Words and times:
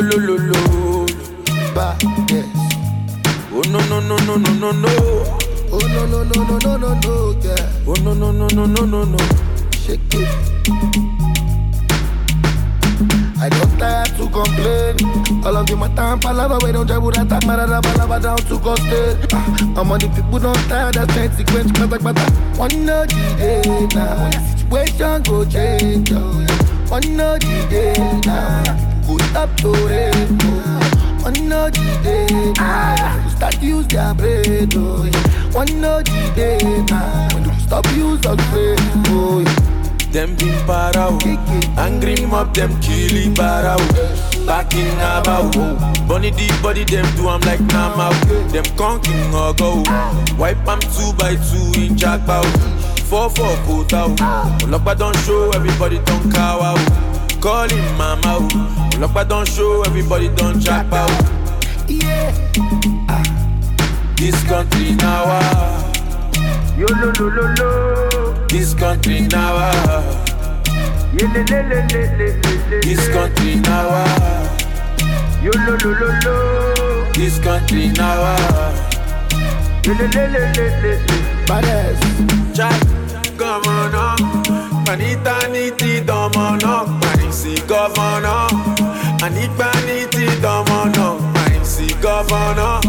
lo 0.00 0.16
lo 0.16 0.16
lo 0.18 0.36
lo. 0.36 1.06
Bad, 1.74 2.02
yes. 2.28 2.46
Oh 3.52 3.62
no 3.70 3.78
no 3.86 4.00
no 4.00 4.16
no 4.26 4.36
no 4.36 4.52
no 4.52 4.72
no. 4.72 4.88
Oh 5.70 5.78
no 5.94 6.06
no 6.06 6.24
no 6.24 6.42
no 6.44 6.58
no 6.58 6.76
no 6.76 6.94
no, 6.94 7.40
yeah. 7.42 7.86
Oh 7.86 7.94
no 8.02 8.14
no 8.14 8.32
no 8.32 8.48
no 8.48 8.66
no 8.66 8.84
no 8.84 9.04
no. 9.04 9.18
Shake 9.72 10.00
it. 10.14 10.28
I 13.40 13.48
don't 13.50 13.78
tire 13.78 14.04
to 14.16 14.28
complain. 14.30 15.44
All 15.44 15.56
of 15.56 15.66
them 15.66 15.82
are 15.82 15.94
time 15.94 16.18
palava, 16.18 16.62
we 16.64 16.72
don't 16.72 16.88
jabu 16.88 17.12
that 17.12 17.42
marada 17.44 17.80
palava 17.82 18.20
down 18.20 18.38
to 18.38 18.58
coste. 18.58 19.28
Ah, 19.32 19.80
I'm 19.80 19.92
on 19.92 19.98
the 20.00 20.08
people 20.08 20.38
don't 20.38 20.56
tire 20.68 20.90
that 20.90 21.08
consequence, 21.08 21.70
kata 21.72 21.98
kata. 21.98 22.24
One 22.58 22.86
no 22.86 23.04
the 23.04 23.34
day 23.38 23.86
now, 23.94 24.30
situation 24.56 25.22
go 25.22 25.44
change. 25.44 26.10
Oh. 26.12 26.46
One 26.88 27.16
no 27.16 27.36
the 27.38 27.66
day 27.68 28.20
now, 28.24 28.62
go 29.06 29.18
stop 29.18 29.56
to. 29.58 29.72
Oh, 30.46 31.22
one 31.22 31.48
no 31.48 31.70
the 31.70 32.00
day 32.02 32.52
now, 32.56 33.28
start 33.28 33.62
use 33.62 33.86
their 33.88 34.14
brain. 34.14 34.68
Oh, 34.74 35.04
yeah. 35.04 35.52
One 35.52 35.80
no 35.80 36.02
the 36.02 36.32
day 36.34 36.58
now, 36.90 37.28
stop 37.58 37.86
use 37.94 38.22
your 38.24 38.36
brain. 38.36 38.78
Oh, 39.08 39.42
yeah. 39.44 39.70
Them 40.12 40.36
been 40.36 40.54
parao, 40.66 41.18
angry 41.76 42.24
mob 42.26 42.54
them 42.54 42.70
killing 42.80 43.34
barao. 43.34 43.78
Back 44.46 44.72
in 44.74 44.86
Abao, 44.98 45.50
bunny 46.06 46.30
the 46.30 46.46
body 46.62 46.84
them 46.84 47.04
do 47.16 47.28
I'm 47.28 47.40
like 47.40 47.60
Nama. 47.60 48.10
Them 48.52 48.64
conking 48.76 49.34
or 49.34 49.54
go, 49.54 49.82
wipe 50.38 50.68
am 50.68 50.78
two 50.78 51.12
by 51.18 51.34
two 51.34 51.80
in 51.80 51.96
Jackpao. 51.96 52.44
Four 53.08 53.28
four 53.30 53.56
kota, 53.66 54.14
Olokpa 54.64 54.96
don't 54.96 55.16
show 55.24 55.50
everybody 55.50 55.98
don't 56.04 56.30
cow 56.32 56.60
out. 56.60 57.13
Call 57.44 57.68
him 57.68 57.98
mama, 57.98 58.38
Olokpa 58.96 59.28
don't 59.28 59.46
show 59.46 59.82
everybody 59.82 60.28
don't 60.28 60.60
jackpao. 60.60 61.06
Yeah. 61.86 62.32
This 64.16 64.42
country 64.44 64.94
now, 64.94 65.24
ah. 65.26 65.92
Yo 66.78 66.86
lo 66.86 67.12
lo 67.20 67.28
lo 67.28 67.44
lo. 67.58 68.32
this 68.48 68.72
country 68.72 69.28
now, 69.28 69.56
ah. 69.58 70.00
Ye 71.12 71.26
le 71.28 71.44
le 71.44 71.60
le 71.68 71.86
le 71.92 72.02
le 72.16 72.28
le 72.70 72.80
this 72.80 73.08
country 73.12 73.56
now, 73.56 73.88
ah. 73.92 75.42
Yo 75.42 75.52
lo 75.66 75.76
lo 75.84 75.90
lo 76.00 76.08
lo. 76.24 77.12
this 77.12 77.38
country 77.38 77.88
now. 77.88 78.24
ah. 78.24 78.72
Ye 79.84 79.92
le 79.92 80.08
le 80.16 80.28
le 80.32 80.42
le 80.56 80.66
le 80.80 80.92
le. 80.96 81.16
Badass. 81.44 82.00
Chai, 82.56 82.72
governor, 84.84 85.20
panita 85.20 85.48
niti 85.52 86.00
domono, 86.04 86.84
panisi 87.00 87.62
governor, 87.66 88.48
anikpa 89.22 89.70
niti 89.86 90.26
domono, 90.40 91.16
panisi 91.34 91.94
governor, 92.02 92.80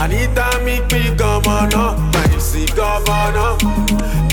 anita 0.00 0.46
mikpi 0.64 1.10
governor, 1.16 1.94
panisi 2.12 2.66
governor, 2.74 3.56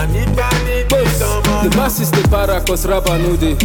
anikpa 0.02 0.50
niti 0.66 0.88
The 0.88 1.70
domono. 1.70 1.76
masses 1.76 2.12
they 2.12 2.24
para 2.24 2.62
cause 2.62 2.86
rapper 2.88 3.18
no 3.18 3.36
dey. 3.36 3.56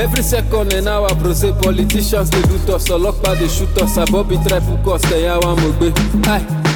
Every 0.00 0.22
second 0.22 0.72
an 0.72 0.88
hour 0.88 1.14
bro 1.16 1.32
say 1.32 1.52
politicians 1.62 2.30
dey 2.30 2.42
loot 2.50 2.68
us, 2.70 2.88
ọlọ́pàá 2.88 3.38
dey 3.38 3.48
shoot 3.48 3.76
us, 3.82 3.96
abobi 3.98 4.36
try 4.46 4.60
put 4.60 4.94
us 4.94 5.02
ẹ̀yà 5.12 5.38
wa 5.42 5.54
mo 5.56 5.68
gbé. 5.78 5.92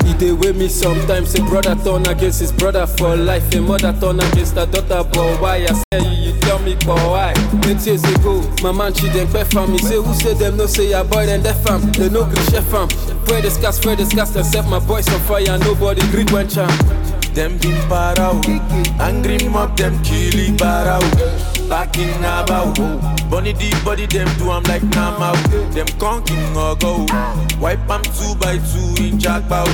Aye, 0.05 0.11
e 0.11 0.15
dey 0.15 0.33
wey 0.33 0.53
me 0.53 0.69
sometimes, 0.69 1.35
a 1.35 1.43
brother 1.43 1.75
turn 1.85 2.07
against 2.07 2.41
his 2.41 2.53
brother 2.53 2.87
for 2.87 3.17
life, 3.17 3.53
a 3.55 3.61
mother 3.61 3.93
turn 4.01 4.21
against 4.21 4.55
her 4.57 4.67
daughter 4.67 5.09
but 5.13 5.41
why? 5.41 5.67
I 5.69 5.73
say 5.93 6.03
you, 6.03 6.33
you 6.33 6.41
tell 6.41 6.59
me 6.61 6.75
for 6.85 6.95
why? 6.97 7.33
Eight 7.67 7.87
years 7.87 8.05
ago, 8.05 8.41
my 8.63 8.73
man 8.73 8.93
Chidempe 8.93 9.45
fam, 9.53 9.73
he 9.73 9.79
say 9.79 9.97
who 9.97 10.13
say 10.15 10.35
them 10.35 10.57
no 10.57 10.67
say 10.67 10.91
your 10.91 11.05
boy 11.05 11.27
dem 11.27 11.43
def 11.43 11.67
am, 11.67 11.81
they 11.93 12.09
no 12.09 12.25
gree 12.25 12.45
chef 12.51 12.73
am. 12.75 12.89
Spread 12.91 13.45
the 13.45 13.51
scars, 13.51 13.77
spread 13.77 13.99
the 13.99 14.07
scars, 14.07 14.35
and 14.37 14.47
set 14.47 14.67
my 14.67 14.79
boys 14.79 15.09
on 15.13 15.21
fire, 15.21 15.59
nobody 15.59 16.01
gree 16.11 16.25
quench 16.25 16.57
am. 16.57 16.69
Them 17.35 17.59
been 17.59 17.77
parao, 17.89 18.43
angry 19.01 19.49
mob 19.49 19.77
them 19.77 20.03
killing 20.03 20.57
barao. 20.57 21.58
Back 21.69 21.99
in 21.99 22.09
Abao, 22.25 22.73
bunny 23.31 23.53
the 23.53 23.71
body 23.85 24.07
them 24.07 24.27
do 24.39 24.51
I'm 24.51 24.63
like 24.65 24.83
Nama. 24.85 25.33
Them 25.75 25.87
conking 25.99 26.57
or 26.57 26.75
go, 26.77 27.05
wipe 27.61 27.89
am 27.91 28.03
two 28.03 28.35
by 28.37 28.57
two 28.57 29.05
in 29.05 29.19
Jackpao. 29.19 29.67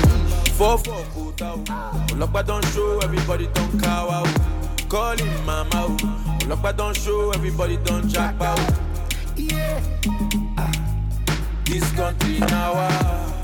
Four 0.59 0.79
four 0.79 1.05
kota, 1.15 1.55
Olokpa 2.13 2.45
don't 2.47 2.65
show 2.67 2.99
everybody 2.99 3.47
don't 3.55 3.81
cow 3.81 4.11
out. 4.11 4.89
Call 4.89 5.17
him 5.17 5.47
mama, 5.47 5.97
Olokpa 6.41 6.77
don't 6.77 6.97
show 6.97 7.31
everybody 7.31 7.77
don't 7.85 8.05
jackpao. 8.05 8.57
Yeah. 9.37 9.81
This 11.65 11.91
country 11.93 12.41
now, 12.41 12.73
ah. 12.75 13.41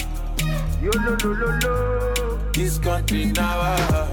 Yo 0.82 0.90
lo 0.90 1.16
lo 1.22 1.32
lo 1.32 1.58
lo. 1.62 2.38
this 2.52 2.78
country 2.78 3.26
now, 3.26 3.60
ah. 3.60 4.08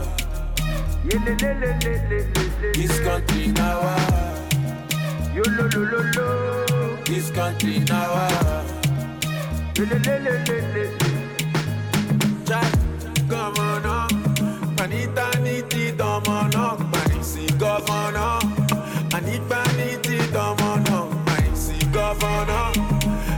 Ye 1.05 1.17
le 1.19 1.35
le 1.35 1.53
le 1.53 1.79
le 1.81 2.09
le 2.09 2.09
le 2.09 2.33
le. 2.33 2.46
This 2.73 2.99
country 2.99 3.47
now. 3.47 3.81
Yo 5.33 5.43
lo 5.43 5.67
lo 5.67 5.83
lo 5.83 6.01
lo. 6.15 6.97
This 7.05 7.29
country 7.31 7.79
now, 7.79 8.15
le 9.77 9.85
le 9.85 9.97
le 9.99 10.19
le 10.25 10.35
le 10.47 10.57
le. 10.73 10.85
Chai, 12.45 12.71
governor, 13.27 14.07
panita 14.75 15.29
niti 15.43 15.95
domono, 15.95 16.77
panisi 16.91 17.45
governor, 17.57 18.41
anipa 19.13 19.61
niti 19.77 20.17
domono, 20.31 21.09
panisi 21.25 21.77
governor, 21.91 22.71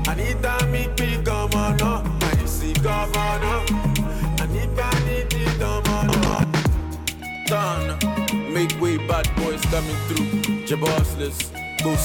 anita 0.07 0.57
mikpi 0.71 1.21
governor, 1.23 2.01
panisi 2.19 2.71
governor, 2.81 3.63
anipa 4.41 4.89
niti 5.05 5.43
domono. 5.57 6.47
Done, 7.47 8.08
make 8.59 8.81
way, 8.81 8.97
bad 9.07 9.25
boys 9.37 9.61
coming 9.67 9.95
through, 10.07 10.65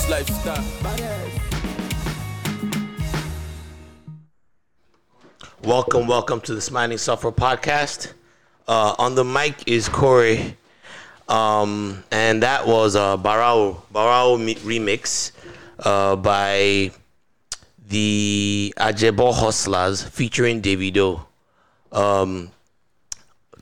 lifestyle. 0.08 0.64
Welcome, 5.64 6.06
welcome 6.06 6.40
to 6.42 6.54
the 6.54 6.60
Smiling 6.60 6.98
Sufferer 6.98 7.32
Podcast. 7.32 8.12
Uh, 8.68 8.94
on 9.00 9.16
the 9.16 9.24
mic 9.24 9.66
is 9.66 9.88
Corey, 9.88 10.56
um, 11.28 12.04
and 12.12 12.44
that 12.44 12.64
was 12.64 12.94
a 12.94 13.18
Barawo 13.20 13.82
Barawo 13.92 14.38
remix 14.58 15.32
uh, 15.80 16.14
by 16.14 16.92
the 17.88 18.72
Ajebo 18.76 19.34
Hustlers 19.34 20.04
featuring 20.04 20.62
Davido. 20.62 21.26
Um, 21.90 22.52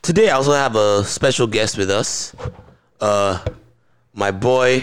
today, 0.02 0.28
I 0.28 0.34
also 0.34 0.52
have 0.52 0.76
a 0.76 1.04
special 1.04 1.46
guest 1.46 1.78
with 1.78 1.90
us, 1.90 2.34
uh, 3.02 3.38
my 4.14 4.30
boy 4.30 4.80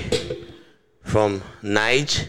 from 1.03 1.41
Nige, 1.63 2.28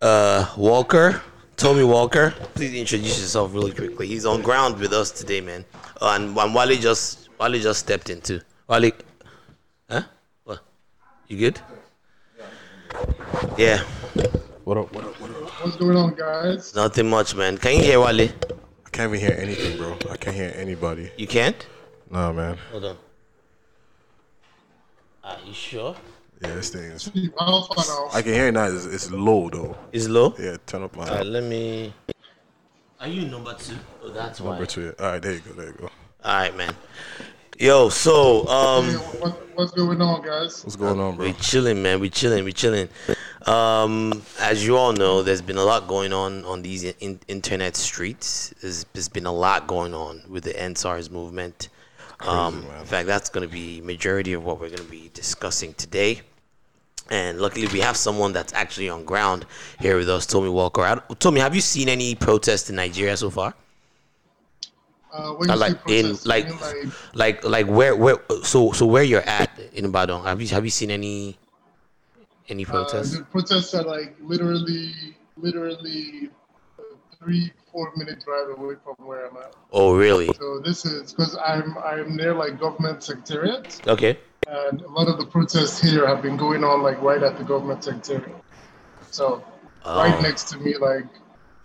uh, 0.00 0.46
Walker. 0.56 1.22
Tommy 1.56 1.84
Walker, 1.84 2.30
please 2.54 2.72
introduce 2.74 3.20
yourself 3.20 3.52
really 3.52 3.72
quickly. 3.72 4.06
He's 4.06 4.24
on 4.24 4.40
ground 4.40 4.78
with 4.78 4.94
us 4.94 5.10
today, 5.10 5.42
man. 5.42 5.62
Uh, 6.00 6.16
and, 6.16 6.34
and 6.36 6.54
Wally 6.54 6.78
just 6.78 7.28
Wally 7.38 7.60
just 7.60 7.80
stepped 7.80 8.08
in 8.08 8.22
too. 8.22 8.40
Wally, 8.66 8.92
huh? 9.90 10.02
What? 10.44 10.60
You 11.28 11.36
good? 11.36 11.60
Yeah, 13.58 13.82
What 14.64 14.78
up? 14.78 14.92
What 14.94 15.04
up? 15.04 15.20
What 15.20 15.30
up? 15.30 15.50
What's 15.62 15.76
going 15.76 15.96
on, 15.98 16.14
guys? 16.14 16.74
nothing 16.74 17.10
much, 17.10 17.34
man. 17.34 17.58
Can 17.58 17.76
you 17.76 17.82
hear 17.82 18.00
Wally? 18.00 18.32
I 18.86 18.88
can't 18.90 19.14
even 19.14 19.20
hear 19.20 19.36
anything, 19.38 19.76
bro. 19.76 19.98
I 20.10 20.16
can't 20.16 20.34
hear 20.34 20.52
anybody. 20.56 21.10
You 21.18 21.26
can't? 21.26 21.66
Nah, 22.10 22.32
man. 22.32 22.56
Hold 22.72 22.84
on. 22.86 22.96
Are 25.22 25.36
you 25.46 25.52
sure? 25.52 25.94
Yeah, 26.40 26.54
this 26.54 26.70
thing 26.70 26.84
is. 26.84 27.10
You 27.12 27.32
Alpha 27.38 27.74
now. 27.76 28.08
I 28.12 28.22
can 28.22 28.32
hear 28.32 28.48
it 28.48 28.52
now. 28.52 28.64
It's, 28.64 28.86
it's 28.86 29.10
low 29.10 29.50
though. 29.50 29.76
It's 29.92 30.08
low. 30.08 30.34
Yeah, 30.38 30.56
turn 30.66 30.82
up 30.82 30.96
my 30.96 31.04
Alright, 31.04 31.26
let 31.26 31.44
me. 31.44 31.92
Are 32.98 33.08
you 33.08 33.26
number 33.28 33.54
two? 33.54 33.76
Oh, 34.02 34.10
that's 34.10 34.40
why. 34.40 34.52
number 34.52 34.66
two. 34.66 34.94
All 34.98 35.06
right, 35.06 35.22
there 35.22 35.32
you 35.32 35.40
go. 35.40 35.52
There 35.52 35.66
you 35.66 35.72
go. 35.72 35.90
All 36.24 36.34
right, 36.34 36.56
man. 36.56 36.74
Yo, 37.58 37.90
so 37.90 38.46
um. 38.48 38.86
Hey, 38.86 38.94
what, 38.94 39.56
what's 39.56 39.72
going 39.72 40.00
on, 40.00 40.22
guys? 40.22 40.64
What's 40.64 40.76
going 40.76 40.98
on, 40.98 41.16
bro? 41.16 41.26
We 41.26 41.34
chilling, 41.34 41.82
man. 41.82 42.00
We 42.00 42.08
chilling. 42.08 42.44
We 42.44 42.54
chilling. 42.54 42.88
Um, 43.46 44.22
as 44.38 44.66
you 44.66 44.78
all 44.78 44.94
know, 44.94 45.22
there's 45.22 45.42
been 45.42 45.58
a 45.58 45.64
lot 45.64 45.86
going 45.86 46.14
on 46.14 46.44
on 46.46 46.62
these 46.62 46.84
in- 46.84 47.20
internet 47.28 47.76
streets. 47.76 48.54
There's, 48.62 48.84
there's 48.94 49.08
been 49.08 49.26
a 49.26 49.32
lot 49.32 49.66
going 49.66 49.92
on 49.92 50.22
with 50.28 50.44
the 50.44 50.52
EndSARS 50.52 51.10
movement. 51.10 51.68
Um, 52.22 52.64
in 52.78 52.84
fact, 52.84 53.06
that's 53.06 53.28
going 53.28 53.46
to 53.46 53.52
be 53.52 53.80
majority 53.80 54.32
of 54.34 54.44
what 54.44 54.60
we're 54.60 54.68
going 54.68 54.84
to 54.84 54.90
be 54.90 55.10
discussing 55.14 55.74
today. 55.74 56.20
And 57.10 57.40
luckily, 57.40 57.66
we 57.68 57.80
have 57.80 57.96
someone 57.96 58.32
that's 58.32 58.52
actually 58.52 58.88
on 58.88 59.04
ground 59.04 59.44
here 59.80 59.96
with 59.96 60.08
us, 60.08 60.26
Tommy 60.26 60.48
Walker. 60.48 60.82
I, 60.82 61.00
Tommy, 61.18 61.40
have 61.40 61.54
you 61.54 61.60
seen 61.60 61.88
any 61.88 62.14
protests 62.14 62.70
in 62.70 62.76
Nigeria 62.76 63.16
so 63.16 63.30
far? 63.30 63.54
Uh, 65.12 65.34
Uh, 65.48 65.56
like 65.56 65.76
in 65.88 66.16
like 66.24 66.46
like 66.60 66.86
like 67.14 67.44
like 67.44 67.66
where 67.66 67.96
where 67.96 68.18
so 68.44 68.70
so 68.70 68.86
where 68.86 69.02
you're 69.02 69.26
at 69.26 69.50
in 69.74 69.86
Ibadan? 69.86 70.22
Have 70.22 70.40
you 70.40 70.46
have 70.48 70.64
you 70.64 70.70
seen 70.70 70.90
any 70.92 71.36
any 72.48 72.64
uh, 72.64 72.70
protests? 72.70 73.16
the 73.18 73.24
protests 73.24 73.74
are 73.74 73.82
like 73.82 74.14
literally 74.20 75.16
literally 75.36 76.30
three, 77.22 77.52
four 77.70 77.92
minute 77.96 78.24
drive 78.24 78.58
away 78.58 78.74
from 78.82 78.94
where 79.06 79.26
I'm 79.28 79.36
at. 79.36 79.54
Oh, 79.72 79.94
really? 79.94 80.28
So 80.38 80.60
this 80.60 80.84
is 80.84 81.12
because 81.12 81.36
I'm 81.44 81.76
I'm 81.78 82.16
near 82.16 82.34
like 82.34 82.58
government 82.58 83.02
secretariat, 83.02 83.80
Okay. 83.86 84.18
and 84.48 84.80
a 84.82 84.88
lot 84.88 85.08
of 85.08 85.18
the 85.18 85.26
protests 85.26 85.80
here 85.80 86.06
have 86.06 86.22
been 86.22 86.36
going 86.36 86.64
on 86.64 86.82
like 86.82 87.00
right 87.02 87.22
at 87.22 87.36
the 87.38 87.44
government 87.44 87.84
secretariat. 87.84 88.34
So 89.10 89.44
right 89.86 90.14
Oh. 90.16 90.20
next 90.20 90.48
to 90.50 90.58
me, 90.58 90.76
like 90.76 91.06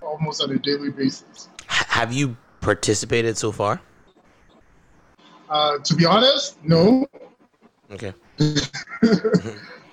almost 0.02 0.42
on 0.44 0.52
a 0.52 0.60
daily 0.60 0.90
basis. 0.90 1.50
H- 1.64 1.88
have 1.90 2.14
you 2.14 2.36
participated 2.62 3.38
so 3.38 3.52
far? 3.52 3.82
Uh, 5.50 5.78
to 5.80 5.96
be 5.96 6.06
honest, 6.06 6.58
no. 6.64 7.06
Okay. 7.92 8.14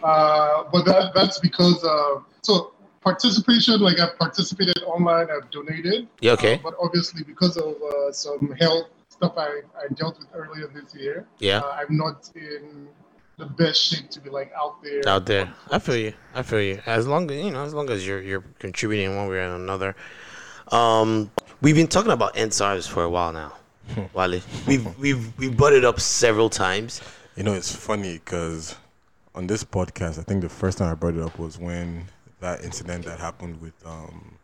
Uh, 0.03 0.65
but 0.73 0.85
that 0.85 1.13
that's 1.15 1.39
because 1.39 1.85
uh, 1.85 2.19
so 2.43 2.72
participation, 3.03 3.81
like 3.81 3.99
I've 3.99 4.19
participated 4.19 4.83
online, 4.85 5.29
I've 5.31 5.51
donated. 5.51 6.09
Yeah, 6.21 6.33
okay. 6.33 6.55
Uh, 6.55 6.59
but 6.63 6.75
obviously, 6.81 7.23
because 7.25 7.57
of 7.57 7.75
uh, 7.83 8.13
some 8.13 8.53
health 8.61 8.87
stuff 9.09 9.35
I, 9.37 9.61
I 9.79 9.93
dealt 9.95 10.19
with 10.19 10.29
earlier 10.35 10.69
this 10.69 10.95
year, 10.95 11.27
Yeah. 11.39 11.59
uh, 11.59 11.77
I'm 11.79 11.97
not 11.97 12.31
in 12.35 12.89
the 13.39 13.47
best 13.47 13.83
shape 13.83 14.09
to 14.11 14.21
be 14.21 14.31
like 14.31 14.53
out 14.57 14.83
there. 14.83 15.03
out 15.07 15.27
there. 15.27 15.53
I 15.71 15.79
feel 15.79 15.97
you. 15.97 16.13
I 16.35 16.43
feel 16.43 16.61
you. 16.61 16.81
As 16.87 17.07
long 17.07 17.31
as 17.31 17.37
you 17.45 17.51
know, 17.51 17.65
as 17.65 17.75
long 17.75 17.91
as 17.91 18.07
you're 18.07 18.21
you're 18.23 18.45
contributing 18.59 19.17
one 19.17 19.29
way 19.29 19.37
or 19.39 19.55
another. 19.55 19.97
Um, 20.71 21.31
we've 21.61 21.75
been 21.75 21.89
talking 21.89 22.13
about 22.13 22.35
EndSARS 22.35 22.89
for 22.89 23.03
a 23.03 23.11
while 23.11 23.33
now, 23.33 23.53
Wale. 24.15 24.41
We've 24.67 24.99
we've 24.99 25.39
we've 25.39 25.57
brought 25.57 25.73
it 25.73 25.85
up 25.85 25.99
several 26.01 26.49
times. 26.49 27.03
You 27.37 27.43
know, 27.43 27.53
it's 27.55 27.75
funny 27.75 28.15
because 28.15 28.77
on 29.35 29.47
this 29.47 29.65
podcast, 29.65 30.19
I 30.19 30.23
think 30.23 30.43
the 30.43 30.49
first 30.49 30.79
time 30.79 30.91
I 30.91 30.95
brought 30.95 31.15
it 31.15 31.23
up 31.23 31.39
was 31.39 31.59
when 31.59 32.07
that 32.43 32.63
incident 32.63 33.05
that 33.07 33.19
happened 33.19 33.61
with 33.61 33.73
um, 33.87 34.37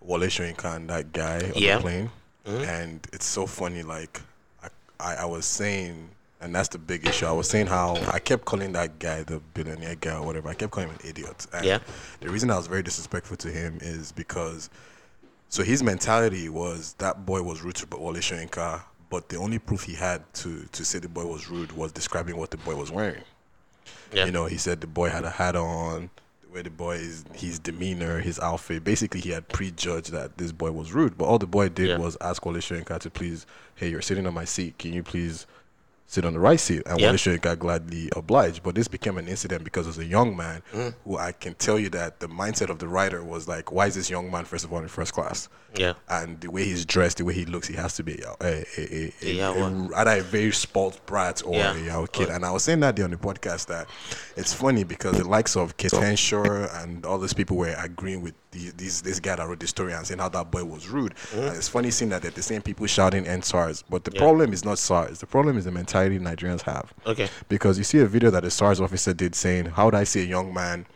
Wole 0.00 0.20
Soyinka 0.20 0.76
and 0.76 0.88
that 0.88 1.12
guy 1.12 1.40
on 1.40 1.52
Yeah. 1.54 1.76
the 1.76 1.82
plane. 1.82 2.10
And 2.46 3.06
it's 3.12 3.26
so 3.26 3.44
funny. 3.46 3.82
Like, 3.82 4.22
I, 4.62 4.68
I, 5.00 5.14
I 5.16 5.24
was 5.24 5.44
saying, 5.46 6.08
and 6.40 6.54
that's 6.54 6.68
the 6.68 6.78
big 6.78 7.04
issue. 7.06 7.26
I 7.26 7.32
was 7.32 7.48
saying 7.48 7.66
how 7.66 7.96
I 8.12 8.20
kept 8.20 8.44
calling 8.44 8.72
that 8.72 9.00
guy 9.00 9.24
the 9.24 9.40
billionaire 9.52 9.96
guy 9.96 10.14
or 10.16 10.24
whatever. 10.24 10.48
I 10.48 10.54
kept 10.54 10.70
calling 10.70 10.88
him 10.90 10.96
an 11.02 11.08
idiot. 11.08 11.46
And 11.52 11.64
Yeah. 11.66 11.80
The 12.20 12.30
reason 12.30 12.50
I 12.52 12.56
was 12.56 12.68
very 12.68 12.82
disrespectful 12.84 13.36
to 13.38 13.48
him 13.48 13.78
is 13.82 14.12
because 14.12 14.70
so 15.48 15.64
his 15.64 15.82
mentality 15.82 16.48
was 16.48 16.94
that 16.98 17.26
boy 17.26 17.42
was 17.42 17.62
rude 17.62 17.74
to 17.76 17.96
Wole 17.96 18.14
Soyinka, 18.14 18.80
but 19.10 19.28
the 19.28 19.38
only 19.38 19.58
proof 19.58 19.82
he 19.82 19.94
had 19.94 20.22
to 20.34 20.66
to 20.70 20.84
say 20.84 21.00
the 21.00 21.08
boy 21.08 21.26
was 21.26 21.48
rude 21.50 21.72
was 21.72 21.90
describing 21.90 22.36
what 22.36 22.50
the 22.52 22.58
boy 22.58 22.76
was 22.76 22.92
wearing. 22.92 23.22
Yeah. 24.12 24.26
You 24.26 24.30
know, 24.32 24.46
he 24.46 24.56
said 24.56 24.80
the 24.80 24.86
boy 24.86 25.08
had 25.10 25.24
a 25.24 25.30
hat 25.30 25.56
on, 25.56 26.10
the 26.56 26.58
way 26.58 26.62
the 26.62 26.70
boy 26.70 26.96
is, 26.96 27.24
his 27.34 27.58
demeanor, 27.58 28.20
his 28.20 28.38
outfit. 28.40 28.82
Basically, 28.84 29.20
he 29.20 29.30
had 29.30 29.48
prejudged 29.48 30.12
that 30.12 30.38
this 30.38 30.52
boy 30.52 30.72
was 30.72 30.92
rude. 30.92 31.18
But 31.18 31.26
all 31.26 31.38
the 31.38 31.46
boy 31.46 31.68
did 31.68 31.88
Yeah. 31.88 31.98
was 31.98 32.16
ask 32.20 32.44
Wole 32.44 32.54
Soyinka 32.56 32.98
to 33.00 33.10
please, 33.10 33.46
hey, 33.74 33.90
you're 33.90 34.02
sitting 34.02 34.26
on 34.26 34.34
my 34.34 34.44
seat. 34.44 34.78
Can 34.78 34.92
you 34.92 35.02
please 35.02 35.46
sit 36.06 36.24
on 36.24 36.32
the 36.34 36.40
right 36.40 36.58
seat? 36.60 36.82
And 36.86 37.00
Yeah. 37.00 37.12
Soyinka 37.12 37.58
gladly 37.58 38.08
obliged. 38.14 38.62
But 38.62 38.74
this 38.74 38.88
became 38.88 39.18
an 39.18 39.26
incident 39.28 39.64
because 39.64 39.86
as 39.88 39.98
a 39.98 40.04
young 40.04 40.36
man, 40.36 40.62
Mm. 40.72 40.94
who 41.04 41.16
I 41.18 41.32
can 41.32 41.54
tell 41.54 41.78
you 41.78 41.88
that 41.90 42.20
the 42.20 42.28
mindset 42.28 42.68
of 42.70 42.78
the 42.78 42.88
writer 42.88 43.22
was 43.24 43.48
like, 43.48 43.72
why 43.72 43.86
is 43.86 43.94
this 43.94 44.08
young 44.10 44.30
man 44.30 44.44
first 44.44 44.64
of 44.64 44.72
all 44.72 44.78
in 44.80 44.88
first 44.88 45.12
class? 45.12 45.48
Yeah. 45.74 45.92
and 46.08 46.40
the 46.40 46.50
way 46.50 46.64
he's 46.64 46.86
dressed, 46.86 47.18
the 47.18 47.24
way 47.26 47.34
he 47.34 47.44
looks, 47.44 47.68
he 47.68 47.74
has 47.74 47.96
to 47.96 48.02
be 48.02 48.14
a, 48.22 48.34
a, 48.40 48.64
a, 48.78 49.12
a, 49.22 49.30
Yeah, 49.34 49.50
a, 49.52 49.94
either 49.96 50.20
a 50.20 50.22
very 50.22 50.50
spoiled 50.52 50.98
brat 51.04 51.42
or 51.44 51.54
Yeah. 51.54 51.74
a 51.76 51.78
young 51.84 52.06
kid. 52.06 52.30
And 52.30 52.46
I 52.46 52.50
was 52.50 52.62
saying 52.62 52.80
that 52.80 52.94
day 52.96 53.02
on 53.02 53.10
the 53.10 53.18
podcast 53.18 53.66
that 53.66 53.86
it's 54.38 54.54
funny 54.54 54.84
because 54.84 55.18
the 55.18 55.28
likes 55.28 55.54
of 55.54 55.76
Kate 55.76 56.18
Shore 56.18 56.70
and 56.76 57.04
all 57.04 57.18
those 57.18 57.34
people 57.34 57.58
were 57.58 57.74
agreeing 57.78 58.22
with 58.22 58.32
these, 58.56 58.72
these 58.74 59.02
this 59.02 59.20
guy 59.20 59.36
that 59.36 59.46
wrote 59.46 59.60
the 59.60 59.66
story 59.66 59.92
and 59.92 60.06
saying 60.06 60.18
how 60.20 60.28
that 60.30 60.50
boy 60.50 60.64
was 60.64 60.88
rude. 60.88 61.14
And 61.34 61.56
it's 61.56 61.68
funny 61.68 61.90
seeing 61.90 62.10
that 62.10 62.22
they're 62.22 62.30
the 62.30 62.42
same 62.42 62.62
people 62.62 62.86
shouting 62.86 63.26
end 63.26 63.44
SARS. 63.44 63.84
But 63.88 64.04
the 64.04 64.10
Mm-hmm. 64.10 64.16
Yeah. 64.16 64.20
problem 64.22 64.52
is 64.52 64.64
not 64.64 64.78
SARS. 64.78 65.18
The 65.20 65.26
problem 65.26 65.58
is 65.58 65.64
the 65.64 65.70
mentality 65.72 66.18
Nigerians 66.18 66.62
have. 66.62 66.92
Okay. 67.06 67.28
Because 67.48 67.76
you 67.78 67.84
see 67.84 67.98
a 68.00 68.06
video 68.06 68.30
that 68.30 68.42
the 68.42 68.50
SARS 68.50 68.80
officer 68.80 69.12
did 69.12 69.34
saying, 69.34 69.66
How 69.66 69.84
would 69.86 69.94
I 69.94 70.04
see 70.04 70.22
a 70.22 70.24
young 70.24 70.54
man 70.54 70.86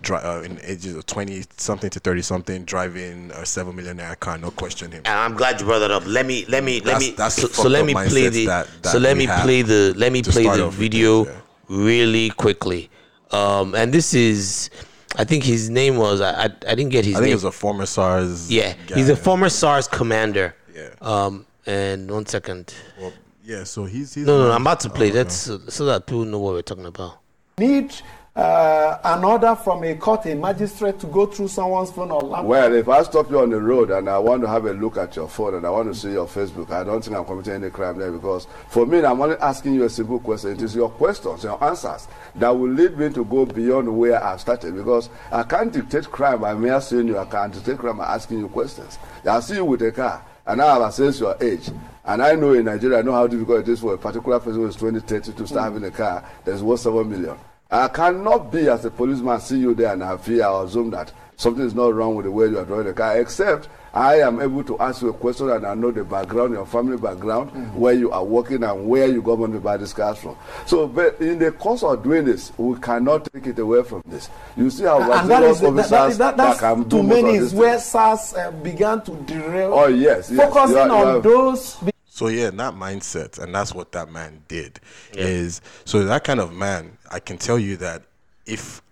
dri- 0.00 0.16
uh, 0.16 0.40
in 0.42 0.58
ages 0.62 0.94
of 0.94 1.04
20 1.06 1.44
something 1.58 1.90
to 1.90 2.00
30 2.00 2.22
something 2.22 2.64
driving 2.64 3.30
a 3.34 3.44
7 3.44 3.74
million 3.76 3.98
naira 3.98 4.18
car, 4.18 4.38
no 4.38 4.50
question 4.50 4.90
him? 4.92 5.02
And 5.04 5.18
I'm 5.18 5.34
glad 5.34 5.60
you 5.60 5.66
brought 5.66 5.80
that 5.80 5.90
up. 5.90 6.04
Let 6.06 6.24
me 6.26 6.46
let 6.48 6.64
me 6.64 6.76
let 6.80 6.84
That's- 6.84 7.02
me 7.02 7.10
that's 7.16 7.36
the 7.36 7.42
so, 7.42 7.62
so 7.64 7.68
let 7.68 7.84
me 7.84 7.92
play 7.92 8.28
the 8.28 8.46
that- 8.46 8.68
that 8.82 8.90
so 8.92 8.98
let 8.98 9.16
me 9.16 9.26
play 9.26 9.62
the 9.62 9.92
let 9.96 10.10
me 10.12 10.22
play 10.22 10.44
the 10.44 10.48
off 10.48 10.58
with 10.58 10.74
video 10.74 11.26
really 11.68 12.30
quickly. 12.30 12.88
Um 13.30 13.74
and 13.74 13.92
this 13.92 14.14
is 14.14 14.70
I 15.16 15.24
think 15.24 15.44
his 15.44 15.70
name 15.70 15.96
was 15.96 16.20
I 16.20 16.44
I, 16.44 16.44
I 16.44 16.74
didn't 16.74 16.90
get 16.90 17.04
his 17.04 17.14
name. 17.14 17.16
I 17.16 17.18
think 17.20 17.24
name. 17.26 17.32
it 17.32 17.34
was 17.34 17.44
a 17.44 17.52
former 17.52 17.86
SARS. 17.86 18.50
yeah, 18.50 18.74
guy. 18.86 18.94
he's 18.96 19.08
a 19.08 19.16
former 19.16 19.48
SARS 19.48 19.88
commander. 19.88 20.54
Yeah. 20.74 20.90
Um 21.00 21.46
and 21.66 22.10
one 22.10 22.26
second. 22.26 22.74
Well, 23.00 23.12
yeah, 23.42 23.64
so 23.64 23.84
he's. 23.84 24.14
he's 24.14 24.26
No, 24.26 24.38
no, 24.38 24.44
no 24.48 24.52
I'm 24.52 24.62
about 24.62 24.80
to 24.80 24.90
play 24.90 25.10
Oh, 25.10 25.14
that 25.14 25.30
so, 25.32 25.58
so 25.68 25.84
that 25.86 26.06
people 26.06 26.24
know 26.24 26.38
what 26.38 26.54
we're 26.54 26.62
talking 26.62 26.86
about. 26.86 27.18
need 27.58 27.94
uh, 28.36 28.98
an 29.04 29.22
order 29.24 29.54
from 29.54 29.84
a 29.84 29.94
court, 29.94 30.26
a 30.26 30.34
magistrate, 30.34 30.98
to 30.98 31.06
go 31.06 31.24
through 31.26 31.46
someone's 31.46 31.92
phone 31.92 32.10
or 32.10 32.20
laptop. 32.20 32.46
Well, 32.46 32.74
if 32.74 32.88
I 32.88 33.02
stop 33.04 33.30
you 33.30 33.38
on 33.38 33.50
the 33.50 33.60
road 33.60 33.90
and 33.90 34.08
I 34.08 34.18
want 34.18 34.42
to 34.42 34.48
have 34.48 34.64
a 34.64 34.72
look 34.72 34.96
at 34.96 35.14
your 35.14 35.28
phone 35.28 35.54
and 35.54 35.64
I 35.64 35.70
want 35.70 35.92
to 35.92 35.98
see 35.98 36.12
your 36.12 36.26
Facebook, 36.26 36.70
I 36.70 36.82
don't 36.82 37.02
think 37.02 37.16
I'm 37.16 37.24
committing 37.24 37.54
any 37.54 37.70
crime 37.70 37.96
there 37.96 38.10
because 38.10 38.48
for 38.68 38.86
me, 38.86 39.04
I'm 39.04 39.20
only 39.20 39.36
asking 39.36 39.74
you 39.74 39.84
a 39.84 39.90
simple 39.90 40.18
question. 40.18 40.50
It 40.50 40.62
is 40.62 40.74
your 40.74 40.90
questions, 40.90 41.44
your 41.44 41.62
answers 41.62 42.08
that 42.34 42.50
will 42.50 42.70
lead 42.70 42.98
me 42.98 43.08
to 43.10 43.24
go 43.24 43.46
beyond 43.46 43.96
where 43.96 44.22
I 44.22 44.36
started 44.36 44.74
because 44.74 45.10
I 45.30 45.44
can't 45.44 45.72
dictate 45.72 46.10
crime 46.10 46.40
by 46.40 46.54
mere 46.54 46.80
seeing 46.80 47.06
you. 47.06 47.18
I 47.18 47.26
can't 47.26 47.52
dictate 47.52 47.78
crime 47.78 47.98
by 47.98 48.14
asking 48.14 48.40
you 48.40 48.48
questions. 48.48 48.98
I 49.24 49.38
see 49.40 49.54
you 49.54 49.64
with 49.64 49.82
a 49.82 49.92
car 49.92 50.24
and 50.46 50.60
I 50.60 50.74
have 50.74 50.82
assessed 50.82 51.20
your 51.20 51.36
age. 51.40 51.70
And 52.04 52.20
I 52.20 52.34
know 52.34 52.52
in 52.52 52.64
Nigeria, 52.64 52.98
I 52.98 53.02
know 53.02 53.12
how 53.12 53.28
difficult 53.28 53.60
it 53.60 53.68
is 53.68 53.80
for 53.80 53.94
a 53.94 53.98
particular 53.98 54.40
person 54.40 54.60
who 54.60 54.66
is 54.66 54.76
20, 54.76 55.00
30 55.00 55.32
to 55.32 55.46
start 55.46 55.72
having 55.72 55.88
a 55.88 55.90
car 55.92 56.28
that's 56.44 56.62
worth 56.62 56.80
7 56.80 57.08
million. 57.08 57.38
I 57.74 57.88
cannot 57.88 58.52
be 58.52 58.68
as 58.68 58.84
a 58.84 58.90
policeman 58.90 59.40
see 59.40 59.58
you 59.58 59.74
there 59.74 59.92
and 59.92 60.04
I 60.04 60.16
fear 60.16 60.46
or 60.46 60.64
assume 60.64 60.90
that 60.90 61.10
something 61.34 61.64
is 61.64 61.74
not 61.74 61.92
wrong 61.92 62.14
with 62.14 62.24
the 62.24 62.30
way 62.30 62.46
you 62.46 62.56
are 62.60 62.64
driving 62.64 62.86
the 62.86 62.92
car, 62.92 63.20
except 63.20 63.68
I 63.92 64.20
am 64.20 64.40
able 64.40 64.62
to 64.62 64.78
ask 64.78 65.02
you 65.02 65.08
a 65.08 65.12
question 65.12 65.50
and 65.50 65.66
I 65.66 65.74
know 65.74 65.90
the 65.90 66.04
background, 66.04 66.52
your 66.52 66.66
family 66.66 66.96
background, 66.96 67.50
mm-hmm. 67.50 67.76
where 67.76 67.94
you 67.94 68.12
are 68.12 68.22
working 68.22 68.62
and 68.62 68.86
where 68.86 69.08
you 69.08 69.20
got 69.20 69.40
money 69.40 69.54
to 69.54 69.58
buy 69.58 69.76
this 69.76 69.92
cars 69.92 70.18
from. 70.18 70.36
So, 70.66 70.86
but 70.86 71.20
in 71.20 71.40
the 71.40 71.50
course 71.50 71.82
of 71.82 72.04
doing 72.04 72.24
this, 72.24 72.52
we 72.56 72.78
cannot 72.78 73.32
take 73.32 73.48
it 73.48 73.58
away 73.58 73.82
from 73.82 74.04
this. 74.06 74.30
You 74.56 74.70
see 74.70 74.84
how 74.84 75.00
and 75.10 75.28
that 75.28 75.42
is 75.42 75.58
serious 75.58 75.88
that, 75.88 75.90
that, 75.90 76.00
officers 76.00 76.18
that, 76.18 76.36
that's 76.36 76.60
can 76.60 76.82
do 76.84 76.88
to 76.98 77.02
most 77.02 77.22
many 77.22 77.36
is 77.38 77.52
where. 77.54 77.80
SARS 77.80 78.34
uh, 78.34 78.52
began 78.52 79.02
to 79.02 79.10
derail. 79.22 79.74
Oh 79.74 79.86
yes, 79.88 80.30
yes. 80.30 80.38
focusing 80.38 80.76
You 80.76 80.82
are- 80.82 80.86
you 80.86 80.92
on 80.94 81.06
are- 81.16 81.20
those 81.20 81.76
So 82.06 82.28
yeah, 82.28 82.50
that 82.50 82.74
mindset, 82.74 83.40
and 83.42 83.52
that's 83.52 83.74
what 83.74 83.90
that 83.90 84.08
man 84.08 84.44
did. 84.46 84.78
Yeah. 85.12 85.24
Is 85.24 85.60
so 85.84 86.04
that 86.04 86.22
kind 86.22 86.38
of 86.38 86.52
man. 86.52 86.96
I 87.14 87.20
can 87.20 87.38
tell 87.38 87.58
you 87.58 87.76
that 87.78 88.02
if 88.44 88.82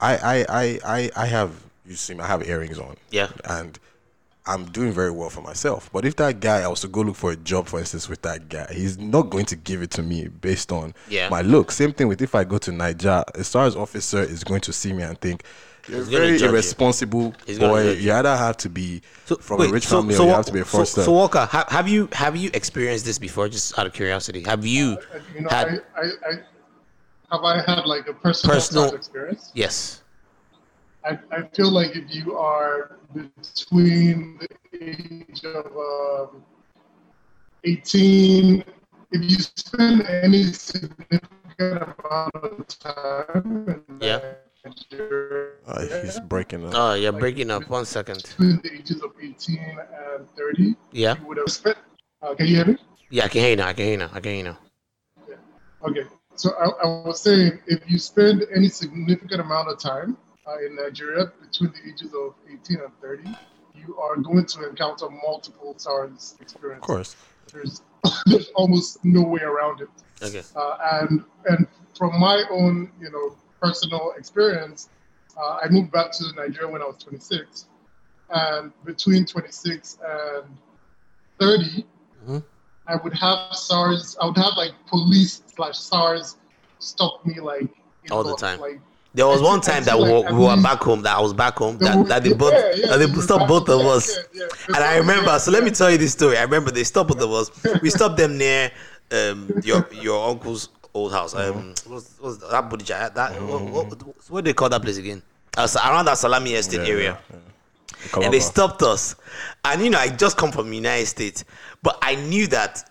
I 0.00 0.12
I 0.16 0.36
I 0.62 0.64
I, 0.98 1.10
I 1.16 1.26
have 1.26 1.50
you 1.84 1.96
see 1.96 2.14
me, 2.14 2.20
I 2.20 2.28
have 2.28 2.46
earrings 2.48 2.78
on. 2.78 2.96
Yeah. 3.10 3.28
and 3.44 3.78
I'm 4.44 4.64
doing 4.66 4.92
very 4.92 5.10
well 5.12 5.30
for 5.30 5.40
myself. 5.40 5.88
But 5.92 6.04
if 6.04 6.16
that 6.16 6.40
guy, 6.40 6.62
I 6.62 6.66
was 6.68 6.80
to 6.80 6.88
go 6.88 7.02
look 7.02 7.14
for 7.14 7.30
a 7.30 7.36
job, 7.36 7.66
for 7.68 7.78
instance, 7.78 8.08
with 8.08 8.22
that 8.22 8.48
guy, 8.48 8.66
he's 8.72 8.98
not 8.98 9.30
going 9.30 9.46
to 9.46 9.56
give 9.56 9.82
it 9.82 9.90
to 9.92 10.02
me 10.02 10.26
based 10.28 10.72
on 10.72 10.94
Yeah. 11.08 11.28
my 11.28 11.42
look. 11.42 11.70
Same 11.70 11.92
thing 11.92 12.08
with 12.08 12.20
if 12.22 12.34
I 12.34 12.42
go 12.42 12.58
to 12.58 12.72
Niger, 12.72 13.22
a 13.36 13.44
SARS 13.44 13.76
officer 13.76 14.20
is 14.20 14.42
going 14.42 14.60
to 14.62 14.72
see 14.72 14.92
me 14.92 15.02
and 15.04 15.16
think. 15.20 15.44
You're 15.88 15.98
He's 15.98 16.08
very 16.08 16.30
judge 16.32 16.42
you. 16.42 16.48
irresponsible 16.48 17.34
boy. 17.58 17.82
you. 17.84 17.90
You 18.04 18.12
either 18.12 18.36
have 18.36 18.56
to 18.58 18.68
be 18.68 19.02
So, 19.26 19.36
from 19.36 19.58
wait, 19.60 19.70
a 19.70 19.72
rich 19.72 19.86
so- 19.86 19.98
family 20.00 20.14
so 20.14 20.24
or 20.24 20.28
you 20.28 20.34
have 20.34 20.46
to 20.46 20.52
be 20.52 20.60
a 20.60 20.64
so, 20.64 20.78
foster. 20.78 21.02
so 21.04 21.12
Walker, 21.12 21.44
ha- 21.44 21.66
have 21.68 21.88
you 21.88 22.08
have 22.12 22.36
you 22.36 22.50
experienced 22.54 23.04
this 23.04 23.18
before? 23.18 23.48
Just 23.48 23.76
out 23.78 23.86
of 23.86 23.92
curiosity, 23.92 24.42
have 24.44 24.64
you 24.66 24.96
Uh, 25.14 25.18
You 25.34 25.40
know, 25.42 25.48
had? 25.50 25.68
I, 25.96 26.00
I, 26.00 26.04
I 26.30 26.32
have 27.32 27.44
I 27.44 27.62
had 27.62 27.86
like 27.86 28.06
a 28.08 28.12
personal, 28.14 28.54
Personal- 28.56 28.94
experience. 28.94 29.50
yes. 29.54 30.02
I, 31.04 31.18
I 31.32 31.42
feel 31.54 31.70
like 31.70 31.96
if 31.96 32.14
you 32.14 32.36
are 32.38 32.98
between 33.12 34.38
the 34.70 34.78
age 34.80 35.44
of 35.44 35.66
um, 35.76 36.44
18, 37.64 38.62
if 39.10 39.22
you 39.30 39.36
spend 39.40 40.02
any 40.06 40.44
significant 40.52 41.82
amount 41.82 42.34
of 42.34 42.68
time 42.78 43.64
in 43.68 43.82
Yeah. 44.00 44.20
Nigeria, 44.64 45.50
Uh, 45.66 45.80
he's 46.04 46.20
breaking 46.20 46.66
up. 46.66 46.72
Oh, 46.76 46.94
you're 46.94 47.12
breaking 47.12 47.50
up. 47.50 47.68
One 47.68 47.84
second. 47.84 48.22
between 48.22 48.60
the 48.62 48.72
ages 48.72 49.02
of 49.02 49.10
18 49.20 49.58
and 49.58 50.28
30, 50.36 50.76
Yeah. 50.92 51.18
you 51.18 51.26
would 51.26 51.38
have 51.38 51.50
spent. 51.50 51.78
Uh, 52.22 52.34
can 52.34 52.46
you 52.46 52.56
hear 52.56 52.66
me? 52.66 52.76
Yeah, 53.10 53.24
I 53.24 53.28
can 53.28 53.40
hear 53.40 53.50
you 53.50 53.56
now. 53.56 53.66
I 53.68 53.72
can 53.74 53.84
hear 53.84 53.92
you 53.92 53.98
now. 53.98 54.10
I 54.12 54.20
can 54.20 54.30
hear 54.30 54.38
you 54.38 54.44
now. 54.44 54.58
Okay, 55.88 56.04
so 56.42 56.50
I, 56.56 56.86
I 56.86 57.06
was 57.06 57.20
saying 57.20 57.60
if 57.68 57.88
you 57.88 57.98
spend 57.98 58.44
any 58.52 58.68
significant 58.68 59.40
amount 59.40 59.68
of 59.68 59.78
time 59.78 60.16
uh, 60.48 60.58
in 60.66 60.74
Nigeria 60.74 61.30
between 61.40 61.70
the 61.72 61.88
ages 61.88 62.12
of 62.14 62.34
18 62.52 62.80
and 62.80 62.92
30, 63.00 63.30
you 63.76 63.96
are 63.96 64.16
going 64.16 64.44
to 64.46 64.68
encounter 64.68 65.08
multiple 65.08 65.74
SARS 65.76 66.34
experiences. 66.40 66.82
Of 66.82 66.86
course. 66.86 67.16
There's, 67.52 67.82
there's 68.26 68.48
almost 68.56 69.04
no 69.04 69.22
way 69.22 69.42
around 69.42 69.82
it. 69.82 69.88
Okay. 70.20 70.42
Uh, 70.56 70.76
and 71.02 71.24
and 71.46 71.66
from 71.96 72.18
my 72.18 72.42
own, 72.50 72.90
you 73.00 73.10
know, 73.12 73.36
personal 73.60 74.14
experience, 74.18 74.88
uh, 75.40 75.60
I 75.62 75.68
moved 75.68 75.92
back 75.92 76.10
to 76.12 76.24
Nigeria 76.34 76.68
when 76.72 76.82
I 76.82 76.86
was 76.86 76.96
26, 77.04 77.66
and 78.30 78.72
between 78.84 79.26
26 79.26 79.98
and 80.04 80.44
30, 81.38 81.86
Mhm. 82.26 82.42
I 82.92 82.96
would 83.02 83.14
have 83.14 83.54
SARS. 83.54 84.16
I 84.20 84.26
would 84.26 84.36
have 84.36 84.52
like 84.56 84.72
police 84.86 85.42
slash 85.54 85.78
SARS 85.78 86.36
stop 86.78 87.24
me 87.24 87.40
like 87.40 87.62
in 88.04 88.10
All 88.12 88.22
the 88.24 88.36
time. 88.36 88.60
Like 88.60 88.80
There 89.14 89.26
was 89.26 89.40
one 89.40 89.60
time 89.60 89.84
that 89.84 89.96
feel 89.96 90.04
we, 90.04 90.10
were- 90.10 90.38
we 90.38 90.44
were 90.46 90.62
back 90.62 90.78
home. 90.80 91.02
That 91.02 91.16
I 91.16 91.20
was 91.20 91.32
back 91.32 91.56
home. 91.56 91.78
That, 91.78 92.06
that 92.08 92.22
they 92.24 92.32
both 92.34 92.52
yeah, 92.52 92.88
that 92.88 92.98
they 92.98 93.06
they 93.06 93.20
stopped 93.20 93.48
both 93.48 93.68
of 93.68 93.80
us. 93.80 94.18
yeah, 94.34 94.42
yeah. 94.42 94.74
And 94.76 94.84
I 94.84 94.96
remember. 94.98 95.38
So 95.38 95.50
let 95.50 95.64
me 95.64 95.70
tell 95.70 95.90
you 95.90 95.98
this 95.98 96.12
story. 96.12 96.36
I 96.36 96.42
remember 96.42 96.70
they 96.70 96.84
stopped 96.84 97.08
both 97.10 97.20
of 97.22 97.30
us. 97.32 97.80
We 97.82 97.90
stopped 97.98 98.16
them 98.16 98.36
near 98.36 98.70
um, 99.10 99.50
your 99.62 99.86
your 99.92 100.28
uncle's 100.28 100.68
old 100.94 101.12
house. 101.12 101.34
Um, 101.34 101.74
what's, 101.86 102.18
what's 102.20 102.38
that 102.38 102.68
Bodija? 102.68 103.14
That 103.14 103.40
what, 103.42 103.62
what, 103.62 104.02
what 104.30 104.44
do 104.44 104.48
they 104.50 104.54
call 104.54 104.68
that 104.68 104.82
place 104.82 104.98
again? 104.98 105.22
Uh, 105.56 105.68
around 105.84 106.06
that 106.06 106.18
Salami 106.18 106.54
Estate 106.54 106.80
Yeah, 106.86 106.92
area. 106.94 107.18
Yeah, 108.16 108.24
and 108.24 108.34
they 108.34 108.40
stopped 108.40 108.82
us. 108.82 109.14
And 109.64 109.82
you 109.82 109.90
know, 109.90 109.98
I 109.98 110.08
just 110.08 110.36
come 110.36 110.52
from 110.52 110.72
United 110.72 111.06
States, 111.06 111.44
but 111.82 111.98
I 112.02 112.14
knew 112.16 112.46
that 112.48 112.88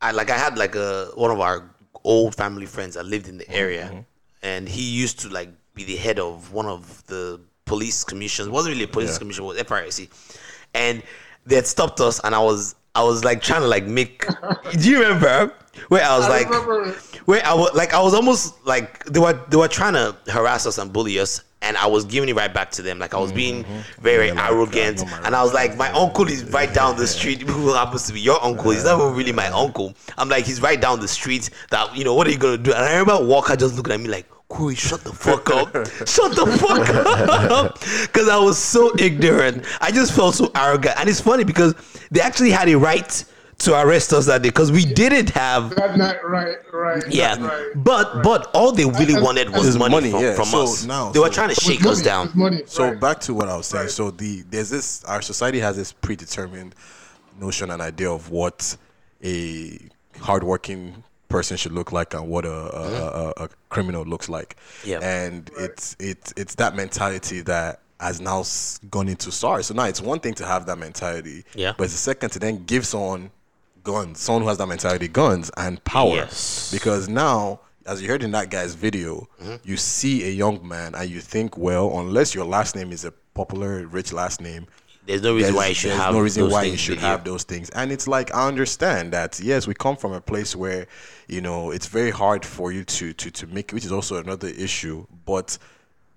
I 0.00 0.10
like 0.12 0.30
I 0.30 0.38
had 0.38 0.58
like 0.58 0.74
a 0.74 1.10
one 1.14 1.30
of 1.30 1.40
our 1.40 1.70
old 2.04 2.34
family 2.34 2.66
friends 2.66 2.94
that 2.94 3.06
lived 3.06 3.28
in 3.28 3.38
the 3.38 3.50
area, 3.50 3.86
mm-hmm. 3.86 4.00
and 4.42 4.68
he 4.68 4.82
used 4.82 5.20
to 5.20 5.28
like 5.28 5.50
be 5.74 5.84
the 5.84 5.96
head 5.96 6.18
of 6.18 6.52
one 6.52 6.66
of 6.66 7.04
the 7.06 7.40
police 7.64 8.04
commissions. 8.04 8.48
It 8.48 8.52
wasn't 8.52 8.74
really 8.74 8.84
a 8.84 8.88
police 8.88 9.12
Yeah. 9.12 9.18
commission, 9.18 9.44
it 9.44 9.46
was 9.48 9.58
FRC, 9.58 10.08
and 10.74 11.02
they 11.46 11.56
had 11.56 11.66
stopped 11.66 12.00
us, 12.00 12.20
and 12.24 12.34
I 12.34 12.38
was 12.40 12.74
I 12.94 13.02
was 13.02 13.24
like 13.24 13.42
trying 13.42 13.62
to 13.62 13.66
like 13.68 13.86
make. 13.86 14.26
do 14.78 14.90
you 14.90 15.00
remember 15.02 15.52
where 15.88 16.04
I 16.04 16.16
was 16.16 16.26
I 16.26 16.28
like? 16.28 16.46
remember 16.50 16.92
where 17.24 17.44
I 17.44 17.54
was 17.54 17.74
like 17.74 17.94
I 17.94 18.00
was 18.02 18.14
almost 18.14 18.64
like 18.66 19.04
they 19.06 19.18
were 19.18 19.32
they 19.48 19.56
were 19.56 19.68
trying 19.68 19.94
to 19.94 20.14
harass 20.30 20.66
us 20.66 20.78
and 20.78 20.92
bully 20.92 21.18
us 21.18 21.42
and 21.64 21.76
I 21.76 21.86
was 21.86 22.04
giving 22.04 22.28
it 22.28 22.36
right 22.36 22.52
back 22.52 22.70
to 22.72 22.82
them 22.82 22.98
like 22.98 23.14
I 23.14 23.18
was 23.18 23.32
being 23.32 23.64
very 24.00 24.28
Yeah, 24.28 24.48
arrogant 24.48 25.04
my 25.04 25.20
and 25.24 25.34
I 25.34 25.42
was 25.42 25.52
like 25.52 25.76
my 25.76 25.90
uncle 25.90 26.28
is 26.28 26.44
right 26.44 26.72
down 26.72 26.96
the 26.96 27.06
street 27.06 27.42
who 27.48 27.72
happens 27.72 28.06
to 28.06 28.12
be 28.12 28.20
your 28.20 28.42
uncle 28.44 28.70
he's 28.70 28.84
not 28.84 29.14
really 29.14 29.32
my 29.32 29.48
uncle 29.48 29.94
I'm 30.18 30.28
like 30.28 30.44
he's 30.44 30.60
right 30.60 30.80
down 30.80 31.00
the 31.00 31.08
street 31.08 31.50
that 31.70 31.96
you 31.96 32.04
know 32.04 32.14
what 32.14 32.26
are 32.26 32.30
you 32.30 32.38
gonna 32.38 32.58
do 32.58 32.72
and 32.72 32.84
I 32.84 32.96
remember 32.98 33.24
Walker 33.24 33.56
just 33.56 33.74
looking 33.76 33.92
at 33.94 34.00
me 34.00 34.08
like 34.08 34.26
Corey, 34.48 34.74
shut 34.74 35.00
the 35.00 35.12
fuck 35.12 35.50
up. 35.50 35.68
shut 36.06 36.36
the 36.36 36.46
fuck 36.60 36.88
up. 36.90 37.78
Because 38.02 38.28
I 38.28 38.36
was 38.38 38.58
so 38.58 38.92
ignorant. 38.98 39.64
I 39.80 39.90
just 39.90 40.12
felt 40.12 40.34
so 40.34 40.50
arrogant. 40.54 40.94
And 40.98 41.08
it's 41.08 41.20
funny 41.20 41.44
because 41.44 41.74
they 42.10 42.20
actually 42.20 42.50
had 42.50 42.68
a 42.68 42.76
right 42.76 43.24
to 43.64 43.80
arrest 43.80 44.12
us 44.12 44.26
that 44.26 44.42
day 44.42 44.48
because 44.48 44.70
we 44.70 44.84
didn't 44.84 45.30
have 45.30 45.74
that 45.76 45.96
night, 45.96 46.24
right, 46.24 46.56
right, 46.72 47.02
yeah, 47.10 47.36
right. 47.42 47.70
but 47.76 48.22
but 48.22 48.50
all 48.54 48.72
they 48.72 48.84
really 48.84 49.14
And- 49.14 49.22
wanted 49.24 49.50
was 49.50 49.76
money, 49.76 49.94
money, 49.94 50.10
from, 50.10 50.22
yeah. 50.22 50.34
from 50.34 50.44
So 50.46 50.62
us. 50.64 50.84
now- 50.84 51.10
they 51.12 51.20
were 51.20 51.28
trying 51.30 51.48
to 51.50 51.54
shake 51.54 51.80
money, 51.80 51.92
us 51.92 52.02
down. 52.02 52.26
with 52.26 52.36
money, 52.36 52.62
So 52.66 52.84
right. 52.84 53.00
back 53.00 53.20
to 53.20 53.34
what 53.34 53.48
I 53.48 53.56
was 53.56 53.66
saying. 53.66 53.84
Right. 53.84 53.90
So 53.90 54.10
the 54.10 54.42
there's 54.50 54.70
this 54.70 55.04
our 55.04 55.22
society 55.22 55.60
has 55.60 55.76
this 55.76 55.92
predetermined 55.92 56.74
notion 57.40 57.70
and 57.70 57.80
idea 57.82 58.10
of 58.10 58.30
what 58.30 58.76
a 59.24 59.78
hardworking 60.20 61.02
person 61.28 61.56
should 61.56 61.72
look 61.72 61.90
like 61.90 62.14
and 62.14 62.28
what 62.28 62.44
a 62.44 62.50
a, 62.52 62.70
mm-hmm. 62.70 63.42
a, 63.42 63.44
a 63.44 63.48
criminal 63.70 64.04
looks 64.04 64.28
like. 64.28 64.56
Yeah. 64.84 64.98
And 65.02 65.50
it's 65.58 65.96
it's 65.98 66.32
it's 66.36 66.54
that 66.56 66.76
mentality 66.76 67.40
that 67.42 67.80
has 68.00 68.20
now 68.20 68.44
gone 68.90 69.08
into 69.08 69.32
SARS. 69.32 69.66
So 69.66 69.74
now 69.74 69.84
it's 69.84 70.00
one 70.00 70.20
thing 70.20 70.34
to 70.34 70.46
have 70.46 70.66
that 70.66 70.76
mentality. 70.78 71.44
Yeah. 71.54 71.72
But 71.76 71.84
it's 71.84 71.94
a 71.94 71.98
second 71.98 72.30
to 72.30 72.38
then 72.38 72.64
give 72.64 72.86
someone 72.86 73.30
guns, 73.84 74.18
someone 74.20 74.42
who 74.42 74.48
has 74.48 74.58
that 74.58 74.66
mentality, 74.66 75.06
guns 75.08 75.50
and 75.56 75.82
power. 75.84 76.16
Yes. 76.16 76.70
Because 76.72 77.08
now, 77.08 77.60
as 77.86 78.02
you 78.02 78.08
heard 78.08 78.22
in 78.22 78.32
that 78.32 78.50
guy's 78.50 78.74
video, 78.74 79.28
Mm-hmm. 79.42 79.56
you 79.68 79.76
see 79.76 80.26
a 80.26 80.30
young 80.30 80.66
man 80.66 80.94
and 80.94 81.08
you 81.08 81.20
think, 81.20 81.56
well, 81.56 81.98
unless 81.98 82.34
your 82.34 82.44
last 82.46 82.74
name 82.74 82.90
is 82.92 83.04
a 83.04 83.12
popular, 83.34 83.86
rich 83.86 84.12
last 84.12 84.40
name, 84.40 84.66
There's 85.06 85.20
no 85.22 85.34
reason 85.34 85.52
there's, 85.52 85.56
why 85.56 85.66
you 85.68 85.74
should 85.74 85.90
have 85.92 86.14
no 86.14 86.20
reason 86.20 86.50
why 86.50 86.62
you 86.62 86.70
things 86.70 86.80
should 86.80 86.98
have 86.98 87.24
those 87.24 87.44
things. 87.44 87.68
And 87.70 87.92
it's 87.92 88.08
like 88.08 88.34
I 88.34 88.48
understand 88.48 89.12
that 89.12 89.38
yes, 89.38 89.66
we 89.66 89.74
come 89.74 89.96
from 89.96 90.12
a 90.14 90.20
place 90.20 90.56
where 90.56 90.86
you 91.28 91.40
know 91.42 91.70
it's 91.72 91.86
very 91.86 92.10
hard 92.10 92.44
for 92.46 92.72
you 92.72 92.84
to 92.84 93.12
to 93.12 93.30
to 93.30 93.46
make, 93.48 93.72
which 93.72 93.84
is 93.84 93.92
also 93.92 94.16
another 94.16 94.48
issue. 94.48 95.06
But 95.26 95.58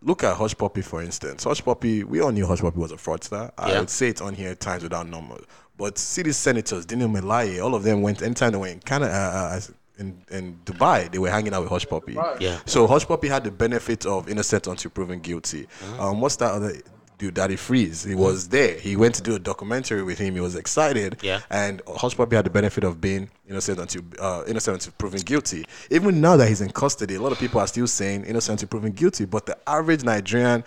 look 0.02 0.24
at 0.24 0.38
Hushpuppi 0.38 0.84
for 0.86 1.02
instance. 1.02 1.44
Hushpuppi, 1.44 2.06
we 2.06 2.22
all 2.22 2.32
knew 2.32 2.46
Hushpuppi 2.46 2.78
was 2.78 2.94
a 2.94 2.98
fraudster. 2.98 3.52
I 3.58 3.78
would 3.80 3.90
say 3.90 4.08
it 4.10 4.22
on 4.22 4.36
here 4.36 4.56
times 4.56 4.84
without 4.84 5.08
number. 5.10 5.40
But 5.78 5.98
city 5.98 6.32
senators, 6.32 6.86
Dino 6.86 7.08
Melaye, 7.08 7.64
all 7.64 7.76
of 7.76 7.84
them 7.84 8.02
went 8.02 8.22
anytime 8.22 8.52
they 8.52 8.58
went 8.58 8.74
in 8.74 8.80
Canada. 8.80 9.12
Uh, 9.14 9.58
uh, 9.58 9.62
in, 10.00 10.22
in 10.30 10.60
Dubai, 10.64 11.12
they 11.12 11.18
were 11.18 11.30
hanging 11.30 11.54
out 11.54 11.64
with 11.64 11.72
Hushpuppi. 11.72 12.16
Right. 12.16 12.40
Yeah. 12.40 12.60
So 12.66 12.88
Hushpuppi 12.88 13.28
had 13.28 13.44
the 13.44 13.52
benefit 13.52 14.06
of 14.06 14.30
innocent 14.30 14.68
until 14.68 14.92
proven 14.92 15.20
guilty. 15.20 15.64
Mm-hmm. 15.64 16.00
Um, 16.00 16.22
what's 16.22 16.36
that 16.36 16.52
other 16.52 16.74
dude, 17.18 17.34
Daddy 17.34 17.56
Freeze? 17.56 18.04
He 18.04 18.14
was 18.14 18.48
there. 18.50 18.78
He 18.78 18.96
went 18.96 19.16
to 19.16 19.24
do 19.24 19.36
a 19.36 19.40
documentary 19.40 20.04
with 20.04 20.20
him. 20.20 20.36
He 20.36 20.40
was 20.40 20.56
excited. 20.56 21.18
Yeah. 21.24 21.42
And 21.50 21.84
Hushpuppi 21.86 22.34
had 22.34 22.46
the 22.46 22.52
benefit 22.52 22.84
of 22.84 23.02
being 23.02 23.30
innocent 23.50 23.80
until 23.80 24.04
uh, 24.20 24.44
innocent 24.48 24.76
until 24.76 24.94
proven 25.00 25.22
guilty. 25.22 25.66
Even 25.90 26.22
now 26.22 26.38
that 26.38 26.48
he's 26.48 26.62
in 26.62 26.70
custody, 26.70 27.16
a 27.16 27.22
lot 27.22 27.32
of 27.32 27.40
people 27.40 27.60
are 27.60 27.68
still 27.68 27.88
saying 27.88 28.24
innocent 28.26 28.62
until 28.62 28.70
proven 28.70 28.92
guilty. 28.92 29.26
But 29.26 29.48
the 29.48 29.58
average 29.68 30.04
Nigerian 30.04 30.64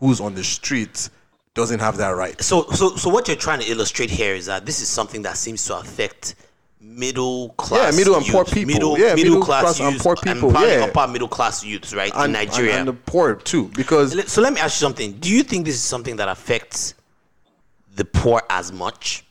who's 0.00 0.20
on 0.20 0.34
the 0.34 0.44
street 0.44 1.08
doesn't 1.54 1.78
have 1.80 1.96
that 1.98 2.10
right. 2.10 2.40
So 2.42 2.68
so 2.70 2.96
so 2.96 3.08
what 3.08 3.28
you're 3.28 3.36
trying 3.36 3.60
to 3.60 3.66
illustrate 3.70 4.10
here 4.10 4.34
is 4.34 4.46
that 4.46 4.66
this 4.66 4.80
is 4.80 4.88
something 4.88 5.22
that 5.22 5.36
seems 5.36 5.64
to 5.66 5.76
affect 5.78 6.34
middle 6.80 7.50
class 7.50 7.92
Yeah, 7.92 7.96
middle 7.98 8.16
and 8.16 8.26
poor 8.26 8.44
people. 8.44 8.72
middle, 8.74 8.98
Yeah, 8.98 9.14
middle, 9.14 9.30
middle 9.36 9.42
class, 9.42 9.62
class 9.62 9.80
and 9.80 9.98
poor 10.00 10.16
people, 10.16 10.50
probably 10.50 10.68
yeah. 10.74 10.84
upper 10.92 11.10
middle 11.10 11.28
class 11.28 11.64
youths 11.64 11.94
right 11.94 12.14
in 12.14 12.32
Nigeria 12.32 12.72
and, 12.72 12.80
and 12.80 12.88
the 12.88 12.92
poor 12.92 13.36
too, 13.36 13.70
because 13.74 14.30
So 14.30 14.42
let 14.42 14.52
me 14.52 14.60
ask 14.60 14.80
you 14.80 14.84
something. 14.84 15.12
Do 15.14 15.30
you 15.30 15.42
think 15.42 15.64
this 15.64 15.76
is 15.76 15.82
something 15.82 16.16
that 16.16 16.28
affects 16.28 16.94
the 17.96 18.04
poor 18.04 18.42
as 18.50 18.70
much? 18.72 19.24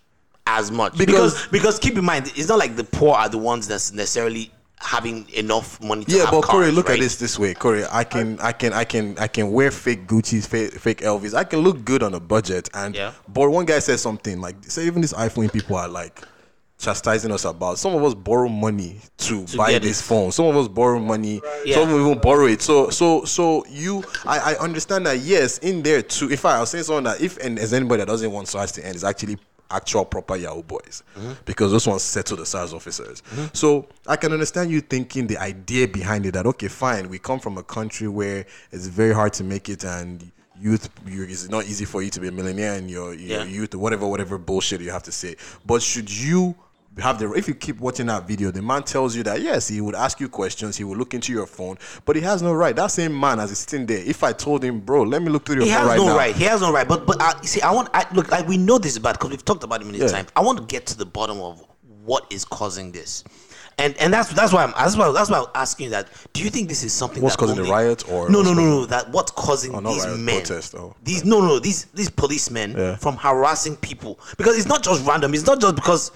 As 0.48 0.72
much? 0.72 0.98
Because- 0.98 1.34
Because 1.34 1.48
because, 1.52 1.80
keep 1.80 1.98
in 1.98 2.04
mind, 2.06 2.32
it's 2.36 2.48
not 2.50 2.58
like 2.60 2.76
the 2.76 2.84
poor 2.84 3.16
are 3.16 3.30
the 3.30 3.38
ones 3.38 3.68
that's 3.68 3.92
necessarily 3.94 4.52
having 4.84 5.28
enough 5.30 5.82
money 5.82 6.06
to 6.06 6.12
Yeah, 6.12 6.24
have 6.26 6.32
but 6.32 6.44
Corey, 6.44 6.72
look 6.72 6.90
right? 6.90 7.00
at 7.00 7.02
this 7.02 7.16
this 7.16 7.40
way, 7.40 7.54
Corey. 7.54 7.86
I 7.92 8.04
can, 8.04 8.40
uh, 8.40 8.44
I 8.46 8.52
can, 8.52 8.74
I 8.74 8.84
can, 8.84 9.18
I 9.18 9.28
can 9.28 9.52
wear 9.52 9.72
fake 9.72 10.08
Gucci's, 10.08 10.46
fake, 10.46 10.74
fake 10.74 11.00
Elvis. 11.02 11.34
I 11.34 11.44
can 11.44 11.60
look 11.60 11.84
good 11.86 12.04
on 12.04 12.14
a 12.14 12.20
budget. 12.20 12.70
And 12.74 12.94
Yeah. 12.96 13.14
but 13.28 13.50
one 13.50 13.66
guy 13.66 13.80
said 13.80 14.00
something 14.00 14.42
like, 14.42 14.56
say 14.64 14.86
even 14.86 15.02
these 15.02 15.14
iPhone 15.14 15.52
people 15.52 15.78
are 15.78 15.88
like 15.88 16.22
chastising 16.78 17.32
us 17.32 17.46
about. 17.46 17.80
Some 17.80 17.96
of 17.96 18.04
us 18.04 18.14
borrow 18.14 18.50
money 18.50 19.00
to, 19.20 19.46
To 19.46 19.58
buy 19.58 19.80
this 19.80 20.02
it. 20.02 20.04
phone. 20.04 20.32
Some 20.34 20.46
of 20.48 20.58
us 20.58 20.68
borrow 20.68 21.00
money. 21.00 21.42
Yeah. 21.64 21.76
Some 21.76 21.90
of 21.90 21.96
us 21.96 22.02
even 22.06 22.20
borrow 22.20 22.46
it. 22.48 22.62
So, 22.62 22.90
so, 22.90 23.24
so 23.24 23.66
you, 23.70 24.04
I, 24.26 24.54
I 24.54 24.56
understand 24.58 25.06
that. 25.06 25.20
Yes, 25.20 25.60
in 25.60 25.82
there 25.82 26.02
too. 26.02 26.30
If 26.30 26.44
I, 26.46 26.58
I 26.58 26.60
was 26.60 26.72
saying 26.72 26.84
something 26.84 27.06
that 27.06 27.22
if 27.22 27.38
and 27.38 27.58
there's 27.58 27.72
anybody 27.74 28.00
that 28.02 28.08
doesn't 28.08 28.30
want 28.32 28.50
SARS 28.50 28.74
to 28.74 28.86
end, 28.86 28.96
is 28.96 29.04
actually 29.06 29.38
actual 29.74 30.06
proper 30.06 30.36
Yahoo 30.36 30.64
boys 30.64 31.04
Mm-hmm. 31.18 31.34
because 31.46 31.72
those 31.72 31.88
ones 31.88 32.02
settle 32.04 32.38
the 32.38 32.46
SARS 32.46 32.74
officers. 32.74 33.22
So 33.54 33.88
I 34.08 34.16
can 34.16 34.32
understand 34.34 34.72
you 34.72 34.82
thinking 34.82 35.28
the 35.28 35.38
idea 35.38 35.88
behind 35.88 36.26
it 36.26 36.34
that 36.34 36.46
okay, 36.46 36.68
fine, 36.68 37.10
we 37.10 37.20
come 37.20 37.40
from 37.40 37.58
a 37.58 37.64
country 37.64 38.08
where 38.08 38.46
it's 38.72 38.88
very 38.88 39.14
hard 39.14 39.34
to 39.34 39.44
make 39.44 39.70
it 39.70 39.84
and 39.84 40.32
youth 40.60 40.90
you, 41.08 41.24
it's 41.24 41.50
not 41.50 41.66
easy 41.66 41.84
for 41.86 42.02
you 42.04 42.10
to 42.12 42.20
be 42.20 42.28
a 42.28 42.32
millionaire 42.32 42.74
and 42.76 42.90
your, 42.90 43.14
your 43.14 43.40
Yeah. 43.40 43.44
youth 43.46 43.74
whatever 43.76 44.08
whatever 44.08 44.38
bullshit 44.38 44.82
you 44.82 44.92
have 44.92 45.04
to 45.04 45.12
say. 45.12 45.36
But 45.66 45.82
should 45.82 46.10
you 46.12 46.56
have 47.00 47.18
the 47.20 47.32
if 47.34 47.48
you 47.48 47.56
keep 47.56 47.80
watching 47.80 48.06
that 48.08 48.28
video, 48.28 48.52
the 48.52 48.62
man 48.62 48.84
tells 48.84 49.16
you 49.16 49.24
that 49.24 49.42
yes, 49.42 49.68
he 49.68 49.82
would 49.82 49.96
ask 49.96 50.20
you 50.20 50.30
questions, 50.30 50.78
he 50.78 50.84
will 50.84 50.96
look 50.96 51.14
into 51.14 51.32
your 51.32 51.48
phone, 51.48 51.78
but 52.06 52.16
he 52.16 52.22
has 52.22 52.42
no 52.42 52.54
right. 52.54 52.76
That 52.76 52.92
same 52.92 53.20
man 53.20 53.40
as 53.40 53.50
he's 53.50 53.60
sitting 53.60 53.86
there, 53.86 53.98
if 53.98 54.24
I 54.24 54.32
told 54.34 54.64
him, 54.64 54.80
bro, 54.80 55.04
let 55.04 55.22
me 55.22 55.30
look 55.30 55.46
through 55.46 55.64
your 55.64 55.66
phone. 55.66 55.70
He 55.70 55.74
phone 55.76 55.88
has 55.90 55.98
right 56.00 56.06
no 56.06 56.06
now. 56.12 56.18
right. 56.18 56.36
He 56.36 56.44
has 56.44 56.62
no 56.62 56.72
right. 56.72 56.88
But 56.88 57.06
but 57.08 57.22
uh, 57.22 57.42
see, 57.42 57.62
I 57.62 57.72
want. 57.72 57.90
I, 57.94 58.06
look, 58.14 58.30
like 58.32 58.48
we 58.48 58.58
know 58.58 58.78
this 58.78 58.92
is 58.94 59.00
bad 59.00 59.14
because 59.14 59.32
we've 59.32 59.46
talked 59.46 59.64
about 59.64 59.82
it 59.82 59.86
many 59.86 59.98
Yeah. 60.00 60.08
times. 60.08 60.30
I 60.36 60.42
want 60.42 60.60
to 60.60 60.66
get 60.66 60.86
to 60.88 60.98
the 60.98 61.06
bottom 61.06 61.40
of 61.40 61.64
what 62.06 62.26
is 62.32 62.46
causing 62.46 62.92
this, 62.92 63.24
and 63.80 63.96
and 63.98 64.14
that's 64.14 64.30
that's 64.34 64.54
why 64.54 64.64
I'm 64.64 64.74
that's 64.78 64.96
why 64.96 65.12
that's 65.12 65.30
why 65.32 65.40
I'm 65.40 65.46
asking 65.56 65.86
you 65.86 65.90
that. 65.92 66.10
Do 66.34 66.44
you 66.44 66.50
think 66.52 66.68
this 66.70 66.84
is 66.84 66.94
something 66.94 67.24
What's 67.24 67.36
causing 67.38 67.56
the 67.56 67.64
riot 67.64 68.08
or 68.12 68.30
no 68.30 68.42
no 68.44 68.54
no 68.54 68.62
no 68.62 68.86
that 68.88 69.10
what's 69.10 69.32
causing 69.32 69.74
Oh, 69.74 69.80
these 69.82 70.06
riot, 70.06 70.20
men 70.20 70.40
protest, 70.42 70.76
oh. 70.76 70.96
these 71.04 71.24
no 71.26 71.40
no 71.40 71.58
these 71.60 71.86
these 71.86 72.10
policemen 72.10 72.76
Yeah. 72.78 72.96
from 72.98 73.16
harassing 73.16 73.78
people 73.78 74.20
because 74.38 74.58
it's 74.58 74.68
not 74.68 74.84
just 74.84 75.04
random. 75.08 75.34
It's 75.34 75.46
not 75.48 75.60
just 75.62 75.76
because 75.76 76.12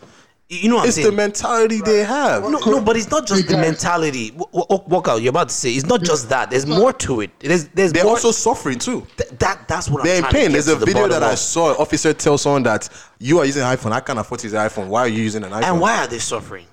you 0.49 0.69
know 0.69 0.75
what 0.75 0.83
I'm 0.83 0.87
It's 0.87 0.95
saying. 0.95 1.07
the 1.07 1.13
mentality 1.13 1.81
they 1.81 2.03
have. 2.05 2.43
no, 2.43 2.59
no, 2.59 2.81
but 2.81 2.95
it's 2.95 3.11
not 3.11 3.27
just 3.27 3.41
Hey, 3.41 3.47
the 3.47 3.53
guys. 3.53 3.65
mentality. 3.65 4.31
W- 4.31 4.49
w- 4.69 4.83
Walk 4.87 5.07
out. 5.09 5.21
You're 5.21 5.31
about 5.31 5.49
to 5.49 5.53
say 5.53 5.71
it's 5.73 5.85
not 5.85 6.01
just 6.03 6.29
that. 6.29 6.49
There's 6.49 6.65
more 6.65 6.93
to 6.93 7.21
it. 7.21 7.31
There's 7.39 7.67
there's 7.69 7.91
They're 7.91 8.03
more. 8.05 8.13
also 8.13 8.31
suffering 8.31 8.79
too. 8.79 9.05
Th- 9.17 9.29
that 9.39 9.67
that's 9.67 9.89
what 9.89 10.03
They're 10.05 10.13
I'm 10.13 10.17
in 10.17 10.21
trying 10.23 10.31
to 10.31 10.37
pain. 10.37 10.45
get 10.47 10.53
There's 10.53 10.67
a 10.69 10.75
the 10.75 10.85
video 10.85 11.03
bottom 11.03 11.19
that 11.19 11.23
I 11.23 11.35
saw. 11.35 11.71
An 11.71 11.77
officer 11.77 12.13
tell 12.13 12.37
someone 12.37 12.63
that 12.63 12.87
you 13.19 13.39
are 13.39 13.45
using 13.45 13.61
an 13.63 13.75
iPhone. 13.75 13.91
I 13.91 13.99
can't 13.99 14.19
afford 14.19 14.39
to 14.41 14.47
use 14.47 14.53
an 14.53 14.59
iPhone. 14.69 14.87
Why 14.87 15.01
are 15.01 15.07
you 15.09 15.21
using 15.21 15.43
an 15.43 15.51
iPhone? 15.51 15.63
And 15.63 15.81
why 15.81 15.97
are 15.97 16.07
they 16.07 16.19
suffering? 16.19 16.65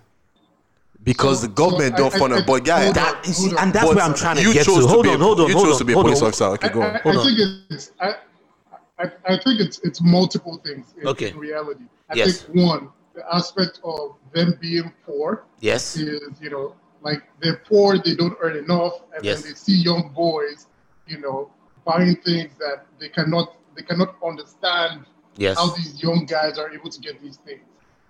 Because 1.03 1.41
So- 1.41 1.49
the 1.49 1.53
government 1.53 1.97
so 1.97 2.05
don't 2.05 2.15
I- 2.15 2.19
fund 2.19 2.33
I- 2.35 2.39
it. 2.39 2.47
But 2.47 2.65
guys, 2.65 2.85
hold. 2.85 2.95
That 2.97 3.27
see, 3.27 3.49
Hold 3.49 3.59
and 3.61 3.73
that's 3.73 3.87
but 3.87 3.97
where 3.97 4.05
I'm 4.05 4.15
trying 4.15 4.37
to 4.37 4.43
you 4.43 4.53
get 4.53 4.65
to. 4.67 4.71
chose 4.71 4.87
Hold 4.87 5.03
be, 5.03 5.11
on, 5.11 5.21
hold 5.21 5.41
on, 5.41 5.49
You 5.49 5.55
hold 5.55 5.67
chose 5.67 5.73
on, 5.75 5.79
to 5.81 5.85
be 5.85 5.93
a 5.93 5.97
hold 5.97 6.07
police 6.07 6.23
on. 6.23 6.29
officer. 6.29 6.45
Okay, 6.45 6.69
go 6.69 6.81
I, 6.81 6.87
on. 6.91 6.95
I, 6.97 6.99
Hold 7.01 7.17
I 7.17 7.19
on. 7.19 7.25
think 7.27 7.39
it's 7.71 7.91
I, 8.01 8.15
I, 9.01 9.05
I 9.27 9.37
think 9.43 9.61
it's 9.61 9.81
it's 9.83 10.01
multiple 10.01 10.61
things 10.65 10.87
in, 11.01 11.09
Okay. 11.09 11.31
in 11.31 11.39
reality. 11.39 11.83
I 12.11 12.15
Yes. 12.15 12.43
think 12.43 12.55
one, 12.67 12.89
the 13.15 13.23
aspect 13.35 13.81
of 13.85 14.17
them 14.35 14.59
being 14.61 14.93
poor 15.07 15.45
Yes. 15.61 15.97
is, 15.97 16.21
you 16.41 16.51
know, 16.51 16.75
like 17.01 17.23
they're 17.41 17.63
poor, 17.69 17.99
they 17.99 18.15
don't 18.15 18.37
earn 18.41 18.57
enough, 18.57 18.95
and 19.15 19.25
Yes. 19.25 19.43
then 19.43 19.51
they 19.51 19.55
see 19.55 19.77
young 19.77 20.13
boys, 20.15 20.67
you 21.07 21.19
know, 21.19 21.51
buying 21.85 22.17
things 22.17 22.53
that 22.59 22.87
they 22.99 23.09
cannot 23.09 23.57
they 23.77 23.83
cannot 23.83 24.15
understand 24.25 25.05
Yes. 25.37 25.57
how 25.59 25.69
these 25.75 26.01
young 26.03 26.27
guys 26.27 26.59
are 26.59 26.71
able 26.71 26.89
to 26.91 27.01
get 27.01 27.21
these 27.21 27.39
things. 27.39 27.67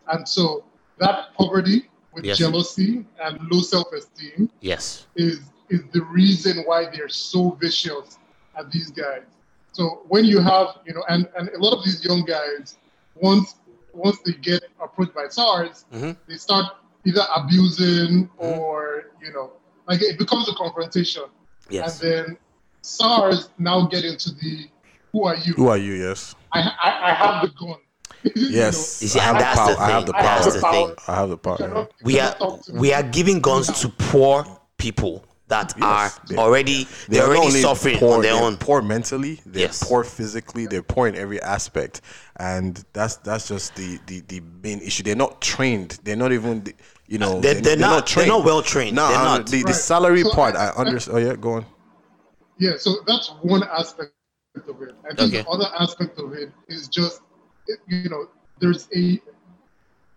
And 0.09 0.29
so 0.29 0.65
that 0.99 1.35
poverty 1.35 1.89
with 2.13 2.25
Yes. 2.25 2.39
jealousy 2.39 3.07
and 3.21 3.39
low 3.51 3.61
self-esteem 3.61 4.51
Yes. 4.61 5.07
is 5.17 5.41
is 5.71 5.81
the 5.93 6.03
reason 6.05 6.63
why 6.67 6.85
they're 6.93 7.09
so 7.09 7.51
vicious 7.61 8.19
at 8.57 8.71
these 8.71 8.91
guys. 8.91 9.25
So 9.73 10.03
when 10.09 10.25
you 10.27 10.39
have, 10.41 10.79
you 10.87 10.93
know, 10.95 11.03
and, 11.09 11.27
and 11.37 11.49
a 11.49 11.59
lot 11.59 11.73
of 11.77 11.85
these 11.85 12.05
young 12.05 12.25
guys, 12.25 12.77
once 13.15 13.57
once 13.95 14.19
they 14.25 14.33
get 14.33 14.63
approached 14.83 15.15
by 15.15 15.27
SARS, 15.29 15.85
Mhm. 15.93 16.17
they 16.29 16.37
start 16.37 16.67
either 17.05 17.23
abusing 17.37 18.31
or 18.39 19.05
you 19.23 19.33
know, 19.33 19.53
like 19.89 20.03
it 20.03 20.19
becomes 20.19 20.49
a 20.49 20.55
confrontation. 20.55 21.25
Yes. 21.71 22.01
And 22.03 22.11
then 22.13 22.39
SARS 22.83 23.51
now 23.59 23.87
get 23.87 24.05
into 24.05 24.33
the 24.35 24.69
who 25.13 25.25
are 25.25 25.37
you? 25.37 25.55
Who 25.55 25.69
are 25.69 25.79
you? 25.79 25.95
Yes. 25.95 26.35
I, 26.53 26.61
I, 26.61 27.11
I 27.11 27.15
have 27.15 27.43
the 27.43 27.49
gun. 27.59 27.77
Yes. 28.35 29.03
You 29.03 29.09
see, 29.09 29.21
I 29.21 29.29
and 29.29 29.37
have 29.37 29.45
that's 29.45 29.59
power. 29.59 29.75
the 29.75 29.81
I 29.81 29.87
have 29.91 30.05
thing. 30.05 30.07
the 30.07 30.13
That's 30.13 30.45
power. 30.47 30.53
the 30.53 30.87
thing. 30.87 30.95
I 31.09 31.15
have 31.15 31.29
the 31.29 31.37
power. 31.39 31.57
You 31.61 31.67
yeah. 31.67 31.71
cannot- 31.71 31.89
you 32.03 32.05
we 32.05 32.21
are 32.21 32.33
cannot 32.33 32.39
talk 32.39 32.63
to 32.65 32.73
we 32.75 32.93
are 32.95 33.03
giving 33.03 33.41
guns 33.41 33.81
to 33.81 33.89
poor 33.89 34.47
people 34.79 35.25
that 35.49 35.75
are 35.83 36.11
they- 36.29 36.37
already 36.37 36.85
They 37.09 37.19
they're 37.19 37.27
already 37.27 37.47
only 37.47 37.61
suffering 37.61 37.99
poor, 37.99 38.15
on 38.17 38.23
their 38.23 38.35
own. 38.43 38.57
Poor 38.57 38.81
mentally, 38.83 39.41
they're 39.45 39.63
Yes. 39.69 39.83
poor 39.87 40.03
physically, 40.05 40.67
they're 40.67 40.83
poor 40.83 41.07
in 41.09 41.15
every 41.17 41.41
aspect, 41.43 42.01
and 42.37 42.83
that's 42.93 43.17
that's 43.17 43.49
just 43.49 43.75
the 43.77 43.99
the, 44.07 44.21
the 44.29 44.41
main 44.63 44.81
issue. 44.81 45.03
They're 45.03 45.17
not 45.17 45.41
trained. 45.43 45.99
They're 46.05 46.17
not 46.17 46.33
even 46.33 46.65
you 47.07 47.19
know 47.19 47.41
They're- 47.41 47.61
they're 47.61 47.77
not- 47.77 48.07
they're 48.09 48.27
not 48.27 48.45
well 48.45 48.63
trained. 48.63 48.97
No, 48.97 49.09
They're 49.09 49.19
um, 49.19 49.25
not. 49.25 49.47
the, 49.47 49.59
the 49.59 49.65
Right. 49.67 49.75
salary 49.75 50.23
So 50.23 50.31
part. 50.33 50.57
I- 50.57 50.69
I 50.69 50.75
understand. 50.77 51.19
Oh 51.19 51.21
yeah, 51.21 51.37
go 51.37 51.53
on. 51.55 51.67
Yeah, 52.59 52.73
so 52.79 52.97
that's 53.07 53.29
one 53.43 53.65
aspect 53.65 54.13
of 54.69 54.81
it. 54.83 54.95
I 55.05 55.15
think 55.15 55.35
Okay. 55.35 55.43
the 55.43 55.49
other 55.49 55.69
aspect 55.79 56.19
of 56.21 56.33
it 56.35 56.53
is 56.69 56.87
just, 56.89 57.21
you 57.89 58.09
know, 58.09 58.29
there's 58.61 58.89
a, 58.95 59.21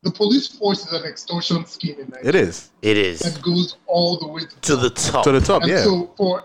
the 0.03 0.11
police 0.11 0.47
force 0.47 0.85
is 0.85 0.93
an 0.93 1.03
extortion 1.05 1.65
scheme 1.65 1.99
in 1.99 2.07
Nigeria 2.09 2.29
It 2.29 2.35
is 2.35 2.69
It 2.81 2.97
is 2.97 3.19
that 3.19 3.41
goes 3.41 3.77
all 3.87 4.19
the 4.19 4.27
way 4.27 4.41
to, 4.41 4.59
to 4.61 4.75
the 4.75 4.89
top. 4.89 5.23
to 5.23 5.31
the 5.31 5.41
top. 5.41 5.63
And 5.63 5.71
Yeah, 5.71 5.83
so 5.83 6.13
for, 6.17 6.43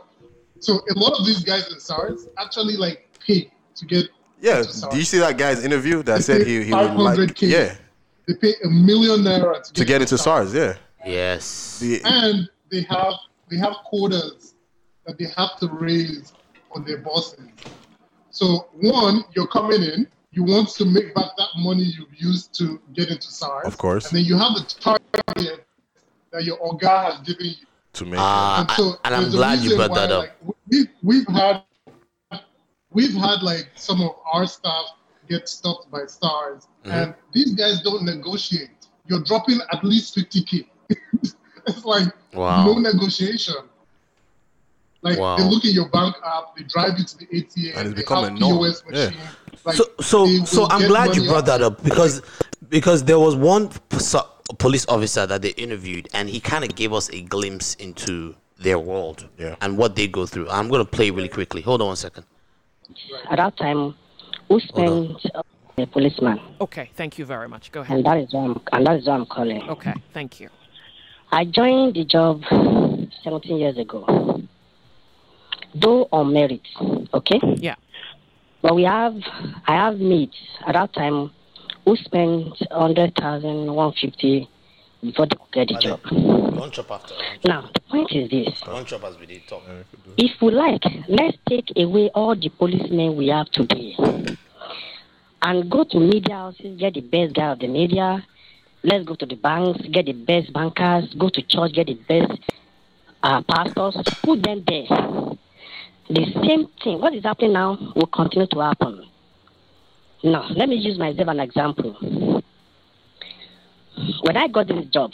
so 0.61 0.75
a 0.75 0.99
lot 0.99 1.19
of 1.19 1.27
these 1.27 1.45
guys 1.45 1.71
in 1.73 1.79
SARS 1.81 2.29
actually 2.39 2.77
like 2.77 3.09
pay 3.25 3.51
to 3.77 3.87
get 3.87 4.07
yeah. 4.41 4.65
Do 4.91 4.97
you 4.97 5.05
see 5.05 5.19
that 5.19 5.39
guy's 5.39 5.65
interview 5.65 6.03
that 6.03 6.17
They 6.17 6.23
said 6.23 6.47
he 6.47 6.65
he 6.65 6.73
would 6.75 6.95
like 6.97 7.17
500K. 7.19 7.49
yeah 7.49 7.75
They 8.27 8.35
pay 8.35 8.55
a 8.65 8.69
million 8.69 9.21
naira 9.21 9.55
to 9.63 9.73
get, 9.73 9.75
to 9.75 9.85
get 9.85 10.01
into 10.03 10.19
SARS? 10.19 10.53
Yeah, 10.55 10.75
yes. 11.07 11.79
the, 11.79 12.01
and 12.05 12.49
they 12.71 12.83
have 12.83 13.15
they 13.51 13.57
have 13.59 13.75
quotas 13.85 14.55
that 15.07 15.19
they 15.19 15.27
have 15.37 15.59
to 15.61 15.69
raise 15.69 16.33
on 16.73 16.85
their 16.85 16.99
bosses. 16.99 17.39
So 18.31 18.69
one, 18.73 19.25
you're 19.37 19.47
coming 19.47 19.83
in, 19.83 20.09
you 20.33 20.43
want 20.45 20.69
to 20.71 20.85
make 20.85 21.15
back 21.15 21.31
that 21.37 21.49
money 21.59 21.83
you've 21.85 22.15
used 22.15 22.55
to 22.59 22.81
get 22.95 23.09
into 23.11 23.29
SARS. 23.29 23.67
Of 23.67 23.77
course. 23.79 24.09
And 24.09 24.19
then 24.19 24.25
you 24.25 24.37
have 24.37 24.55
the 24.55 24.65
target 24.81 25.65
that 26.33 26.45
your 26.45 26.59
orga 26.59 27.05
has 27.13 27.21
given 27.27 27.47
you. 27.47 27.67
to 27.95 28.05
make 28.07 28.19
Ah, 28.19 28.61
And 28.61 28.71
so 28.73 28.95
and 29.05 29.15
I'm 29.15 29.31
glad 29.31 29.61
you 29.61 29.77
brought 29.77 29.91
why, 29.91 29.99
that 30.07 30.13
up. 30.13 30.21
Like, 30.25 30.55
we, 30.71 30.89
we've 31.03 31.29
had 31.29 31.63
we've 32.93 33.15
had 33.15 33.43
like 33.43 33.71
some 33.75 34.01
of 34.01 34.13
our 34.33 34.47
staff 34.47 34.87
get 35.29 35.49
stopped 35.49 35.91
by 35.91 36.05
SARS, 36.07 36.69
Mm-hmm. 36.85 36.91
and 36.91 37.15
these 37.33 37.55
guys 37.55 37.81
don't 37.83 38.03
negotiate. 38.05 38.71
You're 39.07 39.23
dropping 39.23 39.61
at 39.73 39.85
least 39.85 40.17
50k. 40.17 40.67
it's 41.67 41.85
like 41.85 42.09
Wow. 42.35 42.67
no 42.67 42.79
negotiation. 42.79 43.55
Like 45.03 45.19
Wow. 45.19 45.37
they 45.37 45.45
look 45.45 45.65
at 45.65 45.73
your 45.73 45.89
bank 45.89 46.15
app, 46.25 46.57
they 46.57 46.63
drive 46.65 46.99
you 46.99 47.05
to 47.05 47.19
the 47.19 47.27
ATM, 47.27 47.77
And 47.77 47.87
it's 47.89 47.95
they 47.97 48.03
become 48.03 48.25
have 48.25 48.35
a 48.35 48.39
norm. 48.39 48.59
POS 48.59 48.83
Yeah. 48.91 49.05
machine. 49.07 49.19
Like, 49.65 49.75
so 49.77 49.85
so 50.01 50.27
so 50.45 50.67
I'm 50.71 50.87
glad 50.89 51.15
you 51.17 51.25
brought 51.25 51.49
out. 51.49 51.59
that 51.59 51.63
up 51.63 51.83
because 51.85 52.23
because 52.69 53.05
there 53.05 53.19
was 53.19 53.37
one 53.37 53.69
police 54.59 54.87
officer 54.89 55.27
that 55.27 55.43
they 55.43 55.51
interviewed 55.51 56.09
and 56.15 56.29
he 56.29 56.41
kind 56.41 56.65
of 56.65 56.75
gave 56.75 56.93
us 56.93 57.11
a 57.11 57.23
glimpse 57.23 57.75
into 57.75 58.35
their 58.59 58.79
world 58.79 59.29
Yeah. 59.39 59.57
and 59.61 59.77
what 59.77 59.97
they 59.97 60.07
go 60.09 60.27
through. 60.27 60.49
I'm 60.51 60.69
gonna 60.69 60.85
play 60.85 61.11
really 61.11 61.29
quickly. 61.29 61.63
Hold 61.63 61.81
on 61.83 61.89
one 61.89 61.97
second. 61.97 62.25
At 63.31 63.37
that 63.39 63.57
time, 63.57 63.95
who 64.49 64.61
spent 64.61 65.17
uh, 65.35 65.43
a 65.79 65.87
policeman, 65.87 66.39
Okay, 66.61 66.91
thank 66.97 67.19
you 67.19 67.25
very 67.25 67.49
much. 67.49 67.73
Go 67.73 67.81
ahead. 67.81 67.97
and 67.97 68.07
that 68.07 68.19
is 68.19 68.33
why 68.33 68.45
I'm, 68.45 68.61
and 68.73 68.87
that 68.87 68.97
is 68.99 69.07
why 69.07 69.15
I'm 69.15 69.27
calling. 69.27 69.63
Okay, 69.69 69.95
thank 70.15 70.39
you. 70.41 70.49
I 71.31 71.45
joined 71.47 71.95
the 71.95 72.05
job 72.05 72.43
17 73.25 73.57
years 73.57 73.79
ago, 73.79 74.05
though 75.75 76.09
on 76.13 76.33
merit. 76.33 76.67
Okay. 77.15 77.41
Yeah. 77.57 77.77
But 78.63 78.77
we 78.77 78.85
have, 78.85 79.15
I 79.67 79.75
have 79.75 79.99
mates 79.99 80.37
at 80.67 80.75
that 80.75 80.93
time 80.93 81.33
who 81.85 81.97
spent 81.97 82.55
100,000, 82.71 83.75
150 83.75 84.49
before 85.03 85.27
they 85.27 85.37
could 85.37 85.53
get 85.53 85.69
the 85.69 85.79
job. 85.81 86.01
Don't 86.05 86.73
chop 86.73 86.91
after. 86.93 87.15
Now, 87.45 87.69
the 87.75 87.81
point 87.81 88.13
is 88.13 88.31
this. 88.31 88.61
Don't 88.65 88.87
chop 88.87 89.03
as 89.03 89.19
we 89.19 89.27
did 89.27 89.47
talk. 89.49 89.63
If 90.17 90.41
we 90.41 90.53
like, 90.53 90.83
let's 91.09 91.37
take 91.49 91.73
away 91.77 92.11
all 92.15 92.37
the 92.37 92.51
policemen 92.51 93.17
we 93.17 93.29
have 93.29 93.51
today 93.51 93.97
and 95.43 95.69
go 95.71 95.85
to 95.85 95.99
media 95.99 96.35
houses, 96.37 96.79
get 96.79 96.95
the 96.95 97.01
best 97.01 97.35
guy 97.35 97.51
of 97.51 97.59
the 97.59 97.67
media. 97.67 98.25
Let's 98.85 99.05
go 99.05 99.17
to 99.17 99.27
the 99.27 99.35
banks, 99.37 99.81
get 99.93 100.07
the 100.07 100.13
best 100.13 100.53
bankers, 100.53 101.13
go 101.19 101.29
to 101.29 101.43
church, 101.43 101.73
get 101.73 101.87
the 101.87 101.95
best 101.95 102.41
uh, 103.23 103.43
pastors, 103.43 103.97
put 104.23 104.43
them 104.43 104.65
there. 104.67 104.87
The 106.13 106.27
same 106.47 106.69
thing, 106.85 107.01
what 107.01 107.15
is 107.15 107.25
happening 107.25 107.55
now, 107.55 107.79
will 107.97 108.07
continue 108.07 108.47
to 108.49 108.61
happen. 108.61 109.07
Now, 110.23 110.47
let 110.55 110.69
me 110.69 110.77
use 110.77 110.99
myself 110.99 111.27
an 111.29 111.41
example. 111.41 112.43
When 114.21 114.37
I 114.37 114.47
got 114.49 114.69
this 114.69 114.85
job, 114.93 115.13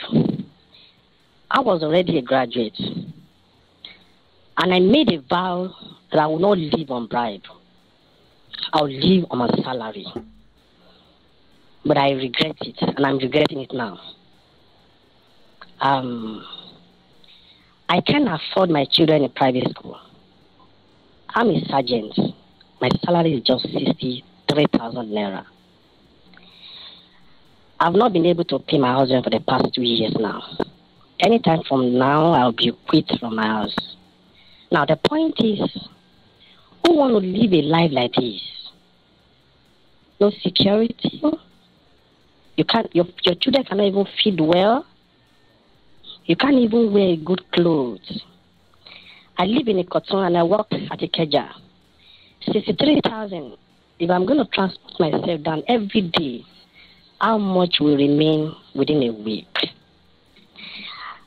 I 1.48 1.60
was 1.60 1.84
already 1.84 2.18
a 2.18 2.22
graduate. 2.22 2.76
And 4.56 4.74
I 4.74 4.80
made 4.80 5.12
a 5.12 5.20
vow 5.20 5.72
that 6.10 6.18
I 6.18 6.26
will 6.26 6.40
not 6.40 6.58
live 6.58 6.90
on 6.90 7.06
bribe. 7.06 7.42
I'll 8.72 8.90
live 8.90 9.26
on 9.30 9.38
my 9.38 9.48
salary. 9.62 10.06
But 11.84 11.96
I 11.96 12.10
regret 12.10 12.56
it, 12.62 12.76
and 12.80 13.06
I'm 13.06 13.18
regretting 13.18 13.60
it 13.60 13.72
now. 13.72 14.00
Um, 15.80 16.44
I 17.88 18.00
can't 18.00 18.28
afford 18.28 18.68
my 18.68 18.84
children 18.90 19.22
a 19.22 19.28
private 19.28 19.70
school. 19.70 20.00
I'm 21.38 21.50
a 21.50 21.64
sergeant. 21.66 22.18
My 22.80 22.88
salary 23.04 23.34
is 23.34 23.44
just 23.44 23.62
63,000 23.62 25.06
naira. 25.06 25.46
I've 27.78 27.94
not 27.94 28.12
been 28.12 28.26
able 28.26 28.42
to 28.46 28.58
pay 28.58 28.76
my 28.76 28.92
husband 28.92 29.22
for 29.22 29.30
the 29.30 29.38
past 29.38 29.72
two 29.72 29.82
years 29.82 30.16
now. 30.18 30.42
Anytime 31.20 31.62
from 31.68 31.96
now, 31.96 32.32
I'll 32.32 32.50
be 32.50 32.72
quit 32.88 33.08
from 33.20 33.36
my 33.36 33.46
house. 33.46 33.76
Now, 34.72 34.84
the 34.84 34.96
point 34.96 35.36
is, 35.38 35.60
who 36.84 36.96
want 36.96 37.12
to 37.12 37.18
live 37.18 37.52
a 37.52 37.62
life 37.62 37.92
like 37.92 38.14
this? 38.14 38.42
No 40.20 40.32
security. 40.42 41.22
You 42.56 42.64
can't. 42.64 42.92
Your 42.96 43.06
your 43.22 43.36
children 43.36 43.64
cannot 43.64 43.84
even 43.84 44.06
feed 44.24 44.40
well. 44.40 44.84
You 46.24 46.34
can't 46.34 46.56
even 46.56 46.92
wear 46.92 47.14
good 47.14 47.48
clothes. 47.52 48.24
I 49.40 49.44
live 49.44 49.68
in 49.68 49.76
Ikotun 49.78 50.26
and 50.26 50.36
I 50.36 50.42
work 50.42 50.66
at 50.72 50.98
Ikeja. 50.98 51.52
Sixty-three 52.52 53.00
thousand. 53.04 53.56
If 54.00 54.10
I'm 54.10 54.26
going 54.26 54.38
to 54.38 54.50
transport 54.50 54.98
myself 54.98 55.42
down 55.42 55.62
every 55.68 56.02
day, 56.02 56.44
how 57.20 57.38
much 57.38 57.76
will 57.78 57.96
remain 57.96 58.52
within 58.74 59.02
a 59.04 59.10
week? 59.12 59.46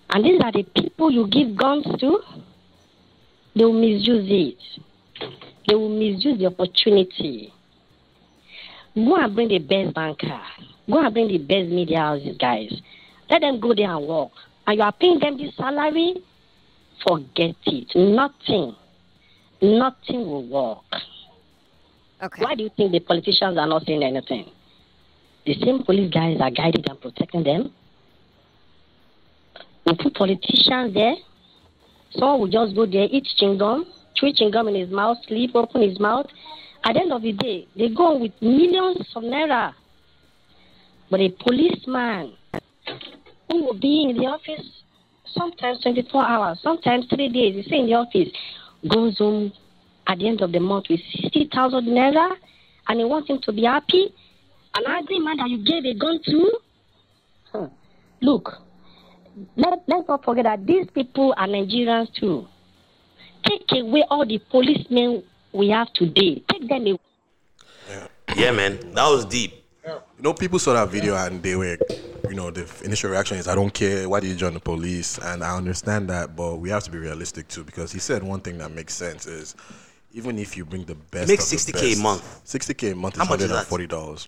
And 0.10 0.26
these 0.26 0.42
are 0.44 0.52
the 0.52 0.64
people 0.64 1.10
you 1.10 1.26
give 1.28 1.56
guns 1.56 1.86
to. 2.00 2.20
They 3.56 3.64
will 3.64 3.80
misuse 3.80 4.28
it. 4.30 5.30
They 5.68 5.76
will 5.76 5.90
misuse 5.90 6.38
the 6.38 6.48
opportunity. 6.48 7.54
Go 8.94 9.16
and 9.16 9.34
bring 9.34 9.48
the 9.48 9.60
best 9.60 9.94
banker. 9.94 10.42
Go 10.90 11.00
and 11.00 11.14
bring 11.14 11.30
the 11.30 11.38
best 11.38 11.70
media 11.70 12.00
houses, 12.00 12.36
guys. 12.38 12.74
Let 13.30 13.40
them 13.40 13.62
go 13.62 13.74
there 13.74 13.90
and 13.90 14.06
work. 14.06 14.32
And 14.68 14.78
you 14.78 14.84
are 14.84 14.92
paying 14.92 15.20
them 15.20 15.38
this 15.38 15.56
salary? 15.56 16.22
Forget 17.08 17.56
it. 17.66 17.96
Nothing. 17.96 18.76
Nothing 19.62 20.26
will 20.26 20.48
work. 20.48 21.02
Okay. 22.24 22.44
Why 22.44 22.56
do 22.56 22.64
you 22.64 22.70
think 22.76 22.92
the 22.92 23.00
politicians 23.00 23.58
are 23.58 23.68
not 23.68 23.86
saying 23.86 24.04
anything? 24.04 24.52
The 25.46 25.56
same 25.56 25.84
police 25.84 26.14
guys 26.14 26.38
are 26.40 26.52
guiding 26.52 26.84
and 26.88 27.02
protecting 27.02 27.44
them. 27.44 27.74
We 29.86 29.96
put 29.96 30.14
politicians 30.14 30.94
there. 30.94 31.16
Someone 32.12 32.42
will 32.42 32.48
just 32.48 32.76
go 32.76 32.86
there, 32.86 33.08
eat 33.10 33.28
chewing 33.38 33.58
gum, 33.58 33.86
chew 34.16 34.32
chewing 34.34 34.52
gum 34.52 34.68
in 34.68 34.76
his 34.76 34.90
mouth, 34.90 35.18
sleep, 35.28 35.52
open 35.56 35.82
his 35.82 36.00
mouth. 36.00 36.28
At 36.84 36.94
the 36.94 37.02
end 37.02 37.14
of 37.14 37.22
the 37.22 37.32
day, 37.32 37.68
they 37.76 37.90
go 37.90 38.18
with 38.18 38.34
millions 38.42 39.08
of 39.16 39.24
naira. 39.24 39.74
But 41.10 41.22
a 41.22 41.30
policeman 41.30 42.34
who 43.50 43.64
will 43.66 43.80
be 43.80 44.08
in 44.10 44.18
the 44.18 44.26
office 44.26 44.81
sometimes 45.38 45.82
24 45.82 46.26
hours, 46.26 46.60
sometimes 46.62 47.06
three 47.08 47.30
days, 47.30 47.56
you 47.56 47.64
stay 47.64 47.80
in 47.80 47.86
the 47.88 47.94
office, 47.94 48.30
goes 48.88 49.18
home 49.18 49.52
at 50.08 50.18
the 50.20 50.28
end 50.28 50.42
of 50.42 50.52
the 50.52 50.60
month 50.60 50.86
with 50.90 51.00
60,000 51.22 51.86
naira 51.86 52.36
and 52.88 53.00
you 53.00 53.08
want 53.08 53.30
him 53.30 53.40
to 53.44 53.52
be 53.52 53.64
happy? 53.64 54.14
An 54.76 54.84
angry 54.88 55.20
man 55.20 55.38
that 55.38 55.50
you 55.50 55.64
gave 55.64 55.86
a 55.86 55.94
gun 55.98 56.20
to? 56.26 56.52
Huh. 57.52 57.68
Look, 58.22 58.52
let, 59.56 59.84
let's 59.88 60.08
not 60.08 60.24
forget 60.24 60.46
that 60.46 60.66
these 60.66 60.88
people 60.94 61.34
are 61.38 61.48
Nigerians 61.48 62.14
too. 62.14 62.48
Take 63.46 63.64
away 63.72 64.04
all 64.10 64.26
the 64.26 64.40
policemen 64.50 65.24
we 65.54 65.70
have 65.70 65.92
today. 65.94 66.44
Take 66.50 66.68
them 66.68 66.82
away. 66.88 67.00
Yeah, 68.36 68.52
man, 68.52 68.80
that 68.94 69.08
was 69.10 69.26
deep. 69.26 69.61
You 69.86 70.00
know, 70.20 70.34
people 70.34 70.60
saw 70.60 70.74
that 70.74 70.90
video 70.90 71.16
and 71.16 71.42
they 71.42 71.56
were, 71.56 71.78
you 72.30 72.36
know, 72.36 72.52
the 72.52 72.70
initial 72.86 73.10
reaction 73.10 73.38
is, 73.38 73.48
I 73.48 73.56
don't 73.56 73.74
care. 73.74 74.08
Why 74.08 74.20
did 74.20 74.28
you 74.30 74.36
join 74.36 74.54
the 74.54 74.60
police? 74.60 75.18
And 75.18 75.44
I 75.44 75.56
understand 75.58 76.10
that, 76.10 76.36
but 76.36 76.58
we 76.58 76.70
have 76.70 76.84
to 76.84 76.92
be 76.92 77.00
realistic 77.00 77.48
too 77.48 77.64
because 77.64 77.92
he 77.92 77.98
said 78.00 78.22
one 78.22 78.42
thing 78.42 78.60
that 78.60 78.72
makes 78.72 78.94
sense 78.94 79.26
is 79.26 79.56
even 80.14 80.38
if 80.38 80.56
you 80.56 80.66
bring 80.66 80.84
the 80.86 80.94
best, 80.96 81.28
the 81.28 81.38
60K 81.38 81.98
a 82.00 82.02
month. 82.04 82.42
60K 82.46 82.92
a 82.92 82.96
month 82.96 83.16
is 83.20 83.28
much 83.30 83.42
is 83.42 83.50
that? 83.50 83.68
$140. 83.68 84.28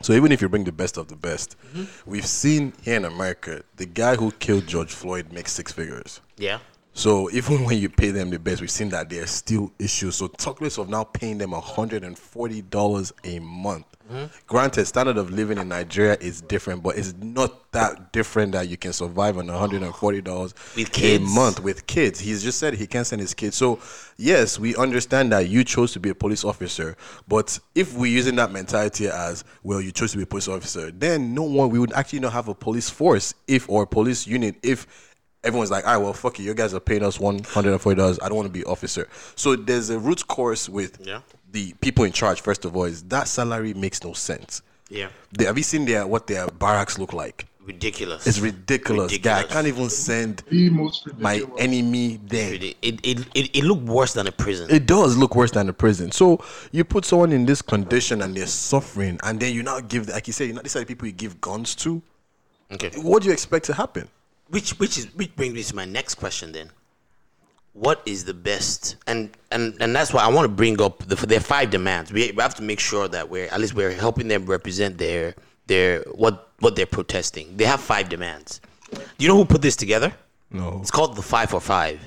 So 0.00 0.14
even 0.14 0.32
if 0.32 0.40
you 0.40 0.48
bring 0.48 0.64
the 0.64 0.72
best 0.72 0.96
of 0.96 1.08
the 1.08 1.16
best, 1.16 1.56
Mm-hmm. 1.74 2.10
we've 2.10 2.24
seen 2.26 2.72
here 2.82 2.96
in 2.96 3.04
America, 3.04 3.62
the 3.76 3.84
guy 3.86 4.16
who 4.16 4.30
killed 4.32 4.66
George 4.66 4.92
Floyd 4.94 5.30
makes 5.30 5.52
six 5.52 5.72
figures. 5.72 6.22
Yeah. 6.38 6.58
So 6.94 7.30
even 7.32 7.64
when 7.64 7.78
you 7.78 7.90
pay 7.90 8.10
them 8.10 8.30
the 8.30 8.38
best, 8.38 8.60
we've 8.62 8.70
seen 8.70 8.88
that 8.90 9.10
there's 9.10 9.30
still 9.30 9.70
issues. 9.78 10.16
So 10.16 10.26
talk 10.28 10.60
less 10.62 10.78
of 10.78 10.88
now 10.88 11.04
paying 11.04 11.36
them 11.38 11.50
$140 11.52 13.12
a 13.24 13.38
month. 13.40 13.84
Mm-hmm. 14.10 14.26
Granted, 14.48 14.86
standard 14.86 15.16
of 15.18 15.30
living 15.30 15.58
in 15.58 15.68
Nigeria 15.68 16.16
is 16.20 16.40
different, 16.40 16.82
but 16.82 16.98
it's 16.98 17.14
not 17.20 17.70
that 17.72 18.12
different 18.12 18.52
that 18.52 18.68
you 18.68 18.76
can 18.76 18.92
survive 18.92 19.38
on 19.38 19.46
$140 19.46 20.76
With 20.76 20.98
a 21.04 21.18
month 21.18 21.62
with 21.62 21.86
kids. 21.86 22.18
He's 22.18 22.42
just 22.42 22.58
said 22.58 22.74
he 22.74 22.88
can't 22.88 23.06
send 23.06 23.20
his 23.20 23.34
kids. 23.34 23.56
So 23.56 23.78
yes, 24.16 24.58
we 24.58 24.74
understand 24.74 25.30
that 25.30 25.48
you 25.48 25.62
chose 25.62 25.92
to 25.92 26.00
be 26.00 26.08
a 26.08 26.14
police 26.14 26.44
officer, 26.44 26.96
but 27.28 27.56
if 27.76 27.94
we're 27.94 28.10
using 28.10 28.34
that 28.36 28.50
mentality 28.50 29.06
as 29.08 29.44
well, 29.62 29.80
you 29.80 29.92
chose 29.92 30.10
to 30.12 30.16
be 30.16 30.24
a 30.24 30.26
police 30.26 30.48
officer, 30.48 30.90
then 30.90 31.32
no 31.32 31.44
one 31.44 31.70
we 31.70 31.78
would 31.78 31.92
actually 31.92 32.20
not 32.20 32.32
have 32.32 32.48
a 32.48 32.54
police 32.54 32.90
force 32.90 33.32
if 33.46 33.70
or 33.70 33.84
a 33.84 33.86
police 33.86 34.26
unit 34.26 34.56
if 34.64 35.09
everyone's 35.44 35.70
like, 35.70 35.86
all 35.86 35.94
right, 35.94 36.02
well, 36.02 36.12
fuck 36.12 36.38
you. 36.38 36.44
you 36.46 36.54
guys 36.54 36.74
are 36.74 36.80
paying 36.80 37.02
us 37.04 37.18
one 37.20 37.42
hundred 37.44 37.72
and 37.72 37.80
forty 37.80 37.96
dollars. 37.98 38.18
I 38.22 38.28
don't 38.28 38.36
want 38.36 38.46
to 38.46 38.52
be 38.52 38.64
officer. 38.64 39.08
So 39.36 39.56
there's 39.56 39.90
a 39.90 39.98
root 39.98 40.26
course 40.26 40.68
with 40.68 40.98
Yeah. 41.04 41.20
the 41.52 41.72
people 41.80 42.04
in 42.04 42.12
charge. 42.12 42.40
First 42.40 42.64
of 42.64 42.76
all, 42.76 42.84
is 42.84 43.02
that 43.04 43.28
salary 43.28 43.74
makes 43.74 44.02
no 44.04 44.12
sense. 44.12 44.62
Yeah. 44.88 45.08
They, 45.32 45.44
have 45.44 45.56
you 45.56 45.64
seen 45.64 45.84
their 45.84 46.06
what 46.06 46.26
their 46.26 46.46
barracks 46.48 46.98
look 46.98 47.12
like? 47.12 47.46
Ridiculous. 47.62 48.26
It's 48.26 48.40
ridiculous. 48.40 49.16
Guy, 49.18 49.40
I 49.40 49.42
can't 49.44 49.66
even 49.68 49.90
send 49.90 50.42
my 51.18 51.44
enemy 51.58 52.18
there. 52.24 52.54
It, 52.54 52.62
it, 52.82 53.00
it, 53.04 53.18
it, 53.34 53.56
it 53.58 53.64
looked 53.64 53.82
worse 53.82 54.14
than 54.14 54.26
a 54.26 54.32
prison. 54.32 54.68
It 54.70 54.86
does 54.86 55.16
look 55.16 55.36
worse 55.36 55.52
than 55.52 55.68
a 55.68 55.72
prison. 55.72 56.10
So 56.10 56.42
you 56.72 56.82
put 56.84 57.04
someone 57.04 57.30
in 57.32 57.46
this 57.46 57.62
condition 57.62 58.22
and 58.22 58.34
they're 58.34 58.46
suffering, 58.46 59.20
and 59.22 59.38
then 59.38 59.54
you 59.54 59.62
now 59.62 59.78
give, 59.80 60.08
like 60.08 60.26
you 60.26 60.32
say, 60.32 60.46
you 60.46 60.52
know, 60.54 60.62
these 60.62 60.74
are 60.74 60.80
the 60.80 60.86
people 60.86 61.06
you 61.06 61.12
give 61.12 61.40
guns 61.40 61.76
to. 61.76 62.02
Okay. 62.72 62.90
What 63.02 63.22
do 63.22 63.28
you 63.28 63.32
expect 63.32 63.66
to 63.66 63.74
happen? 63.74 64.08
Which 64.50 64.70
which 64.78 64.98
is 64.98 65.06
which 65.14 65.34
brings 65.36 65.54
me 65.54 65.62
to 65.62 65.74
my 65.76 65.84
next 65.84 66.14
question 66.16 66.52
then. 66.52 66.70
What 67.72 68.02
is 68.04 68.24
the 68.24 68.34
best 68.34 68.96
and 69.06 69.30
and 69.52 69.76
and 69.80 69.94
that's 69.94 70.12
why 70.12 70.22
I 70.22 70.28
want 70.28 70.44
to 70.44 70.48
bring 70.62 70.80
up 70.82 70.98
the 71.06 71.14
their 71.14 71.40
five 71.40 71.70
demands. 71.70 72.12
We, 72.12 72.32
have 72.38 72.56
to 72.56 72.62
make 72.62 72.80
sure 72.80 73.06
that 73.08 73.28
we're 73.30 73.46
at 73.46 73.60
least 73.60 73.74
we're 73.74 73.92
helping 73.92 74.26
them 74.28 74.44
represent 74.46 74.98
their 74.98 75.34
their 75.68 76.02
what 76.22 76.48
what 76.58 76.74
they're 76.74 76.86
protesting. 76.86 77.56
They 77.56 77.64
have 77.64 77.80
five 77.80 78.08
demands. 78.08 78.60
Do 78.92 79.00
you 79.18 79.28
know 79.28 79.36
who 79.36 79.44
put 79.44 79.62
this 79.62 79.76
together? 79.76 80.12
No. 80.50 80.78
It's 80.80 80.90
called 80.90 81.14
the 81.14 81.22
five 81.22 81.50
for 81.50 81.60
five. 81.60 82.00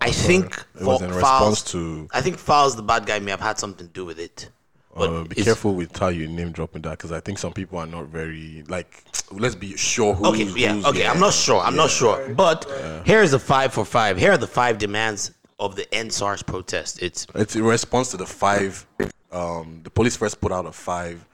I 0.00 0.10
think 0.10 0.64
It 0.80 0.84
was 0.84 1.02
in 1.02 1.10
Falz- 1.10 1.16
response 1.16 1.62
to- 1.72 2.08
I 2.12 2.22
think 2.22 2.36
Falz, 2.38 2.74
the 2.74 2.82
bad 2.82 3.06
guy, 3.06 3.18
may 3.20 3.30
have 3.30 3.40
had 3.40 3.58
something 3.58 3.86
to 3.86 3.92
do 3.92 4.04
with 4.04 4.18
it. 4.18 4.48
But 4.94 5.10
Uh, 5.10 5.24
be 5.24 5.36
careful 5.42 5.74
with 5.74 5.96
how 5.96 6.08
you 6.08 6.26
name 6.28 6.52
dropping 6.52 6.82
that 6.82 6.98
because 6.98 7.12
I 7.12 7.20
think 7.20 7.38
some 7.38 7.52
people 7.52 7.78
are 7.78 7.86
not 7.86 8.06
very 8.06 8.62
like. 8.68 9.04
Let's 9.32 9.54
be 9.54 9.76
sure 9.76 10.14
who. 10.14 10.26
Okay, 10.26 10.44
yeah, 10.44 10.82
okay. 10.84 11.06
I'm 11.06 11.18
not 11.20 11.32
sure. 11.32 11.60
I'm 11.60 11.76
not 11.76 11.90
sure. 11.90 12.28
But 12.34 12.66
here's 13.04 13.30
the 13.30 13.38
five 13.38 13.72
for 13.72 13.84
five. 13.84 14.18
Here 14.18 14.32
are 14.32 14.38
the 14.38 14.46
five 14.46 14.76
demands 14.78 15.32
of 15.58 15.76
the 15.76 15.86
EndSARS 15.92 16.44
protest. 16.44 17.02
It's 17.02 17.26
It's 17.34 17.56
in 17.56 17.64
response 17.64 18.10
to 18.10 18.16
the 18.18 18.26
five. 18.26 18.86
Um, 19.30 19.80
the 19.82 19.90
police 19.90 20.14
first 20.16 20.40
put 20.40 20.52
out 20.52 20.66
a 20.66 20.72
five 20.72 21.24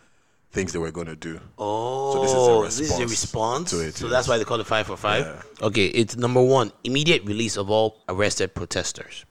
things 0.52 0.72
they 0.72 0.78
were 0.78 0.92
going 0.92 1.08
to 1.08 1.16
do. 1.16 1.40
oh, 1.58 2.12
So 2.12 2.22
this 2.22 2.32
is 2.32 2.48
a 2.48 2.82
this 2.82 2.90
is 2.92 2.98
a 3.00 3.02
response 3.02 3.10
response 3.10 3.70
to 3.70 3.80
it, 3.80 3.96
So 3.96 4.06
yes. 4.06 4.12
that's 4.12 4.28
why 4.28 4.38
they 4.38 4.44
call 4.44 4.60
it 4.60 4.66
five 4.66 4.86
for 4.86 4.96
five. 4.96 5.44
Okay, 5.60 5.86
it's 5.86 6.16
number 6.16 6.40
one: 6.40 6.70
immediate 6.84 7.24
release 7.24 7.56
of 7.56 7.70
all 7.70 7.96
arrested 8.08 8.54
protesters. 8.54 9.24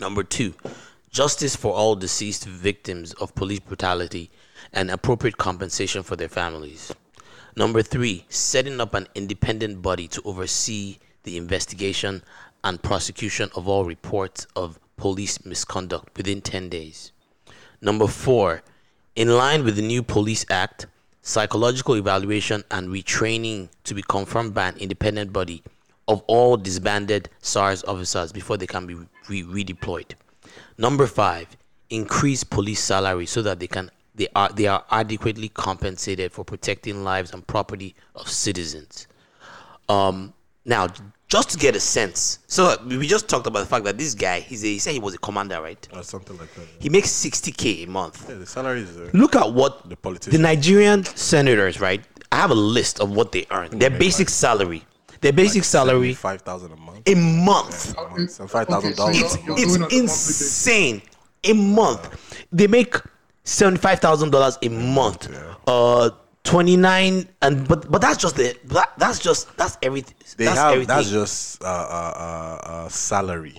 Number 0.00 0.22
two: 0.24 0.54
justice 1.14 1.54
for 1.54 1.72
all 1.72 1.94
deceased 1.94 2.44
victims 2.44 3.12
of 3.14 3.32
police 3.36 3.60
brutality 3.60 4.28
and 4.72 4.90
appropriate 4.90 5.38
compensation 5.38 6.02
for 6.02 6.16
their 6.16 6.28
families. 6.28 6.92
Number 7.54 7.82
three: 7.82 8.24
setting 8.28 8.80
up 8.80 8.94
an 8.94 9.06
independent 9.14 9.80
body 9.80 10.08
to 10.08 10.20
oversee 10.24 10.98
the 11.22 11.36
investigation 11.36 12.24
and 12.64 12.82
prosecution 12.82 13.48
of 13.54 13.68
all 13.68 13.84
reports 13.84 14.48
of 14.56 14.80
police 14.96 15.44
misconduct 15.44 16.16
within 16.16 16.40
10 16.40 16.68
days. 16.68 17.12
Number 17.80 18.08
four, 18.08 18.64
in 19.14 19.36
line 19.36 19.62
with 19.62 19.76
the 19.76 19.82
new 19.82 20.02
Police 20.02 20.44
Act, 20.50 20.88
psychological 21.22 21.94
evaluation 21.94 22.64
and 22.72 22.88
retraining 22.88 23.68
to 23.84 23.94
be 23.94 24.02
confirmed 24.02 24.52
by 24.52 24.66
an 24.66 24.78
independent 24.78 25.32
body 25.32 25.62
of 26.08 26.24
all 26.26 26.56
disbanded 26.56 27.28
SARS 27.40 27.84
officers 27.84 28.32
before 28.32 28.56
they 28.56 28.66
can 28.66 28.84
be 28.84 28.96
re- 29.28 29.64
redeployed. 29.64 30.14
Number 30.78 31.06
five, 31.06 31.48
increase 31.90 32.44
police 32.44 32.80
salary 32.80 33.26
so 33.26 33.42
that 33.42 33.60
they 33.60 33.66
can 33.66 33.90
they 34.14 34.28
are 34.34 34.48
they 34.50 34.66
are 34.66 34.84
adequately 34.90 35.48
compensated 35.48 36.32
for 36.32 36.44
protecting 36.44 37.04
lives 37.04 37.32
and 37.32 37.46
property 37.46 37.94
of 38.14 38.28
citizens. 38.28 39.06
Um, 39.88 40.32
now, 40.64 40.88
just 41.28 41.50
to 41.50 41.58
get 41.58 41.76
a 41.76 41.80
sense, 41.80 42.38
so 42.46 42.76
we 42.86 43.06
just 43.06 43.28
talked 43.28 43.46
about 43.46 43.60
the 43.60 43.66
fact 43.66 43.84
that 43.84 43.98
this 43.98 44.14
guy, 44.14 44.40
he's 44.40 44.64
a, 44.64 44.68
he 44.68 44.78
said 44.78 44.92
he 44.92 44.98
was 45.00 45.14
a 45.14 45.18
commander, 45.18 45.60
right? 45.60 45.86
Or 45.92 46.02
something 46.02 46.36
like 46.38 46.52
that. 46.54 46.66
He 46.78 46.88
makes 46.88 47.08
60k 47.10 47.84
a 47.84 47.86
month. 47.86 48.26
Yeah, 48.28 48.36
the 48.36 48.46
salary 48.46 48.80
is. 48.80 48.96
Uh, 48.96 49.10
Look 49.12 49.36
at 49.36 49.52
what 49.52 49.88
The 49.88 50.30
the. 50.30 50.38
Nigerian 50.38 51.04
senators, 51.04 51.80
right? 51.80 52.02
I 52.32 52.36
have 52.36 52.50
a 52.50 52.54
list 52.54 53.00
of 53.00 53.10
what 53.14 53.32
they 53.32 53.46
earn. 53.50 53.78
Their 53.78 53.90
basic 53.90 54.28
salary, 54.28 54.84
their 55.24 55.32
basic 55.32 55.64
salary 55.64 56.12
Five 56.14 56.42
thousand 56.42 56.72
a 56.72 56.76
month. 56.76 57.08
a 57.08 57.14
month. 57.14 57.96
Okay, 57.98 58.26
So 58.26 58.44
$5,000 58.46 58.94
so 58.94 59.08
It's 59.08 59.34
it's 59.34 59.36
doing 59.44 59.58
it 59.58 59.64
on 59.68 59.76
a 59.76 59.78
monthly 59.80 60.00
basis. 60.02 60.40
insane. 60.40 61.02
A 61.46 61.52
month, 61.52 62.44
they 62.52 62.66
make 62.66 62.94
seventy 63.44 63.78
five 63.78 64.00
thousand 64.00 64.30
dollars 64.30 64.56
a 64.62 64.68
month. 64.70 65.28
Uh, 65.66 66.10
twenty 66.42 66.76
nine, 66.76 67.28
and 67.42 67.66
but 67.68 67.90
but 67.90 68.00
that's 68.00 68.16
just 68.18 68.36
the 68.36 68.56
that, 68.66 68.92
that's 68.98 69.18
just 69.18 69.54
that's 69.56 69.76
everything. 69.82 70.14
They 70.38 70.44
that's 70.46 70.58
have 70.58 70.72
everything. 70.72 70.96
that's 70.96 71.10
just 71.10 71.62
uh, 71.62 71.66
uh, 71.66 71.68
uh, 72.16 72.68
uh, 72.70 72.88
salary. 72.88 73.56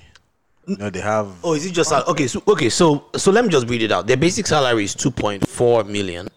No, 0.68 0.90
they 0.90 1.00
have. 1.00 1.28
Oh, 1.44 1.54
is 1.54 1.64
it 1.68 1.74
just 1.74 1.90
sal- 1.90 2.06
okay? 2.08 2.26
So 2.26 2.42
okay, 2.48 2.70
so 2.70 3.06
so 3.16 3.32
let 3.32 3.46
me 3.46 3.52
just 3.52 3.68
read 3.70 3.84
it 3.84 3.92
out. 3.92 4.08
Their 4.08 4.18
basic 4.18 4.48
salary 4.48 4.84
is 4.84 4.96
two 4.96 5.12
point 5.12 5.48
four 5.48 5.84
million, 5.84 6.28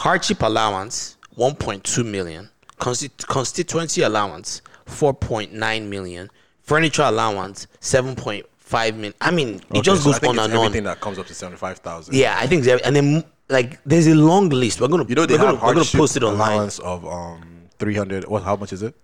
hardship 0.00 0.42
allowance 0.42 1.16
one 1.36 1.54
point 1.54 1.84
two 1.84 2.02
million, 2.02 2.48
Consti- 2.80 3.26
constituency 3.26 4.02
allowance 4.02 4.62
four 4.86 5.12
point 5.14 5.52
nine 5.52 5.88
million, 5.90 6.30
furniture 6.62 7.02
allowance 7.02 7.66
seven 7.80 8.16
point 8.16 8.46
five 8.56 8.94
million. 8.94 9.14
I 9.20 9.30
mean, 9.30 9.48
it 9.56 9.64
Okay, 9.70 9.80
just 9.82 10.02
so 10.04 10.10
goes 10.12 10.22
on 10.24 10.38
and 10.38 10.52
on. 10.54 10.64
Everything 10.66 10.84
that 10.84 11.00
comes 11.00 11.18
up 11.18 11.26
to 11.26 11.34
seventy 11.34 11.58
five 11.58 11.78
thousand. 11.78 12.14
Yeah, 12.14 12.36
I 12.38 12.46
think, 12.46 12.66
and 12.66 12.96
then 12.96 13.24
like 13.48 13.78
there's 13.84 14.06
a 14.06 14.14
long 14.14 14.48
list. 14.48 14.80
We're 14.80 14.88
gonna 14.88 15.04
You 15.08 15.14
know 15.14 15.26
they 15.26 15.34
we're 15.34 15.38
gonna, 15.38 15.50
have 15.52 15.62
we're 15.62 15.68
gonna 15.68 15.74
hardship 15.80 15.98
post 15.98 16.16
it 16.16 16.22
online. 16.24 16.52
allowance 16.52 16.78
of 16.80 17.04
um 17.06 17.42
three 17.78 17.94
hundred. 17.94 18.26
What? 18.26 18.42
How 18.42 18.56
much 18.56 18.72
is 18.72 18.82
it? 18.82 18.94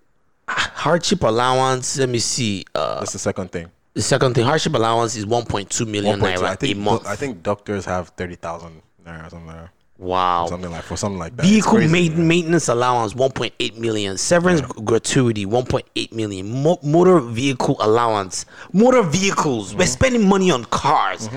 Hardship 0.49 1.23
allowance. 1.23 1.97
Let 1.97 2.09
me 2.09 2.19
see. 2.19 2.65
Uh, 2.73 2.99
That's 2.99 3.11
the 3.13 3.19
second 3.19 3.51
thing. 3.51 3.67
the 3.93 4.01
second 4.01 4.33
thing, 4.35 4.45
hardship 4.45 4.73
allowance 4.73 5.15
is 5.15 5.25
one 5.25 5.45
point 5.45 5.69
two 5.69 5.85
million 5.85 6.19
1.2. 6.19 6.23
naira 6.37 6.43
I 6.45 6.55
think 6.55 6.75
a 6.75 6.79
month. 6.79 7.05
I 7.05 7.15
think 7.15 7.43
doctors 7.43 7.85
have 7.85 8.09
thirty 8.09 8.35
thousand 8.35 8.81
naira 9.05 9.27
or 9.27 9.29
something. 9.29 9.47
Like 9.47 9.55
that. 9.57 9.69
Wow. 9.97 10.45
Something 10.47 10.71
like 10.71 10.83
for 10.83 10.95
something 10.97 11.19
like 11.19 11.35
that. 11.37 11.43
Vehicle 11.45 11.71
crazy, 11.73 12.09
ma- 12.09 12.15
maintenance 12.23 12.67
allowance 12.67 13.13
1.8 13.13 13.77
million, 13.77 14.17
severance 14.17 14.61
gratuity 14.61 15.45
1.8 15.45 16.11
million, 16.13 16.63
Mo- 16.63 16.79
motor 16.83 17.19
vehicle 17.19 17.75
allowance, 17.79 18.45
motor 18.73 19.01
vehicles. 19.03 19.69
Mm-hmm. 19.69 19.79
We're 19.79 19.85
spending 19.87 20.27
money 20.27 20.51
on 20.51 20.65
cars, 20.65 21.29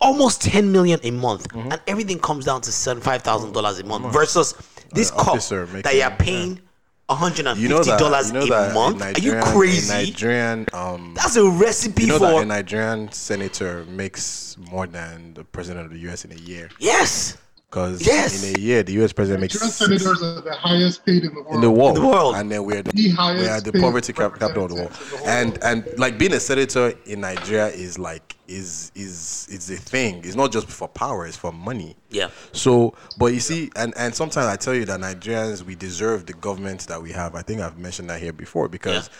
almost 0.00 0.42
10 0.42 0.70
million 0.70 1.00
a 1.02 1.10
month, 1.10 1.46
and 1.54 1.80
everything 1.86 2.18
comes 2.18 2.44
down 2.44 2.60
to 2.62 2.72
75,000 2.72 3.52
dollars 3.52 3.78
a 3.80 3.84
month 3.84 4.12
versus 4.12 4.54
this 4.92 5.10
cop 5.10 5.28
officer 5.28 5.66
that 5.66 5.94
you're 5.94 6.10
paying 6.12 6.60
150 7.08 7.60
You 7.62 7.68
know 7.68 7.82
that. 7.82 7.98
dollars 7.98 8.30
You 8.32 8.46
know 8.48 8.54
a 8.54 8.72
month. 8.74 9.00
a 9.02 9.14
Are 9.14 9.18
you 9.20 9.40
crazy? 9.42 9.92
Nigerian. 9.92 10.66
Um, 10.72 11.14
That's 11.14 11.36
a 11.36 11.48
recipe 11.48 12.02
you 12.02 12.08
know 12.08 12.18
for 12.18 12.42
a 12.42 12.44
Nigerian 12.44 13.10
senator 13.12 13.84
makes 13.86 14.56
more 14.70 14.86
than 14.86 15.32
the 15.34 15.42
president 15.44 15.86
of 15.86 15.92
the 15.92 15.98
U.S. 16.00 16.24
in 16.26 16.32
a 16.32 16.36
year. 16.40 16.68
yes. 16.78 17.36
Because 17.70 18.00
Yes. 18.06 18.42
in 18.42 18.56
a 18.56 18.58
year, 18.58 18.82
the 18.82 18.92
U.S. 18.94 19.12
president 19.12 19.42
makes 19.42 19.54
Nigerian 19.54 19.72
senators 19.98 20.22
are 20.22 20.40
the 20.40 20.54
highest 20.54 21.04
paid 21.04 21.24
in 21.24 21.34
the 21.34 21.42
world. 21.42 21.54
in 21.54 21.60
the 21.60 21.70
world, 21.70 21.96
In 21.96 22.02
the 22.02 22.08
world. 22.08 22.34
and 22.36 22.50
then 22.50 22.64
we're 22.64 22.82
the, 22.82 22.92
The 22.92 23.10
highest 23.10 23.66
we're 23.66 23.72
the 23.72 23.78
poverty 23.78 24.12
cap- 24.14 24.38
capital 24.38 24.64
of 24.64 24.70
the 24.70 24.76
world. 24.76 24.90
the 24.92 25.16
whole 25.18 25.28
And 25.28 25.50
world. 25.50 25.58
and 25.86 25.98
like 25.98 26.16
being 26.16 26.32
a 26.32 26.40
senator 26.40 26.94
in 27.04 27.20
Nigeria 27.20 27.66
is 27.68 27.98
like 27.98 28.36
is 28.48 28.90
is 28.94 29.46
is 29.50 29.68
a 29.68 29.76
thing. 29.76 30.22
It's 30.24 30.34
not 30.34 30.50
just 30.50 30.66
for 30.68 30.88
power; 30.88 31.26
it's 31.26 31.36
for 31.36 31.52
money. 31.52 31.94
Yeah. 32.08 32.28
So, 32.52 32.94
but 33.18 33.34
you 33.34 33.40
see, 33.40 33.70
and 33.76 33.92
and 33.98 34.14
sometimes 34.14 34.46
I 34.46 34.56
tell 34.56 34.72
you 34.74 34.86
that 34.86 34.98
Nigerians 35.00 35.62
we 35.62 35.74
deserve 35.74 36.24
the 36.24 36.32
government 36.32 36.86
that 36.86 37.02
we 37.02 37.12
have. 37.12 37.34
I 37.34 37.42
think 37.42 37.60
I've 37.60 37.76
mentioned 37.76 38.08
that 38.08 38.22
here 38.22 38.32
before 38.32 38.70
because 38.70 39.10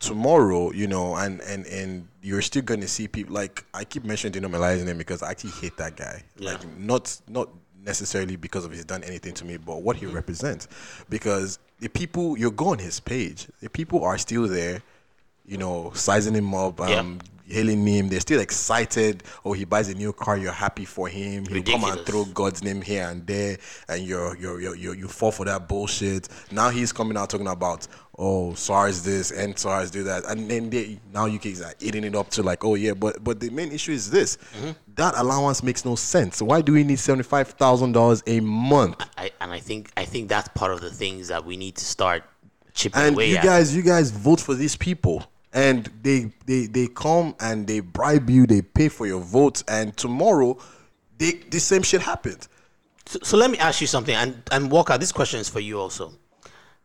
tomorrow, 0.00 0.72
you 0.72 0.88
know, 0.88 1.14
and 1.14 1.40
and 1.42 1.64
and 1.66 2.08
you're 2.20 2.42
still 2.42 2.62
going 2.62 2.80
to 2.80 2.88
see 2.88 3.06
people 3.06 3.32
like 3.32 3.64
I 3.72 3.84
keep 3.84 4.04
mentioning 4.04 4.32
Dino 4.32 4.48
Melaye's 4.48 4.82
name 4.82 4.98
because 4.98 5.22
I 5.22 5.30
actually 5.30 5.50
hate 5.52 5.76
that 5.76 5.94
guy. 5.96 6.24
Yeah. 6.36 6.50
Like 6.54 6.66
not 6.76 7.16
not 7.28 7.48
necessarily 7.84 8.36
because 8.36 8.64
of 8.64 8.72
he's 8.72 8.84
done 8.84 9.04
anything 9.04 9.34
to 9.34 9.44
me, 9.44 9.56
but 9.56 9.82
what 9.82 9.96
he 9.96 10.06
represents. 10.06 10.68
Because 11.08 11.58
the 11.80 11.88
people 11.88 12.38
you 12.38 12.50
go 12.50 12.68
on 12.68 12.78
his 12.78 13.00
page, 13.00 13.48
the 13.60 13.68
people 13.68 14.04
are 14.04 14.18
still 14.18 14.46
there, 14.46 14.82
you 15.46 15.56
know, 15.58 15.90
sizing 15.94 16.34
him 16.34 16.54
up, 16.54 16.80
um, 16.80 17.18
hailing 17.46 17.86
him. 17.86 18.08
They're 18.08 18.20
still 18.20 18.40
excited. 18.40 19.24
Oh, 19.44 19.52
he 19.52 19.64
buys 19.64 19.88
a 19.88 19.94
new 19.94 20.12
car, 20.12 20.36
you're 20.36 20.52
happy 20.52 20.84
for 20.84 21.08
him. 21.08 21.44
He'll 21.46 21.62
come 21.62 21.84
and 21.84 22.00
throw 22.06 22.24
God's 22.26 22.62
name 22.62 22.80
here 22.82 23.08
and 23.08 23.26
there, 23.26 23.58
and 23.88 24.02
you're 24.04 24.36
you're, 24.36 24.60
you're, 24.60 24.76
you're 24.76 24.94
you 24.94 25.08
fall 25.08 25.32
for 25.32 25.44
that 25.46 25.68
bullshit. 25.68 26.28
Now 26.50 26.70
he's 26.70 26.92
coming 26.92 27.16
out 27.16 27.30
talking 27.30 27.48
about 27.48 27.86
oh 28.18 28.54
SARS 28.54 29.02
this 29.02 29.30
and 29.30 29.58
SARS 29.58 29.90
do 29.90 30.02
that, 30.04 30.24
and 30.26 30.50
then 30.50 30.70
they 30.70 30.98
now 31.12 31.26
you 31.26 31.38
kids 31.38 31.60
are 31.62 31.74
eating 31.80 32.04
it 32.04 32.14
up 32.14 32.28
to 32.30 32.42
like 32.42 32.64
oh 32.64 32.74
yeah, 32.74 32.92
but 32.94 33.22
but 33.24 33.40
the 33.40 33.50
main 33.50 33.72
issue 33.72 33.92
is 33.92 34.10
this: 34.10 34.36
Mm-hmm. 34.36 34.70
that 34.96 35.14
allowance 35.16 35.62
makes 35.62 35.84
no 35.84 35.94
sense. 35.96 36.42
Why 36.42 36.60
do 36.60 36.72
we 36.72 36.84
need 36.84 36.98
seventy 36.98 37.24
five 37.24 37.48
thousand 37.48 37.92
dollars 37.92 38.22
a 38.26 38.40
month? 38.40 39.02
I, 39.16 39.30
and 39.40 39.52
I 39.52 39.60
think 39.60 39.90
I 39.96 40.04
think 40.04 40.28
that's 40.28 40.48
part 40.48 40.72
of 40.72 40.80
the 40.80 40.90
things 40.90 41.28
that 41.28 41.44
we 41.44 41.56
need 41.56 41.76
to 41.76 41.84
start 41.84 42.24
chipping 42.74 43.02
and 43.02 43.14
away 43.14 43.30
you 43.30 43.36
at. 43.36 43.44
guys 43.44 43.74
you 43.76 43.82
guys 43.82 44.10
vote 44.10 44.40
for 44.40 44.54
these 44.54 44.76
people 44.76 45.24
and 45.52 45.90
they 46.02 46.32
they 46.46 46.66
they 46.66 46.86
come 46.86 47.34
and 47.40 47.66
they 47.66 47.80
bribe 47.80 48.30
you 48.30 48.46
they 48.46 48.62
pay 48.62 48.88
for 48.88 49.06
your 49.06 49.20
votes 49.20 49.62
and 49.68 49.94
tomorrow 49.96 50.56
they 51.18 51.32
the 51.50 51.60
same 51.60 51.82
shit 51.82 52.00
happened 52.00 52.48
So, 53.06 53.18
so 53.22 53.36
let 53.36 53.50
me 53.50 53.58
ask 53.58 53.80
you 53.82 53.86
something, 53.86 54.14
and 54.14 54.42
and 54.50 54.70
Walker, 54.70 54.96
this 54.96 55.12
question 55.12 55.40
is 55.40 55.48
for 55.50 55.60
you 55.60 55.78
also. 55.80 56.12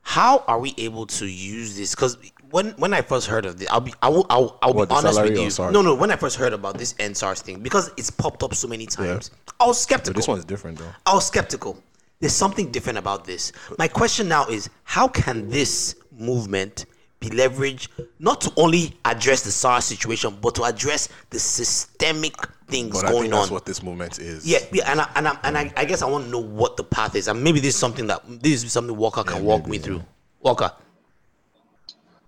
How 0.08 0.46
are 0.48 0.58
we 0.58 0.74
able 0.78 1.06
to 1.06 1.26
use 1.26 1.76
this? 1.76 1.94
Because 1.94 2.18
when 2.50 2.70
when 2.78 2.94
I 2.94 3.02
first 3.02 3.28
heard 3.28 3.46
of 3.46 3.60
this, 3.60 3.68
I'll 3.70 3.82
be 3.82 3.94
I 4.02 4.08
will 4.08 4.26
I'll, 4.30 4.58
I'll 4.62 4.74
What, 4.74 4.88
be 4.88 4.96
honest 4.96 5.22
with 5.22 5.38
you. 5.38 5.70
No, 5.70 5.82
no. 5.82 5.94
When 5.96 6.12
I 6.12 6.16
first 6.16 6.38
heard 6.38 6.54
about 6.54 6.78
this 6.78 6.94
EndSARS 6.94 7.42
thing, 7.42 7.60
because 7.60 7.92
it's 7.98 8.10
popped 8.10 8.42
up 8.42 8.56
so 8.56 8.70
many 8.70 8.86
times, 8.86 9.32
I 9.60 9.66
was 9.68 9.76
but 9.76 9.82
skeptical. 9.82 10.14
this 10.14 10.28
one's 10.30 10.46
different 10.46 10.78
though 10.78 10.90
I 11.06 11.14
was 11.14 11.28
skeptical. 11.28 11.84
There's 12.22 12.32
something 12.32 12.72
different 12.72 12.98
about 12.98 13.26
this. 13.26 13.52
My 13.78 13.90
question 13.90 14.30
now 14.30 14.48
is 14.48 14.70
how 14.86 15.10
can 15.10 15.50
this 15.50 15.96
movement 16.18 16.86
be 17.20 17.30
leveraged 17.30 17.88
not 18.20 18.42
to 18.42 18.52
only 18.58 18.96
address 19.06 19.42
the 19.44 19.52
SARS 19.52 19.86
situation, 19.86 20.38
but 20.42 20.56
to 20.56 20.64
address 20.64 21.10
the 21.30 21.40
systemic 21.40 22.34
things 22.68 22.94
but 23.02 23.06
I 23.06 23.12
going 23.12 23.22
think 23.24 23.34
that's 23.34 23.48
on? 23.48 23.54
what 23.54 23.66
this 23.66 23.82
movement 23.82 24.20
is 24.20 24.46
Yeah, 24.46 24.60
yeah, 24.72 24.92
and 24.92 25.02
I, 25.02 25.10
and 25.16 25.28
I, 25.28 25.40
and 25.44 25.58
I, 25.58 25.74
I 25.78 25.86
guess 25.86 26.02
I 26.02 26.06
want 26.10 26.26
to 26.26 26.30
know 26.30 26.40
what 26.40 26.78
the 26.78 26.84
path 26.84 27.16
is, 27.16 27.28
and 27.28 27.44
maybe 27.44 27.60
this 27.60 27.74
is 27.74 27.80
something 27.80 28.08
that 28.08 28.22
this 28.42 28.64
is 28.64 28.72
something 28.72 28.96
Walker 28.96 29.24
can 29.24 29.44
walk 29.44 29.68
me 29.68 29.78
through. 29.78 30.04
Walker, 30.42 30.72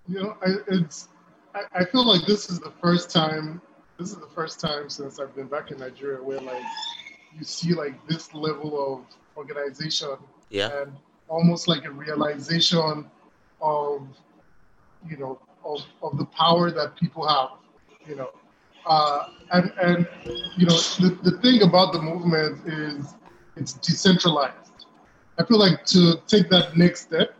You 0.08 0.22
know, 0.22 0.36
I, 0.44 0.54
it's. 0.68 1.08
I, 1.54 1.62
I 1.80 1.84
feel 1.84 2.04
like 2.06 2.26
this 2.26 2.50
is 2.50 2.58
the 2.60 2.72
first 2.82 3.10
time. 3.10 3.60
This 3.98 4.10
is 4.10 4.16
the 4.16 4.28
first 4.34 4.60
time 4.60 4.88
since 4.88 5.20
I've 5.20 5.34
been 5.34 5.46
back 5.46 5.70
in 5.70 5.78
Nigeria 5.78 6.22
where 6.22 6.40
like 6.40 6.62
you 7.38 7.44
see 7.44 7.74
like 7.74 7.94
this 8.08 8.32
level 8.34 8.94
of 8.94 9.04
organization 9.36 10.16
Yeah. 10.48 10.70
and 10.82 10.92
almost 11.28 11.68
like 11.68 11.84
a 11.84 11.90
realization 11.90 13.06
of 13.60 14.02
you 15.08 15.16
know 15.16 15.38
of, 15.64 15.80
of 16.02 16.18
the 16.18 16.24
power 16.26 16.70
that 16.70 16.96
people 16.96 17.26
have 17.26 17.50
you 18.06 18.16
know 18.16 18.30
uh, 18.86 19.28
and 19.52 19.72
and 19.82 20.08
you 20.56 20.66
know 20.66 20.76
the, 21.02 21.18
the 21.22 21.38
thing 21.38 21.62
about 21.62 21.92
the 21.92 22.00
movement 22.00 22.66
is 22.66 23.14
it's 23.56 23.74
decentralized 23.74 24.86
i 25.38 25.44
feel 25.44 25.58
like 25.58 25.84
to 25.84 26.20
take 26.26 26.48
that 26.50 26.76
next 26.76 27.02
step 27.02 27.34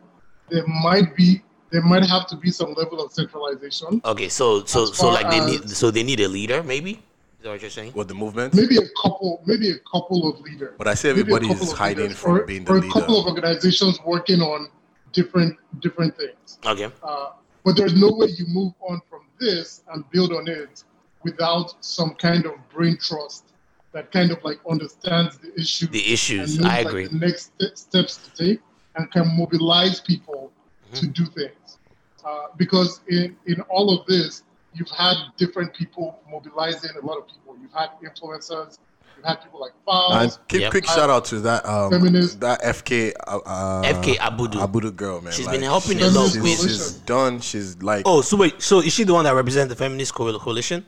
there 0.51 0.67
might 0.67 1.15
be 1.17 1.43
there 1.71 1.83
might 1.83 2.05
have 2.05 2.27
to 2.27 2.37
be 2.37 2.51
some 2.51 2.75
level 2.75 3.01
of 3.01 3.13
centralization 3.13 4.01
okay, 4.05 4.29
so 4.29 4.65
so 4.65 4.87
so 4.87 5.05
far 5.05 5.13
like 5.15 5.31
they 5.31 5.45
need 5.45 5.71
so 5.71 5.91
they 5.91 6.03
need 6.03 6.21
a 6.21 6.29
leader, 6.29 6.63
maybe. 6.63 6.93
Is 7.39 7.45
that 7.45 7.51
what 7.51 7.63
you're 7.63 7.71
saying? 7.71 7.93
what 7.93 8.09
the 8.09 8.15
movement 8.15 8.53
maybe 8.53 8.77
a 8.77 8.89
couple 9.03 9.41
maybe 9.47 9.71
a 9.71 9.79
couple 9.91 10.29
of 10.29 10.41
leaders 10.41 10.75
But 10.77 10.89
I 10.89 10.95
say 10.95 11.09
everybody 11.09 11.49
is 11.49 11.73
hiding 11.73 12.03
leaders 12.03 12.19
from 12.19 12.33
or, 12.33 12.45
being 12.45 12.65
the 12.65 12.73
or 12.73 12.77
a 12.77 12.81
leader. 12.81 12.93
couple 12.93 13.19
of 13.19 13.27
organizations 13.27 13.99
working 14.05 14.41
on 14.43 14.69
different 15.13 15.57
different 15.81 16.15
things 16.17 16.59
Okay. 16.67 16.91
Uh, 17.03 17.31
but 17.65 17.77
there's 17.77 17.95
no 17.95 18.11
way 18.13 18.29
you 18.29 18.47
move 18.49 18.73
on 18.89 19.01
from 19.09 19.23
this 19.39 19.83
and 19.93 20.09
build 20.11 20.33
on 20.33 20.49
it 20.49 20.85
without 21.23 21.85
some 21.85 22.15
kind 22.15 22.47
of 22.47 22.53
brain 22.71 22.97
trust 22.99 23.45
that 23.93 24.11
kind 24.13 24.31
of 24.31 24.43
like 24.45 24.59
understands 24.69 25.39
the 25.39 25.53
issue. 25.61 25.87
The 25.89 26.13
issues, 26.13 26.59
knows, 26.59 26.67
I 26.67 26.77
like, 26.79 26.87
agree. 26.87 27.07
the 27.09 27.17
next 27.19 27.53
st- 27.61 27.79
steps 27.79 28.17
to 28.19 28.45
take 28.45 28.61
and 28.97 29.11
can 29.11 29.29
mobilize 29.37 30.01
people 30.01 30.53
to 30.95 31.07
Mm-hmm. 31.07 31.13
do 31.13 31.27
things. 31.27 31.79
Uh, 32.25 32.47
because 32.57 33.01
in, 33.09 33.37
in 33.47 33.61
all 33.63 33.97
of 33.97 34.07
this, 34.07 34.43
you've 34.75 34.91
had 34.91 35.15
different 35.37 35.73
people 35.73 36.19
mobilizing 36.31 36.91
a 37.01 37.07
lot 37.07 37.17
of 37.19 37.27
people. 37.29 37.57
You've 37.61 37.73
had 37.73 37.91
influencers, 38.05 38.79
you've 39.21 39.29
had 39.29 39.43
people 39.43 39.61
like 39.61 39.73
and 39.87 40.31
Falz. 40.31 40.39
quick, 40.49 40.61
Yep. 40.63 40.71
quick 40.71 40.87
shout 40.87 41.11
out 41.11 41.25
to 41.27 41.41
that 41.41 41.67
um 41.67 41.91
Feminist. 41.91 42.41
that 42.41 42.63
FK 42.63 43.13
uh, 43.27 43.39
uh, 43.45 43.83
FK 43.85 44.17
Abudu. 44.17 44.55
Abudu 44.67 44.95
girl 44.97 45.21
man 45.21 45.33
She's 45.33 45.47
Like, 45.47 45.55
been 45.61 45.63
helping 45.63 46.01
a 46.01 46.09
lot 46.09 46.31
she's, 46.31 46.43
with- 46.43 46.61
she's 46.61 46.93
done 46.93 47.41
she's 47.41 47.83
like 47.83 48.03
Oh, 48.07 48.21
so 48.23 48.37
wait, 48.37 48.61
so 48.63 48.81
is 48.81 48.93
she 48.93 49.05
the 49.05 49.13
one 49.13 49.25
that 49.25 49.35
represents 49.35 49.69
the 49.71 49.77
feminist 49.77 50.15
coalition? 50.15 50.85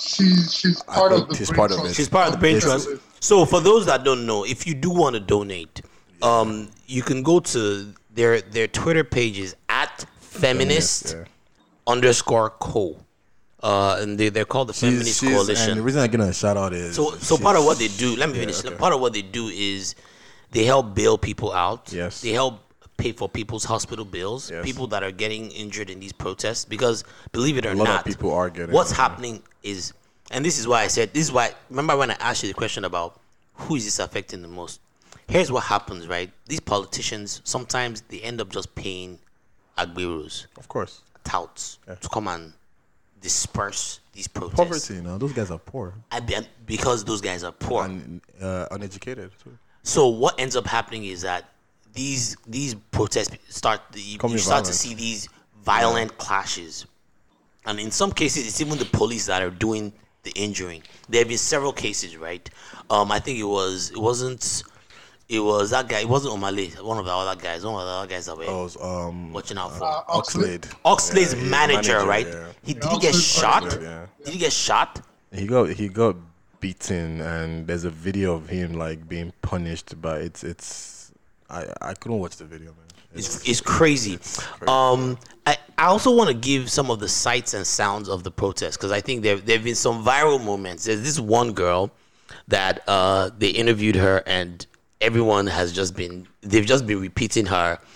She's, 0.00 0.54
she's 0.54 0.82
part 0.84 1.12
of 1.12 1.28
the 1.28 1.34
she's 1.34 1.50
part 1.50 1.70
of 1.72 1.78
trust. 1.78 1.92
it. 1.92 1.96
She's 1.96 2.08
part 2.08 2.26
of 2.28 2.32
the 2.32 2.38
brain 2.38 2.54
Yes. 2.54 2.64
trust. 2.64 2.88
So 3.20 3.44
for 3.44 3.60
those 3.60 3.86
that 3.86 4.04
don't 4.04 4.26
know, 4.26 4.44
if 4.44 4.66
you 4.66 4.74
do 4.74 4.90
want 4.90 5.14
to 5.14 5.20
donate, 5.20 5.82
um, 6.22 6.68
you 6.86 7.02
can 7.02 7.22
go 7.24 7.40
to 7.40 7.92
their 8.14 8.40
their 8.40 8.68
Twitter 8.68 9.02
pages 9.04 9.56
at 9.68 10.04
feminist 10.20 11.14
yeah. 11.18 11.24
underscore 11.88 12.50
co, 12.50 12.96
uh, 13.62 13.98
and 14.00 14.18
they 14.18 14.28
they're 14.28 14.44
called 14.44 14.68
the 14.68 14.72
feminist 14.72 15.20
she's, 15.20 15.28
coalition. 15.30 15.70
and 15.70 15.78
the 15.80 15.82
reason 15.82 16.00
I 16.00 16.06
give 16.06 16.20
her 16.20 16.28
a 16.28 16.32
shout 16.34 16.56
out 16.56 16.72
is 16.72 16.94
So, 16.96 17.12
so 17.16 17.36
part 17.36 17.56
of 17.56 17.64
what 17.64 17.78
they 17.78 17.88
do, 17.88 18.16
let 18.16 18.28
me 18.28 18.34
Yeah, 18.36 18.40
finish. 18.42 18.64
okay. 18.64 18.74
Part 18.76 18.92
of 18.92 19.00
what 19.00 19.12
they 19.12 19.22
do 19.22 19.48
is 19.48 19.94
they 20.52 20.64
help 20.64 20.94
bail 20.94 21.18
people 21.18 21.52
out. 21.52 21.92
Yes. 21.92 22.20
They 22.20 22.30
help 22.30 22.60
pay 22.96 23.12
for 23.12 23.28
people's 23.28 23.64
hospital 23.64 24.04
bills. 24.04 24.50
Yes. 24.50 24.64
People 24.64 24.86
that 24.88 25.02
are 25.02 25.10
getting 25.12 25.50
injured 25.50 25.90
in 25.90 26.00
these 26.00 26.12
protests, 26.12 26.64
because 26.64 27.04
believe 27.32 27.58
it 27.58 27.66
or 27.66 27.70
A 27.70 27.74
lot 27.74 27.88
of 27.88 27.94
not, 27.94 28.04
people 28.04 28.32
are 28.32 28.48
getting 28.50 28.74
What's 28.74 28.90
injured. 28.90 29.02
happening 29.02 29.42
is, 29.62 29.92
and 30.30 30.44
this 30.44 30.58
is 30.58 30.66
why 30.68 30.82
I 30.82 30.88
said 30.88 31.12
this 31.12 31.22
is 31.24 31.32
why. 31.32 31.52
Remember 31.70 31.96
when 31.96 32.10
I 32.10 32.16
asked 32.20 32.42
you 32.42 32.48
the 32.48 32.54
question 32.54 32.84
about 32.84 33.20
who 33.54 33.74
is 33.76 33.84
this 33.84 33.98
affecting 33.98 34.42
the 34.42 34.48
most? 34.48 34.80
Here's 35.26 35.50
what 35.52 35.64
happens, 35.64 36.06
right? 36.06 36.30
These 36.46 36.60
politicians 36.60 37.40
sometimes 37.44 38.00
they 38.02 38.20
end 38.20 38.40
up 38.40 38.48
just 38.50 38.74
paying 38.74 39.18
agberos, 39.76 40.46
of 40.56 40.68
course 40.68 41.02
touts, 41.24 41.78
to 42.00 42.08
come 42.08 42.26
and 42.28 42.54
disperse 43.20 44.00
these 44.12 44.28
protests. 44.28 44.56
poverty 44.56 44.94
you 44.94 45.02
know 45.02 45.18
those 45.18 45.32
guys 45.32 45.50
are 45.50 45.58
poor 45.58 45.94
I 46.10 46.20
be- 46.20 46.36
because 46.66 47.04
those 47.04 47.20
guys 47.20 47.44
are 47.44 47.52
poor. 47.52 47.84
and 47.84 48.20
uh, 48.40 48.66
uneducated 48.70 49.30
too. 49.42 49.56
So 49.82 50.08
what 50.08 50.38
ends 50.38 50.56
up 50.56 50.66
happening 50.66 51.04
is 51.04 51.22
that 51.22 51.44
these 51.92 52.36
these 52.46 52.74
protests 52.74 53.36
start 53.48 53.80
you, 53.94 54.18
you 54.22 54.38
start 54.38 54.64
to 54.66 54.72
see 54.72 54.94
these 54.94 55.28
violent 55.64 56.16
clashes, 56.18 56.86
and 57.66 57.80
in 57.80 57.90
some 57.90 58.12
cases 58.12 58.46
it's 58.46 58.60
even 58.60 58.78
the 58.78 58.84
police 58.86 59.26
that 59.26 59.42
are 59.42 59.50
doing 59.50 59.92
the 60.22 60.32
injuring. 60.32 60.82
There 61.08 61.20
have 61.20 61.28
been 61.28 61.38
several 61.38 61.72
cases, 61.72 62.16
right? 62.16 62.48
Um, 62.90 63.10
I 63.12 63.18
think 63.18 63.38
it 63.38 63.44
was 63.44 63.90
it 63.90 63.98
wasn't 63.98 64.62
it 65.28 65.40
was 65.40 65.70
that 65.70 65.88
guy. 65.88 66.00
It 66.00 66.08
wasn't 66.08 66.34
Omale, 66.34 66.80
one 66.82 66.98
of 66.98 67.04
the 67.04 67.12
other 67.14 67.40
guys. 67.40 67.64
One 67.64 67.74
of 67.80 67.86
the 67.86 67.92
other 67.92 68.06
guys 68.08 68.26
that 68.26 68.36
were 68.36 68.44
Oh, 68.46 68.60
it 68.60 68.62
was, 68.64 68.76
um, 68.80 69.32
watching 69.32 69.58
out 69.58 69.76
for. 69.76 69.84
Uh, 69.84 70.02
Oxlade. 70.08 70.60
Oxlade. 70.60 70.74
Oxlade's 70.84 71.34
Yeah, 71.34 71.40
he's 71.40 71.50
manager, 71.50 72.06
right? 72.06 72.26
yeah. 72.26 72.46
He 72.62 72.74
did 72.74 72.84
Yeah, 72.84 72.90
he 72.90 72.98
get 72.98 73.14
Oxlade's 73.14 73.24
shot? 73.26 73.62
manager, 73.64 73.82
yeah. 73.82 74.06
Did 74.24 74.32
he 74.34 74.38
get 74.40 74.52
shot? 74.52 75.00
He 75.32 75.46
got 75.46 75.68
he 75.70 75.88
got 75.88 76.16
beaten, 76.60 77.20
and 77.20 77.66
there's 77.66 77.84
a 77.84 77.90
video 77.90 78.34
of 78.34 78.48
him 78.48 78.72
like 78.74 79.06
being 79.08 79.32
punished, 79.42 80.00
but 80.00 80.22
it's 80.22 80.42
it's 80.42 81.12
I 81.50 81.66
I 81.82 81.94
couldn't 81.94 82.18
watch 82.18 82.36
the 82.36 82.44
video, 82.44 82.68
man. 82.68 82.84
It's, 83.14 83.48
it's 83.48 83.60
crazy. 83.62 84.18
Um, 84.66 85.18
I, 85.46 85.56
I 85.78 85.86
also 85.86 86.14
want 86.14 86.28
to 86.28 86.34
give 86.34 86.70
some 86.70 86.90
of 86.90 87.00
the 87.00 87.08
sights 87.08 87.54
and 87.54 87.66
sounds 87.66 88.08
of 88.08 88.22
the 88.22 88.30
protest 88.30 88.78
because 88.78 88.92
I 88.92 89.00
think 89.00 89.22
there 89.22 89.36
there 89.36 89.56
have 89.56 89.64
been 89.64 89.74
some 89.74 90.04
viral 90.04 90.42
moments. 90.42 90.84
There's 90.84 91.02
this 91.02 91.18
one 91.18 91.52
girl 91.52 91.90
that 92.48 92.82
uh, 92.86 93.30
they 93.38 93.48
interviewed 93.48 93.96
her 93.96 94.22
and 94.26 94.66
everyone 95.00 95.46
has 95.46 95.72
just 95.72 95.94
been 95.94 96.26
they've 96.42 96.66
just 96.66 96.86
been 96.86 97.00
repeating 97.00 97.46
her. 97.46 97.78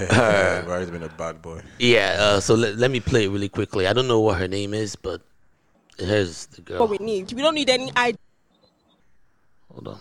Yeah, 0.00 0.62
Barry's 0.62 0.90
been 0.90 1.02
a 1.02 1.08
bad 1.10 1.42
boy. 1.42 1.60
Yeah. 1.78 2.16
Uh, 2.18 2.40
so 2.40 2.54
let, 2.54 2.76
let 2.76 2.90
me 2.90 3.00
play 3.00 3.24
it 3.24 3.28
really 3.28 3.50
quickly. 3.50 3.86
I 3.86 3.92
don't 3.92 4.08
know 4.08 4.20
what 4.20 4.38
her 4.38 4.48
name 4.48 4.72
is, 4.72 4.96
but 4.96 5.20
here's 5.98 6.46
the 6.46 6.62
girl. 6.62 6.80
what 6.80 6.88
we 6.90 6.96
need. 6.98 7.30
We 7.34 7.42
don't 7.42 7.54
need 7.54 7.68
any 7.68 7.92
ID. 7.94 8.18
Hold 9.70 9.88
on. 9.88 9.98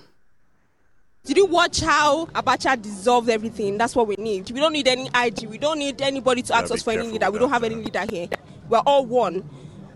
Did 1.25 1.35
you 1.35 1.45
watch 1.45 1.81
how 1.81 2.27
Abacha 2.27 2.81
dissolved 2.81 3.29
everything? 3.29 3.77
That's 3.77 3.93
what 3.93 4.07
we 4.07 4.15
need. 4.15 4.49
We 4.49 4.61
don't 4.61 4.71
need 4.71 4.87
any 4.87 5.09
IG. 5.13 5.49
We 5.49 5.57
don't 5.57 5.79
need 5.79 6.01
anybody 6.01 6.41
to 6.43 6.55
ask 6.55 6.71
us 6.71 6.81
for 6.81 6.91
any 6.91 7.09
leader. 7.09 7.29
We 7.29 7.37
don't 7.37 7.49
have 7.49 7.65
any 7.65 7.75
leader 7.75 8.05
here. 8.09 8.29
We're 8.69 8.79
all 8.79 9.05
one. 9.05 9.47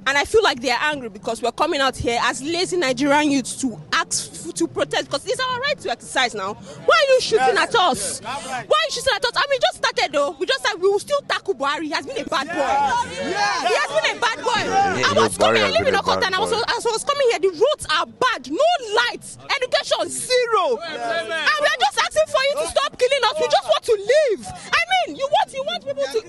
And 0.08 0.18
I 0.18 0.26
feel 0.26 0.42
like 0.44 0.60
they're 0.62 0.78
angry 0.82 1.10
because 1.10 1.42
we're 1.42 1.52
coming 1.52 1.80
out 1.80 1.96
here 1.96 2.20
as 2.24 2.42
lazy 2.42 2.76
Nigerian 2.76 3.30
youths 3.32 3.56
to 3.62 3.80
ask 3.94 4.34
f- 4.48 4.54
to 4.56 4.68
protest 4.68 5.06
because 5.06 5.26
it's 5.26 5.40
our 5.40 5.60
right 5.62 5.78
to 5.80 5.92
exercise 5.92 6.34
now. 6.34 6.56
Why 6.56 7.06
are 7.08 7.14
you 7.14 7.22
shooting 7.22 7.56
at 7.58 7.74
us? 7.76 8.20
Why 8.20 8.34
are 8.34 8.66
you 8.66 8.92
shooting 8.92 9.14
at 9.16 9.24
us? 9.24 9.32
I 9.36 9.46
mean, 9.50 9.60
just 9.62 9.78
started 9.78 10.10
though. 10.12 10.32
We 10.40 10.48
just 10.48 10.66
said 10.66 10.74
we 10.82 10.90
will 10.90 11.00
still 11.00 11.22
tackle 11.30 11.54
Buhari. 11.54 11.84
He 11.84 11.92
has 11.92 12.06
been 12.06 12.18
a 12.18 12.26
bad 12.26 12.48
boy. 12.48 13.14
He 13.14 13.76
has 13.78 13.90
been 14.02 14.18
a 14.18 14.20
bad 14.20 14.38
boy. 14.42 14.62
Yeah, 14.66 15.06
I 15.06 15.14
no, 15.14 15.22
was 15.24 15.38
coming, 15.38 15.62
I 15.62 15.70
live 15.70 15.88
in 15.88 15.94
a 15.94 16.00
Okota 16.02 16.26
and 16.26 16.36
I 16.36 16.40
was, 16.40 16.52
as 16.52 16.86
I 16.86 16.90
was 16.92 17.04
coming 17.04 17.28
here, 17.30 17.40
the 17.40 17.50
roads 17.62 17.86
are 17.94 18.06
bad. 18.08 18.50
No 18.50 18.70
lights. 19.06 19.38
Education 19.38 20.10
zero. 20.10 20.82
And 20.82 21.60
we 21.62 21.68
are 21.70 21.80
just 21.80 21.98
asking 22.02 22.26
for 22.28 22.42
you 22.50 22.54
to 22.58 22.68
stop 22.74 22.98
killing 22.98 23.24
us. 23.30 23.36
We 23.40 23.48
just 23.54 23.68
want 23.70 23.84
to 23.86 23.96
live. 24.02 24.42
I 24.50 24.82
mean, 25.08 25.16
you 25.16 25.30
want 25.30 25.54
you 25.54 25.64
want 25.64 25.86
people 25.86 26.04
to. 26.10 26.20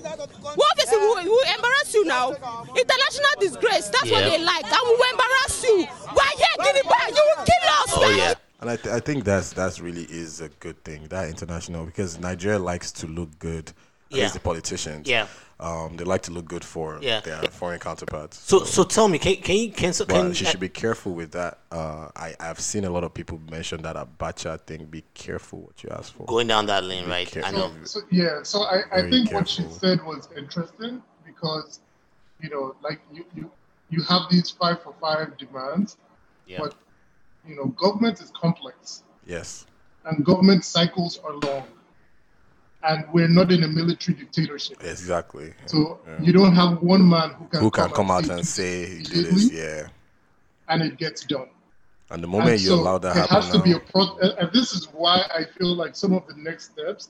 Well, 0.43 0.67
obviously, 0.71 0.97
we 1.01 1.05
will, 1.09 1.23
we 1.23 1.29
will 1.29 1.49
embarrass 1.57 1.93
you 1.93 2.05
now. 2.05 2.29
International 2.77 3.33
disgrace. 3.41 3.62
That's 3.69 3.91
what 4.11 4.23
they 4.23 4.43
like. 4.43 4.65
I 4.65 4.81
will 4.83 5.11
embarrass 5.11 5.63
you. 5.63 5.85
Why 6.13 6.23
are 6.25 6.37
here, 6.37 6.73
Guinea 6.73 6.83
Bar. 6.87 7.09
You 7.09 7.33
will 7.37 7.45
kill 7.45 7.69
us. 7.69 7.93
Oh 7.95 8.15
yeah. 8.17 8.33
And 8.61 8.69
I, 8.69 8.75
th- 8.77 8.93
I 8.95 8.99
think 8.99 9.23
that's 9.25 9.51
that's 9.53 9.79
really 9.81 10.03
is 10.03 10.39
a 10.41 10.49
good 10.49 10.81
thing 10.83 11.07
that 11.09 11.29
international 11.29 11.85
because 11.85 12.19
Nigeria 12.19 12.59
likes 12.59 12.91
to 12.93 13.07
look 13.07 13.37
good. 13.39 13.69
At 14.11 14.17
Yeah. 14.17 14.23
least 14.23 14.33
the 14.35 14.39
politicians. 14.41 15.09
Yeah. 15.09 15.27
Um, 15.59 15.95
they 15.97 16.03
like 16.03 16.21
to 16.23 16.31
look 16.31 16.45
good 16.45 16.63
for 16.63 16.99
Yeah. 17.01 17.21
their 17.21 17.41
foreign 17.43 17.79
counterparts. 17.79 18.37
So 18.39 18.63
so 18.63 18.83
tell 18.83 19.07
me, 19.07 19.17
can 19.17 19.35
can 19.37 19.55
you 19.55 19.71
can 19.71 19.91
so 19.93 20.05
But 20.05 20.13
can 20.13 20.33
she 20.33 20.45
should 20.45 20.59
be 20.59 20.69
careful 20.69 21.13
with 21.13 21.31
that. 21.31 21.59
Uh, 21.71 22.09
I 22.15 22.35
I've 22.39 22.59
seen 22.59 22.85
a 22.85 22.89
lot 22.89 23.03
of 23.03 23.13
people 23.13 23.39
mention 23.49 23.81
that 23.81 23.95
Abacha 23.95 24.59
thing. 24.61 24.85
Be 24.85 25.03
careful 25.13 25.61
what 25.61 25.83
you 25.83 25.89
ask 25.89 26.13
for. 26.13 26.25
going 26.25 26.47
down 26.47 26.65
that 26.67 26.83
lane, 26.83 27.07
right? 27.09 27.35
I 27.45 27.51
know. 27.51 27.71
So 27.85 28.01
yeah, 28.11 28.43
so 28.43 28.61
I, 28.63 28.83
I 28.91 29.01
Very 29.01 29.11
think 29.11 29.31
what 29.33 29.47
she 29.49 29.63
said 29.69 30.03
was 30.05 30.29
interesting 30.37 31.01
because, 31.25 31.79
you 32.43 32.49
know, 32.49 32.75
like 32.83 32.99
you 33.11 33.25
you, 33.35 33.49
you 33.89 34.03
have 34.03 34.23
these 34.29 34.49
five 34.51 34.83
for 34.83 34.93
five 35.01 35.37
demands, 35.37 35.97
Yeah. 36.45 36.59
but 36.61 36.75
you 37.47 37.55
know, 37.55 37.65
government 37.83 38.21
is 38.21 38.31
complex 38.39 39.03
Yes. 39.25 39.65
and 40.05 40.23
government 40.25 40.63
cycles 40.65 41.19
are 41.25 41.33
long, 41.47 41.65
and 42.83 43.05
we're 43.13 43.29
not 43.39 43.51
in 43.51 43.63
a 43.63 43.67
military 43.67 44.17
dictatorship. 44.17 44.83
Exactly. 44.83 45.53
So 45.65 45.99
Yeah. 46.05 46.21
you 46.21 46.33
don't 46.33 46.53
have 46.53 46.81
one 46.81 47.07
man 47.09 47.29
who 47.37 47.45
can 47.47 47.59
Who 47.61 47.71
can 47.71 47.89
come 47.91 48.11
out 48.11 48.25
say 48.25 48.33
and 48.35 48.47
say 48.47 49.01
do 49.03 49.23
this? 49.23 49.51
Yeah. 49.51 49.87
and 50.69 50.81
it 50.81 50.97
gets 50.97 51.25
done. 51.25 51.49
And 52.09 52.21
the 52.23 52.27
moment 52.27 52.51
And 52.51 52.61
you 52.61 52.67
so 52.69 52.75
allow 52.75 52.97
that 52.99 53.15
happen 53.15 53.35
has 53.35 53.49
to 53.51 53.59
be 53.61 53.71
a 53.73 53.79
pro- 53.79 54.17
and 54.23 54.31
and 54.39 54.47
this 54.53 54.73
is 54.73 54.85
why 55.01 55.15
I 55.39 55.41
feel 55.57 55.73
like 55.75 55.93
some 55.95 56.13
of 56.13 56.23
the 56.27 56.35
next 56.47 56.63
steps, 56.71 57.09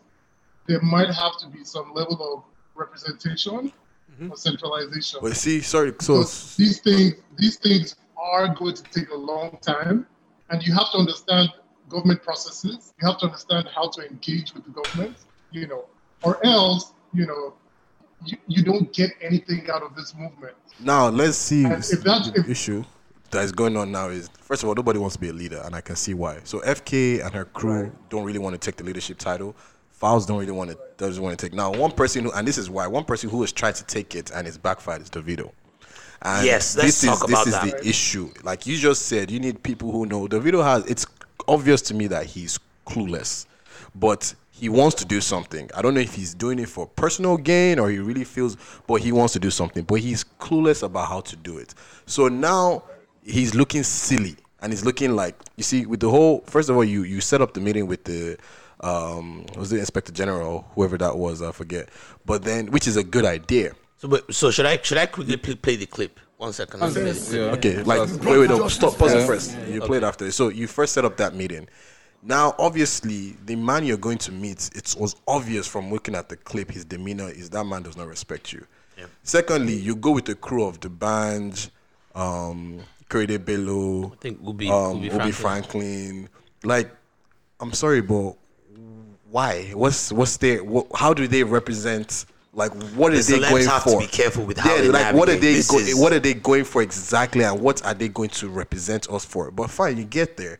there 0.67 0.81
might 0.81 1.11
have 1.23 1.35
to 1.41 1.47
be 1.55 1.63
some 1.63 1.87
level 1.93 2.17
of 2.33 2.43
representation 2.75 3.71
Mm-hmm. 4.13 4.31
or 4.31 4.37
centralization. 4.37 5.19
But 5.21 5.35
see, 5.35 5.61
sorry, 5.61 5.93
so 5.99 6.17
these 6.57 6.79
things, 6.81 7.13
these 7.37 7.57
things 7.57 7.95
are 8.15 8.53
going 8.53 8.75
to 8.75 8.83
take 8.83 9.09
a 9.09 9.15
long 9.15 9.57
time, 9.61 10.05
and 10.49 10.61
you 10.61 10.73
have 10.73 10.91
to 10.91 10.97
understand 10.99 11.49
government 11.89 12.21
processes. 12.23 12.93
You 13.01 13.07
have 13.07 13.17
to 13.19 13.25
understand 13.25 13.67
how 13.73 13.89
to 13.89 14.07
engage 14.07 14.53
with 14.53 14.65
the 14.65 14.71
government, 14.71 15.17
you 15.51 15.67
know, 15.67 15.85
or 16.21 16.43
else, 16.45 16.93
you 17.13 17.25
know, 17.25 17.53
you, 18.25 18.37
you 18.47 18.63
don't 18.63 18.93
get 18.93 19.11
anything 19.21 19.67
out 19.69 19.81
of 19.83 19.95
this 19.95 20.15
movement. 20.15 20.53
Now 20.79 21.09
let's 21.09 21.37
see 21.37 21.65
And 21.65 21.73
if 21.83 22.03
that's- 22.03 22.31
the 22.31 22.45
issue 22.49 22.83
that 23.31 23.43
is 23.43 23.51
going 23.51 23.75
on 23.75 23.91
now 23.91 24.09
is 24.09 24.29
first 24.41 24.63
of 24.63 24.69
all 24.69 24.75
nobody 24.75 24.99
wants 24.99 25.15
to 25.15 25.19
be 25.21 25.29
a 25.29 25.33
leader 25.33 25.61
and 25.65 25.75
I 25.75 25.81
can 25.81 25.95
see 25.95 26.13
why. 26.13 26.39
So 26.43 26.59
FK 26.59 27.19
and 27.25 27.33
her 27.33 27.45
crew 27.45 27.91
don't 28.09 28.23
really 28.23 28.39
want 28.39 28.53
to 28.53 28.59
take 28.59 28.75
the 28.77 28.83
leadership 28.83 29.17
title. 29.17 29.55
Falz 30.03 30.27
don't 30.27 30.37
really 30.37 30.51
want 30.51 30.69
to 30.69 30.77
doesn't 30.97 31.23
want 31.23 31.39
to 31.39 31.45
take. 31.45 31.53
Now 31.55 31.71
one 31.71 31.91
person 31.91 32.25
who 32.25 32.31
and 32.33 32.45
this 32.45 32.57
is 32.57 32.69
why 32.69 32.87
one 32.87 33.05
person 33.05 33.29
who 33.29 33.39
has 33.41 33.53
tried 33.53 33.75
to 33.75 33.85
take 33.85 34.15
it 34.15 34.31
and 34.31 34.45
it's 34.45 34.57
backfired 34.57 35.01
is 35.01 35.09
Davido. 35.09 35.51
And 36.21 36.45
Yes, 36.45 36.75
let's 36.75 37.01
this 37.01 37.03
is 37.05 37.09
talk 37.09 37.29
about 37.29 37.45
this 37.45 37.55
is 37.55 37.61
that. 37.61 37.81
the 37.81 37.87
issue. 37.87 38.29
Like 38.43 38.67
you 38.67 38.77
just 38.77 39.03
said, 39.03 39.31
you 39.31 39.39
need 39.39 39.63
people 39.63 39.91
who 39.93 40.05
know. 40.05 40.27
Davido 40.27 40.61
has 40.61 40.85
it's 40.87 41.05
obvious 41.47 41.81
to 41.83 41.93
me 41.93 42.07
that 42.07 42.25
he's 42.25 42.59
clueless, 42.85 43.45
but 43.95 44.33
he 44.51 44.67
wants 44.67 44.95
to 44.95 45.05
do 45.05 45.21
something. 45.21 45.69
I 45.73 45.81
don't 45.81 45.93
know 45.93 46.01
if 46.01 46.13
he's 46.15 46.33
doing 46.33 46.59
it 46.59 46.67
for 46.67 46.85
personal 46.85 47.37
gain 47.37 47.79
or 47.79 47.89
he 47.89 47.99
really 47.99 48.25
feels, 48.25 48.57
but 48.87 48.95
he 48.95 49.13
wants 49.13 49.31
to 49.33 49.39
do 49.39 49.49
something. 49.49 49.83
But 49.85 50.01
he's 50.01 50.25
clueless 50.39 50.83
about 50.83 51.07
how 51.07 51.21
to 51.21 51.35
do 51.37 51.57
it. 51.59 51.73
So 52.07 52.27
now 52.27 52.83
he's 53.23 53.55
looking 53.55 53.83
silly 53.83 54.35
and 54.61 54.73
he's 54.73 54.83
looking 54.83 55.15
like 55.15 55.35
you 55.55 55.63
see 55.63 55.85
with 55.85 56.01
the 56.01 56.09
whole. 56.09 56.41
First 56.41 56.69
of 56.69 56.75
all, 56.75 56.83
you 56.83 57.03
you 57.03 57.21
set 57.21 57.41
up 57.41 57.53
the 57.53 57.61
meeting 57.61 57.87
with 57.87 58.03
the. 58.03 58.37
Um, 58.83 59.45
was 59.57 59.69
the 59.69 59.79
inspector 59.79 60.11
general, 60.11 60.65
whoever 60.75 60.97
that 60.97 61.17
was, 61.17 61.41
I 61.41 61.51
forget. 61.53 61.87
But 62.25 62.43
then, 62.43 62.67
which 62.67 62.85
is 62.87 62.97
a 62.97 63.03
good 63.03 63.23
idea. 63.25 63.73
So 63.97 64.09
but, 64.09 64.33
so 64.33 64.51
should 64.51 64.65
I 64.65 64.77
should 64.81 64.97
I 64.97 65.05
quickly 65.05 65.37
play, 65.37 65.55
play 65.55 65.75
the 65.77 65.85
clip? 65.85 66.19
One 66.37 66.51
second. 66.51 66.81
let 66.81 66.89
me 66.89 67.01
play 67.01 67.11
the 67.11 67.19
clip. 67.29 67.57
Okay, 67.59 67.83
like 67.83 68.09
wait, 68.21 68.39
wait, 68.39 68.49
no, 68.49 68.67
stop, 68.67 68.97
pause 68.97 69.13
it 69.13 69.19
Yeah. 69.19 69.25
first. 69.27 69.57
You 69.69 69.79
play 69.81 69.97
it 69.97 70.03
after. 70.03 70.29
So 70.31 70.49
you 70.49 70.67
first 70.67 70.91
set 70.93 71.05
up 71.05 71.15
that 71.17 71.33
meeting. 71.33 71.69
Now, 72.21 72.55
obviously, 72.59 73.37
the 73.45 73.55
man 73.55 73.85
you're 73.85 73.97
going 73.97 74.17
to 74.19 74.31
meet, 74.31 74.69
it 74.75 74.95
was 74.97 75.15
obvious 75.27 75.67
from 75.67 75.91
looking 75.91 76.15
at 76.15 76.29
the 76.29 76.37
clip, 76.37 76.71
his 76.71 76.85
demeanor 76.85 77.29
is 77.29 77.49
that 77.51 77.65
man 77.65 77.83
does 77.83 77.97
not 77.97 78.07
respect 78.07 78.51
you. 78.53 78.65
Secondly, 79.23 79.73
you 79.75 79.95
go 79.95 80.11
with 80.11 80.25
the 80.25 80.35
crew 80.35 80.63
of 80.65 80.79
the 80.79 80.89
band, 80.89 81.69
um, 82.15 82.79
Korede 83.09 83.43
Bello, 83.43 84.11
I 84.13 84.15
think 84.17 84.39
Ubi- 84.45 84.69
um, 84.69 84.95
Ubi 85.03 85.07
Ubi 85.07 85.31
Franklin. 85.31 85.33
Franklin. 85.33 86.29
Like, 86.63 86.91
I'm 87.59 87.73
sorry, 87.73 88.01
but 88.01 88.35
why? 89.33 89.71
What's 89.73 90.11
what's 90.11 90.37
their? 90.37 90.63
What, 90.63 90.85
how 90.95 91.11
do 91.13 91.27
they 91.27 91.43
represent? 91.43 92.25
Like, 92.55 92.71
what 92.93 93.11
are 93.13 93.17
The 93.17 93.39
they 93.39 93.39
going 93.49 93.65
have 93.65 93.83
to 93.85 93.89
for? 93.89 93.99
be 93.99 94.05
careful 94.05 94.45
with 94.45 94.59
how 94.59 94.75
yeah, 94.75 94.81
they 94.81 94.87
like 94.89 95.15
what 95.15 95.27
are 95.27 95.35
they 95.35 95.53
go, 95.63 95.79
is- 95.79 95.95
what 95.95 96.13
are 96.13 96.19
they 96.19 96.35
going 96.35 96.65
for 96.65 96.83
exactly, 96.83 97.43
and 97.43 97.59
what 97.59 97.83
are 97.83 97.95
they 97.95 98.09
going 98.09 98.29
to 98.29 98.47
represent 98.47 99.09
us 99.09 99.25
for? 99.25 99.49
But 99.49 99.71
fine, 99.71 99.97
you 99.97 100.03
get 100.03 100.37
there. 100.37 100.59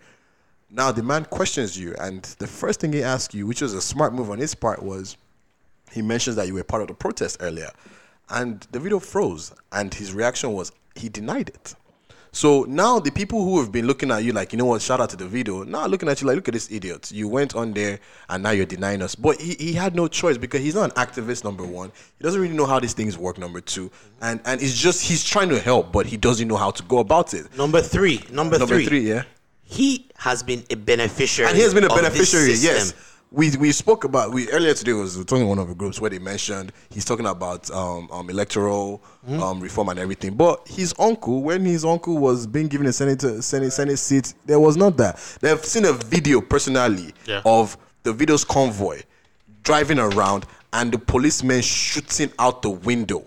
Now 0.72 0.92
the 0.92 1.04
man 1.04 1.26
questions 1.26 1.78
you, 1.78 1.94
and 2.00 2.24
the 2.40 2.48
first 2.48 2.80
thing 2.80 2.94
he 2.94 3.04
asks 3.04 3.36
you, 3.36 3.46
which 3.46 3.62
was 3.62 3.76
a 3.76 3.82
smart 3.82 4.12
move 4.12 4.32
on 4.32 4.40
his 4.40 4.56
part, 4.56 4.82
was 4.82 5.18
he 5.92 6.02
mentions 6.02 6.36
that 6.38 6.48
you 6.48 6.56
were 6.56 6.64
part 6.64 6.82
of 6.82 6.88
the 6.88 6.96
protest 6.96 7.38
earlier, 7.42 7.70
and 8.32 8.62
Davido 8.72 9.00
froze, 9.00 9.54
and 9.72 9.94
his 9.94 10.14
reaction 10.16 10.52
was 10.52 10.72
he 10.96 11.10
denied 11.10 11.50
it. 11.50 11.76
So 12.36 12.66
now 12.68 13.00
the 13.00 13.12
people 13.12 13.44
who 13.46 13.60
have 13.60 13.72
been 13.72 13.86
looking 13.86 14.10
at 14.10 14.24
you 14.24 14.34
like, 14.34 14.54
you 14.54 14.58
know 14.58 14.66
what, 14.66 14.82
shout 14.82 15.00
out 15.00 15.12
to 15.12 15.18
Davido, 15.18 15.68
now 15.68 15.86
looking 15.86 16.10
at 16.10 16.20
you 16.20 16.28
like, 16.28 16.36
look 16.36 16.48
at 16.48 16.56
this 16.56 16.70
idiot. 16.72 17.12
You 17.12 17.28
went 17.28 17.56
on 17.56 17.74
there 17.74 18.00
and 18.28 18.42
now 18.42 18.50
you're 18.50 18.66
denying 18.66 19.04
us. 19.04 19.14
But 19.14 19.40
he, 19.40 19.54
he 19.54 19.74
had 19.74 19.96
no 19.96 20.08
choice 20.08 20.40
because 20.40 20.62
he's 20.62 20.74
not 20.74 20.86
an 20.98 21.06
activist, 21.06 21.44
number 21.44 21.64
one. 21.64 21.92
He 22.18 22.24
doesn't 22.24 22.42
really 22.42 22.56
know 22.56 22.66
how 22.66 22.80
these 22.80 22.94
things 22.94 23.20
work, 23.20 23.38
number 23.38 23.62
two. 23.62 23.92
And 24.20 24.42
and 24.46 24.60
it's 24.64 24.76
just 24.76 25.04
he's 25.04 25.24
trying 25.24 25.50
to 25.50 25.60
help, 25.60 25.92
but 25.92 26.08
he 26.08 26.18
doesn't 26.18 26.48
know 26.48 26.58
how 26.58 26.72
to 26.72 26.82
go 26.84 26.98
about 26.98 27.36
it. 27.36 27.56
Number 27.56 27.82
three. 27.82 28.24
Number, 28.32 28.58
Number 28.58 28.76
three. 28.76 28.86
three, 28.88 29.08
yeah. 29.08 29.24
He 29.62 30.10
has 30.18 30.42
been 30.42 30.64
a 30.72 30.76
beneficiary. 30.76 31.50
And 31.50 31.56
he 31.56 31.64
has 31.64 31.74
been 31.76 31.84
a 31.84 31.90
beneficiary, 31.90 32.54
yes. 32.54 32.94
We, 33.36 33.50
we 33.58 33.72
spoke 33.72 34.04
about 34.04 34.32
we 34.32 34.48
earlier 34.52 34.76
today 34.76 34.94
was 34.94 35.16
talking 35.26 35.48
one 35.48 35.58
of 35.58 35.68
the 35.68 35.74
groups 35.74 36.00
where 36.00 36.12
they 36.12 36.20
mentioned 36.20 36.72
he's 36.92 37.04
talking 37.04 37.26
about 37.26 37.70
um, 37.72 38.08
um 38.12 38.30
electoral 38.30 39.02
Hmm? 39.26 39.42
um, 39.42 39.60
reform 39.62 39.88
and 39.90 39.98
everything. 40.00 40.36
But 40.36 40.68
his 40.68 40.94
uncle, 41.00 41.42
when 41.42 41.64
his 41.66 41.84
uncle 41.86 42.18
was 42.18 42.46
being 42.46 42.68
given 42.68 42.86
a 42.88 42.94
senator 42.94 43.42
senate 43.42 43.72
senate 43.72 43.98
seat, 43.98 44.34
there 44.46 44.60
was 44.60 44.78
not 44.78 44.98
that. 44.98 45.16
They've 45.42 45.64
seen 45.66 45.86
a 45.86 45.94
video 45.94 46.42
personally 46.42 47.14
Yeah. 47.26 47.42
of 47.46 47.76
Davido's 48.04 48.44
convoy 48.46 49.02
driving 49.64 49.98
around 49.98 50.46
and 50.74 50.92
the 50.92 51.00
policemen 51.00 51.62
shooting 51.64 52.32
out 52.38 52.62
the 52.62 52.70
window 52.70 53.26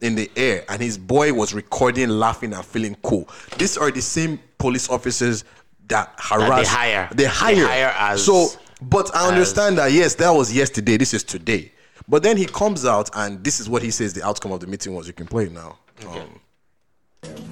in 0.00 0.14
the 0.16 0.30
air 0.36 0.64
and 0.68 0.80
his 0.82 0.98
boy 0.98 1.32
was 1.32 1.54
recording 1.54 2.08
laughing 2.08 2.52
and 2.54 2.64
feeling 2.64 2.96
cool 3.02 3.28
these 3.58 3.76
are 3.76 3.90
the 3.90 4.00
same 4.02 4.40
police 4.58 4.88
officers 4.90 5.44
that 5.88 6.12
harass 6.18 6.66
hire. 6.68 7.08
they 7.14 7.24
hire. 7.24 7.56
They 7.56 7.64
hire, 7.66 7.66
hire 7.92 8.12
as- 8.12 8.24
so 8.24 8.48
but 8.82 9.14
i 9.14 9.28
understand 9.28 9.78
that 9.78 9.92
yes 9.92 10.14
that 10.16 10.30
was 10.30 10.52
yesterday 10.54 10.96
this 10.96 11.14
is 11.14 11.22
today 11.24 11.70
but 12.08 12.22
then 12.22 12.36
he 12.36 12.44
comes 12.46 12.84
out 12.84 13.08
and 13.14 13.42
this 13.44 13.60
is 13.60 13.68
what 13.68 13.82
he 13.82 13.90
says 13.90 14.12
the 14.12 14.22
outcome 14.26 14.52
of 14.52 14.60
the 14.60 14.66
meeting 14.66 14.94
was 14.94 15.06
you 15.06 15.12
can 15.12 15.26
play 15.26 15.44
it 15.44 15.52
now 15.52 15.78
um, 16.08 16.40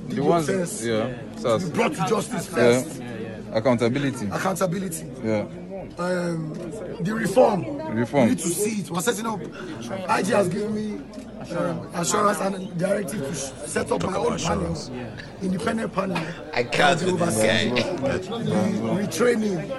The 0.09 0.20
ones, 0.23 0.47
First, 0.47 0.85
yeah, 0.85 1.09
SARS. 1.39 1.64
you 1.64 1.70
brought 1.70 1.93
to 1.95 2.05
justice 2.07 2.49
Yeah. 2.51 2.55
first. 2.83 3.01
Accountability. 3.55 4.27
Accountability. 4.31 5.07
Yeah. 5.25 5.47
Um, 5.99 6.55
the 7.01 7.14
reform. 7.14 7.76
Reform. 7.95 8.24
We 8.24 8.30
need 8.30 8.38
to 8.38 8.49
see 8.49 8.80
it. 8.80 8.90
We're 8.90 9.01
setting 9.01 9.26
up. 9.26 9.40
IG 9.43 10.26
has 10.26 10.49
given 10.49 10.74
me 10.74 11.01
um, 11.57 11.88
assurance 11.95 12.40
and 12.40 12.78
directive 12.78 13.20
to 13.20 13.34
set 13.34 13.90
up 13.93 14.03
my 14.03 14.16
own 14.16 14.38
panel, 14.38 14.76
independent 15.43 15.93
panel. 15.93 16.16
I 16.55 16.62
can't 16.62 16.99
that 16.99 17.07
will 17.07 17.16
with 17.16 17.34
this 17.34 17.36
guy. 17.38 17.68
The 17.68 18.97
retraining 19.03 19.70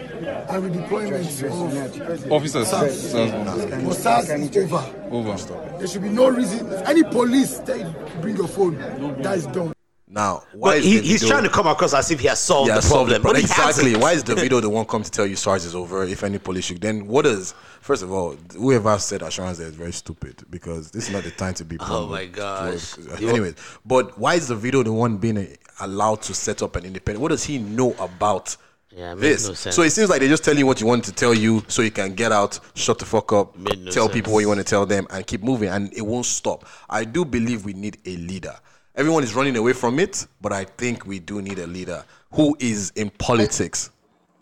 and 0.49 0.63
redeployment 0.63 2.25
of 2.25 2.31
Officers. 2.31 2.67
SARS. 2.69 3.11
SARS. 3.11 3.97
SARS 3.97 4.29
is 4.29 4.57
over. 4.57 4.95
Over. 5.09 5.77
There 5.79 5.87
should 5.87 6.03
be 6.03 6.09
no 6.09 6.29
reason. 6.29 6.71
If 6.71 6.87
any 6.87 7.03
police 7.03 7.59
tell 7.59 7.77
you 7.77 7.83
to 7.85 8.17
bring 8.21 8.35
your 8.35 8.47
phone, 8.47 8.77
that 9.21 9.37
is 9.37 9.47
done. 9.47 9.72
Now, 10.13 10.43
why 10.53 10.79
he, 10.79 10.99
the 10.99 11.07
he's 11.07 11.21
video- 11.21 11.29
trying 11.33 11.43
to 11.43 11.49
come 11.49 11.65
across 11.65 11.95
as 11.95 12.11
if 12.11 12.19
he 12.19 12.27
has 12.27 12.39
solved 12.39 12.67
Yeah, 12.69 12.75
the 12.75 12.81
solve 12.83 13.07
problem. 13.09 13.23
the 13.23 13.27
But 13.27 13.39
exactly. 13.39 13.95
Why 13.95 14.11
is 14.11 14.23
Davido 14.23 14.61
the 14.61 14.69
one 14.69 14.85
come 14.85 15.01
to 15.01 15.09
tell 15.09 15.25
you 15.25 15.35
SARS 15.35 15.65
is 15.65 15.73
over? 15.73 16.03
If 16.03 16.23
any 16.23 16.37
police 16.37 16.65
should, 16.65 16.81
then 16.81 17.07
what 17.07 17.25
is? 17.25 17.55
First 17.81 18.03
of 18.03 18.11
all, 18.11 18.35
whoever 18.53 18.97
said 18.99 19.23
assurance 19.23 19.57
there 19.57 19.67
is 19.67 19.73
very 19.73 19.91
stupid 19.91 20.43
because 20.51 20.91
this 20.91 21.07
is 21.07 21.13
not 21.13 21.23
the 21.23 21.31
time 21.31 21.55
to 21.55 21.65
be. 21.65 21.77
Oh 21.81 22.05
my 22.07 22.27
gosh. 22.27 22.95
Anyways, 23.21 23.55
but 23.85 24.15
why 24.19 24.35
is 24.35 24.49
Davido 24.51 24.83
the 24.83 24.93
one 24.93 25.17
being 25.17 25.57
allowed 25.79 26.21
to 26.23 26.33
set 26.35 26.61
up 26.61 26.75
an 26.75 26.85
independent? 26.85 27.19
What 27.21 27.29
does 27.29 27.43
he 27.43 27.57
know 27.57 27.93
about? 27.99 28.55
Yeah, 28.95 29.13
it 29.13 29.15
this. 29.19 29.47
no 29.47 29.55
sense. 29.55 29.75
So 29.75 29.81
it 29.81 29.89
seems 29.89 30.11
like 30.11 30.19
they're 30.19 30.29
just 30.29 30.43
tell 30.43 30.55
you 30.55 30.67
what 30.67 30.79
you 30.79 30.85
want 30.85 31.03
to 31.05 31.11
tell 31.11 31.33
you, 31.33 31.63
so 31.67 31.81
you 31.81 31.89
can 31.89 32.13
get 32.13 32.31
out, 32.31 32.59
shut 32.75 32.99
the 32.99 33.05
fuck 33.05 33.33
up, 33.33 33.57
no 33.57 33.71
tell 33.89 34.05
sense. 34.05 34.13
people 34.13 34.31
what 34.33 34.41
you 34.41 34.47
want 34.47 34.59
to 34.59 34.63
tell 34.63 34.85
them, 34.85 35.07
and 35.09 35.25
keep 35.25 35.41
moving, 35.41 35.69
and 35.69 35.91
it 35.97 36.03
won't 36.03 36.27
stop. 36.27 36.65
I 36.87 37.03
do 37.03 37.25
believe 37.25 37.65
we 37.65 37.73
need 37.73 37.97
a 38.05 38.15
leader. 38.17 38.53
Everyone 38.95 39.23
is 39.23 39.33
running 39.33 39.57
away 39.57 39.73
from 39.73 39.99
it, 39.99 40.27
but 40.41 40.53
I 40.53 40.65
think 40.65 41.05
we 41.05 41.19
do 41.19 41.41
need 41.41 41.59
a 41.59 41.67
leader 41.67 42.03
who 42.31 42.55
is 42.59 42.91
in 42.95 43.09
politics 43.09 43.89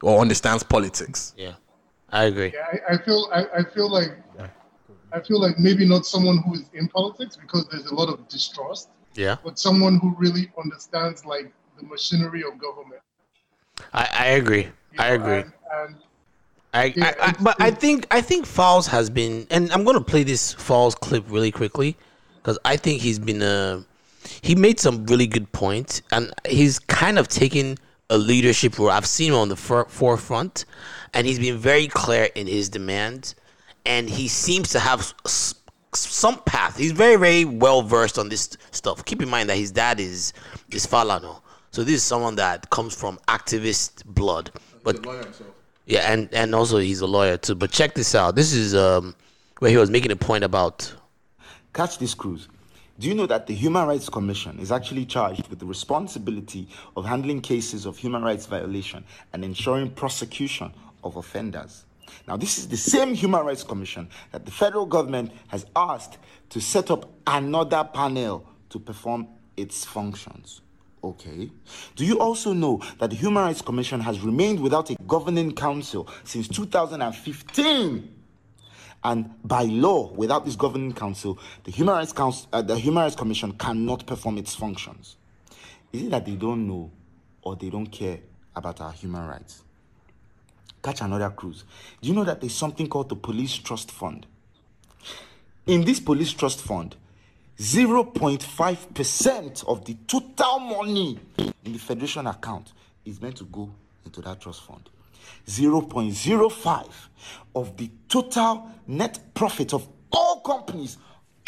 or 0.02 0.20
understands 0.20 0.64
politics. 0.64 1.34
Yeah, 1.38 1.54
I 2.10 2.26
agree. 2.26 2.52
Yeah, 2.54 2.80
I, 2.90 2.94
I 2.94 2.98
feel 2.98 3.30
I, 3.34 3.46
I 3.60 3.64
feel 3.64 3.90
like 3.90 4.18
I 5.14 5.20
feel 5.20 5.42
like 5.42 5.60
maybe 5.60 5.86
not 5.86 6.06
someone 6.06 6.38
who 6.40 6.56
is 6.56 6.64
in 6.74 6.88
politics 6.88 7.36
because 7.36 7.68
there's 7.70 7.86
a 7.88 7.96
lot 7.96 8.10
of 8.10 8.28
distrust, 8.28 8.90
Yeah, 9.16 9.38
but 9.44 9.60
someone 9.60 10.00
who 10.00 10.16
really 10.18 10.52
understands 10.62 11.26
like 11.26 11.52
the 11.78 11.84
machinery 11.84 12.44
of 12.44 12.58
government. 12.60 13.02
I, 13.94 14.10
I 14.14 14.26
agree. 14.28 14.68
I 14.98 15.08
agree. 15.10 15.40
And, 15.40 15.54
and 15.74 15.96
I, 16.74 16.94
Yeah, 16.96 17.14
I, 17.20 17.28
I 17.28 17.36
but 17.42 17.56
I 17.60 17.72
think 17.72 18.08
I 18.12 18.22
think 18.22 18.46
Falz 18.46 18.88
has 18.88 19.10
been, 19.10 19.48
and 19.50 19.72
I'm 19.72 19.84
gonna 19.84 20.02
play 20.02 20.24
this 20.24 20.56
Falz 20.56 20.96
clip 20.96 21.26
really 21.30 21.52
quickly 21.52 21.98
because 22.38 22.58
I 22.64 22.78
think 22.78 23.02
he's 23.02 23.20
been 23.20 23.42
uh 23.42 23.84
he 24.42 24.56
made 24.56 24.80
some 24.80 25.06
really 25.06 25.28
good 25.28 25.52
points, 25.52 26.02
and 26.12 26.32
he's 26.48 26.80
kind 26.80 27.18
of 27.20 27.28
taken 27.28 27.78
a 28.10 28.18
leadership 28.18 28.78
role. 28.78 28.90
I've 28.90 29.06
seen 29.06 29.32
him 29.34 29.40
on 29.40 29.50
the 29.50 29.56
for- 29.56 29.86
forefront, 29.90 30.66
and 31.14 31.26
he's 31.26 31.40
been 31.40 31.58
very 31.58 31.88
clear 31.88 32.30
in 32.36 32.48
his 32.48 32.70
demands, 32.70 33.36
and 33.86 34.10
he 34.10 34.28
seems 34.28 34.70
to 34.70 34.80
have 34.80 35.00
s- 35.00 35.16
s- 35.26 35.56
some 35.94 36.40
path. 36.46 36.78
He's 36.78 36.92
very 36.92 37.16
very 37.16 37.46
well 37.46 37.82
versed 37.82 38.18
on 38.20 38.30
this 38.30 38.50
stuff. 38.72 39.04
Keep 39.06 39.22
in 39.22 39.30
mind 39.30 39.50
that 39.50 39.58
his 39.58 39.72
dad 39.72 40.00
is 40.00 40.34
is 40.72 40.86
Falana, 40.86 41.42
so 41.72 41.84
this 41.84 41.96
is 41.96 42.04
someone 42.04 42.36
that 42.36 42.70
comes 42.70 42.94
from 42.96 43.18
activist 43.28 44.06
blood, 44.06 44.52
but. 44.84 44.98
Yeah, 45.88 46.12
and 46.12 46.30
and 46.34 46.54
also 46.54 46.78
he's 46.78 47.02
a 47.02 47.08
lawyer 47.08 47.38
too. 47.38 47.56
But 47.56 47.72
check 47.72 47.96
this 47.96 48.14
out. 48.16 48.36
This 48.36 48.54
is 48.54 48.76
um 48.76 49.16
where 49.60 49.72
he 49.72 49.78
was 49.78 49.90
making 49.90 50.12
a 50.12 50.16
point 50.16 50.44
about 50.44 50.94
Catch 51.74 51.98
this 51.98 52.14
cruise. 52.14 52.48
Do 53.02 53.08
you 53.08 53.16
know 53.16 53.26
that 53.26 53.48
the 53.48 53.56
Human 53.56 53.88
Rights 53.88 54.10
Commission 54.10 54.60
is 54.60 54.72
actually 54.72 55.06
charged 55.08 55.48
with 55.48 55.58
the 55.58 55.66
responsibility 55.66 56.68
of 56.96 57.04
handling 57.04 57.42
cases 57.42 57.88
of 57.88 57.98
human 57.98 58.22
rights 58.22 58.46
violation 58.46 59.04
and 59.34 59.44
ensuring 59.44 59.90
prosecution 59.90 60.72
of 61.04 61.16
offenders? 61.16 61.86
Now, 62.28 62.38
this 62.38 62.60
is 62.60 62.68
the 62.68 62.78
same 62.78 63.16
Human 63.16 63.44
Rights 63.44 63.64
Commission 63.64 64.08
that 64.32 64.46
the 64.46 64.52
federal 64.52 64.86
government 64.86 65.32
has 65.48 65.66
asked 65.76 66.20
to 66.52 66.62
set 66.62 66.92
up 66.92 67.10
another 67.26 67.84
panel 67.92 68.46
to 68.70 68.78
perform 68.78 69.28
its 69.58 69.84
functions. 69.84 70.62
Okay. 71.04 71.50
Do 71.96 72.06
you 72.06 72.20
also 72.20 72.54
know 72.54 72.84
that 73.00 73.10
the 73.10 73.16
Human 73.16 73.46
Rights 73.46 73.64
Commission 73.64 74.00
has 74.02 74.20
remained 74.20 74.60
without 74.60 74.92
a 74.92 74.96
governing 75.08 75.56
council 75.56 76.08
since 76.24 76.48
2015? 76.48 78.21
And 79.04 79.34
by 79.44 79.64
law, 79.64 80.12
without 80.12 80.46
this 80.46 80.56
governing 80.56 80.94
council, 80.94 81.40
the 81.64 81.72
Human 81.72 81.96
Rights 81.96 82.14
Council, 82.14 82.48
uh, 82.54 82.62
the 82.62 82.78
Human 82.78 83.04
Rights 83.04 83.16
Commission 83.16 83.54
cannot 83.54 84.06
perform 84.06 84.38
its 84.38 84.54
functions. 84.54 85.16
Is 85.92 86.04
it 86.04 86.12
that 86.12 86.26
they 86.26 86.36
don't 86.36 86.68
know 86.68 86.92
or 87.42 87.56
they 87.56 87.70
don't 87.70 87.88
care 87.88 88.20
about 88.56 88.80
our 88.80 88.92
human 88.92 89.28
rights? 89.28 89.64
Catch 90.84 91.02
another 91.02 91.32
cruise. 91.32 91.64
Do 92.02 92.10
you 92.10 92.16
know 92.16 92.24
that 92.24 92.42
there's 92.42 92.54
something 92.54 92.88
called 92.88 93.10
the 93.10 93.16
Police 93.16 93.56
Trust 93.56 93.92
Fund? 93.92 94.28
In 95.66 95.84
this 95.84 96.00
Police 96.00 96.34
Trust 96.34 96.62
Fund, 96.62 96.96
0.5% 97.58 99.68
of 99.68 99.86
the 99.86 99.96
total 100.08 100.60
money 100.60 101.20
in 101.38 101.74
the 101.74 101.78
Federation 101.78 102.26
account 102.26 102.74
is 103.06 103.22
meant 103.22 103.36
to 103.38 103.44
go 103.46 103.70
into 104.06 104.22
that 104.22 104.42
trust 104.42 104.64
fund. 104.64 104.90
0.05 105.48 106.92
of 107.56 107.78
the 107.78 107.90
total 108.08 108.70
net 108.88 109.20
profit 109.34 109.74
of 109.74 109.88
all 110.12 110.42
companies, 110.42 110.98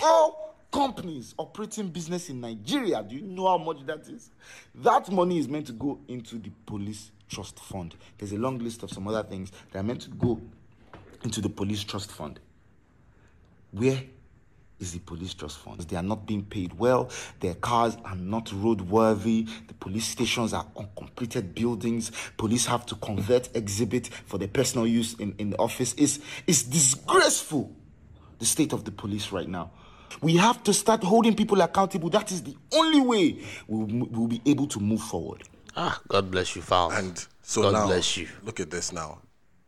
all 0.01 0.55
companies 0.71 1.35
operating 1.37 1.87
business 1.89 2.29
in 2.29 2.41
Nigeria. 2.41 3.03
Do 3.03 3.15
you 3.15 3.21
know 3.21 3.47
how 3.47 3.57
much 3.57 3.85
that 3.85 4.07
is? 4.07 4.31
That 4.75 5.11
money 5.11 5.37
is 5.37 5.47
meant 5.47 5.67
to 5.67 5.73
go 5.73 5.99
into 6.07 6.37
the 6.37 6.51
police 6.65 7.11
trust 7.29 7.59
fund. 7.59 7.95
There's 8.17 8.33
a 8.33 8.37
long 8.37 8.59
list 8.59 8.83
of 8.83 8.91
some 8.91 9.07
other 9.07 9.23
things 9.23 9.51
that 9.71 9.79
are 9.79 9.83
meant 9.83 10.01
to 10.01 10.09
go 10.09 10.39
into 11.23 11.41
the 11.41 11.49
police 11.49 11.83
trust 11.83 12.11
fund. 12.11 12.39
Where 13.71 14.01
is 14.79 14.93
the 14.93 14.99
police 14.99 15.33
trust 15.33 15.59
fund? 15.59 15.79
They 15.81 15.95
are 15.95 16.03
not 16.03 16.25
being 16.25 16.43
paid 16.43 16.73
well. 16.77 17.09
Their 17.39 17.55
cars 17.55 17.97
are 18.03 18.15
not 18.15 18.47
roadworthy. 18.47 19.47
The 19.67 19.73
police 19.75 20.07
stations 20.07 20.53
are 20.53 20.65
uncompleted 20.75 21.55
buildings. 21.55 22.11
Police 22.37 22.65
have 22.65 22.85
to 22.87 22.95
convert 22.95 23.55
exhibit 23.55 24.07
for 24.07 24.37
their 24.37 24.47
personal 24.47 24.85
use 24.87 25.13
in, 25.15 25.35
in 25.37 25.51
the 25.51 25.57
office. 25.57 25.93
It's, 25.97 26.19
it's 26.47 26.63
disgraceful, 26.63 27.71
the 28.39 28.45
state 28.45 28.73
of 28.73 28.83
the 28.83 28.91
police 28.91 29.31
right 29.31 29.47
now. 29.47 29.71
We 30.21 30.37
have 30.37 30.63
to 30.63 30.73
start 30.73 31.03
holding 31.03 31.35
people 31.35 31.61
accountable. 31.61 32.09
That 32.09 32.31
is 32.31 32.43
the 32.43 32.55
only 32.73 33.01
way 33.01 33.43
we'll, 33.67 34.07
we'll 34.09 34.27
be 34.27 34.41
able 34.45 34.67
to 34.67 34.79
move 34.79 35.01
forward. 35.01 35.43
Ah, 35.75 35.99
God 36.07 36.29
bless 36.29 36.55
you, 36.55 36.61
Falz. 36.61 36.97
And 36.97 37.27
so 37.41 37.63
God 37.63 37.73
now, 37.73 37.87
bless 37.87 38.15
you. 38.17 38.27
look 38.43 38.59
at 38.59 38.69
this 38.69 38.93
now. 38.93 39.19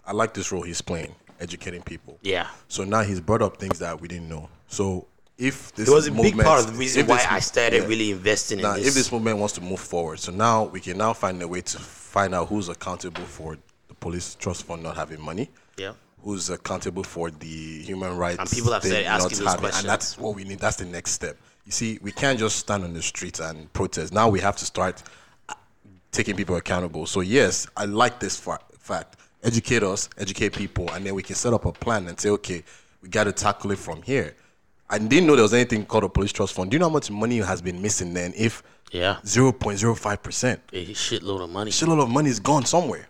I 0.06 0.12
like 0.12 0.34
this 0.34 0.52
role 0.52 0.62
he's 0.62 0.82
playing, 0.82 1.16
educating 1.40 1.82
people. 1.82 2.20
Yeah. 2.22 2.48
So 2.68 2.84
now 2.84 3.02
he's 3.02 3.20
brought 3.20 3.42
up 3.42 3.58
things 3.58 3.80
that 3.80 4.00
we 4.00 4.08
didn't 4.08 4.30
know. 4.30 4.50
So 4.68 5.08
if 5.38 5.74
this 5.76 5.88
It 5.88 5.92
was 5.92 6.08
a 6.08 6.12
big 6.12 6.38
part 6.38 6.62
of 6.62 6.72
the 6.74 6.78
reason 6.78 7.08
why 7.08 7.18
this- 7.18 7.26
I 7.30 7.40
started 7.40 7.88
really 7.88 8.12
investing 8.12 8.60
in 8.60 8.64
now, 8.64 8.76
this. 8.76 8.88
If 8.88 8.94
this 8.94 9.12
movement 9.12 9.38
wants 9.38 9.54
to 9.56 9.62
move 9.62 9.80
forward, 9.80 10.20
so 10.20 10.32
now 10.32 10.64
we 10.66 10.80
can 10.80 10.98
now 10.98 11.14
find 11.14 11.42
a 11.42 11.48
way 11.48 11.62
to 11.62 11.80
find 11.80 12.34
out 12.34 12.48
who's 12.50 12.70
accountable 12.70 13.24
for 13.26 13.58
the 13.88 13.94
police 13.96 14.36
trust 14.36 14.64
fund 14.66 14.84
not 14.84 14.96
having 14.96 15.22
money. 15.22 15.50
Yeah. 15.78 15.94
Who's 16.24 16.50
accountable 16.50 17.04
for 17.04 17.30
the 17.30 17.82
human 17.84 18.18
rights? 18.18 18.40
And 18.40 18.50
people 18.50 18.72
have 18.74 18.84
started 18.84 19.06
asking 19.06 19.38
those 19.40 19.48
having- 19.48 19.60
questions. 19.60 19.84
and 19.84 19.90
that's 19.90 20.18
what 20.18 20.36
we 20.36 20.44
need. 20.44 20.60
That's 20.60 20.78
the 20.78 20.86
next 20.86 21.12
step. 21.12 21.38
You 21.66 21.72
see, 21.72 22.00
we 22.02 22.12
can't 22.12 22.40
just 22.40 22.58
stand 22.58 22.84
on 22.84 22.94
the 22.94 23.02
streets 23.02 23.40
and 23.40 23.72
protest. 23.74 24.14
Now 24.14 24.30
we 24.30 24.40
have 24.40 24.56
to 24.58 24.66
start 24.66 25.04
uh, 25.50 25.54
taking 26.12 26.36
people 26.36 26.56
accountable. 26.56 27.06
So 27.08 27.22
yes, 27.22 27.68
I 27.76 27.86
like 27.86 28.20
this 28.20 28.38
fa- 28.38 28.60
fact. 28.80 29.18
Educate 29.44 29.84
us, 29.84 30.10
educate 30.18 30.54
people, 30.54 30.90
and 30.92 31.06
then 31.06 31.14
we 31.14 31.22
can 31.22 31.36
set 31.36 31.54
up 31.54 31.66
a 31.66 31.72
plan 31.72 32.08
and 32.08 32.20
say, 32.20 32.30
okay, 32.30 32.64
we 33.02 33.10
got 33.10 33.26
to 33.26 33.32
tackle 33.32 33.72
it 33.72 33.78
from 33.80 34.02
here. 34.02 34.36
I 34.96 34.98
didn't 34.98 35.28
know 35.28 35.36
there 35.36 35.44
was 35.44 35.54
anything 35.54 35.86
called 35.86 36.06
a 36.06 36.10
police 36.10 36.32
trust 36.32 36.54
fund. 36.54 36.72
Do 36.72 36.76
you 36.76 36.80
know 36.80 36.86
how 36.88 36.94
much 36.94 37.12
money 37.12 37.40
has 37.40 37.62
been 37.62 37.82
missing 37.82 38.14
then? 38.14 38.34
If 38.38 38.64
Yeah. 38.94 39.18
zero 39.26 39.52
point 39.52 39.78
zero 39.80 39.94
five 39.94 40.24
percent, 40.24 40.62
a 40.72 40.86
shitload 40.94 41.42
of 41.44 41.50
money, 41.50 41.70
shitload 41.70 42.02
of 42.02 42.10
money 42.10 42.30
is 42.30 42.40
gone 42.40 42.66
somewhere, 42.66 43.08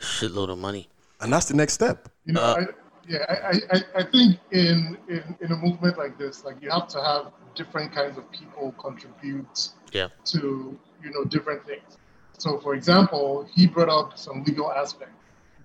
shitload 0.00 0.48
of 0.50 0.58
money, 0.58 0.88
and 1.20 1.30
that's 1.30 1.46
the 1.46 1.54
next 1.54 1.74
step. 1.74 2.08
You 2.24 2.32
know, 2.32 2.40
uh, 2.40 2.54
I, 2.60 2.66
yeah, 3.06 3.24
I, 3.28 3.60
I, 3.76 3.78
I 4.00 4.02
think 4.04 4.38
in, 4.52 4.96
in 5.08 5.36
in 5.42 5.52
a 5.52 5.56
movement 5.56 5.98
like 5.98 6.16
this, 6.16 6.44
like 6.46 6.56
you 6.62 6.70
have 6.70 6.88
to 6.88 7.02
have 7.02 7.32
different 7.54 7.92
kinds 7.92 8.16
of 8.16 8.24
people 8.32 8.72
contribute 8.78 9.68
Yeah. 9.92 10.08
to 10.32 10.78
you 11.04 11.10
know 11.12 11.24
different 11.24 11.66
things. 11.66 11.98
So, 12.38 12.58
for 12.58 12.74
example, 12.74 13.46
he 13.54 13.66
brought 13.66 13.90
up 13.90 14.16
some 14.18 14.44
legal 14.44 14.72
aspect. 14.72 15.12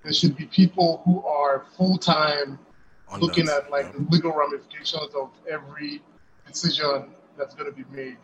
There 0.04 0.12
should 0.14 0.36
be 0.36 0.46
people 0.48 1.02
who 1.06 1.24
are 1.24 1.66
full 1.78 1.98
time 1.98 2.50
On 2.50 2.60
looking 3.20 3.48
at 3.48 3.70
like 3.72 3.94
the 3.94 4.06
legal 4.10 4.34
ramifications 4.34 5.14
of 5.16 5.30
every 5.50 6.02
decision 6.46 7.10
that's 7.38 7.56
going 7.56 7.72
to 7.72 7.76
be 7.76 7.86
made. 7.96 8.18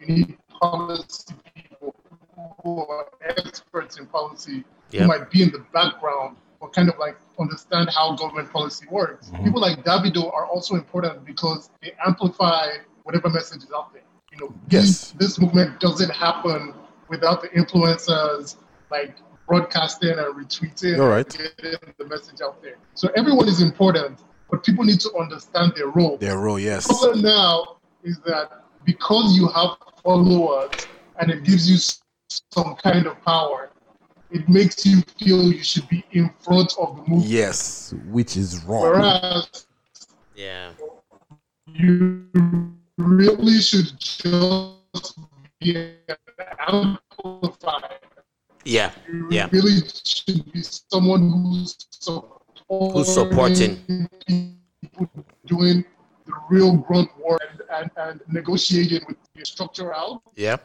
You 0.00 0.06
need 0.06 0.38
policy 0.48 1.34
people 1.54 1.94
who 2.62 2.86
are 2.86 3.08
experts 3.24 3.98
in 3.98 4.06
policy 4.06 4.64
Yeah. 4.90 5.02
who 5.02 5.08
might 5.08 5.30
be 5.30 5.42
in 5.42 5.50
the 5.50 5.64
background 5.72 6.36
or 6.60 6.70
kind 6.70 6.88
of 6.88 6.98
like 6.98 7.16
understand 7.38 7.90
how 7.90 8.14
government 8.16 8.52
policy 8.52 8.86
works. 8.90 9.28
Mm-hmm. 9.30 9.44
People 9.44 9.60
like 9.60 9.84
Davido 9.84 10.32
are 10.32 10.46
also 10.46 10.76
important 10.76 11.24
because 11.24 11.70
they 11.82 11.92
amplify 12.06 12.68
whatever 13.02 13.28
message 13.28 13.64
is 13.64 13.72
out 13.74 13.92
there. 13.92 14.02
You 14.30 14.38
know, 14.38 14.54
this, 14.68 15.10
this 15.12 15.38
movement 15.38 15.80
doesn't 15.80 16.10
happen 16.10 16.74
without 17.08 17.42
the 17.42 17.48
influencers 17.48 18.56
like 18.90 19.16
broadcasting 19.46 20.10
and 20.10 20.34
retweeting 20.34 20.96
You're 20.96 21.16
and 21.16 21.28
getting 21.28 21.94
the 21.98 22.06
message 22.06 22.40
out 22.40 22.62
there. 22.62 22.76
So 22.94 23.08
everyone 23.16 23.48
is 23.48 23.60
important, 23.60 24.20
but 24.50 24.64
people 24.64 24.84
need 24.84 25.00
to 25.00 25.12
understand 25.18 25.72
their 25.76 25.88
role. 25.88 26.16
Their 26.18 26.38
role, 26.38 26.58
yes. 26.58 26.86
The 26.86 26.94
problem 26.94 27.22
now 27.22 27.76
is 28.02 28.18
that 28.26 28.64
because 28.84 29.36
you 29.36 29.48
have 29.48 29.76
followers 30.02 30.70
and 31.18 31.30
it 31.30 31.44
gives 31.44 31.70
you 31.70 31.78
some 32.50 32.76
kind 32.76 33.06
of 33.06 33.20
power, 33.24 33.70
it 34.30 34.48
makes 34.48 34.86
you 34.86 35.02
feel 35.18 35.52
you 35.52 35.62
should 35.62 35.88
be 35.88 36.04
in 36.12 36.30
front 36.40 36.74
of 36.78 36.96
the 36.96 37.02
movement. 37.02 37.26
Yes, 37.26 37.94
which 38.10 38.36
is 38.36 38.64
wrong. 38.64 38.82
Whereas 38.82 39.66
Yeah. 40.34 40.72
you 41.66 42.26
really 42.96 43.60
should 43.60 43.92
just 43.98 45.18
be 45.60 45.94
amplified. 46.66 48.00
Yeah, 48.64 48.92
You 49.10 49.28
yeah. 49.30 49.48
really 49.52 49.80
should 50.04 50.52
be 50.52 50.62
someone 50.62 51.30
who's 51.30 51.76
supporting, 51.90 52.92
Who's 52.94 53.12
supporting? 53.12 54.08
people 54.80 55.08
doing 55.46 55.84
the 56.26 56.32
real 56.48 56.76
grunt 56.76 57.10
work 57.18 57.40
and, 57.50 57.62
and, 57.70 57.90
and 57.96 58.20
negotiating 58.28 59.00
with 59.08 59.16
the 59.34 59.44
structure 59.44 59.92
out 59.94 60.22
Yeah. 60.36 60.56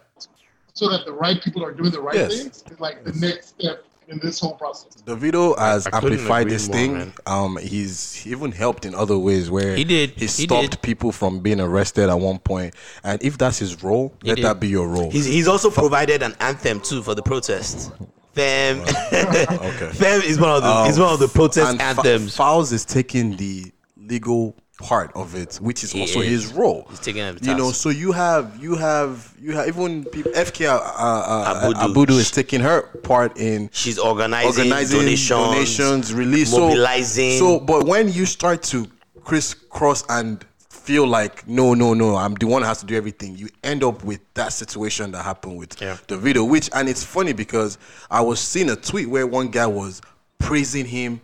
so 0.74 0.90
that 0.90 1.06
the 1.06 1.12
right 1.14 1.42
people 1.42 1.64
are 1.64 1.72
doing 1.74 1.92
the 1.92 2.02
right 2.02 2.16
Yes. 2.16 2.36
things 2.44 2.64
is 2.70 2.80
like 2.80 3.04
the 3.04 3.14
next 3.14 3.50
step 3.60 3.84
in 4.08 4.20
this 4.20 4.40
whole 4.40 4.54
process. 4.56 4.96
Davido 5.06 5.58
has 5.58 5.86
I 5.88 5.92
couldn't 6.00 6.14
amplified 6.20 6.50
this 6.50 6.68
more, 6.68 6.78
thing. 6.78 6.94
man. 6.94 7.14
Um, 7.26 7.58
he's 7.58 8.26
even 8.26 8.52
helped 8.52 8.86
in 8.86 8.96
other 8.96 9.18
ways 9.18 9.50
where 9.52 9.76
He 9.76 9.84
did. 9.84 10.12
He 10.12 10.22
He 10.22 10.28
stopped 10.28 10.72
did. 10.72 10.82
people 10.82 11.12
from 11.12 11.40
being 11.40 11.60
arrested 11.60 12.10
at 12.10 12.14
one 12.20 12.40
point. 12.40 12.48
point, 12.48 12.76
and 13.04 13.22
if 13.22 13.38
that's 13.38 13.58
his 13.60 13.84
role, 13.84 14.14
He 14.24 14.30
let 14.30 14.36
did. 14.36 14.46
that 14.46 14.60
be 14.60 14.68
your 14.70 14.88
role. 14.88 15.12
He's 15.12 15.26
he's 15.26 15.48
also 15.48 15.70
provided 15.70 16.24
an 16.24 16.34
anthem 16.40 16.80
too 16.80 17.04
for 17.04 17.14
the 17.14 17.22
protest. 17.24 17.92
Fam, 18.34 18.82
okay. 19.14 19.90
Fam 19.94 20.22
is 20.22 20.40
one 20.40 20.52
of 20.52 20.62
the 20.64 20.86
is 20.90 20.98
one 21.00 21.12
of 21.14 21.20
the 21.20 21.28
protest 21.28 21.70
and 21.72 21.80
Fa- 21.80 21.86
anthems. 21.86 22.38
Falz 22.38 22.72
is 22.72 22.86
taking 22.86 23.36
the 23.36 23.72
legal 23.98 24.56
part 24.78 25.12
of 25.16 25.36
it, 25.36 25.56
which 25.56 25.84
is 25.84 25.94
also 25.96 26.22
is. 26.22 26.28
his 26.30 26.54
role. 26.54 26.86
He's 26.90 27.00
taking 27.00 27.24
You 27.42 27.56
know, 27.56 27.72
so 27.72 27.90
you 27.90 28.12
have 28.12 28.58
you 28.62 28.76
have 28.76 29.34
you 29.40 29.54
have 29.54 29.68
even 29.68 30.06
people, 30.06 30.32
FK 30.34 30.68
uh, 30.68 30.76
uh, 30.78 31.74
Abudu. 31.74 31.94
Abudu. 31.94 32.20
is 32.20 32.32
taking 32.32 32.62
her 32.62 32.84
part 33.04 33.38
in 33.38 33.70
She's 33.74 33.98
organizing, 33.98 34.48
organizing 34.50 35.00
donations, 35.00 35.30
donations, 35.30 36.14
release, 36.14 36.52
So- 36.52 36.60
mobilizing. 36.70 37.38
So, 37.40 37.60
but 37.60 37.86
when 37.88 38.12
you 38.12 38.26
start 38.26 38.62
to 38.64 38.88
crisscross 39.24 40.04
and 40.10 40.46
feel 40.70 41.06
like 41.06 41.46
no, 41.48 41.74
no, 41.74 41.94
no, 41.94 42.16
I'm 42.16 42.36
the 42.36 42.46
one 42.48 42.62
that 42.62 42.70
has 42.70 42.80
to 42.80 42.86
do 42.86 42.96
everything, 42.96 43.36
you 43.36 43.50
end 43.64 43.84
up 43.84 44.04
with 44.06 44.22
that 44.36 44.54
situation 44.54 45.12
that 45.12 45.24
happened 45.24 45.58
with 45.58 45.82
Yeah. 45.82 45.98
Davido. 46.08 46.48
Which 46.48 46.70
and 46.74 46.88
it's 46.88 47.04
funny 47.04 47.34
because 47.34 47.78
I 48.10 48.22
was 48.22 48.40
seeing 48.40 48.70
a 48.70 48.76
tweet 48.76 49.10
where 49.10 49.28
one 49.28 49.50
guy 49.50 49.68
was 49.68 50.02
praising 50.40 50.86
him 50.86 51.20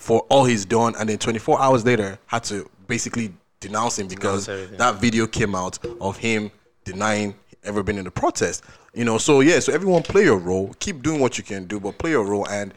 for 0.00 0.20
all 0.30 0.46
he's 0.46 0.64
done, 0.64 0.94
and 0.98 1.10
then 1.10 1.18
24 1.18 1.60
hours 1.60 1.84
later 1.84 2.18
had 2.26 2.42
to 2.44 2.68
basically 2.88 3.34
denounce 3.60 3.98
him 3.98 4.08
because 4.08 4.48
everything. 4.48 4.78
that 4.78 4.94
video 4.94 5.26
came 5.26 5.54
out 5.54 5.78
of 6.00 6.16
him 6.16 6.50
denying 6.84 7.34
ever 7.64 7.82
been 7.82 7.98
in 7.98 8.04
the 8.04 8.10
protest. 8.10 8.64
You 8.94 9.04
know, 9.04 9.18
so 9.18 9.40
yeah, 9.40 9.60
so 9.60 9.74
everyone 9.74 10.02
play 10.02 10.24
your 10.24 10.38
role, 10.38 10.74
keep 10.78 11.02
doing 11.02 11.20
what 11.20 11.36
you 11.36 11.44
can 11.44 11.66
do, 11.66 11.78
but 11.78 11.98
play 11.98 12.12
your 12.12 12.24
role 12.24 12.48
and 12.48 12.72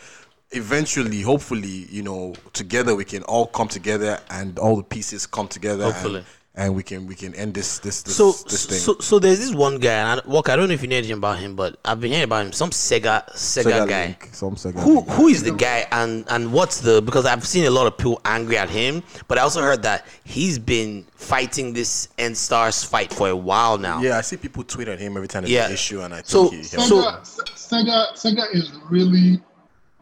eventually, 0.52 1.22
hopefully, 1.22 1.88
you 1.90 2.04
know, 2.04 2.36
together 2.52 2.94
we 2.94 3.06
can 3.06 3.24
all 3.24 3.48
come 3.48 3.70
together 3.70 4.20
and 4.30 4.60
all 4.60 4.76
the 4.76 4.84
pieces 4.84 5.26
come 5.26 5.48
together 5.48 5.86
Hopefully. 5.86 6.26
And, 6.56 6.68
and 6.68 6.76
we 6.76 6.84
can 6.84 7.08
we 7.08 7.16
can 7.16 7.34
end 7.34 7.56
this 7.56 7.80
this 7.80 8.04
this, 8.04 8.16
so 8.16 8.32
this 8.32 8.68
thing. 8.68 8.78
so 8.78 8.96
so 9.00 9.18
there's 9.18 9.40
this 9.40 9.56
one 9.56 9.80
guy, 9.80 10.12
and 10.12 10.22
I, 10.22 10.28
Walker, 10.28 10.52
I 10.52 10.56
don't 10.56 10.68
know 10.68 10.76
if 10.76 10.84
you 10.84 10.88
know 10.88 10.98
anything 10.98 11.18
about 11.18 11.40
him, 11.40 11.56
but 11.56 11.80
I've 11.84 12.00
been 12.00 12.12
hearing 12.12 12.26
about 12.26 12.46
him. 12.46 12.52
Some 12.52 12.70
Sega 12.70 13.28
Sega, 13.34 13.64
Sega 13.72 13.90
guy. 13.90 14.06
Link, 14.06 14.30
some 14.34 14.56
Sega 14.56 14.80
Who 14.84 14.96
Link. 14.98 15.10
who 15.10 15.28
is 15.30 15.42
the 15.42 15.52
guy 15.52 15.88
and 15.92 16.26
and 16.30 16.54
what's 16.54 16.82
the 16.82 17.02
because 17.02 17.26
I've 17.26 17.44
seen 17.48 17.66
a 17.66 17.72
lot 17.72 17.88
of 17.88 17.98
people 17.98 18.22
angry 18.24 18.58
at 18.60 18.70
him, 18.70 19.02
but 19.28 19.40
I 19.40 19.42
also 19.42 19.64
heard 19.64 19.82
that 19.82 20.06
he's 20.26 20.60
been 20.60 21.06
fighting 21.16 21.74
this 21.74 22.10
EndSARS 22.20 22.86
fight 22.86 23.12
for 23.12 23.30
a 23.30 23.36
while 23.36 23.80
now. 23.80 24.00
Yeah, 24.02 24.20
I 24.20 24.22
see 24.22 24.38
people 24.38 24.64
tweet 24.64 24.88
at 24.88 25.00
him 25.00 25.16
every 25.18 25.28
time 25.28 25.42
there's 25.44 25.54
Yeah. 25.54 25.66
an 25.68 25.74
issue, 25.74 26.02
and 26.02 26.14
I 26.14 26.18
think 26.18 26.28
So- 26.28 26.50
he 26.50 26.62
so- 26.62 26.78
Sega, 26.78 27.22
Sega, 27.56 28.14
Sega 28.14 28.56
is 28.56 28.72
really 28.92 29.42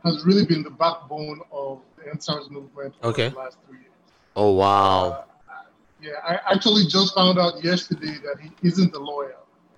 has 0.03 0.25
really 0.25 0.45
been 0.45 0.63
the 0.63 0.69
backbone 0.71 1.39
of 1.51 1.79
the 1.95 2.09
EndSARS 2.11 2.49
movement 2.51 2.93
for 2.99 3.07
Okay. 3.07 3.29
the 3.29 3.37
last 3.37 3.55
three 3.69 3.77
years. 3.77 3.91
Oh 4.35 4.51
wow. 4.51 5.03
Uh, 5.11 5.23
Yeah, 6.01 6.13
I 6.27 6.39
actually 6.53 6.85
just 6.87 7.13
found 7.13 7.37
out 7.37 7.63
yesterday 7.63 8.17
that 8.25 8.37
he 8.41 8.51
isn't 8.67 8.93
a 8.95 8.99
lawyer. 8.99 9.35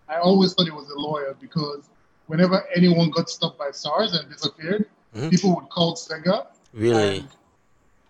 I 0.08 0.18
always 0.20 0.54
thought 0.54 0.66
he 0.66 0.72
was 0.72 0.90
a 0.90 0.98
lawyer 1.00 1.36
because 1.40 1.90
whenever 2.28 2.64
anyone 2.74 3.10
got 3.12 3.30
stopped 3.30 3.58
by 3.60 3.72
SARS 3.72 4.14
and 4.14 4.30
disappeared, 4.32 4.90
Mhm. 5.16 5.30
people 5.30 5.56
would 5.56 5.70
call 5.70 5.96
Sega, 5.96 6.48
Really 6.74 7.28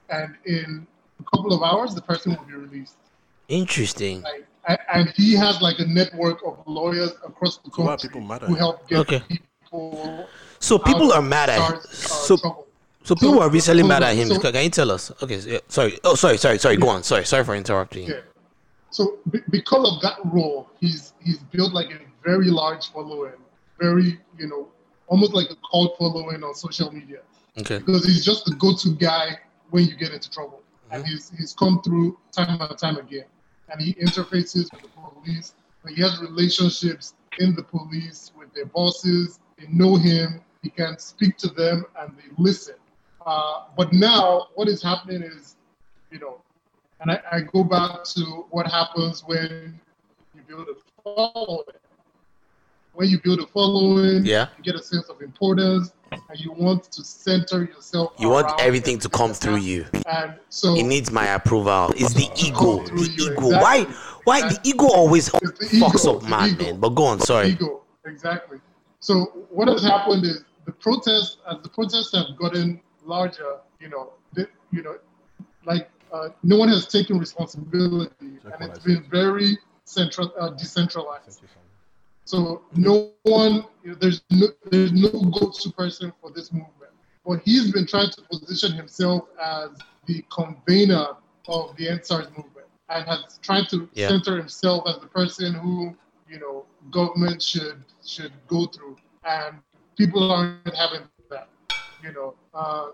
and 0.09 0.35
in 0.45 0.85
a 1.19 1.23
couple 1.35 1.53
of 1.53 1.63
hours, 1.63 1.95
the 1.95 2.01
person 2.01 2.35
would 2.37 2.47
be 2.47 2.53
released. 2.53 2.97
interesting. 3.47 4.21
Like, 4.21 4.45
and, 4.67 4.77
and 4.93 5.09
he 5.17 5.33
has 5.33 5.61
like 5.61 5.79
a 5.79 5.85
network 5.85 6.39
of 6.45 6.59
lawyers 6.65 7.11
across 7.25 7.57
the 7.57 7.69
country 7.71 8.09
people 8.09 8.21
mad 8.21 8.41
who 8.43 8.53
help 8.55 8.87
get 8.87 8.99
Okay. 8.99 9.21
people. 9.27 10.29
So 10.59 10.77
people 10.77 11.11
out 11.11 11.17
are 11.17 11.21
mad 11.21 11.49
at 11.49 11.59
SARS, 11.59 11.85
uh, 11.85 12.07
so 12.07 12.37
trouble. 12.37 12.67
So 13.03 13.15
people 13.15 13.35
So- 13.35 13.41
are 13.41 13.49
recently 13.49 13.83
mad 13.83 14.03
at 14.03 14.15
him. 14.15 14.29
so- 14.29 14.39
Can 14.39 14.63
you 14.63 14.69
tell 14.69 14.91
us? 14.91 15.11
Okay, 15.21 15.37
yeah, 15.39 15.59
sorry. 15.67 15.99
Oh, 16.03 16.15
sorry, 16.15 16.37
sorry, 16.37 16.57
sorry. 16.57 16.77
Go 16.77 16.89
on. 16.89 17.03
Sorry, 17.03 17.25
sorry 17.25 17.43
for 17.43 17.55
interrupting. 17.55 18.07
Yeah. 18.07 18.21
So 18.89 19.17
be- 19.29 19.41
because 19.49 19.91
of 19.91 20.01
that 20.01 20.17
role, 20.25 20.69
he's 20.79 21.13
he's 21.23 21.39
built 21.39 21.73
like 21.73 21.91
a 21.91 21.99
very 22.23 22.49
large 22.49 22.91
following, 22.91 23.33
very 23.79 24.19
you 24.37 24.47
know, 24.47 24.67
almost 25.07 25.33
like 25.33 25.49
a 25.49 25.57
cult 25.69 25.97
following 25.97 26.43
on 26.43 26.53
social 26.55 26.91
media. 26.91 27.19
Okay. 27.59 27.79
Because 27.79 28.05
he's 28.05 28.25
just 28.25 28.45
the 28.45 28.55
go-to 28.55 28.95
guy 28.95 29.37
when 29.69 29.85
you 29.85 29.95
get 29.95 30.11
into 30.11 30.29
trouble, 30.29 30.61
and 30.91 31.03
mm-hmm. 31.03 31.11
he's 31.11 31.31
he's 31.37 31.53
come 31.53 31.81
through 31.81 32.17
time 32.31 32.61
and 32.61 32.77
time 32.77 32.97
again, 32.97 33.25
and 33.69 33.81
he 33.81 33.93
interfaces 33.95 34.71
with 34.71 34.81
the 34.81 34.89
police. 34.89 35.55
But 35.83 35.93
he 35.93 36.01
has 36.01 36.21
relationships 36.21 37.15
in 37.39 37.55
the 37.55 37.63
police 37.63 38.31
with 38.37 38.53
their 38.53 38.67
bosses. 38.67 39.39
They 39.57 39.67
know 39.67 39.95
him. 39.95 40.41
He 40.61 40.69
can 40.69 40.97
speak 40.97 41.37
to 41.39 41.49
them, 41.49 41.85
and 41.99 42.13
they 42.17 42.31
listen. 42.37 42.75
Uh, 43.25 43.63
but 43.77 43.93
now, 43.93 44.47
what 44.55 44.67
is 44.67 44.81
happening 44.81 45.21
is, 45.23 45.55
you 46.11 46.19
know, 46.19 46.41
and 46.99 47.11
I, 47.11 47.21
I 47.31 47.39
go 47.41 47.63
back 47.63 48.03
to 48.15 48.21
what 48.51 48.67
happens 48.69 49.23
when 49.25 49.79
you 50.35 50.41
build 50.47 50.67
a 50.69 51.01
following. 51.03 51.63
When 52.93 53.09
you 53.09 53.19
build 53.21 53.39
a 53.39 53.47
following, 53.47 54.23
Yeah. 54.25 54.47
you 54.57 54.63
get 54.63 54.75
a 54.75 54.83
sense 54.83 55.09
of 55.09 55.21
importance, 55.21 55.91
and 56.11 56.39
you 56.39 56.51
want 56.51 56.83
to 56.91 57.03
center 57.03 57.63
yourself. 57.63 58.13
You 58.19 58.29
want 58.29 58.51
everything 58.61 58.99
to 58.99 59.09
come 59.09 59.33
through 59.33 59.57
you. 59.57 59.85
And 60.05 60.35
so 60.49 60.75
It 60.75 60.83
needs 60.83 61.11
my 61.11 61.25
approval. 61.33 61.91
It's 61.95 62.13
the 62.13 62.29
ego. 62.37 62.83
The 62.85 63.09
you, 63.17 63.33
ego. 63.33 63.49
Why? 63.49 63.77
exactly. 63.77 63.95
Why 64.25 64.41
the 64.41 64.59
ego 64.63 64.85
always 64.85 65.25
the 65.25 65.39
fucks 65.39 65.73
ego, 66.03 66.15
up 66.17 66.21
the 66.23 66.29
man, 66.29 66.57
man. 66.57 66.79
But 66.79 66.89
go 66.89 67.05
on. 67.05 67.19
Sorry. 67.19 67.49
ego, 67.49 67.81
exactly. 68.05 68.59
So 68.99 69.23
what 69.49 69.67
has 69.67 69.83
happened 69.83 70.23
is 70.25 70.43
the 70.65 70.71
protests, 70.71 71.37
as 71.49 71.57
the 71.63 71.69
protests 71.69 72.13
have 72.15 72.37
gotten 72.37 72.79
larger, 73.05 73.57
you 73.79 73.89
know, 73.89 74.13
the, 74.33 74.47
you 74.71 74.83
know, 74.83 74.95
like 75.65 75.89
uh, 76.11 76.29
no 76.43 76.57
one 76.57 76.69
has 76.69 76.87
taken 76.87 77.17
responsibility, 77.19 78.11
and 78.21 78.63
it's 78.63 78.79
been 78.79 79.03
very 79.09 79.57
central, 79.85 80.31
uh, 80.39 80.49
decentralized. 80.51 81.41
So 82.25 82.61
no 82.75 83.11
one, 83.23 83.65
you 83.83 83.91
know, 83.91 83.97
there's 83.99 84.21
no, 84.29 84.47
there's 84.71 84.93
no 84.93 85.09
go-to 85.09 85.71
person 85.71 86.13
for 86.21 86.31
this 86.31 86.51
movement. 86.53 86.91
But 87.25 87.41
he's 87.43 87.71
been 87.71 87.85
trying 87.87 88.11
to 88.11 88.21
position 88.31 88.73
himself 88.73 89.23
as 89.41 89.69
the 90.05 90.23
convener 90.31 91.07
of 91.47 91.75
the 91.77 91.87
EndSARS 91.87 92.29
movement, 92.37 92.67
and 92.89 93.05
has 93.07 93.39
tried 93.41 93.69
to 93.69 93.89
Yeah. 93.93 94.09
center 94.09 94.37
himself 94.37 94.83
as 94.87 94.99
the 94.99 95.07
person 95.07 95.53
who, 95.53 95.95
you 96.29 96.39
know, 96.39 96.65
government 96.91 97.41
should 97.41 97.83
should 98.05 98.33
go 98.47 98.65
through, 98.67 98.97
and 99.25 99.57
people 99.97 100.31
aren't 100.31 100.75
having 100.75 101.01
that. 101.01 101.12
You 102.03 102.11
know, 102.13 102.33
uh, 102.53 102.87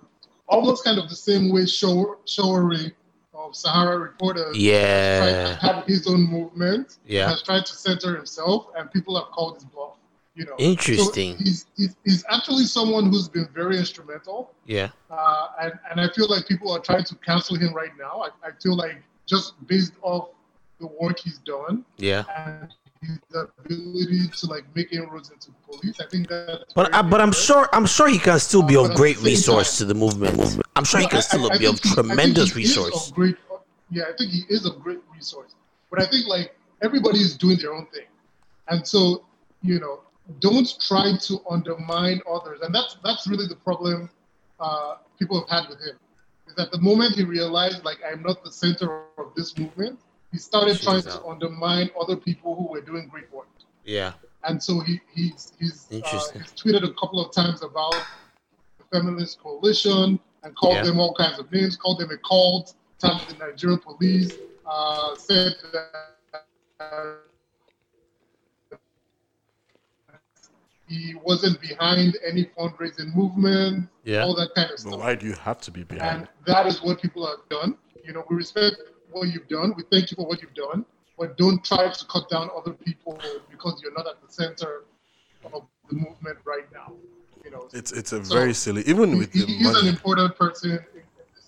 almost 0.47 0.83
kind 0.83 0.99
of 0.99 1.09
the 1.09 1.15
same 1.15 1.51
way 1.51 1.65
Show 1.65 2.17
Sowore 2.25 2.91
of 3.33 3.55
Sahara 3.55 3.97
Reporters 3.97 4.55
Yeah. 4.57 5.57
have 5.61 5.85
his 5.85 6.07
own 6.07 6.21
movement. 6.29 6.97
Yeah. 7.07 7.29
Has 7.29 7.41
tried 7.41 7.65
to 7.65 7.73
center 7.73 8.15
himself, 8.15 8.67
and 8.77 8.91
people 8.91 9.15
have 9.19 9.31
called 9.31 9.55
his 9.55 9.65
bluff. 9.65 9.93
You 10.35 10.45
know, 10.45 10.55
Interesting. 10.57 11.37
So 11.37 11.43
he's, 11.43 11.65
he's 11.75 11.95
he's 12.05 12.23
actually 12.29 12.63
someone 12.65 13.05
who's 13.11 13.27
been 13.27 13.49
very 13.53 13.77
instrumental, 13.77 14.53
Yeah. 14.65 14.89
uh, 15.09 15.47
and 15.61 15.73
and 15.89 15.99
I 15.99 16.07
feel 16.13 16.29
like 16.29 16.47
people 16.47 16.71
are 16.71 16.79
trying 16.79 17.03
to 17.05 17.15
cancel 17.15 17.57
him 17.57 17.73
right 17.73 17.91
now. 17.97 18.23
I, 18.27 18.47
I 18.47 18.51
feel 18.61 18.75
like 18.77 19.01
just 19.25 19.53
based 19.67 19.93
off 20.01 20.29
the 20.79 20.87
work 21.01 21.19
he's 21.19 21.39
done 21.39 21.83
Yeah. 21.97 22.23
and 22.37 22.73
his 23.01 23.19
ability 23.33 24.27
to 24.27 24.47
like 24.47 24.65
make 24.75 24.91
inroads 24.91 25.31
into 25.31 25.51
police, 25.65 25.99
I 25.99 26.05
think 26.05 26.27
that's. 26.27 26.73
But 26.73 26.93
I, 26.93 27.01
but 27.01 27.21
I'm 27.21 27.31
sure 27.31 27.69
I'm 27.73 27.85
sure 27.85 28.07
he 28.09 28.19
can 28.19 28.39
still 28.39 28.63
be 28.63 28.75
of 28.75 28.93
great 28.95 29.21
resource 29.21 29.77
to 29.77 29.85
the 29.85 29.93
movement. 29.93 30.61
I'm 30.75 30.83
sure 30.83 30.99
he 30.99 31.07
can 31.07 31.21
still 31.21 31.51
I- 31.51 31.55
I 31.55 31.57
be 31.57 31.65
of 31.65 31.79
he- 31.79 31.93
tremendous 31.93 32.51
he 32.53 32.59
resource. 32.61 33.11
great, 33.11 33.35
yeah, 33.89 34.03
I 34.03 34.13
think 34.17 34.31
he 34.31 34.41
is 34.49 34.65
a 34.65 34.71
great 34.71 34.99
resource. 35.13 35.55
But 35.89 36.01
I 36.01 36.07
think 36.07 36.27
like 36.27 36.55
everybody 36.81 37.19
is 37.19 37.37
doing 37.37 37.57
their 37.57 37.73
own 37.73 37.87
thing, 37.87 38.07
and 38.67 38.85
so 38.87 39.23
you 39.61 39.79
know, 39.79 40.01
don't 40.39 40.67
try 40.79 41.15
to 41.17 41.41
undermine 41.49 42.21
others, 42.29 42.59
and 42.61 42.73
that's 42.73 42.97
that's 43.03 43.27
really 43.27 43.47
the 43.47 43.55
problem 43.55 44.09
uh, 44.59 44.95
people 45.17 45.39
have 45.39 45.49
had 45.49 45.69
with 45.69 45.79
him. 45.79 45.95
Is 46.47 46.55
that 46.55 46.71
the 46.71 46.79
moment 46.79 47.15
he 47.15 47.23
realized 47.23 47.83
like 47.85 47.99
I'm 48.09 48.23
not 48.23 48.43
the 48.43 48.51
center 48.51 49.03
of 49.17 49.33
this 49.35 49.57
movement, 49.57 49.99
he 50.31 50.37
started 50.37 50.79
trying 50.81 51.01
to 51.01 51.23
undermine 51.25 51.89
other 51.99 52.15
people 52.15 52.55
who 52.55 52.67
were 52.71 52.81
doing 52.81 53.07
great 53.07 53.31
work 53.33 53.47
Yeah. 53.83 54.13
and 54.43 54.61
so 54.61 54.79
he 54.81 55.01
he's 55.15 55.53
he's, 55.59 55.87
uh, 55.91 55.95
Interesting. 55.95 56.41
he's 56.41 56.53
tweeted 56.53 56.83
a 56.83 56.93
couple 56.99 57.19
of 57.25 57.31
times 57.33 57.61
about 57.63 58.01
the 58.79 58.85
feminist 58.91 59.39
coalition 59.41 60.19
and 60.43 60.55
called 60.55 60.75
Yeah. 60.75 60.83
them 60.83 60.99
all 60.99 61.13
kinds 61.15 61.37
of 61.39 61.51
names, 61.51 61.75
called 61.75 61.99
them 61.99 62.11
a 62.11 62.17
cult, 62.29 62.75
tagged 62.99 63.27
the 63.29 63.35
Nigerian 63.45 63.79
police, 63.79 64.33
uh, 64.65 65.15
said 65.15 65.53
that 65.73 66.45
uh, 66.79 67.13
He 70.87 71.13
wasn't 71.23 71.61
behind 71.61 72.17
any 72.25 72.45
fundraising 72.57 73.13
movement, 73.15 73.89
Yeah. 74.03 74.23
all 74.23 74.33
that 74.35 74.55
kind 74.55 74.71
of 74.71 74.77
But 74.77 74.79
stuff. 74.79 74.99
why 74.99 75.13
do 75.13 75.27
you 75.27 75.33
have 75.33 75.61
to 75.61 75.71
be 75.71 75.83
behind? 75.83 76.21
And 76.21 76.27
that 76.47 76.65
is 76.65 76.81
what 76.81 76.99
people 76.99 77.27
have 77.27 77.47
done. 77.47 77.77
You 78.03 78.13
know, 78.13 78.23
we 78.27 78.37
respect 78.37 78.77
what 79.11 79.29
you've 79.29 79.47
done. 79.47 79.73
We 79.75 79.83
thank 79.91 80.11
you 80.11 80.15
for 80.15 80.25
what 80.25 80.41
you've 80.41 80.53
done, 80.53 80.85
but 81.17 81.37
don't 81.37 81.63
try 81.63 81.89
to 81.89 82.05
cut 82.05 82.29
down 82.29 82.49
other 82.55 82.73
people 82.73 83.19
because 83.49 83.81
you're 83.81 83.93
not 83.93 84.07
at 84.07 84.21
the 84.25 84.31
center 84.31 84.83
of 85.53 85.63
the 85.89 85.95
movement 85.95 86.37
right 86.45 86.71
now. 86.73 86.93
You 87.43 87.51
know, 87.51 87.67
It's 87.73 87.91
it's 87.91 88.11
a 88.11 88.23
So, 88.23 88.33
very 88.35 88.53
silly. 88.53 88.83
Even 88.83 89.17
with 89.17 89.33
he, 89.33 89.41
the 89.41 89.45
he's 89.45 89.75
an 89.77 89.87
important 89.87 90.35
person. 90.35 90.79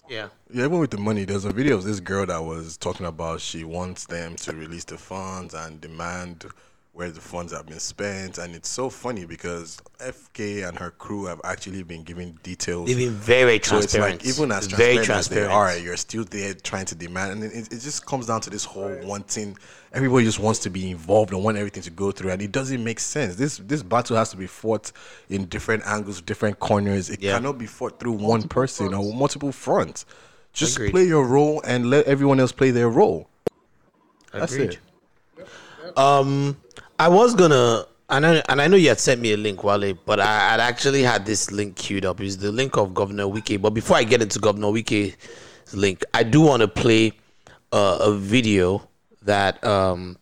Yeah. 0.10 0.28
yeah, 0.50 0.66
even 0.66 0.80
with 0.80 0.92
the 0.92 0.98
money, 0.98 1.24
there's 1.24 1.46
a 1.46 1.54
video 1.54 1.76
of 1.76 1.84
this 1.84 2.02
girl 2.02 2.26
that 2.26 2.44
was 2.44 2.76
talking 2.76 3.06
about 3.06 3.40
she 3.40 3.64
wants 3.64 4.08
them 4.08 4.36
to 4.38 4.54
release 4.54 4.84
the 4.84 4.98
funds 4.98 5.54
and 5.54 5.80
demand 5.80 6.46
where 6.94 7.10
the 7.10 7.22
funds 7.22 7.54
have 7.54 7.66
been 7.66 7.80
spent, 7.80 8.38
and 8.38 8.54
it's 8.54 8.68
so 8.68 8.90
funny 8.90 9.24
because 9.26 9.78
FK 10.00 10.68
and 10.68 10.78
her 10.78 10.92
crew 10.92 11.26
have 11.26 11.40
actually 11.46 11.84
been 11.84 12.04
giving 12.04 12.38
details. 12.44 12.88
They've 12.88 12.98
been 12.98 13.12
very 13.12 13.60
transparent. 13.60 14.22
So 14.22 14.28
it's 14.28 14.38
like 14.40 14.46
even 14.46 14.52
as 14.52 14.68
Very 14.68 14.96
transparent, 14.96 15.20
as 15.20 15.28
they 15.30 15.46
are, 15.46 15.78
you're 15.78 15.96
still 15.96 16.26
there 16.26 16.54
trying 16.54 16.86
to 16.88 16.96
demand, 16.96 17.32
and 17.32 17.54
it, 17.54 17.72
it 17.72 17.80
just 17.80 18.06
comes 18.06 18.26
down 18.26 18.42
to 18.42 18.50
this 18.50 18.66
whole 18.66 18.94
wanting. 19.04 19.58
Everybody 19.94 20.26
just 20.26 20.40
wants 20.40 20.60
to 20.60 20.70
be 20.70 20.92
involved 20.92 21.32
and 21.32 21.42
want 21.42 21.58
everything 21.58 21.84
to 21.84 21.92
go 21.92 22.12
through, 22.12 22.32
and 22.32 22.42
it 22.42 22.52
doesn't 22.52 22.84
make 22.84 23.00
sense. 23.00 23.36
This 23.36 23.58
this 23.60 23.84
battle 23.84 24.18
has 24.18 24.30
to 24.32 24.38
be 24.38 24.48
fought 24.48 24.92
in 25.30 25.46
different 25.46 25.84
angles, 25.86 26.22
different 26.22 26.60
corners. 26.60 27.10
It 27.10 27.22
cannot 27.22 27.58
be 27.58 27.68
fought 27.68 28.02
through 28.02 28.14
one 28.14 28.50
person 28.50 28.94
or 28.94 29.14
multiple 29.14 29.54
fronts. 29.54 30.06
Just 30.52 30.76
Agreed. 30.76 30.92
play 30.92 31.06
your 31.06 31.26
role 31.26 31.62
and 31.66 31.90
let 31.90 32.06
everyone 32.06 32.42
else 32.42 32.52
play 32.52 32.72
their 32.72 32.90
role. 32.90 33.30
That's 34.34 34.54
Agreed. 34.54 34.72
it. 34.72 34.80
Um, 35.98 36.58
I 37.00 37.08
was 37.08 37.36
gonna, 37.36 37.86
and 38.10 38.26
I, 38.26 38.44
and 38.50 38.62
I 38.62 38.68
know 38.68 38.78
you 38.78 38.90
had 38.90 39.00
sent 39.00 39.22
me 39.22 39.34
a 39.34 39.38
link, 39.38 39.64
Wale, 39.64 39.94
but 40.06 40.20
I 40.20 40.52
had 40.52 40.60
actually 40.60 41.04
had 41.04 41.26
this 41.26 41.52
link 41.52 41.76
queued 41.76 42.06
up. 42.06 42.20
It's 42.22 42.36
the 42.38 42.52
link 42.52 42.78
of 42.78 42.94
Governor 42.94 43.26
Wike. 43.26 43.62
But 43.62 43.72
before 43.72 43.98
I 43.98 44.04
get 44.04 44.22
into 44.22 44.40
Governor 44.40 44.68
Wike's 44.68 45.16
link, 45.74 46.04
I 46.14 46.24
do 46.24 46.42
want 46.42 46.62
to 46.62 46.68
play 46.68 47.14
uh, 47.72 48.00
a 48.02 48.14
video 48.14 48.88
that 49.24 49.64
um, 49.64 50.18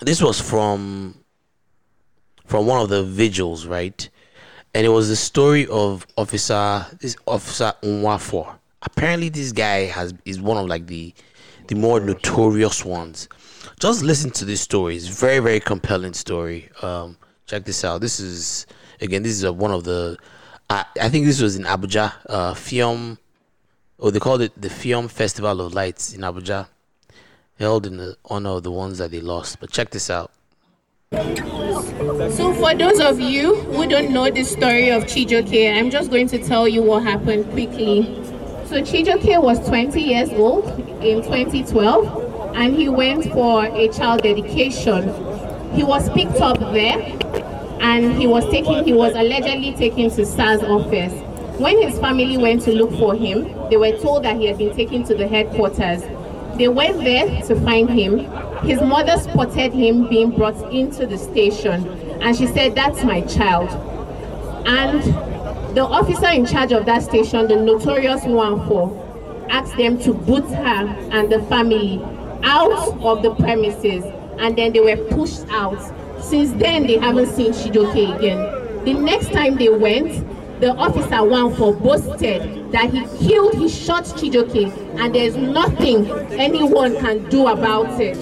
this 0.00 0.22
was 0.22 0.40
from 0.40 1.18
from 2.46 2.66
one 2.66 2.80
of 2.80 2.88
the 2.88 3.02
vigils, 3.02 3.66
right? 3.66 4.08
And 4.74 4.86
it 4.86 4.90
was 4.90 5.08
the 5.08 5.16
story 5.16 5.66
of 5.68 6.06
Officer 6.16 6.86
this 7.00 7.16
Officer 7.26 7.72
Nwafor. 7.82 8.56
Apparently, 8.82 9.28
this 9.28 9.52
guy 9.52 9.84
has 9.84 10.14
is 10.24 10.40
one 10.40 10.56
of 10.56 10.66
like 10.66 10.86
the 10.86 11.14
the 11.68 11.74
more 11.74 12.00
notorious 12.00 12.84
ones. 12.84 13.28
Just 13.82 14.04
listen 14.04 14.30
to 14.30 14.44
this 14.44 14.60
story. 14.60 14.94
It's 14.94 15.08
a 15.08 15.12
very 15.12 15.40
very 15.40 15.58
compelling 15.58 16.12
story. 16.12 16.70
Um, 16.82 17.16
check 17.46 17.64
this 17.64 17.84
out. 17.84 18.00
This 18.00 18.20
is 18.20 18.64
again. 19.00 19.24
This 19.24 19.32
is 19.32 19.44
uh 19.44 19.52
one 19.52 19.72
of 19.72 19.82
the. 19.82 20.18
I, 20.70 20.84
I 21.00 21.08
think 21.08 21.26
this 21.26 21.42
was 21.42 21.56
in 21.56 21.64
Abuja. 21.64 22.12
Uh, 22.28 22.54
Film, 22.54 23.18
or 23.98 24.12
they 24.12 24.20
called 24.20 24.40
it 24.40 24.52
the 24.56 24.70
Film 24.70 25.08
Festival 25.08 25.60
of 25.60 25.74
Lights 25.74 26.14
in 26.14 26.20
Abuja, 26.20 26.68
held 27.58 27.86
in 27.86 28.14
honor 28.26 28.50
of 28.50 28.62
the 28.62 28.70
ones 28.70 28.98
that 28.98 29.10
they 29.10 29.20
lost. 29.20 29.58
But 29.58 29.72
check 29.72 29.90
this 29.90 30.10
out. 30.10 30.30
So, 31.10 32.54
for 32.54 32.74
those 32.76 33.00
of 33.00 33.18
you 33.18 33.56
who 33.56 33.88
don't 33.88 34.12
know 34.12 34.30
the 34.30 34.44
story 34.44 34.90
of 34.90 35.06
Chijioke, 35.06 35.76
I'm 35.76 35.90
just 35.90 36.08
going 36.08 36.28
to 36.28 36.38
tell 36.38 36.68
you 36.68 36.82
what 36.82 37.02
happened 37.02 37.50
quickly. 37.50 38.04
So, 38.66 38.80
Chijioke 38.80 39.42
was 39.42 39.58
20 39.66 40.00
years 40.00 40.30
old 40.30 40.68
in 41.02 41.24
2012 41.24 42.31
and 42.54 42.74
he 42.74 42.88
went 42.88 43.24
for 43.32 43.64
a 43.64 43.88
child 43.88 44.22
dedication. 44.22 45.04
He 45.74 45.82
was 45.82 46.10
picked 46.10 46.40
up 46.40 46.58
there 46.58 46.98
and 47.80 48.12
he 48.20 48.26
was 48.26 48.48
taken, 48.50 48.84
he 48.84 48.92
was 48.92 49.14
allegedly 49.14 49.72
taken 49.72 50.10
to 50.10 50.26
SARS 50.26 50.62
office. 50.62 51.12
When 51.58 51.80
his 51.82 51.98
family 51.98 52.36
went 52.38 52.62
to 52.62 52.72
look 52.72 52.90
for 52.98 53.14
him, 53.14 53.44
they 53.70 53.76
were 53.76 53.96
told 53.98 54.24
that 54.24 54.36
he 54.36 54.46
had 54.46 54.58
been 54.58 54.74
taken 54.74 55.04
to 55.04 55.14
the 55.14 55.26
headquarters. 55.26 56.02
They 56.56 56.68
went 56.68 57.02
there 57.02 57.42
to 57.42 57.60
find 57.60 57.88
him. 57.88 58.26
His 58.66 58.80
mother 58.80 59.16
spotted 59.18 59.72
him 59.72 60.08
being 60.08 60.30
brought 60.30 60.72
into 60.72 61.06
the 61.06 61.18
station 61.18 61.88
and 62.20 62.36
she 62.36 62.46
said, 62.46 62.74
That's 62.74 63.02
my 63.02 63.22
child. 63.22 63.70
And 64.66 65.02
the 65.74 65.84
officer 65.84 66.28
in 66.28 66.46
charge 66.46 66.72
of 66.72 66.86
that 66.86 67.02
station, 67.02 67.48
the 67.48 67.56
notorious 67.56 68.22
Nwafor, 68.22 69.48
asked 69.50 69.76
them 69.76 69.98
to 70.00 70.14
boot 70.14 70.44
her 70.44 70.86
and 71.10 71.32
the 71.32 71.42
family 71.44 71.98
out 72.42 73.00
of 73.02 73.22
the 73.22 73.34
premises 73.34 74.04
and 74.38 74.56
then 74.56 74.72
they 74.72 74.80
were 74.80 74.96
pushed 75.10 75.46
out. 75.50 75.78
Since 76.22 76.52
then, 76.52 76.86
they 76.86 76.98
haven't 76.98 77.26
seen 77.34 77.52
Chijioke 77.52 78.16
again. 78.16 78.84
The 78.84 78.94
next 78.94 79.32
time 79.32 79.56
they 79.56 79.68
went, 79.68 80.60
the 80.60 80.74
officer 80.74 81.08
Nwafor 81.08 81.80
boasted 81.82 82.70
that 82.72 82.90
he 82.90 83.04
killed, 83.26 83.54
he 83.54 83.68
shot 83.68 84.04
Chijioke, 84.04 84.72
and 84.98 85.14
there's 85.14 85.36
nothing 85.36 86.10
anyone 86.32 86.96
can 86.98 87.28
do 87.28 87.48
about 87.48 88.00
it. 88.00 88.16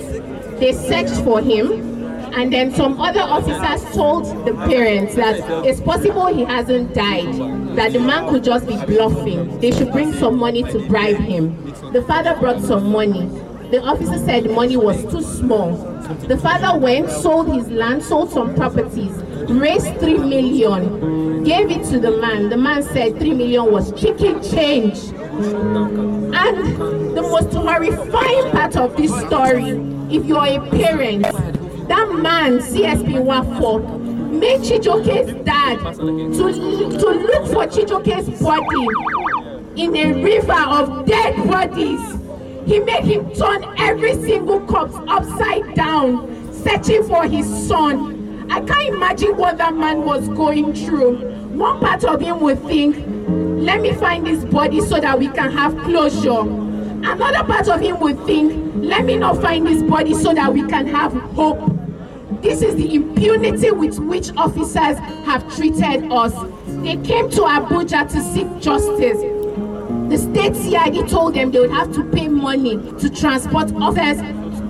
They 0.58 0.72
searched 0.72 1.22
for 1.24 1.40
him, 1.40 2.00
and 2.34 2.52
then 2.52 2.72
some 2.74 3.00
other 3.00 3.20
officers 3.20 3.94
told 3.94 4.24
the 4.46 4.54
parents 4.66 5.14
that 5.16 5.40
it's 5.64 5.80
possible 5.80 6.26
he 6.26 6.44
hasn't 6.44 6.94
died, 6.94 7.76
that 7.76 7.92
the 7.92 8.00
man 8.00 8.28
could 8.28 8.44
just 8.44 8.66
be 8.66 8.76
bluffing. 8.86 9.58
They 9.60 9.70
should 9.72 9.92
bring 9.92 10.12
some 10.14 10.38
money 10.38 10.62
to 10.64 10.86
bribe 10.88 11.16
him. 11.16 11.56
The 11.92 12.02
father 12.02 12.34
brought 12.38 12.62
some 12.62 12.90
money. 12.90 13.28
The 13.70 13.80
officer 13.82 14.18
said 14.18 14.42
the 14.42 14.52
money 14.52 14.76
was 14.76 15.00
too 15.04 15.22
small. 15.22 15.76
The 16.26 16.36
father 16.36 16.76
went, 16.76 17.08
sold 17.08 17.54
his 17.54 17.68
land, 17.68 18.02
sold 18.02 18.32
some 18.32 18.54
properties, 18.56 19.12
raised 19.48 19.96
three 20.00 20.18
million, 20.18 21.44
gave 21.44 21.70
it 21.70 21.84
to 21.90 22.00
the 22.00 22.10
man. 22.16 22.48
The 22.48 22.56
man 22.56 22.82
said 22.82 23.18
three 23.18 23.32
million 23.32 23.70
was 23.70 23.92
chicken 23.92 24.42
change. 24.42 24.98
And 25.12 26.76
the 27.16 27.22
most 27.22 27.52
horrifying 27.52 28.50
part 28.50 28.76
of 28.76 28.96
this 28.96 29.12
story, 29.20 29.70
if 30.10 30.24
you're 30.26 30.46
a 30.46 30.60
parent, 30.70 31.22
that 31.22 32.12
man, 32.20 32.58
CSP 32.58 33.22
Nwafor, 33.22 34.00
made 34.32 34.60
Chijioke's 34.62 35.44
dad 35.44 35.78
to, 35.96 36.98
to 36.98 37.08
look 37.08 37.46
for 37.52 37.66
Chijioke's 37.68 38.42
body 38.42 38.86
in 39.80 39.94
a 39.96 40.24
river 40.24 40.52
of 40.52 41.06
dead 41.06 41.36
bodies. 41.48 42.19
He 42.66 42.78
made 42.80 43.04
him 43.04 43.30
turn 43.32 43.64
every 43.78 44.14
single 44.14 44.60
corpse 44.60 44.94
upside 45.08 45.74
down, 45.74 46.52
searching 46.52 47.02
for 47.04 47.26
his 47.26 47.46
son. 47.68 48.48
I 48.50 48.60
can't 48.60 48.94
imagine 48.94 49.36
what 49.36 49.58
that 49.58 49.74
man 49.74 50.04
was 50.04 50.28
going 50.28 50.74
through. 50.74 51.18
One 51.50 51.80
part 51.80 52.04
of 52.04 52.20
him 52.20 52.40
would 52.40 52.60
think, 52.64 52.96
let 53.62 53.80
me 53.80 53.92
find 53.94 54.26
this 54.26 54.44
body 54.44 54.80
so 54.80 55.00
that 55.00 55.18
we 55.18 55.28
can 55.28 55.50
have 55.52 55.76
closure. 55.84 56.40
Another 56.40 57.44
part 57.44 57.68
of 57.68 57.80
him 57.80 57.98
would 58.00 58.24
think, 58.26 58.74
let 58.76 59.04
me 59.04 59.16
not 59.16 59.40
find 59.40 59.66
this 59.66 59.82
body 59.82 60.14
so 60.14 60.34
that 60.34 60.52
we 60.52 60.62
can 60.66 60.86
have 60.86 61.12
hope. 61.12 61.58
This 62.42 62.62
is 62.62 62.74
the 62.76 62.94
impunity 62.94 63.70
with 63.70 63.98
which 63.98 64.30
officers 64.36 64.98
have 65.26 65.54
treated 65.56 66.10
us. 66.10 66.32
They 66.82 66.96
came 66.96 67.30
to 67.30 67.40
Abuja 67.42 68.08
to 68.10 68.20
seek 68.20 68.60
justice. 68.60 69.39
The 70.10 70.18
state 70.18 70.56
CID 70.56 71.08
told 71.08 71.34
them 71.34 71.52
they 71.52 71.60
would 71.60 71.70
have 71.70 71.94
to 71.94 72.02
pay 72.02 72.26
money 72.26 72.76
to 72.98 73.08
transport 73.08 73.72
officers 73.76 74.20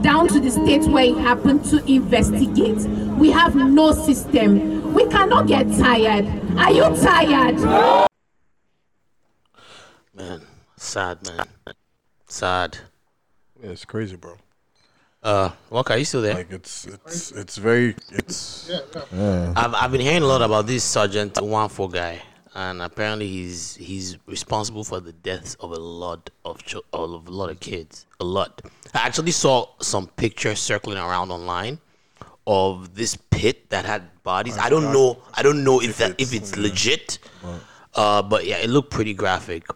down 0.02 0.28
to 0.28 0.38
the 0.38 0.50
state 0.50 0.84
where 0.84 1.04
it 1.04 1.16
happened 1.16 1.64
to 1.64 1.82
investigate. 1.90 2.76
We 3.16 3.30
have 3.30 3.54
no 3.54 3.92
system. 3.92 4.92
We 4.92 5.06
cannot 5.08 5.46
get 5.46 5.64
tired. 5.78 6.26
Are 6.58 6.70
you 6.70 6.82
tired? 6.94 7.56
Man, 10.14 10.42
sad 10.76 11.26
man, 11.26 11.46
sad. 12.26 12.76
Yeah, 13.62 13.70
it's 13.70 13.86
crazy, 13.86 14.16
bro. 14.16 14.36
Uh, 15.22 15.50
Walker, 15.70 15.94
are 15.94 15.98
you 15.98 16.04
still 16.04 16.20
there? 16.20 16.34
Like 16.34 16.50
it's 16.52 16.86
it's 16.86 17.32
it's 17.32 17.56
very 17.56 17.94
it's 18.10 18.70
yeah. 18.70 19.02
yeah. 19.12 19.52
I've 19.56 19.74
I've 19.74 19.92
been 19.92 20.02
hearing 20.02 20.22
a 20.22 20.26
lot 20.26 20.42
about 20.42 20.66
this 20.66 20.84
Sergeant 20.84 21.34
Nwafor 21.34 21.90
guy, 21.92 22.20
and 22.54 22.82
apparently 22.82 23.28
he's 23.28 23.76
he's 23.76 24.18
responsible 24.26 24.84
for 24.84 25.00
the 25.00 25.12
deaths 25.12 25.54
of 25.60 25.70
a 25.72 25.78
lot 25.78 26.30
of 26.44 26.62
chil- 26.64 26.84
of 26.92 27.28
a 27.28 27.30
lot 27.30 27.50
of 27.50 27.60
kids. 27.60 28.06
A 28.20 28.24
lot. 28.24 28.62
I 28.94 29.06
actually 29.06 29.32
saw 29.32 29.68
some 29.80 30.06
pictures 30.08 30.58
circling 30.60 30.98
around 30.98 31.30
online 31.30 31.78
of 32.46 32.94
this 32.94 33.16
pit 33.16 33.70
that 33.70 33.84
had 33.84 34.22
bodies. 34.22 34.58
I 34.58 34.68
don't 34.68 34.92
know. 34.92 35.22
I 35.34 35.42
don't 35.42 35.62
know 35.64 35.80
if 35.80 35.98
that 35.98 36.20
if 36.20 36.32
it's 36.34 36.56
legit. 36.56 37.18
Uh, 37.94 38.22
but 38.22 38.44
yeah, 38.46 38.56
it 38.58 38.70
looked 38.70 38.90
pretty 38.90 39.14
graphic. 39.14 39.66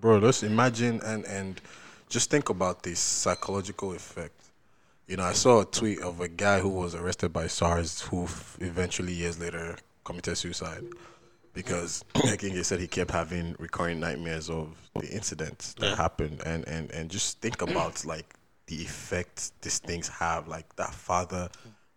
bro. 0.00 0.18
Let's 0.18 0.42
imagine 0.42 1.00
and 1.04 1.24
and 1.24 1.60
just 2.08 2.30
think 2.30 2.48
about 2.48 2.82
this 2.82 2.98
psychological 3.00 3.92
effect. 3.92 4.40
You 5.06 5.16
know, 5.18 5.24
I 5.24 5.32
saw 5.34 5.60
a 5.60 5.64
tweet 5.66 6.00
of 6.00 6.20
a 6.20 6.28
guy 6.28 6.60
who 6.60 6.68
was 6.70 6.94
arrested 6.94 7.32
by 7.32 7.46
SARS, 7.46 8.00
who 8.02 8.24
f- 8.24 8.56
eventually 8.60 9.12
years 9.12 9.38
later 9.38 9.76
committed 10.04 10.36
suicide 10.38 10.84
because 11.54 12.04
I 12.16 12.36
think 12.36 12.54
he 12.54 12.62
said 12.62 12.80
he 12.80 12.86
kept 12.86 13.10
having 13.10 13.54
recurring 13.58 14.00
nightmares 14.00 14.50
of 14.50 14.76
the 15.00 15.08
incidents 15.08 15.74
that 15.74 15.90
Yeah. 15.90 15.96
happened, 15.96 16.42
and 16.44 16.66
and 16.68 16.90
and 16.90 17.10
just 17.10 17.40
think 17.40 17.62
about 17.62 18.04
like 18.14 18.34
the 18.66 18.76
effect 18.82 19.52
these 19.62 19.78
things 19.78 20.08
have. 20.08 20.48
Like 20.48 20.74
that 20.76 20.92
father 20.92 21.48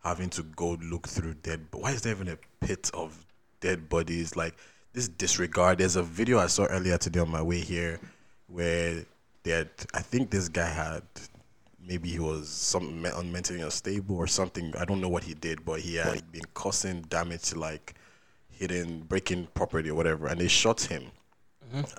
having 0.04 0.30
to 0.30 0.44
go 0.44 0.78
look 0.82 1.08
through 1.08 1.34
dead. 1.36 1.68
But 1.72 1.82
why 1.82 1.92
is 1.92 2.02
there 2.04 2.14
even 2.14 2.30
a 2.30 2.38
pit 2.66 2.90
of 2.94 3.26
dead 3.60 3.90
bodies? 3.90 4.36
Like 4.36 4.56
this 4.94 5.08
disregard. 5.08 5.80
There's 5.80 5.96
a 5.96 6.04
video 6.04 6.40
I 6.40 6.48
saw 6.48 6.66
earlier 6.66 6.98
today 6.98 7.20
on 7.20 7.30
my 7.30 7.42
way 7.42 7.60
here 7.60 8.00
where 8.48 9.04
they 9.44 9.52
had, 9.52 9.70
I 9.94 10.02
think 10.02 10.30
this 10.30 10.48
guy 10.50 10.68
had 10.70 11.04
maybe 11.86 12.10
he 12.10 12.20
was 12.20 12.50
some 12.50 13.06
on 13.06 13.32
mentally 13.32 13.62
unstable 13.62 14.18
or 14.18 14.28
something. 14.28 14.74
I 14.78 14.86
don't 14.86 15.02
know 15.02 15.10
what 15.10 15.24
he 15.24 15.34
did, 15.34 15.64
but 15.66 15.80
he 15.80 15.96
had 15.96 16.32
been 16.32 16.46
causing 16.54 17.02
damage 17.04 17.44
to 17.50 17.60
like 17.60 17.96
hidden 18.58 19.02
breaking 19.02 19.48
property 19.54 19.90
or 19.90 19.96
whatever, 19.96 20.28
and 20.28 20.40
they 20.40 20.48
shot 20.48 20.82
him. 20.82 21.12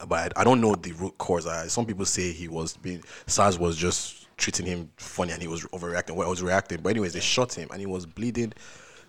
But 0.09 0.36
I, 0.36 0.40
I 0.40 0.44
don't 0.44 0.61
know 0.61 0.74
the 0.74 0.92
root 0.92 1.18
cause. 1.18 1.46
I, 1.46 1.66
some 1.66 1.84
people 1.84 2.04
say 2.04 2.32
he 2.32 2.48
was 2.48 2.76
being 2.76 3.02
SARS 3.26 3.59
was 3.59 3.76
just 3.76 4.26
treating 4.38 4.66
him 4.66 4.90
funny 4.96 5.32
and 5.32 5.42
he 5.42 5.48
was 5.48 5.64
overreacting. 5.66 6.14
Well, 6.14 6.26
I 6.26 6.30
was 6.30 6.42
reacting, 6.42 6.80
but 6.80 6.90
anyways, 6.90 7.12
they 7.12 7.20
shot 7.20 7.52
him 7.52 7.68
and 7.70 7.80
he 7.80 7.86
was 7.86 8.06
bleeding 8.06 8.52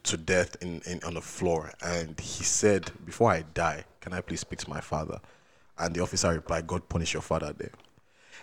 to 0.04 0.18
death 0.18 0.58
in, 0.62 0.82
in 0.86 1.02
on 1.04 1.14
the 1.14 1.22
floor. 1.22 1.72
And 1.82 2.20
he 2.20 2.44
said, 2.44 2.92
"Before 3.06 3.32
I 3.32 3.44
die, 3.54 3.86
can 4.02 4.14
I 4.14 4.22
please 4.22 4.42
speak 4.42 4.60
to 4.60 4.70
my 4.70 4.82
father?" 4.82 5.20
And 5.78 5.96
the 5.96 6.02
officer 6.02 6.30
replied, 6.32 6.68
"God 6.68 6.90
punish 6.90 7.14
your 7.14 7.22
father." 7.22 7.54
There, 7.54 7.72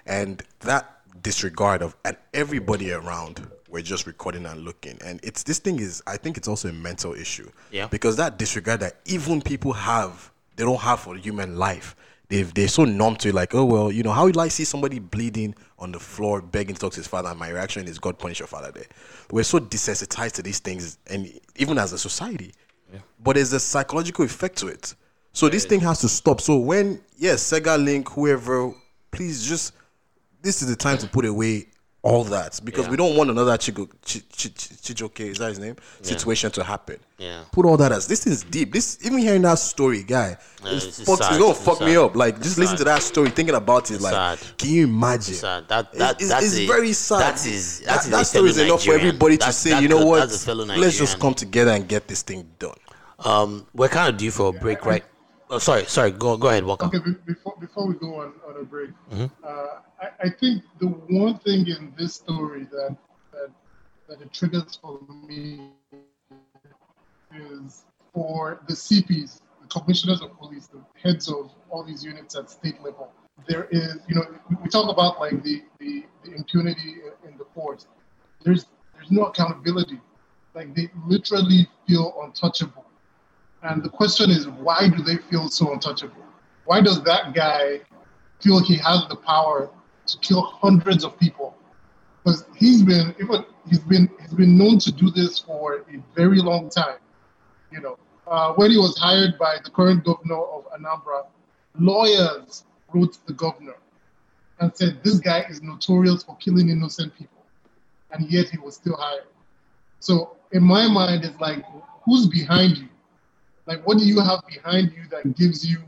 and 0.06 0.42
that 0.60 1.02
disregard 1.22 1.82
of 1.82 1.96
and 2.04 2.16
everybody 2.32 2.92
around 2.92 3.46
were 3.68 3.82
just 3.82 4.06
recording 4.06 4.46
and 4.46 4.64
looking. 4.64 4.98
And 5.04 5.20
it's 5.22 5.42
this 5.42 5.58
thing 5.58 5.80
is, 5.80 6.02
I 6.06 6.16
think 6.16 6.36
it's 6.36 6.48
also 6.48 6.68
a 6.68 6.72
mental 6.72 7.14
issue. 7.14 7.50
Yeah. 7.70 7.86
Because 7.88 8.16
that 8.16 8.38
disregard 8.38 8.80
that 8.80 8.96
even 9.04 9.42
people 9.42 9.72
have, 9.72 10.30
they 10.56 10.64
don't 10.64 10.80
have 10.80 11.00
for 11.00 11.16
human 11.16 11.56
life. 11.56 11.96
They've, 12.28 12.52
they're 12.52 12.66
so 12.66 12.84
numb 12.84 13.16
to 13.16 13.28
it, 13.28 13.34
like, 13.34 13.54
oh, 13.54 13.64
well, 13.64 13.92
you 13.92 14.02
know, 14.02 14.10
how 14.10 14.24
would 14.24 14.36
I 14.36 14.48
see 14.48 14.64
somebody 14.64 14.98
bleeding 14.98 15.54
on 15.78 15.92
the 15.92 16.00
floor, 16.00 16.42
begging 16.42 16.74
to 16.74 16.80
talk 16.80 16.92
to 16.92 16.96
his 16.96 17.06
father, 17.06 17.28
and 17.28 17.38
my 17.38 17.50
reaction 17.50 17.86
is, 17.86 18.00
God 18.00 18.18
punish 18.18 18.40
your 18.40 18.48
father 18.48 18.72
there. 18.72 18.86
We're 19.30 19.44
so 19.44 19.60
desensitized 19.60 20.32
to 20.32 20.42
these 20.42 20.58
things, 20.58 20.98
and 21.06 21.32
even 21.54 21.78
as 21.78 21.92
a 21.92 21.98
society. 21.98 22.52
Yeah. 22.92 22.98
But 23.22 23.36
there's 23.36 23.52
a 23.52 23.60
psychological 23.60 24.24
effect 24.24 24.58
to 24.58 24.66
it. 24.66 24.96
So 25.32 25.48
this 25.48 25.66
thing 25.66 25.78
has 25.80 26.00
to 26.00 26.08
stop. 26.08 26.40
So 26.40 26.56
when, 26.56 27.00
yes, 27.16 27.48
Segalink, 27.48 28.08
whoever, 28.08 28.74
please 29.12 29.46
just, 29.46 29.74
this 30.42 30.62
is 30.62 30.68
the 30.68 30.76
time 30.76 30.98
to 30.98 31.06
put 31.06 31.26
away 31.26 31.66
all 32.06 32.24
that 32.24 32.60
because 32.64 32.84
Yeah. 32.84 32.90
we 32.92 32.96
don't 32.96 33.16
want 33.16 33.30
another 33.30 33.56
Chigo, 33.56 33.86
Ch- 34.04 34.22
Ch- 34.30 34.54
Ch- 34.54 34.70
Chijioke, 34.84 35.20
is 35.20 35.38
that 35.38 35.48
his 35.48 35.58
name? 35.58 35.76
Yeah. 36.00 36.06
Situation 36.06 36.50
to 36.52 36.62
happen. 36.62 36.98
Yeah. 37.18 37.42
Put 37.50 37.66
all 37.66 37.76
that 37.78 37.90
as 37.92 38.06
this 38.06 38.26
is 38.26 38.44
deep. 38.44 38.72
This 38.72 38.98
even 39.04 39.18
hearing 39.18 39.42
that 39.42 39.58
story, 39.58 40.02
guy, 40.04 40.36
Yeah, 40.64 40.70
it's, 40.72 40.84
it's 40.86 40.98
it's 41.00 41.06
gonna 41.06 41.50
It's 41.50 41.64
fuck 41.64 41.80
me 41.80 41.96
up. 41.96 42.14
Like 42.14 42.36
It's 42.36 42.44
just 42.44 42.58
listen 42.58 42.76
to 42.76 42.84
that 42.84 43.02
story, 43.02 43.30
thinking 43.30 43.54
about 43.54 43.90
it. 43.90 44.00
Like, 44.00 44.14
sad. 44.14 44.38
can 44.58 44.70
you 44.70 44.84
imagine? 44.84 45.34
Sad. 45.34 45.68
That 45.68 45.92
that 45.94 46.20
it's, 46.20 46.28
that's 46.30 46.46
it's 46.46 46.56
a- 46.58 46.66
very 46.66 46.92
sad. 46.92 47.20
That 47.34 47.46
is 47.46 47.80
that, 47.80 47.86
that 47.86 48.04
is 48.04 48.10
that 48.10 48.26
story 48.26 48.50
is 48.50 48.58
enough 48.58 48.82
for 48.82 48.90
Nigerian. 48.90 49.08
everybody 49.08 49.36
to 49.38 49.52
say, 49.52 49.80
you 49.80 49.88
know 49.88 50.04
what? 50.06 50.28
That's 50.28 50.46
Let's 50.46 50.96
just 50.98 51.18
come 51.18 51.34
together 51.34 51.72
and 51.72 51.88
get 51.88 52.06
this 52.08 52.22
thing 52.22 52.48
done. 52.58 52.76
Um, 53.18 53.66
we're 53.74 53.88
kind 53.88 54.08
of 54.12 54.16
due 54.18 54.30
for 54.30 54.48
a 54.48 54.52
break, 54.52 54.84
right? 54.86 55.04
Oh, 55.48 55.58
sorry, 55.58 55.84
sorry. 55.84 56.10
Go 56.10 56.36
go 56.36 56.48
ahead, 56.48 56.64
welcome. 56.64 56.88
Okay, 56.88 56.98
before 57.24 57.54
before 57.60 57.86
we 57.86 57.94
go 57.94 58.20
on, 58.20 58.32
on 58.48 58.60
a 58.60 58.64
break, 58.64 58.90
Mhm. 59.12 59.30
uh, 59.44 59.80
I, 60.02 60.08
I 60.26 60.28
think 60.30 60.64
the 60.80 60.88
one 60.88 61.38
thing 61.38 61.66
in 61.68 61.94
this 61.96 62.14
story 62.16 62.64
that 62.72 62.96
that 63.32 63.50
that 64.08 64.20
it 64.22 64.32
triggers 64.32 64.76
for 64.76 65.00
me 65.28 65.70
is 67.34 67.84
for 68.12 68.60
the 68.66 68.74
CPs, 68.74 69.40
the 69.62 69.68
commissioners 69.68 70.20
of 70.20 70.36
police, 70.38 70.66
the 70.66 70.80
heads 71.00 71.28
of 71.28 71.50
all 71.70 71.84
these 71.84 72.04
units 72.04 72.34
at 72.34 72.50
state 72.50 72.80
level. 72.82 73.12
There 73.46 73.64
is, 73.70 73.98
you 74.08 74.14
know, 74.16 74.24
we 74.62 74.68
talk 74.68 74.90
about 74.90 75.20
like 75.20 75.42
the 75.44 75.62
the, 75.78 76.04
the 76.24 76.34
impunity 76.34 76.96
in- 77.24 77.36
the 77.38 77.44
force. 77.54 77.86
There's 78.42 78.66
there's 78.94 79.10
no 79.10 79.24
accountability. 79.26 80.00
Like 80.54 80.74
they 80.74 80.90
literally 81.06 81.68
feel 81.86 82.14
untouchable. 82.24 82.85
And 83.62 83.82
the 83.82 83.88
question 83.88 84.30
is, 84.30 84.48
why 84.48 84.88
do 84.88 85.02
they 85.02 85.16
feel 85.16 85.48
so 85.48 85.72
untouchable? 85.72 86.24
Why 86.64 86.80
does 86.80 87.02
that 87.04 87.34
guy 87.34 87.80
feel 88.40 88.60
he 88.60 88.76
has 88.76 89.06
the 89.08 89.16
power 89.16 89.70
to 90.06 90.18
kill 90.18 90.42
hundreds 90.42 91.04
of 91.04 91.18
people? 91.18 91.56
Because 92.22 92.44
he's 92.56 92.82
been 92.82 93.14
even 93.20 93.44
he's 93.68 93.78
been 93.78 94.10
he's 94.20 94.34
been 94.34 94.58
known 94.58 94.78
to 94.80 94.92
do 94.92 95.10
this 95.10 95.38
for 95.38 95.84
a 95.92 96.02
very 96.14 96.38
long 96.38 96.68
time. 96.68 96.98
You 97.70 97.80
know, 97.80 97.98
uh, 98.26 98.52
when 98.54 98.70
he 98.70 98.78
was 98.78 98.98
hired 98.98 99.38
by 99.38 99.56
the 99.62 99.70
current 99.70 100.04
governor 100.04 100.42
of 100.42 100.66
Anambra, 100.72 101.26
lawyers 101.78 102.64
wrote 102.92 103.18
the 103.26 103.32
governor 103.32 103.76
and 104.58 104.74
said 104.74 105.00
this 105.02 105.18
guy 105.20 105.44
is 105.48 105.62
notorious 105.62 106.22
for 106.22 106.36
killing 106.36 106.68
innocent 106.68 107.14
people, 107.16 107.44
and 108.10 108.30
yet 108.30 108.48
he 108.48 108.58
was 108.58 108.74
still 108.74 108.96
hired. 108.96 109.26
So 110.00 110.36
in 110.52 110.62
my 110.62 110.88
mind, 110.88 111.24
it's 111.24 111.38
like, 111.40 111.64
who's 112.04 112.26
behind 112.26 112.78
you? 112.78 112.88
Like, 113.66 113.86
what 113.86 113.98
do 113.98 114.04
you 114.04 114.20
have 114.20 114.42
behind 114.46 114.92
you 114.92 115.08
that 115.10 115.36
gives 115.36 115.68
you 115.68 115.78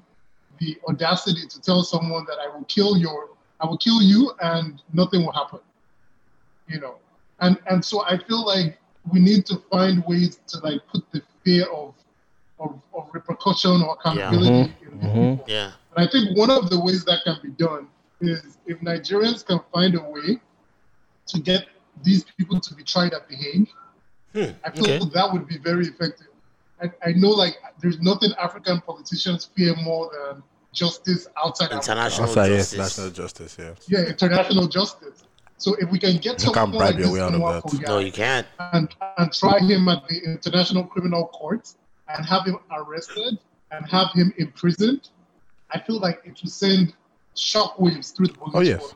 the 0.58 0.76
audacity 0.88 1.46
to 1.46 1.60
tell 1.60 1.82
someone 1.82 2.24
that 2.26 2.38
I 2.38 2.48
will 2.54 2.64
kill 2.64 2.96
your, 2.96 3.30
I 3.60 3.66
will 3.66 3.78
kill 3.78 4.02
you, 4.02 4.32
and 4.40 4.82
nothing 4.92 5.24
will 5.24 5.32
happen? 5.32 5.60
You 6.66 6.80
know, 6.80 6.96
and 7.40 7.58
and 7.70 7.84
so 7.84 8.04
I 8.04 8.18
feel 8.18 8.44
like 8.44 8.78
we 9.10 9.20
need 9.20 9.46
to 9.46 9.62
find 9.70 10.04
ways 10.06 10.40
to 10.48 10.58
like 10.58 10.80
put 10.92 11.04
the 11.12 11.22
fear 11.44 11.64
of 11.66 11.94
of, 12.60 12.80
of 12.94 13.08
repercussion 13.12 13.82
or 13.82 13.96
accountability 13.98 14.72
mm-hmm. 14.72 14.88
in 14.88 14.98
these 14.98 15.10
people. 15.10 15.44
Yeah. 15.46 15.72
And 15.96 16.06
I 16.06 16.10
think 16.10 16.36
one 16.36 16.50
of 16.50 16.70
the 16.70 16.80
ways 16.80 17.04
that 17.04 17.20
can 17.24 17.38
be 17.42 17.50
done 17.50 17.88
is 18.20 18.58
if 18.66 18.80
Nigerians 18.80 19.46
can 19.46 19.60
find 19.72 19.94
a 19.94 20.02
way 20.02 20.40
to 21.28 21.40
get 21.40 21.66
these 22.02 22.24
people 22.24 22.60
to 22.60 22.74
be 22.74 22.82
tried 22.82 23.12
at 23.12 23.28
The 23.28 23.36
Hague, 23.36 23.68
I 24.64 24.70
feel 24.70 24.84
okay. 24.84 24.98
that 25.14 25.32
would 25.32 25.46
be 25.46 25.58
very 25.58 25.86
effective. 25.86 26.27
I, 26.82 26.90
I 27.04 27.12
know 27.12 27.30
like 27.30 27.56
there's 27.80 28.00
nothing 28.00 28.30
African 28.40 28.80
politicians 28.82 29.50
fear 29.56 29.74
more 29.76 30.10
than 30.12 30.42
justice 30.72 31.26
outside 31.44 31.72
International 31.72 32.24
Africa. 32.28 32.40
Outside, 32.40 32.50
yes, 32.52 32.70
justice. 32.72 32.78
national 32.98 33.10
justice, 33.10 33.56
yeah. 33.58 33.74
Yeah, 33.98 34.08
international 34.08 34.68
justice. 34.68 35.24
So 35.56 35.74
if 35.74 35.90
we 35.90 35.98
can 35.98 36.18
get 36.18 36.42
You 36.44 36.52
can't 36.52 36.54
someone 36.54 36.72
like 36.84 36.96
this 36.96 37.10
way 37.10 37.20
out 37.20 37.34
of 37.34 37.40
that. 37.40 37.80
No, 37.88 37.98
you 37.98 38.12
can't. 38.12 38.46
and 38.72 38.94
and 39.16 39.32
try 39.32 39.58
him 39.58 39.88
at 39.88 40.06
the 40.08 40.20
International 40.24 40.84
Criminal 40.84 41.26
Court 41.28 41.74
and 42.08 42.24
have 42.24 42.44
him 42.46 42.58
arrested 42.70 43.38
and 43.72 43.86
have 43.90 44.08
him 44.14 44.32
imprisoned, 44.38 45.10
I 45.72 45.80
feel 45.80 45.98
like 45.98 46.20
it 46.24 46.38
will 46.42 46.50
send 46.50 46.94
shockwaves 47.36 48.14
through 48.16 48.28
the 48.28 48.34
police 48.34 48.54
Oh, 48.54 48.60
yes. 48.60 48.80
force. 48.80 48.94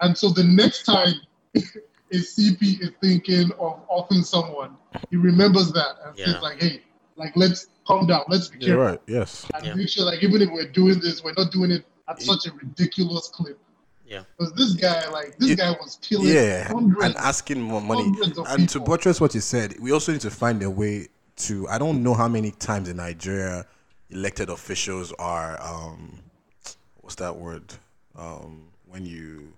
And 0.00 0.16
so 0.16 0.30
the 0.30 0.44
next 0.44 0.84
time 0.84 1.14
a 2.12 2.16
CP 2.16 2.80
is 2.80 2.90
thinking 3.00 3.50
of 3.58 3.80
offing 3.88 4.22
someone, 4.22 4.76
he 5.10 5.16
remembers 5.16 5.72
that 5.72 5.96
and 6.04 6.18
Yeah. 6.18 6.26
says 6.26 6.42
like, 6.42 6.60
"Hey, 6.60 6.82
like 7.16 7.32
let's 7.36 7.66
calm 7.86 8.06
down, 8.06 8.22
let's 8.28 8.48
be 8.48 8.58
You're 8.58 8.76
careful, 8.76 8.84
right. 8.92 9.00
Yes. 9.06 9.46
and 9.54 9.64
Yeah. 9.66 9.74
make 9.74 9.88
sure 9.88 10.04
like 10.04 10.22
even 10.22 10.42
if 10.42 10.50
we're 10.50 10.70
doing 10.70 11.00
this, 11.00 11.22
we're 11.22 11.34
not 11.36 11.52
doing 11.52 11.70
it 11.70 11.84
at 12.08 12.20
such 12.22 12.46
a 12.46 12.52
ridiculous 12.52 13.28
clip." 13.28 13.58
Yeah. 14.06 14.22
Because 14.38 14.52
this 14.54 14.72
guy, 14.74 15.08
like 15.10 15.36
this 15.38 15.50
Yeah. 15.50 15.54
guy, 15.56 15.70
was 15.72 15.98
killing 16.00 16.28
Yeah, 16.28 16.68
hundreds 16.68 17.04
and 17.04 17.16
asking 17.16 17.60
more 17.60 17.80
money. 17.82 18.04
hundreds 18.04 18.38
of 18.38 18.46
And 18.48 18.68
to 18.70 18.80
buttress 18.80 19.20
what 19.20 19.34
you 19.34 19.40
said, 19.42 19.78
we 19.80 19.92
also 19.92 20.12
need 20.12 20.22
to 20.22 20.30
find 20.30 20.62
a 20.62 20.70
way 20.70 21.08
to. 21.36 21.68
I 21.68 21.76
don't 21.78 22.02
know 22.02 22.14
how 22.14 22.26
many 22.28 22.50
times 22.52 22.88
in 22.88 22.96
Nigeria 22.96 23.66
elected 24.10 24.48
officials 24.48 25.12
are. 25.18 25.60
um 25.60 26.20
What's 27.02 27.16
that 27.16 27.36
word? 27.36 27.74
Um 28.16 28.68
When 28.86 29.04
you. 29.04 29.52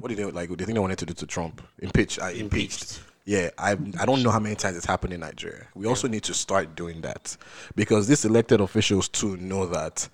What 0.00 0.08
did 0.08 0.18
they 0.18 0.24
like? 0.24 0.48
The 0.56 0.64
thing 0.64 0.74
they 0.74 0.80
wanted 0.80 0.98
to 0.98 1.06
do 1.06 1.14
to 1.14 1.26
Trump, 1.26 1.62
impeach, 1.78 2.18
uh, 2.18 2.24
impeached. 2.26 2.40
Impeached. 2.42 3.00
Yeah, 3.26 3.50
I 3.58 3.72
I 3.72 4.06
don't 4.06 4.22
know 4.22 4.30
how 4.30 4.40
many 4.40 4.56
times 4.56 4.76
it's 4.76 4.86
happened 4.86 5.12
in 5.12 5.20
Nigeria. 5.20 5.66
We 5.74 5.86
also 5.86 6.08
need 6.08 6.22
to 6.24 6.34
start 6.34 6.74
doing 6.74 7.02
that 7.02 7.36
because 7.76 8.08
these 8.08 8.24
elected 8.24 8.60
officials 8.60 9.08
too 9.08 9.36
know 9.36 9.66
that 9.66 10.08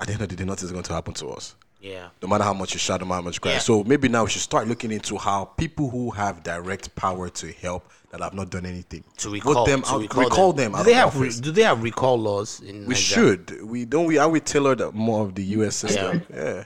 at 0.00 0.06
the 0.08 0.12
end 0.12 0.22
of 0.22 0.28
the 0.28 0.36
day, 0.36 0.44
nothing 0.44 0.66
is 0.66 0.72
going 0.72 0.84
to 0.84 0.92
happen 0.92 1.14
to 1.14 1.28
us 1.30 1.54
Yeah. 1.80 2.08
no 2.22 2.28
matter 2.28 2.44
how 2.44 2.52
much 2.52 2.72
you 2.74 2.78
shout, 2.78 3.00
no 3.00 3.06
matter 3.06 3.16
how 3.16 3.22
much 3.22 3.36
you 3.36 3.40
cry. 3.40 3.52
Yeah. 3.52 3.58
So 3.60 3.84
maybe 3.84 4.08
now 4.08 4.24
we 4.24 4.30
should 4.30 4.42
start 4.42 4.66
looking 4.68 4.90
into 4.92 5.16
how 5.16 5.44
people 5.46 5.88
who 5.88 6.10
have 6.10 6.42
direct 6.42 6.94
power 6.96 7.28
to 7.30 7.52
help 7.52 7.88
that 8.10 8.20
have 8.20 8.34
not 8.34 8.50
done 8.50 8.66
anything 8.66 9.04
To 9.18 9.30
recall 9.30 9.64
them 9.64 9.82
to 9.82 9.88
out, 9.90 10.00
recall, 10.00 10.24
recall, 10.24 10.52
them. 10.52 10.72
Do 10.72 10.82
they 10.82 10.94
have 10.94 11.18
re- 11.18 11.30
do 11.40 11.50
they 11.52 11.62
have 11.62 11.82
recall 11.82 12.18
laws 12.18 12.60
in 12.60 12.80
we 12.86 12.94
Nigeria? 12.94 12.96
should. 12.96 13.62
We 13.64 13.84
don't. 13.84 14.06
We 14.06 14.18
are 14.18 14.28
we 14.28 14.40
tailored 14.40 14.80
more 14.94 15.24
of 15.24 15.34
the 15.36 15.44
U.S. 15.58 15.76
system. 15.76 16.22
Yeah, 16.34 16.64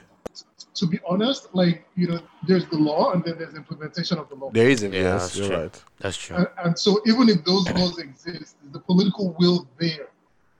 to 0.75 0.87
be 0.87 0.99
honest, 1.07 1.53
like 1.53 1.85
you 1.95 2.07
know, 2.07 2.19
there's 2.47 2.65
the 2.67 2.77
law 2.77 3.11
and 3.13 3.23
then 3.23 3.35
there's 3.37 3.53
implementation 3.55 4.17
of 4.17 4.27
the 4.29 4.35
law. 4.35 4.49
there 4.51 4.69
is. 4.69 4.83
a 4.83 4.89
Yeah, 4.89 4.93
yes, 5.01 5.21
that's 5.21 5.37
you're 5.37 5.47
true. 5.47 5.57
right. 5.57 5.83
That's 5.99 6.17
true. 6.17 6.35
And, 6.37 6.47
and 6.63 6.79
so 6.79 6.99
even 7.05 7.29
if 7.29 7.43
those 7.45 7.69
laws 7.71 7.97
exist, 7.99 8.55
the 8.71 8.79
political 8.79 9.35
will 9.39 9.67
there 9.79 10.07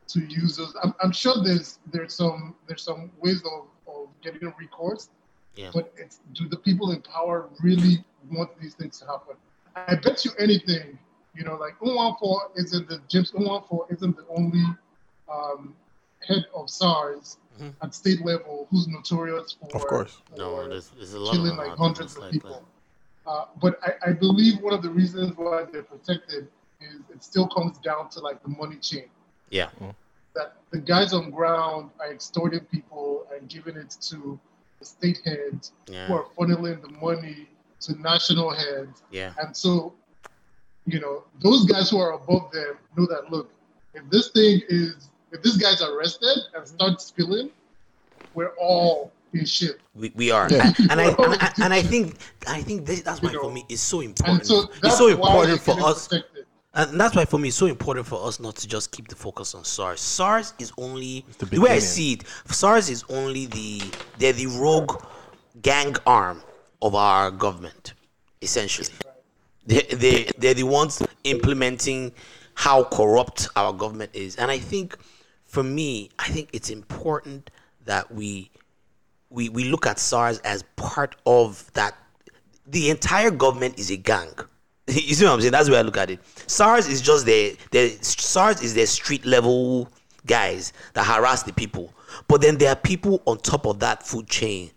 to 0.10 0.20
use 0.20 0.58
those? 0.58 0.76
I'm, 0.84 0.94
I'm 1.02 1.12
sure 1.12 1.36
there's 1.44 1.80
there's 1.92 2.14
some 2.14 2.56
there's 2.68 2.84
some 2.84 3.12
ways 3.20 3.42
of, 3.54 3.66
of 3.88 4.08
getting 4.22 4.44
a 4.48 4.54
recourse, 4.60 5.10
Yeah. 5.56 5.72
but 5.74 5.92
it's 5.98 6.20
do 6.34 6.48
the 6.48 6.58
people 6.58 6.92
in 6.92 7.02
power 7.02 7.50
really 7.62 8.04
want 8.32 8.50
these 8.62 8.76
things 8.76 9.00
to 9.00 9.06
happen? 9.08 9.36
I 9.76 9.96
bet 9.96 10.24
you 10.26 10.32
anything, 10.38 11.00
you 11.36 11.44
know, 11.44 11.56
like 11.56 11.76
Nwafor 11.80 12.38
isn't 12.56 12.88
the 12.88 13.02
James 13.10 13.32
Nwafor 13.32 13.92
isn't 13.92 14.16
the 14.16 14.26
only 14.38 14.64
um, 15.36 15.74
head 16.28 16.46
of 16.56 16.70
SARS 16.70 17.38
Mhm. 17.60 17.74
at 17.82 17.94
state 17.94 18.26
level 18.26 18.68
who's 18.72 18.88
notorious 18.88 19.54
for 19.54 19.76
Of 19.76 19.86
course. 19.88 20.18
No, 20.38 20.56
for 20.56 20.70
there's, 20.70 20.90
there's 20.90 21.14
a 21.14 21.20
lot 21.20 21.34
killing 21.34 21.52
of 21.52 21.58
like 21.58 21.78
hundreds 21.78 22.18
of 22.18 22.32
people. 22.32 22.64
Uh, 23.26 23.46
but 23.62 23.80
I, 23.84 24.10
I 24.10 24.14
believe 24.14 24.60
one 24.62 24.74
of 24.74 24.82
the 24.82 24.90
reasons 24.90 25.38
why 25.38 25.66
they're 25.72 25.84
protected 25.84 26.48
is 26.82 27.00
it 27.10 27.24
still 27.24 27.48
comes 27.48 27.78
down 27.78 28.10
to 28.10 28.20
like 28.20 28.42
the 28.44 28.50
money 28.50 28.78
chain. 28.78 29.06
Yeah. 29.50 29.70
That 30.36 30.56
the 30.72 30.80
guys 30.80 31.14
on 31.14 31.30
ground 31.30 31.92
are 32.00 32.12
extorting 32.12 32.62
people 32.62 33.28
and 33.34 33.48
giving 33.48 33.78
it 33.78 33.96
to 34.10 34.40
the 34.80 34.86
state 34.86 35.22
heads 35.24 35.72
Yeah. 35.88 36.08
who 36.08 36.16
are 36.16 36.26
funneling 36.38 36.82
the 36.82 36.90
money 36.90 37.48
to 37.82 37.94
national 38.02 38.50
heads. 38.54 39.04
Yeah. 39.12 39.34
And 39.40 39.56
so, 39.56 39.94
you 40.86 41.00
know, 41.00 41.24
those 41.40 41.66
guys 41.66 41.90
who 41.92 42.00
are 42.00 42.14
above 42.14 42.52
them 42.52 42.78
know 42.98 43.06
that 43.06 43.32
look, 43.32 43.52
if 43.94 44.10
this 44.10 44.30
thing 44.32 44.62
is 44.68 45.10
if 45.34 45.42
this 45.42 45.58
guy's 45.58 45.82
arrested 45.82 46.38
and 46.56 46.66
starts 46.68 47.12
mm-hmm. 47.12 47.24
spilling, 47.24 47.50
we're 48.34 48.54
all 48.60 49.12
in 49.34 49.46
shit. 49.46 49.80
We, 49.96 50.12
we 50.16 50.32
are, 50.32 50.48
Yeah. 50.50 50.74
and, 50.80 50.92
and 50.92 51.02
I 51.02 51.06
and, 51.10 51.42
I- 51.42 51.54
and 51.64 51.74
I 51.74 51.82
think 51.82 52.18
I 52.48 52.62
think 52.62 52.86
this, 52.86 53.02
that's 53.02 53.22
why 53.22 53.34
for 53.34 53.52
me 53.52 53.66
it's 53.68 53.82
so 53.82 54.02
important. 54.02 54.46
so 54.46 54.70
it's 54.84 54.98
so 54.98 55.08
important 55.08 55.60
for 55.60 55.80
us, 55.82 56.08
protected. 56.08 56.46
and 56.76 57.00
that's 57.00 57.16
why 57.16 57.26
for 57.26 57.40
me 57.40 57.50
it's 57.50 57.58
so 57.58 57.66
important 57.66 58.06
for 58.06 58.26
us 58.26 58.40
not 58.40 58.56
to 58.58 58.68
just 58.68 58.92
keep 58.92 59.08
the 59.08 59.16
focus 59.16 59.56
on 59.56 59.66
SARS. 59.66 60.00
SARS 60.00 60.54
is 60.60 60.72
only 60.78 61.26
the 61.40 61.48
the, 61.48 61.60
way 61.60 61.72
I 61.72 61.80
see 61.80 62.14
it. 62.14 62.24
SARS 62.48 62.90
is 62.90 63.04
only 63.10 63.48
the 63.48 63.82
they're 64.20 64.34
the 64.34 64.48
rogue 64.48 65.04
gang 65.62 65.96
arm 66.06 66.42
of 66.82 66.96
our 66.96 67.32
government, 67.32 67.94
essentially. 68.42 68.90
They 69.66 69.82
they 69.82 70.32
they're 70.38 70.54
the 70.54 70.64
ones 70.64 71.02
implementing 71.24 72.12
how 72.56 72.84
corrupt 72.84 73.48
our 73.56 73.74
government 73.74 74.12
is, 74.14 74.36
and 74.36 74.52
I 74.52 74.60
think 74.60 74.98
for 75.54 75.62
me, 75.62 76.10
I 76.18 76.30
think 76.30 76.50
it's 76.52 76.72
important 76.72 77.52
that 77.86 78.12
we 78.12 78.50
we, 79.30 79.50
we 79.50 79.66
look 79.66 79.86
at 79.86 80.00
SARS 80.00 80.40
as 80.40 80.64
part 80.78 81.16
of 81.28 81.72
that. 81.74 81.96
The 82.66 82.90
entire 82.90 83.30
government 83.30 83.78
is 83.78 83.92
a 83.92 83.98
gang. 83.98 84.34
you 84.88 85.14
see 85.14 85.26
what 85.26 85.34
I'm 85.34 85.42
saying? 85.42 85.52
That's 85.52 85.70
way 85.70 85.78
I 85.78 85.84
look 85.84 85.98
at 85.98 86.10
it. 86.10 86.20
SARS 86.48 86.88
is 86.88 87.02
just 87.02 87.28
the 87.28 87.56
the 87.70 87.90
SARS 88.02 88.64
is 88.64 88.74
the 88.74 88.88
street 88.88 89.28
level 89.28 89.90
guys 90.26 90.74
that 90.94 91.06
harass 91.06 91.44
the 91.44 91.54
people. 91.54 91.94
But 92.28 92.42
then 92.42 92.58
there 92.58 92.70
are 92.70 92.76
people 92.76 93.22
on 93.26 93.38
top 93.38 93.68
of 93.68 93.80
that 93.82 94.02
food 94.08 94.28
chain 94.28 94.72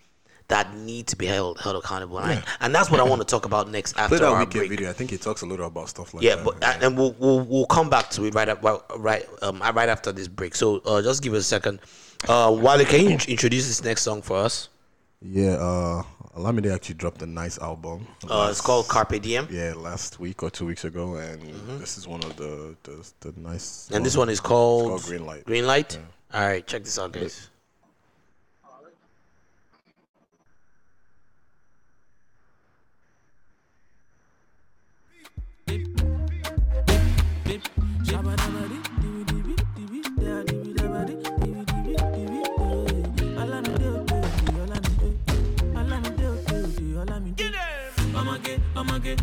that 0.49 0.75
need 0.77 1.07
to 1.09 1.17
be 1.17 1.27
held 1.27 1.59
held 1.61 1.77
accountable. 1.83 2.19
And, 2.19 2.39
I- 2.39 2.45
and 2.61 2.75
that's 2.75 2.91
what 2.91 3.01
I 3.01 3.03
want 3.03 3.21
to 3.21 3.27
talk 3.27 3.45
about 3.47 3.69
next 3.71 3.99
after 3.99 4.19
that 4.19 4.25
our 4.27 4.39
weekend 4.39 4.53
break. 4.53 4.71
video. 4.71 4.91
I 4.91 4.93
think 4.93 5.11
he 5.11 5.19
talks 5.19 5.43
a 5.43 5.47
little 5.47 5.67
about 5.67 5.89
stuff 5.89 6.15
like 6.15 6.23
yeah, 6.23 6.37
that. 6.37 6.45
but 6.45 6.63
uh, 6.65 6.79
and 6.83 6.97
we'll, 6.97 7.13
we'll 7.19 7.41
we'll 7.41 7.67
come 7.67 7.91
back 7.91 8.11
to 8.11 8.25
it 8.25 8.35
right 8.35 8.49
up, 8.49 8.63
right 8.97 9.27
um 9.43 9.61
right 9.61 9.89
after 9.89 10.13
this 10.13 10.29
break. 10.29 10.55
So 10.55 10.79
uh, 10.87 11.03
just 11.03 11.23
give 11.23 11.35
us 11.35 11.41
a 11.41 11.45
second. 11.45 11.81
Uh, 12.29 12.57
Wale, 12.59 12.85
can 12.85 13.01
you 13.05 13.11
introduce 13.11 13.67
this 13.67 13.83
next 13.85 14.03
song 14.03 14.23
for 14.23 14.37
us? 14.39 14.69
Yeah, 15.23 15.53
uh 15.55 16.03
Olamide 16.37 16.75
actually 16.75 16.97
dropped 16.97 17.23
a 17.23 17.27
nice 17.27 17.59
album. 17.59 18.07
Uh, 18.29 18.49
it's 18.51 18.61
called 18.61 18.87
Carpe 18.89 19.21
Diem. 19.23 19.49
Yeah, 19.51 19.73
last 19.75 20.21
week 20.21 20.43
or 20.43 20.51
two 20.51 20.67
weeks 20.67 20.85
ago, 20.85 21.15
and 21.17 21.41
this 21.81 21.97
is 21.97 22.07
one 22.07 22.23
of 22.23 22.37
the 22.37 22.77
the, 22.83 23.11
the 23.21 23.41
nice. 23.41 23.89
And 23.93 24.05
this 24.05 24.17
one 24.17 24.29
is 24.29 24.39
It's 24.39 24.47
called, 24.47 25.03
Green 25.05 25.25
Light. 25.25 25.45
Green 25.47 25.67
Light. 25.67 25.99
All 26.35 26.47
right, 26.47 26.67
check 26.67 26.85
this 26.85 26.99
out, 26.99 27.13
guys. 27.13 27.49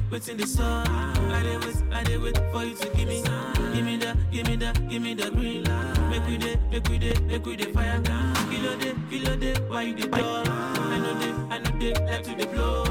What's 0.09 0.27
in 0.27 0.37
the 0.37 0.45
sun. 0.45 0.87
I 0.87 1.41
did 1.41 1.63
wait, 1.65 1.75
I 1.91 2.03
did 2.03 2.21
wait 2.21 2.37
for 2.51 2.63
you 2.63 2.75
to 2.75 2.87
give 2.95 3.07
me, 3.07 3.23
give 3.73 3.85
me 3.85 3.97
the, 3.97 4.15
give 4.31 4.47
me 4.47 4.55
the, 4.55 4.71
give 4.89 5.01
me 5.01 5.13
the 5.15 5.31
green 5.31 5.63
light. 5.63 6.09
Make 6.09 6.27
we 6.27 6.37
day, 6.37 6.59
make 6.71 6.87
we 6.87 6.97
day, 6.99 7.19
make 7.27 7.45
we 7.45 7.55
day 7.55 7.71
fire. 7.71 8.01
Kilo 8.49 8.75
day, 8.77 8.93
kilo 9.09 9.35
day, 9.35 9.55
why 9.67 9.81
you 9.83 9.95
the 9.95 10.07
door? 10.07 10.43
I 10.45 10.99
know 10.99 11.13
day, 11.19 11.33
I 11.49 11.57
know 11.59 11.79
day, 11.79 11.93
like 12.05 12.23
to 12.23 12.35
the 12.35 12.45
blow. 12.47 12.83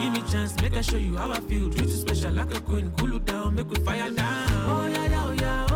Give 0.00 0.12
me 0.12 0.22
chance, 0.30 0.60
make 0.60 0.76
I 0.76 0.80
show 0.80 0.96
you 0.96 1.16
how 1.16 1.30
I 1.30 1.40
feel. 1.40 1.70
Treat 1.70 1.88
you 1.88 1.94
special 1.94 2.32
like 2.32 2.52
a 2.54 2.60
queen, 2.60 2.92
cool 2.98 3.12
you 3.12 3.20
down, 3.20 3.54
make 3.54 3.70
we 3.70 3.76
fire 3.84 4.10
down. 4.10 4.48
Oh 4.68 4.86
yeah, 4.86 5.06
yeah, 5.06 5.24
oh 5.26 5.32
yeah, 5.32 5.66
oh 5.70 5.75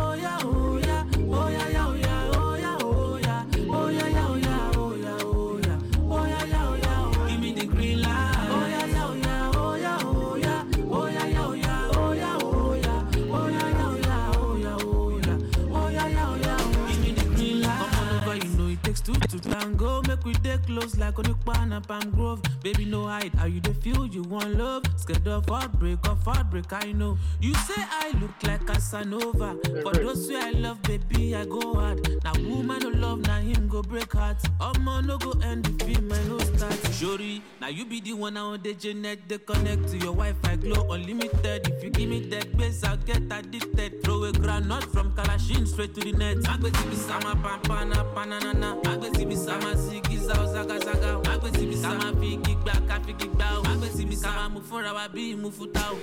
to 19.31 19.39
tango. 19.39 20.10
Make 20.23 20.25
we 20.25 20.33
dey 20.43 20.57
close 20.67 20.97
like 20.97 21.15
Onipan 21.15 21.75
and 21.75 21.87
Palm 21.87 22.11
Grove. 22.11 22.41
Baby, 22.61 22.85
no 22.85 23.07
hide. 23.07 23.33
How 23.35 23.45
you 23.45 23.59
dey 23.59 23.73
feel? 23.73 24.05
You 24.05 24.21
want 24.23 24.55
love? 24.57 24.83
Scared 24.97 25.27
of 25.27 25.47
heartbreak, 25.49 25.97
of 26.07 26.23
heartbreak. 26.23 26.71
I 26.71 26.91
know. 26.91 27.17
You 27.39 27.53
say 27.55 27.73
I 27.77 28.11
look 28.21 28.31
like 28.43 28.65
Casanova. 28.67 29.57
For 29.81 29.93
those 29.93 30.29
who 30.29 30.37
I 30.37 30.51
love, 30.51 30.81
baby, 30.83 31.35
I 31.35 31.45
go 31.45 31.73
hard. 31.73 32.07
Now 32.23 32.33
woman 32.43 32.79
no 32.83 32.89
love, 32.89 33.21
now 33.21 33.39
him 33.39 33.67
go 33.67 33.81
break 33.81 34.13
heart. 34.13 34.37
Omo 34.59 35.03
no 35.05 35.17
go 35.17 35.31
end 35.43 35.65
the 35.65 35.85
film, 35.85 36.11
I 36.11 36.23
no 36.27 36.37
start. 36.39 36.73
Shori, 36.93 37.41
now 37.59 37.69
you 37.69 37.85
be 37.85 37.99
the 38.01 38.13
one 38.13 38.35
now 38.35 38.55
the 38.57 38.73
Janet 38.73 39.27
they 39.27 39.39
connect 39.39 39.87
to 39.89 39.97
your 39.97 40.13
Wi-Fi 40.15 40.55
glow 40.57 40.91
unlimited. 40.91 41.67
If 41.67 41.83
you 41.83 41.89
give 41.89 42.09
me 42.09 42.19
that 42.29 42.55
base, 42.57 42.83
I'll 42.83 42.97
get 42.97 43.23
addicted. 43.31 44.03
Throw 44.03 44.23
a 44.25 44.31
granite 44.31 44.83
from 44.91 45.13
Kalashin 45.13 45.67
straight 45.67 45.95
to 45.95 46.01
the 46.01 46.11
net. 46.13 46.37
Agbeti 46.37 46.89
bi 46.89 46.95
sama 46.95 47.35
pampana 47.41 48.05
panana. 48.13 48.79
Agbeti 48.83 49.27
bi 49.27 49.35
sama 49.35 49.75
zigi 50.11 50.25
zao 50.25 50.45
zaga 50.53 50.79
zaga. 50.79 51.31
Agbeti 51.31 51.65
bi 51.67 51.75
sama 51.75 52.13
figi 52.19 52.55
gba 52.55 52.71
ka 52.87 52.99
figi 53.05 53.27
gba 53.27 53.45
o. 53.57 53.61
Agbeti 53.63 54.05
bi 54.09 54.15
sama 54.15 54.49
mu 54.49 54.59
fúnra 54.61 54.93
wa 54.93 55.07
bí 55.13 55.35
mu 55.35 55.51
futa 55.51 55.83
o. 55.91 55.97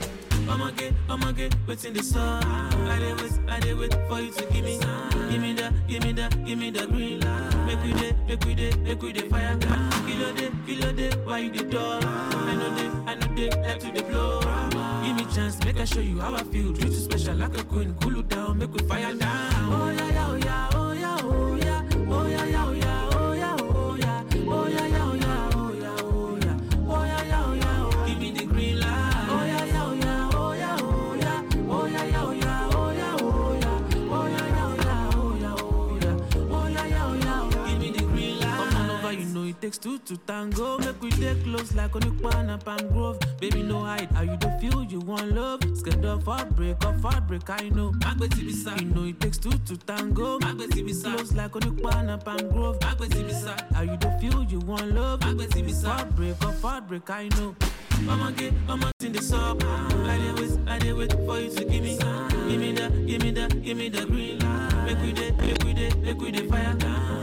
Ọmọge 0.53 0.93
ọmọge 1.09 1.49
wetin 1.69 1.93
dey 1.95 2.03
sup? 2.03 2.19
I 2.89 2.99
dey 2.99 3.13
wait 3.15 3.33
I 3.49 3.61
dey 3.61 3.75
wait 3.75 3.95
for 4.09 4.21
you 4.21 4.33
to 4.33 4.45
give 4.53 4.65
me. 4.65 4.79
Give 5.31 5.41
me 5.43 5.53
the 5.53 5.73
give 5.89 6.03
me 6.05 6.13
the 6.13 6.29
give 6.47 6.59
me 6.59 6.71
the 6.71 6.87
green 6.87 7.21
light. 7.21 7.67
Make 7.67 7.83
we 7.85 7.93
dey 7.93 8.13
make 8.27 8.45
we 8.47 8.55
dey 8.55 8.73
make 8.85 9.03
we 9.03 9.13
dey 9.13 9.29
fire. 9.29 9.55
Dey 9.57 10.51
kilo 10.67 10.93
dey 10.93 11.11
why 11.27 11.39
you 11.41 11.51
dey 11.51 11.65
dull? 11.71 12.01
I 12.03 12.55
know 12.57 12.71
dey 12.77 12.89
I 13.11 13.15
know 13.15 13.35
dey 13.37 13.51
like 13.63 13.79
to 13.81 13.93
dey 13.93 14.03
blow. 14.09 14.41
Give 15.05 15.17
me 15.17 15.25
chance 15.35 15.59
make 15.65 15.79
I 15.81 15.85
show 15.85 16.01
you 16.01 16.19
how 16.21 16.35
I 16.35 16.43
feel. 16.45 16.73
Treat 16.73 16.93
you 16.93 17.01
special 17.01 17.35
like 17.37 17.59
a 17.59 17.65
queen. 17.65 17.95
Cool 18.01 18.17
you 18.17 18.23
down 18.23 18.59
make 18.59 18.73
we 18.73 18.81
fire 18.89 19.15
down. 19.15 19.73
Oh 19.73 19.91
yeah 19.91 20.11
yeah 20.39 20.69
oh, 20.75 20.95
oh, 21.05 21.21
oh 21.25 21.57
it 39.49 39.61
takes 39.61 39.79
two 39.79 39.99
to 40.01 40.17
tango. 40.19 40.79
Make 40.79 41.01
we 41.03 41.11
dey 41.11 41.35
close 41.45 41.75
like 41.75 41.93
Onipan 41.93 42.49
and 42.53 42.65
Palm 42.65 42.89
Grove. 42.93 43.19
Baby, 43.41 43.63
no 43.63 43.85
hide. 43.85 44.11
How 44.13 44.23
you 44.23 44.37
dey 44.37 44.53
feel? 44.61 44.85
You 44.85 45.01
want 45.01 45.33
love? 45.35 45.61
Scared 45.75 46.05
of 46.05 46.25
heartbreak, 46.25 46.85
of 46.85 47.01
heartbreak. 47.03 47.49
I 47.49 47.69
know. 47.71 47.93
Agbeti 48.01 48.43
bisa. 48.49 48.79
You 48.81 48.87
know 48.87 49.05
it 49.05 49.21
takes 49.21 49.39
two 49.39 49.51
to 49.51 49.77
tango. 49.79 50.39
Agbeti 50.41 50.83
bisa. 50.87 51.15
Close 51.17 51.35
like 51.35 51.53
Onipan 51.53 52.13
and 52.13 52.25
Palm 52.25 52.49
Grove. 52.51 52.79
Agbeti 52.81 53.25
bisa. 53.29 53.55
How 53.75 53.83
you 53.83 53.97
dey 53.97 54.17
feel? 54.21 54.45
You 54.45 54.59
want 54.61 54.93
love? 54.95 55.21
Agbeti 55.21 55.63
bisa. 55.67 55.87
Heartbreak, 55.89 56.43
of 56.45 56.61
heartbreak. 56.63 57.09
I 57.11 57.29
know. 57.37 57.55
I'ma 58.09 58.31
get, 58.31 58.53
I'ma 58.69 58.91
in 59.01 59.13
the 59.13 59.21
sub. 59.23 59.63
I 59.65 60.19
dey 60.19 60.33
wait, 60.41 60.59
I 60.69 60.79
dey 60.79 60.93
wait 60.93 61.13
for 61.27 61.41
you 61.41 61.51
to 61.51 61.65
give 61.65 61.83
me, 61.83 61.99
give 62.49 62.61
me 62.61 62.73
the, 62.73 62.89
give 63.07 63.23
me 63.23 63.31
the, 63.33 63.49
give 63.61 63.77
me 63.77 63.89
the 63.89 64.07
green. 64.07 64.28
Make 64.89 65.01
we 65.03 65.13
dey, 65.13 65.31
make 65.33 65.63
we 65.65 65.73
dey, 65.75 65.91
make 66.01 66.19
we 66.21 66.31
dey 66.31 66.47
fire. 66.49 66.75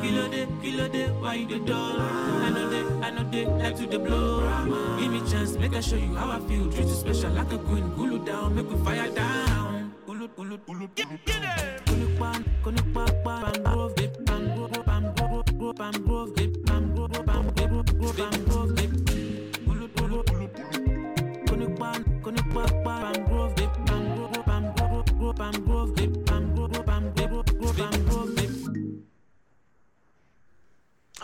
Kilo 0.01 0.27
day, 0.29 0.47
kilo 0.61 0.87
day, 0.87 1.07
why 1.19 1.33
you 1.33 1.47
dey 1.47 1.59
dull? 1.65 1.99
I 1.99 2.49
know 2.51 2.69
they, 2.69 2.83
I 3.07 3.09
know 3.09 3.23
they 3.31 3.45
like 3.47 3.75
to 3.77 3.87
the 3.87 3.97
blow. 3.97 4.97
Give 4.99 5.11
me 5.11 5.19
chance, 5.29 5.57
make 5.57 5.73
I 5.73 5.79
show 5.79 5.95
you 5.95 6.13
how 6.15 6.29
I 6.29 6.39
feel. 6.47 6.71
Treat 6.71 6.85
you 6.87 6.93
special 6.93 7.31
like 7.31 7.51
a 7.51 7.57
queen. 7.57 7.91
You 7.97 8.19
down, 8.23 8.55
make 8.55 8.69
we 8.69 8.77
fire 8.85 9.09
down. 9.09 9.93
Ulu, 10.07 10.27
ulu, 10.37 10.57
ulu, 10.69 10.87
get, 10.95 11.07
get 11.25 11.41
it. 11.43 11.85
Kuni 11.87 12.05
pan, 12.19 12.45
kuni 12.63 12.81
pan, 12.93 13.07
pan, 13.23 13.41
pan 13.53 13.63
grove, 13.63 13.95
dip, 13.95 14.25
pan 14.27 14.55
grove, 14.55 14.85
pan 14.85 15.13
grove, 15.17 15.57
grove, 15.57 15.75
pan 15.75 15.91
grove, 16.05 16.35
dip, 16.35 16.65
pan 16.67 16.93
grove, 16.95 17.11
pan 17.11 17.25
grove, 17.25 17.55
grove, 17.65 17.85
pan 17.85 17.95
grove, 17.97 18.15
dip. 18.17 18.44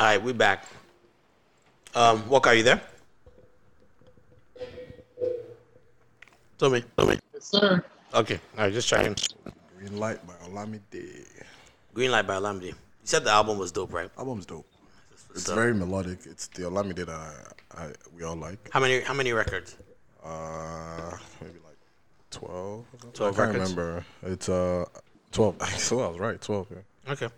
All 0.01 0.07
right, 0.07 0.23
we're 0.23 0.33
back. 0.33 0.65
Um, 1.93 2.27
Walker, 2.27 2.49
are 2.49 2.55
you 2.55 2.63
there? 2.63 2.81
Tell 6.57 6.71
me. 6.71 6.83
Tell 6.97 7.05
me. 7.05 7.19
Yes, 7.35 7.45
sir. 7.45 7.85
Okay, 8.11 8.39
all 8.57 8.63
right, 8.63 8.73
just 8.73 8.87
checking. 8.87 9.15
Green 9.77 9.99
Light 9.99 10.25
by 10.25 10.33
Olamide. 10.47 11.23
Green 11.93 12.09
Light 12.09 12.25
by 12.25 12.33
Olamide. 12.37 12.63
You 12.69 12.73
said 13.03 13.23
the 13.25 13.29
album 13.29 13.59
was 13.59 13.71
dope, 13.71 13.93
right? 13.93 14.09
Album's 14.17 14.47
dope. 14.47 14.65
It's 15.35 15.43
So- 15.43 15.53
very 15.53 15.75
melodic. 15.75 16.21
It's 16.25 16.47
the 16.47 16.63
Olamide 16.63 16.95
that 16.95 17.09
I, 17.09 17.35
I 17.77 17.91
we 18.17 18.23
all 18.23 18.35
like. 18.35 18.71
How 18.73 18.79
many? 18.79 19.01
How 19.01 19.13
many 19.13 19.33
records? 19.33 19.75
Uh, 20.25 21.11
maybe 21.41 21.59
like 21.63 21.77
twelve. 22.31 22.85
or 22.91 22.99
something. 22.99 23.11
12 23.11 23.33
I 23.33 23.37
can't 23.37 23.51
records? 23.53 23.69
remember. 23.75 24.05
It's 24.23 24.49
uh 24.49 24.85
twelve. 25.31 25.57
So 25.77 25.99
I 25.99 26.07
was 26.07 26.17
right. 26.19 26.41
Twelve. 26.41 26.65
Yeah. 26.71 27.11
Okay. 27.13 27.29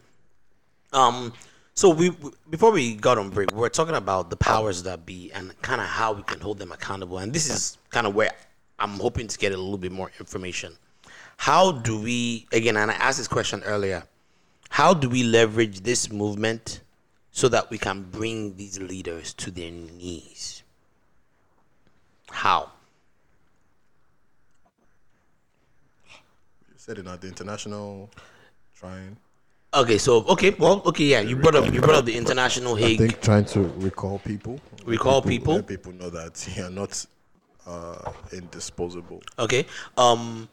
Um. 0.94 1.34
So 1.76 1.90
we 1.90 2.10
we- 2.12 2.32
before 2.50 2.72
we 2.72 2.96
got 2.96 3.18
on 3.18 3.30
break, 3.30 3.52
we 3.52 3.58
were 3.58 3.70
talking 3.70 3.96
about 3.96 4.30
the 4.30 4.38
powers 4.38 4.84
that 4.84 5.06
be 5.06 5.32
and 5.34 5.60
kind 5.62 5.82
of 5.82 5.88
how 5.88 6.14
we 6.14 6.24
can 6.24 6.40
hold 6.40 6.60
them 6.60 6.72
accountable. 6.72 7.18
And 7.18 7.34
this 7.34 7.50
is 7.50 7.78
kind 7.90 8.06
of 8.06 8.14
where 8.14 8.32
I'm 8.80 9.00
hoping 9.00 9.28
to 9.28 9.38
get 9.38 9.54
a 9.54 9.58
little 9.58 9.78
bit 9.78 9.92
more 9.92 10.12
information. 10.20 10.78
How 11.38 11.72
do 11.72 12.00
we 12.00 12.48
again? 12.52 12.78
And 12.78 12.92
I 12.92 12.94
asked 12.96 13.18
this 13.18 13.28
question 13.28 13.64
earlier. 13.64 14.04
How 14.70 14.94
do 14.94 15.10
we 15.10 15.24
leverage 15.24 15.82
this 15.82 16.12
movement 16.12 16.82
so 17.32 17.48
that 17.50 17.70
we 17.70 17.78
can 17.78 18.04
bring 18.04 18.56
these 18.56 18.80
leaders 18.80 19.34
to 19.36 19.52
their 19.52 19.72
knees? 19.72 20.64
How? 22.32 22.72
You 26.68 26.76
said 26.78 26.98
it 26.98 27.08
at 27.08 27.22
the 27.22 27.28
international 27.28 28.10
trying. 28.76 29.18
Okay, 29.76 29.98
so 29.98 30.18
okay, 30.26 30.52
well, 30.52 30.84
okay, 30.86 31.04
yeah, 31.06 31.22
you 31.22 31.36
brought 31.36 31.56
up 31.56 31.74
you 31.74 31.82
brought 31.82 31.96
up 31.96 32.06
the 32.06 32.16
international 32.16 32.76
I 32.76 32.80
Hague. 32.82 32.98
think 33.00 33.22
trying 33.22 33.46
to 33.46 33.62
recall 33.78 34.20
people. 34.20 34.60
Recall 34.86 35.22
people? 35.22 35.56
Let 35.56 35.68
people 35.68 35.94
know 35.94 36.10
that 36.12 36.48
you're 36.56 36.70
not 36.70 37.04
uh, 37.66 38.12
indisposable. 38.32 39.24
Okay. 39.40 39.66
Um, 39.98 40.48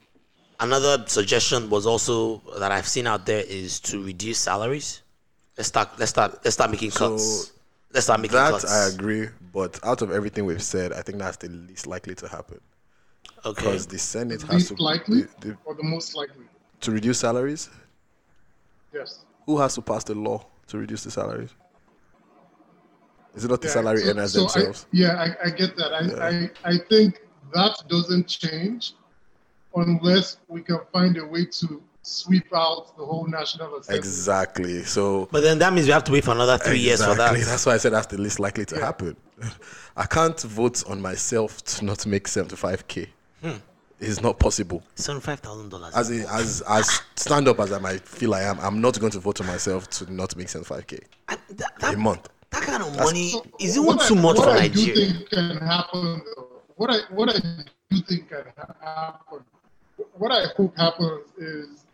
another 0.58 1.04
suggestion 1.06 1.68
was 1.68 1.86
also 1.86 2.38
that 2.58 2.72
I've 2.72 2.88
seen 2.88 3.06
out 3.06 3.26
there 3.26 3.44
is 3.46 3.78
to 3.80 4.02
reduce 4.02 4.38
salaries. 4.38 5.02
Let's 5.58 5.68
start. 5.68 5.98
Let's 5.98 6.10
start. 6.10 6.40
Let's 6.42 6.54
start 6.54 6.70
making 6.70 6.92
So, 6.92 7.10
cuts. 7.10 7.52
Let's 7.92 8.06
start 8.06 8.20
making 8.20 8.36
that 8.36 8.52
cuts. 8.52 8.72
I 8.72 8.88
agree, 8.88 9.28
but 9.52 9.78
out 9.84 10.00
of 10.00 10.12
everything 10.12 10.46
we've 10.46 10.62
said, 10.62 10.94
I 10.94 11.02
think 11.02 11.18
that's 11.18 11.36
the 11.36 11.48
least 11.48 11.86
likely 11.86 12.14
to 12.14 12.28
happen. 12.28 12.58
Okay. 13.44 13.64
Because 13.64 13.86
the 13.86 13.98
Senate 13.98 14.40
The 14.40 14.46
has 14.46 14.54
least 14.54 14.76
to 14.76 14.82
likely 14.82 15.22
the- 15.22 15.48
the- 15.48 15.56
or 15.66 15.74
the 15.74 15.82
most 15.82 16.14
likely? 16.14 16.44
to 16.80 16.90
reduce 16.90 17.18
salaries. 17.20 17.68
Yes. 18.92 19.24
Who 19.46 19.58
has 19.58 19.74
to 19.74 19.82
pass 19.82 20.04
the 20.04 20.14
law 20.14 20.46
to 20.68 20.78
reduce 20.78 21.04
the 21.04 21.10
salaries? 21.10 21.50
Is 23.34 23.44
it 23.44 23.48
not 23.48 23.60
the 23.60 23.68
Yeah, 23.68 23.72
salary 23.74 24.02
so- 24.02 24.10
earners 24.10 24.32
so 24.32 24.40
I- 24.40 24.52
themselves? 24.52 24.86
yeah, 24.92 25.14
I, 25.42 25.46
I 25.46 25.50
get 25.50 25.76
that. 25.76 25.92
I, 25.94 26.00
Yeah. 26.00 26.48
I, 26.64 26.70
I 26.74 26.78
think 26.88 27.20
that 27.54 27.82
doesn't 27.88 28.26
change 28.28 28.94
unless 29.74 30.38
we 30.48 30.62
can 30.62 30.80
find 30.92 31.16
a 31.16 31.24
way 31.24 31.44
to 31.44 31.82
sweep 32.02 32.46
out 32.54 32.96
the 32.96 33.04
whole 33.04 33.26
National 33.28 33.76
Assembly. 33.76 33.98
Exactly. 33.98 34.82
So, 34.84 35.28
but 35.30 35.42
then 35.42 35.58
that 35.60 35.72
means 35.72 35.86
we 35.86 35.92
have 35.92 36.04
to 36.04 36.12
wait 36.12 36.24
for 36.24 36.32
another 36.32 36.58
three 36.58 36.78
years 36.78 37.04
for 37.04 37.14
that. 37.14 37.34
That's 37.38 37.66
why 37.66 37.74
I 37.74 37.76
said 37.76 37.92
that's 37.92 38.06
the 38.08 38.18
least 38.18 38.40
likely 38.40 38.64
to 38.66 38.80
happen. 38.80 39.16
I 39.96 40.06
can't 40.06 40.40
vote 40.40 40.82
on 40.88 41.00
myself 41.00 41.62
to 41.64 41.84
not 41.84 42.06
make 42.06 42.26
seventy-five 42.26 42.88
k. 42.88 43.10
Hmm. 43.42 43.52
It's 44.00 44.22
not 44.22 44.38
possible. 44.38 44.82
Seventy-five 44.94 45.40
thousand 45.40 45.68
dollars. 45.68 45.94
As 45.94 46.10
a, 46.10 46.26
as 46.32 46.62
as 46.68 47.02
stand 47.16 47.48
up 47.48 47.60
as 47.60 47.70
I 47.72 47.78
might 47.78 48.00
feel 48.00 48.34
I 48.34 48.42
am, 48.42 48.58
I'm 48.60 48.80
not 48.80 48.98
going 48.98 49.12
to 49.12 49.18
vote 49.20 49.40
on 49.40 49.46
myself 49.46 49.88
to 49.90 50.12
not 50.12 50.34
make 50.36 50.48
seventy-five 50.48 50.86
k 50.86 51.00
a 51.28 51.96
month. 51.96 52.28
That 52.50 52.62
kind 52.62 52.82
of 52.82 52.88
That's- 52.92 53.06
money 53.06 53.32
is 53.60 53.78
What 53.78 53.94
even 53.94 54.00
I- 54.00 54.08
too 54.08 54.14
much 54.16 54.38
what 54.38 54.44
for 54.44 54.50
I 54.50 54.68
do 54.68 54.78
Nigeria. 54.86 55.12
think 55.12 55.30
can 55.30 55.56
happen, 55.58 56.22
though, 56.36 56.48
what 56.76 56.90
I 56.90 56.98
what 57.14 57.28
I 57.28 57.38
do 57.90 58.00
think 58.08 58.28
can 58.30 58.44
happen, 58.80 59.44
what 60.14 60.32
I 60.32 60.46
hope 60.56 60.76
happens 60.78 61.26
is 61.38 61.84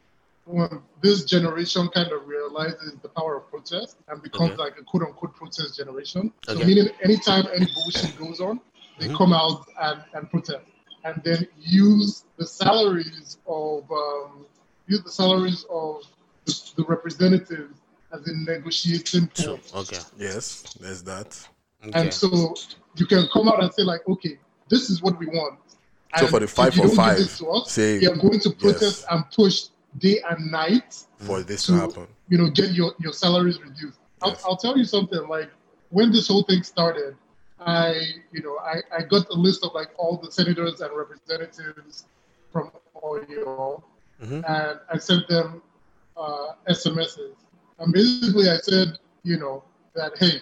when 0.44 0.80
this 1.02 1.24
generation 1.24 1.88
kind 1.88 2.12
of 2.12 2.26
realizes 2.28 2.92
the 3.02 3.08
power 3.08 3.36
of 3.38 3.50
protest 3.50 3.96
and 4.08 4.22
becomes 4.22 4.52
Okay. 4.52 4.62
like 4.62 4.78
a 4.78 4.84
quote 4.84 5.02
unquote 5.02 5.34
protest 5.34 5.76
generation. 5.76 6.32
So 6.46 6.54
meaning 6.54 6.88
anytime 7.02 7.46
any 7.52 7.66
bullshit 7.74 8.16
goes 8.16 8.40
on, 8.40 8.60
they 9.00 9.08
Mhm. 9.08 9.16
come 9.18 9.32
out 9.32 9.66
and, 9.80 10.02
and 10.14 10.30
protest, 10.30 10.60
and 11.06 11.22
then 11.22 11.46
use 11.58 12.24
the 12.36 12.46
salaries 12.46 13.38
of 13.46 13.90
um, 13.90 14.44
use 14.88 15.02
the 15.02 15.10
salaries 15.10 15.64
of 15.70 16.02
the, 16.44 16.72
the 16.76 16.84
representatives 16.84 17.78
as 18.12 18.26
a 18.26 18.36
negotiating 18.36 19.28
point. 19.28 19.72
Okay. 19.74 19.98
Yes, 20.18 20.74
there's 20.80 21.02
that. 21.04 21.48
Okay. 21.84 22.00
And 22.00 22.12
so 22.12 22.54
you 22.96 23.06
can 23.06 23.28
come 23.32 23.48
out 23.48 23.62
and 23.62 23.72
say 23.72 23.82
like, 23.82 24.06
okay, 24.08 24.38
this 24.68 24.90
is 24.90 25.00
what 25.00 25.18
we 25.18 25.26
want. 25.26 25.60
So 26.18 26.26
for 26.26 26.40
the 26.40 26.44
if 26.44 26.50
five 26.50 26.74
for 26.74 26.88
five, 26.88 27.18
us, 27.18 27.70
say 27.70 27.98
we 27.98 28.06
are 28.08 28.16
going 28.16 28.40
to 28.40 28.50
protest 28.50 28.82
yes. 29.02 29.06
and 29.10 29.24
push 29.30 29.64
day 29.98 30.20
and 30.28 30.50
night 30.50 31.04
for 31.18 31.42
this 31.42 31.66
to 31.66 31.72
to 31.72 31.78
happen. 31.78 32.06
you 32.28 32.38
know 32.38 32.50
get 32.50 32.72
your, 32.72 32.92
your 33.00 33.12
salaries 33.12 33.60
reduced. 33.60 33.98
I'll, 34.22 34.36
I'll 34.44 34.56
tell 34.56 34.76
you 34.78 34.84
something 34.84 35.28
like 35.28 35.50
when 35.90 36.10
this 36.10 36.28
whole 36.28 36.42
thing 36.42 36.62
started, 36.62 37.16
I 37.58 37.94
you 38.32 38.42
know 38.42 38.58
I, 38.58 38.82
I 38.96 39.02
got 39.02 39.28
a 39.30 39.34
list 39.34 39.64
of 39.64 39.72
like 39.74 39.88
all 39.96 40.16
the 40.16 40.30
senators 40.30 40.80
and 40.80 40.96
representatives 40.96 42.04
from 42.52 42.70
Oyo 43.02 43.82
Mm-hmm. 44.22 44.40
and 44.48 44.80
I 44.90 44.96
sent 44.96 45.28
them 45.28 45.62
uh, 46.16 46.52
SMSs. 46.68 47.34
And 47.78 47.92
basically, 47.92 48.48
I 48.48 48.56
said, 48.56 48.98
you 49.24 49.38
know, 49.38 49.62
that 49.94 50.12
hey, 50.18 50.40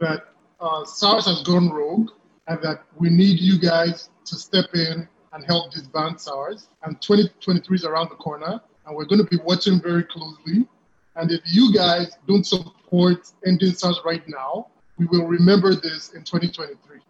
that 0.00 0.24
uh, 0.60 0.84
SARS 0.84 1.26
has 1.26 1.42
gone 1.42 1.70
rogue, 1.70 2.10
and 2.48 2.60
that 2.62 2.82
we 2.98 3.08
need 3.10 3.38
you 3.38 3.58
guys 3.60 4.10
to 4.24 4.34
step 4.34 4.66
in 4.74 5.08
and 5.32 5.46
help 5.46 5.72
disband 5.72 6.20
SARS. 6.20 6.68
And 6.82 7.00
2023 7.00 7.76
is 7.76 7.84
around 7.84 8.10
the 8.10 8.16
corner, 8.16 8.60
and 8.86 8.96
we're 8.96 9.04
going 9.04 9.24
to 9.24 9.30
be 9.30 9.38
watching 9.44 9.80
very 9.80 10.02
closely. 10.02 10.66
And 11.14 11.30
if 11.30 11.40
you 11.44 11.72
guys 11.72 12.16
don't 12.26 12.44
support 12.44 13.30
ending 13.46 13.72
SARS 13.72 14.00
right 14.04 14.26
now, 14.26 14.68
we 14.98 15.06
will 15.06 15.26
remember 15.26 15.74
this 15.74 16.12
in 16.14 16.22
2023. 16.24 17.00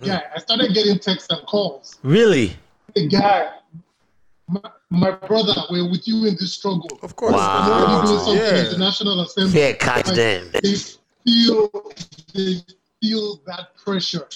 Yeah, 0.00 0.20
I 0.34 0.38
started 0.40 0.74
getting 0.74 0.98
texts 0.98 1.28
and 1.30 1.46
calls 1.46 1.98
Really? 2.02 2.56
a 2.96 3.06
guy, 3.08 3.50
my, 4.48 4.60
my 4.90 5.10
brother, 5.12 5.54
we're 5.70 5.88
with 5.90 6.06
you 6.06 6.26
in 6.26 6.34
this 6.38 6.52
struggle. 6.52 6.88
Of 7.02 7.16
course. 7.16 7.32
Wow. 7.34 7.66
You're 7.66 7.74
already 7.74 8.06
doing 8.08 8.18
something 8.20 8.56
Yeah. 8.56 8.66
international 8.70 9.20
assembly. 9.22 9.60
Yeah, 9.60 9.72
catch 9.72 10.06
Like, 10.08 10.16
them. 10.16 10.50
They 10.62 10.74
feel 11.24 11.70
they 12.34 12.56
feel 13.00 13.40
that 13.46 13.74
pressure, 13.82 14.28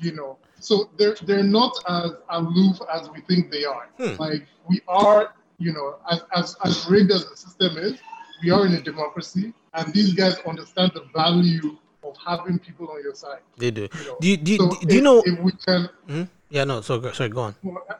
you 0.00 0.12
know. 0.12 0.38
So 0.60 0.90
they're 0.96 1.16
they're 1.22 1.42
not 1.42 1.72
as 1.88 2.12
aloof 2.30 2.78
as 2.92 3.10
we 3.10 3.20
think 3.22 3.50
they 3.50 3.64
are. 3.64 3.88
Hmm. 3.98 4.16
Like 4.20 4.46
we 4.68 4.80
are, 4.86 5.34
you 5.58 5.72
know, 5.72 5.96
as, 6.10 6.22
as 6.34 6.56
as 6.64 6.86
rigged 6.88 7.10
as 7.10 7.28
the 7.28 7.36
system 7.36 7.76
is, 7.78 7.98
we 8.42 8.50
are 8.50 8.66
in 8.66 8.74
a 8.74 8.80
democracy, 8.80 9.52
and 9.74 9.92
these 9.92 10.14
guys 10.14 10.36
understand 10.46 10.92
the 10.94 11.04
value 11.14 11.76
of 12.02 12.16
having 12.24 12.58
people 12.58 12.88
on 12.90 13.02
your 13.02 13.14
side. 13.14 13.40
They 13.58 13.70
do. 13.70 13.82
You 13.82 14.04
know, 14.06 14.16
Do 14.20 14.28
you 14.28 14.36
do 14.36 14.52
you, 14.52 14.58
so 14.58 14.68
do 14.68 14.94
you 14.94 14.98
if- 15.00 15.04
know? 15.04 15.22
if 15.24 15.38
we 15.40 15.52
can 15.52 15.88
Mhm. 16.08 16.28
Yeah, 16.50 16.64
no. 16.64 16.80
So 16.80 16.98
go- 16.98 17.12
sorry, 17.12 17.28
go 17.30 17.42
on. 17.42 17.54
well, 17.62 17.84
I- 17.88 17.94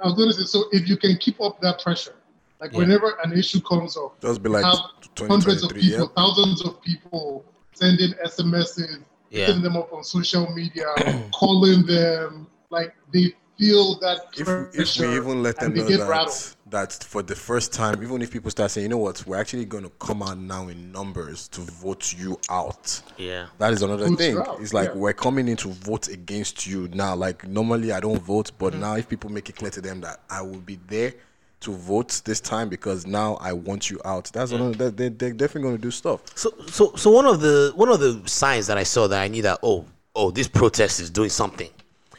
I 0.00 0.04
was 0.06 0.14
going 0.14 0.28
to 0.28 0.34
say, 0.34 0.44
so 0.44 0.64
if 0.72 0.88
you 0.88 0.96
can 0.96 1.16
keep 1.18 1.40
up 1.40 1.60
that 1.62 1.80
pressure, 1.82 2.14
like 2.60 2.72
Yeah. 2.72 2.78
whenever 2.78 3.16
an 3.24 3.32
issue 3.32 3.60
comes 3.60 3.96
up, 3.96 4.20
Just 4.20 4.42
be 4.42 4.48
like 4.50 4.64
have 4.64 4.78
hundreds 5.18 5.62
of 5.62 5.70
2023, 5.70 5.80
people, 5.80 6.06
yep. 6.06 6.14
thousands 6.16 6.62
of 6.64 6.82
people 6.82 7.44
sending 7.72 8.12
SMSs, 8.24 8.98
Yeah. 9.30 9.46
hitting 9.46 9.62
them 9.62 9.76
up 9.76 9.92
on 9.92 10.04
social 10.04 10.50
media, 10.52 10.86
calling 11.34 11.86
them, 11.86 12.46
like 12.70 12.94
they 13.12 13.34
feel 13.58 13.98
that 14.00 14.18
If, 14.36 14.48
if 14.74 14.98
we 14.98 15.16
even 15.16 15.42
let 15.42 15.58
them 15.58 15.74
know 15.74 15.84
that, 15.84 16.08
rattled. 16.08 16.56
that 16.70 16.92
for 16.92 17.22
the 17.22 17.36
first 17.36 17.72
time, 17.72 18.02
even 18.02 18.20
if 18.22 18.30
people 18.30 18.50
start 18.50 18.70
saying, 18.70 18.84
you 18.84 18.88
know 18.88 18.98
what, 18.98 19.24
we're 19.26 19.36
actually 19.38 19.64
going 19.64 19.84
to 19.84 19.90
come 20.00 20.22
out 20.22 20.38
now 20.38 20.68
in 20.68 20.90
numbers 20.92 21.48
to 21.48 21.60
vote 21.60 22.12
you 22.18 22.38
out. 22.50 23.00
Yeah. 23.16 23.46
That 23.58 23.72
is 23.72 23.82
another 23.82 24.08
Vote 24.08 24.18
thing. 24.18 24.38
out, 24.38 24.58
It's 24.60 24.74
like 24.74 24.88
yeah. 24.90 24.94
we're 24.96 25.12
coming 25.12 25.48
in 25.48 25.56
to 25.58 25.68
vote 25.68 26.08
against 26.08 26.66
you 26.66 26.88
now. 26.92 27.14
Like 27.14 27.46
normally 27.46 27.92
I 27.92 28.00
don't 28.00 28.20
vote, 28.20 28.50
but 28.58 28.72
Mm-hmm. 28.72 28.80
now 28.82 28.96
if 28.96 29.08
people 29.08 29.30
make 29.30 29.48
it 29.48 29.56
clear 29.56 29.70
to 29.70 29.80
them 29.80 30.00
that 30.00 30.20
I 30.30 30.42
will 30.42 30.60
be 30.60 30.78
there 30.88 31.14
to 31.60 31.72
vote 31.72 32.20
this 32.26 32.40
time 32.40 32.68
because 32.68 33.06
now 33.06 33.36
I 33.40 33.52
want 33.54 33.88
you 33.90 33.98
out. 34.04 34.30
That's 34.34 34.52
another. 34.52 34.74
That, 34.74 34.96
they, 34.98 35.08
they're 35.08 35.32
definitely 35.32 35.62
going 35.62 35.76
to 35.76 35.80
do 35.82 35.90
stuff. 35.90 36.20
So 36.36 36.52
so 36.66 36.92
so 36.96 37.10
one 37.10 37.24
of 37.24 37.40
the 37.40 37.72
one 37.74 37.88
of 37.88 38.00
the 38.00 38.20
signs 38.28 38.66
that 38.66 38.76
I 38.76 38.82
saw 38.82 39.06
that 39.06 39.18
I 39.22 39.28
knew 39.28 39.40
that 39.42 39.60
oh 39.62 39.86
oh 40.14 40.30
this 40.30 40.46
protest 40.48 41.00
is 41.00 41.08
doing 41.08 41.30
something 41.30 41.70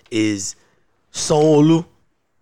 is 0.09 0.55
Sanwo-Olu. 1.15 1.85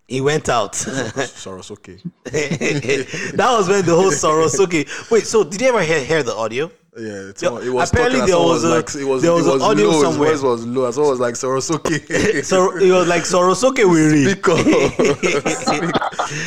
He 0.06 0.20
went 0.20 0.48
out. 0.50 0.72
Sorosoke. 0.74 2.02
that 2.24 3.52
was 3.56 3.68
when 3.68 3.84
the 3.86 3.94
whole 3.94 4.10
Sorosoke. 4.10 5.10
Wait, 5.10 5.26
so 5.26 5.44
did 5.44 5.60
you 5.60 5.68
ever 5.68 5.82
hear, 5.82 6.04
hear 6.04 6.22
the 6.22 6.34
audio? 6.34 6.70
Yeah, 6.96 7.30
it's, 7.30 7.42
it 7.42 7.50
was 7.50 7.90
apparently 7.90 8.20
there 8.24 8.38
was 8.38 8.62
a- 8.62 8.68
like, 8.68 8.94
it 8.94 9.04
was, 9.04 9.22
there 9.22 9.32
it 9.32 9.34
was 9.34 9.46
an 9.48 9.62
audio 9.62 9.88
low, 9.88 10.02
somewhere. 10.02 10.30
His 10.30 10.40
voice 10.42 10.50
was 10.50 10.66
low. 10.66 10.90
So 10.92 11.04
it 11.04 11.10
was 11.10 11.18
like 11.20 11.34
Sorosuke. 11.34 12.44
So 12.44 12.76
it 12.76 12.92
was 12.92 13.08
like 13.08 13.22
Sorosuke 13.22 13.82
Wiri. 13.82 14.28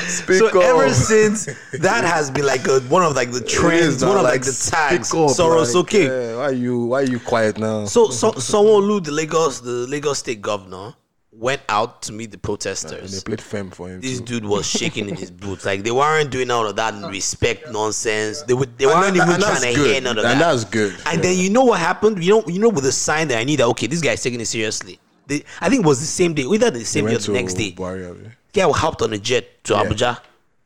Speak 0.08 0.38
so 0.38 0.48
up. 0.48 0.56
ever 0.56 0.94
since 0.94 1.46
that 1.74 2.06
has 2.06 2.32
been 2.32 2.46
like 2.46 2.66
a, 2.68 2.80
one 2.82 3.04
of 3.04 3.16
like 3.16 3.32
the 3.32 3.42
trends, 3.42 3.96
is 3.96 4.06
one 4.06 4.18
of 4.18 4.24
like, 4.24 4.44
the 4.44 4.52
speak 4.54 4.74
tags. 4.74 5.12
up, 5.12 5.32
Sorosoke. 5.32 5.94
like, 5.94 6.12
yeah, 6.12 6.36
why 6.38 6.50
you 6.52 6.86
why 6.86 7.02
are 7.02 7.04
you 7.04 7.20
quiet 7.20 7.58
now? 7.58 7.86
So, 7.86 8.10
so 8.12 8.32
Sanwo-Olu, 8.32 9.04
the 9.04 9.12
Lagos, 9.12 9.60
the 9.60 9.86
Lagos 9.88 10.20
State 10.20 10.42
governor, 10.42 10.94
went 11.38 11.62
out 11.70 12.02
to 12.04 12.12
meet 12.14 12.32
the 12.32 12.38
protesters. 12.38 13.14
And 13.14 13.22
they 13.22 13.24
played 13.24 13.42
femme 13.42 13.70
for 13.70 13.88
him. 13.90 14.02
this 14.02 14.20
too. 14.20 14.26
dude 14.26 14.46
was 14.46 14.66
shaking 14.66 15.08
in 15.10 15.16
his 15.16 15.30
boots. 15.44 15.66
Like 15.66 15.84
they 15.84 15.92
weren't 15.92 16.32
doing 16.32 16.50
all 16.50 16.66
of 16.68 16.76
that 16.78 16.94
respect 17.12 17.72
nonsense. 17.72 18.42
They 18.44 18.54
would, 18.54 18.78
they 18.78 18.86
And 18.86 18.94
weren't 18.94 19.16
that- 19.18 19.24
even 19.24 19.34
and 19.36 19.44
trying 19.44 19.62
to 19.62 19.80
good. 19.80 19.92
hear 19.92 20.02
none 20.02 20.18
of 20.18 20.26
And 20.26 20.40
that. 20.42 20.52
that's 20.52 20.64
good. 20.66 20.96
And 21.06 21.24
then 21.24 21.38
you 21.38 21.50
know 21.50 21.64
what 21.66 21.80
happened? 21.80 22.24
You 22.24 22.32
know, 22.38 22.44
you 22.48 22.60
know, 22.60 22.70
with 22.70 22.84
the 22.86 22.92
sign 22.92 23.28
that 23.30 23.38
I 23.38 23.44
knew 23.44 23.58
that 23.58 23.66
okay, 23.68 23.88
this 23.88 24.02
guy 24.02 24.14
is 24.14 24.24
taking 24.24 24.42
it 24.42 24.46
seriously. 24.48 25.00
They, 25.28 25.44
I 25.62 25.70
think 25.70 25.84
it 25.84 25.88
was 25.88 26.00
the 26.00 26.06
same 26.06 26.34
day, 26.34 26.44
either 26.44 26.72
the 26.72 26.80
They 26.80 26.84
same 26.86 27.06
day 27.06 27.16
or 27.16 27.20
the 27.20 27.32
next 27.34 27.54
day. 27.56 27.72
Buhari, 27.74 28.10
abi. 28.10 28.30
Guy 28.54 28.70
hopped 28.72 29.02
on 29.02 29.14
a 29.14 29.18
jet 29.18 29.64
to 29.66 29.74
Yeah. 29.74 29.84
Abuja. 29.84 30.20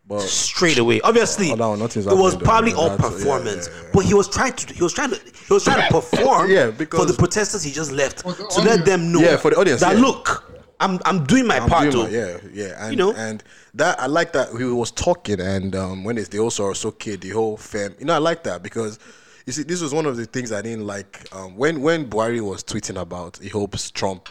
But 0.07 0.22
straight 0.22 0.78
away. 0.78 0.99
Obviously, 1.01 1.51
Oh, 1.51 1.55
that 1.55 1.67
one, 1.67 1.80
nothing's 1.80 2.05
it 2.05 2.13
was 2.15 2.36
probably 2.36 2.72
though. 2.74 2.80
all 2.82 2.89
That's- 2.89 3.11
yeah, 3.11 3.17
performance, 3.17 3.69
yeah, 3.72 3.89
but 3.93 4.05
he 4.05 4.13
was 4.13 4.28
trying 4.28 4.53
to 4.53 4.74
he 4.74 4.84
was 4.84 4.93
trying 4.93 5.09
to 5.11 5.15
he 5.47 5.53
was 5.53 5.63
trying 5.63 5.82
to 5.88 5.88
perform 6.01 6.51
Yeah, 6.51 6.72
for 6.72 7.05
the 7.05 7.15
protesters 7.17 7.63
he 7.63 7.72
just 7.72 7.91
left 7.93 8.22
For 8.24 8.34
the 8.34 8.45
to 8.47 8.61
let 8.61 8.84
them 8.86 9.11
know 9.13 9.22
Yeah, 9.22 9.38
for 9.38 9.51
the 9.51 9.57
audience, 9.57 9.80
that 9.82 9.95
yeah. 9.95 10.01
look, 10.01 10.43
I'm 10.82 10.99
I'm 11.05 11.23
doing 11.25 11.47
my 11.47 11.57
I'm 11.59 11.69
part. 11.69 11.91
doing 11.91 12.11
my- 12.11 12.17
yeah, 12.17 12.38
yeah, 12.51 12.84
and 12.86 12.91
You 12.91 12.97
know? 12.97 13.13
and 13.13 13.43
that 13.75 13.99
I 13.99 14.07
like 14.07 14.34
that 14.34 14.49
he 14.49 14.65
was 14.65 14.91
talking, 14.91 15.39
and 15.39 15.75
um, 15.75 16.03
when 16.03 16.17
it's 16.17 16.27
they 16.29 16.39
also 16.39 16.73
so 16.73 16.91
kid, 16.91 17.21
the 17.21 17.29
whole 17.29 17.55
fam, 17.55 17.95
you 17.99 18.05
know, 18.05 18.13
I 18.13 18.17
like 18.17 18.43
that 18.43 18.63
because 18.63 18.99
you 19.45 19.53
see, 19.53 19.63
this 19.63 19.82
was 19.82 19.93
one 19.93 20.05
of 20.05 20.17
the 20.17 20.25
things 20.25 20.51
I 20.51 20.61
didn't 20.61 20.86
like 20.86 21.27
um, 21.34 21.55
when 21.55 21.82
when 21.82 22.09
Buhari 22.09 22.41
was 22.41 22.63
tweeting 22.63 22.99
about 22.99 23.38
he 23.38 23.49
hopes 23.49 23.89
Trump 23.91 24.29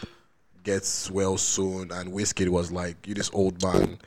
gets 0.63 1.09
well 1.09 1.37
soon, 1.37 1.91
and 1.91 2.11
Wizkid 2.13 2.49
was 2.49 2.71
like, 2.71 3.07
"You 3.07 3.13
this 3.15 3.31
old 3.33 3.63
man." 3.63 3.97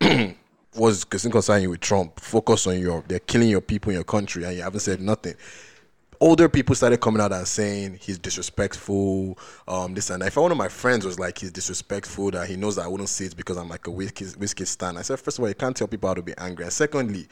was 0.76 1.04
concerning 1.04 1.70
with 1.70 1.80
Trump. 1.80 2.18
Focus 2.18 2.66
on 2.66 2.78
your 2.80 3.02
they're 3.06 3.20
killing 3.20 3.48
your 3.48 3.60
people 3.60 3.90
in 3.90 3.94
your 3.94 4.04
country 4.04 4.44
and 4.44 4.56
you 4.56 4.62
haven't 4.62 4.80
said 4.80 5.00
nothing. 5.00 5.34
Older 6.20 6.48
people 6.48 6.74
started 6.74 7.00
coming 7.00 7.20
out 7.20 7.32
and 7.32 7.46
saying 7.46 7.98
he's 8.00 8.18
disrespectful, 8.18 9.38
um, 9.68 9.94
this 9.94 10.10
and 10.10 10.22
that. 10.22 10.28
If 10.28 10.36
one 10.36 10.50
of 10.50 10.56
my 10.58 10.68
friends 10.68 11.04
was 11.04 11.18
like 11.18 11.38
he's 11.38 11.50
disrespectful, 11.52 12.30
that 12.32 12.48
he 12.48 12.56
knows 12.56 12.76
that 12.76 12.82
I 12.82 12.88
wouldn't 12.88 13.08
say 13.08 13.26
it 13.26 13.36
because 13.36 13.56
I'm 13.56 13.68
like 13.68 13.86
a 13.86 13.90
Wizkid 13.90 14.36
Wizkid 14.36 14.66
stan. 14.66 14.96
I 14.96 15.02
said, 15.02 15.20
first 15.20 15.38
of 15.38 15.42
all, 15.42 15.48
you 15.48 15.54
can't 15.54 15.76
tell 15.76 15.88
people 15.88 16.08
how 16.08 16.14
to 16.14 16.22
be 16.22 16.34
angry. 16.38 16.64
And 16.64 16.72
secondly, 16.72 17.28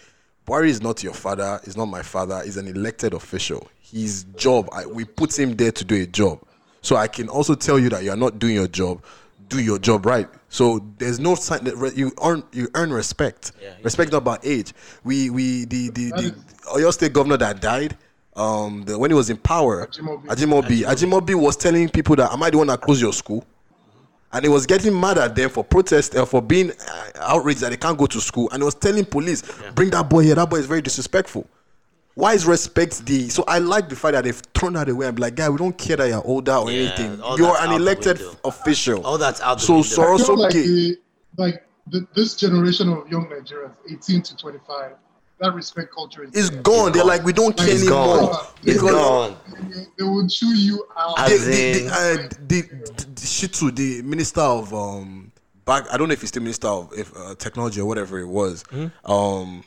Buhari 0.47 0.69
is 0.69 0.83
not 0.83 1.03
your 1.03 1.15
father, 1.15 1.61
he's 1.65 1.77
not 1.77 1.87
my 1.87 2.03
father, 2.03 2.43
he's 2.43 2.57
an 2.57 2.67
elected 2.67 3.15
official. 3.15 3.69
His 3.81 4.25
job, 4.37 4.69
I, 4.73 4.87
we 4.87 5.05
put 5.05 5.39
him 5.39 5.55
there 5.57 5.73
to 5.73 5.85
do 5.85 6.03
a 6.03 6.07
job. 6.07 6.41
So 6.81 6.97
I 6.97 7.07
can 7.07 7.29
also 7.29 7.55
tell 7.55 7.79
you 7.79 7.89
that 7.91 8.03
you're 8.03 8.17
not 8.17 8.39
doing 8.39 8.55
your 8.55 8.67
job. 8.67 9.05
Do 9.49 9.61
your 9.61 9.79
job 9.79 10.07
right. 10.07 10.29
So 10.49 10.85
there's 10.99 11.21
no 11.21 11.35
sign 11.35 11.65
that 11.65 11.77
re- 11.77 11.93
you 11.95 12.13
earn 12.25 12.43
you 12.53 12.69
earn 12.75 12.93
respect. 12.93 13.53
respect 13.83 14.11
not 14.11 14.19
about 14.19 14.45
age. 14.45 14.73
We 15.05 15.31
we 15.31 15.65
the 15.67 15.91
the, 15.91 16.11
the 16.11 16.35
Oyo 16.75 16.93
State 16.93 17.13
governor 17.13 17.37
that 17.37 17.61
died. 17.61 17.97
Um, 18.35 18.85
the, 18.85 18.99
when 18.99 19.11
he 19.11 19.15
was 19.15 19.29
in 19.29 19.37
power, 19.37 19.87
Ajimobi. 19.87 20.27
Ajimobi, 20.27 20.81
Ajimobi 20.85 21.35
was 21.35 21.57
telling 21.57 21.89
people 21.89 22.17
that 22.17 22.33
am 22.33 22.43
I 22.43 22.51
the 22.51 22.59
one 22.59 22.67
that 22.69 22.81
closed 22.81 23.01
your 23.03 23.13
school? 23.13 23.45
And 24.33 24.43
he 24.43 24.49
was 24.49 24.65
getting 24.65 24.99
mad 24.99 25.19
at 25.19 25.37
them 25.37 25.51
for 25.51 25.63
protest 25.63 26.17
uh, 26.17 26.25
for 26.25 26.41
being 26.41 26.71
uh, 26.71 27.11
outraged 27.21 27.61
that 27.61 27.71
they 27.71 27.77
can't 27.77 27.99
go 27.99 28.07
to 28.07 28.21
school. 28.21 28.49
And 28.51 28.63
he 28.63 28.65
was 28.65 28.75
telling 28.75 29.05
police, 29.05 29.43
bring 29.75 29.91
that 29.91 30.09
boy 30.09 30.23
here. 30.23 30.35
That 30.35 30.49
boy 30.49 30.57
is 30.57 30.67
very 30.67 30.81
disrespectful. 30.81 31.47
Why 32.15 32.35
is 32.35 32.47
respect 32.47 33.05
the? 33.07 33.29
So 33.29 33.45
I 33.47 33.59
like 33.59 33.89
the 33.89 33.97
fact 33.97 34.13
that 34.13 34.25
they've 34.25 34.43
thrown 34.55 34.75
that 34.75 34.89
away 34.89 35.07
and 35.07 35.17
be 35.17 35.23
like, 35.23 35.35
guy, 35.35 35.49
we 35.49 35.57
don't 35.59 35.77
care 35.77 35.97
that 35.97 36.09
you're 36.09 36.27
older 36.27 36.53
or 36.55 36.71
Yeah, 36.71 36.91
anything. 36.91 37.21
You're 37.37 37.57
an 37.59 37.73
elected 37.73 38.21
official. 38.45 39.05
All 39.05 39.19
that's 39.19 39.41
out 39.41 39.59
the 39.59 39.65
So 39.65 39.75
window. 39.75 39.89
I 39.89 39.93
Soros 39.93 40.27
feel 40.27 40.39
like 40.39 40.51
okay. 40.51 40.63
the, 40.63 40.99
like 41.37 41.67
the, 41.89 42.07
this 42.15 42.37
generation 42.37 42.89
of 42.91 43.09
young 43.11 43.29
Nigerians, 43.29 43.75
18 43.91 44.23
to 44.23 44.37
25, 44.37 44.93
that 45.43 45.55
respect 45.55 45.93
culture 45.93 46.23
is 46.25 46.31
It's 46.35 46.51
dead. 46.51 46.63
gone. 46.63 46.93
They're 46.93 47.05
like, 47.05 47.25
we 47.25 47.33
don't 47.33 47.57
care 47.57 47.69
It's 47.69 47.83
anymore. 47.83 48.17
gone. 48.31 48.47
It's 48.63 48.81
Because 48.83 48.91
gone. 48.93 49.37
They, 49.71 49.85
they 49.99 50.05
will 50.05 50.29
chew 50.29 50.55
you 50.55 50.87
out. 50.97 51.17
the, 51.29 51.37
the, 51.39 51.73
the, 51.73 51.89
uh, 51.89 52.29
the, 52.49 52.61
the, 52.63 53.71
the 53.71 53.71
the 53.73 54.03
minister 54.03 54.41
of 54.41 54.73
um 54.73 55.33
back 55.65 55.85
I 55.93 55.97
don't 55.97 56.09
know 56.09 56.13
if 56.15 56.21
he's 56.21 56.31
the 56.31 56.41
minister 56.41 56.69
of 56.69 56.93
if, 56.97 57.15
uh, 57.17 57.35
technology 57.37 57.81
or 57.81 57.87
whatever 57.87 58.19
it 58.19 58.27
was. 58.27 58.65
Um 59.05 59.65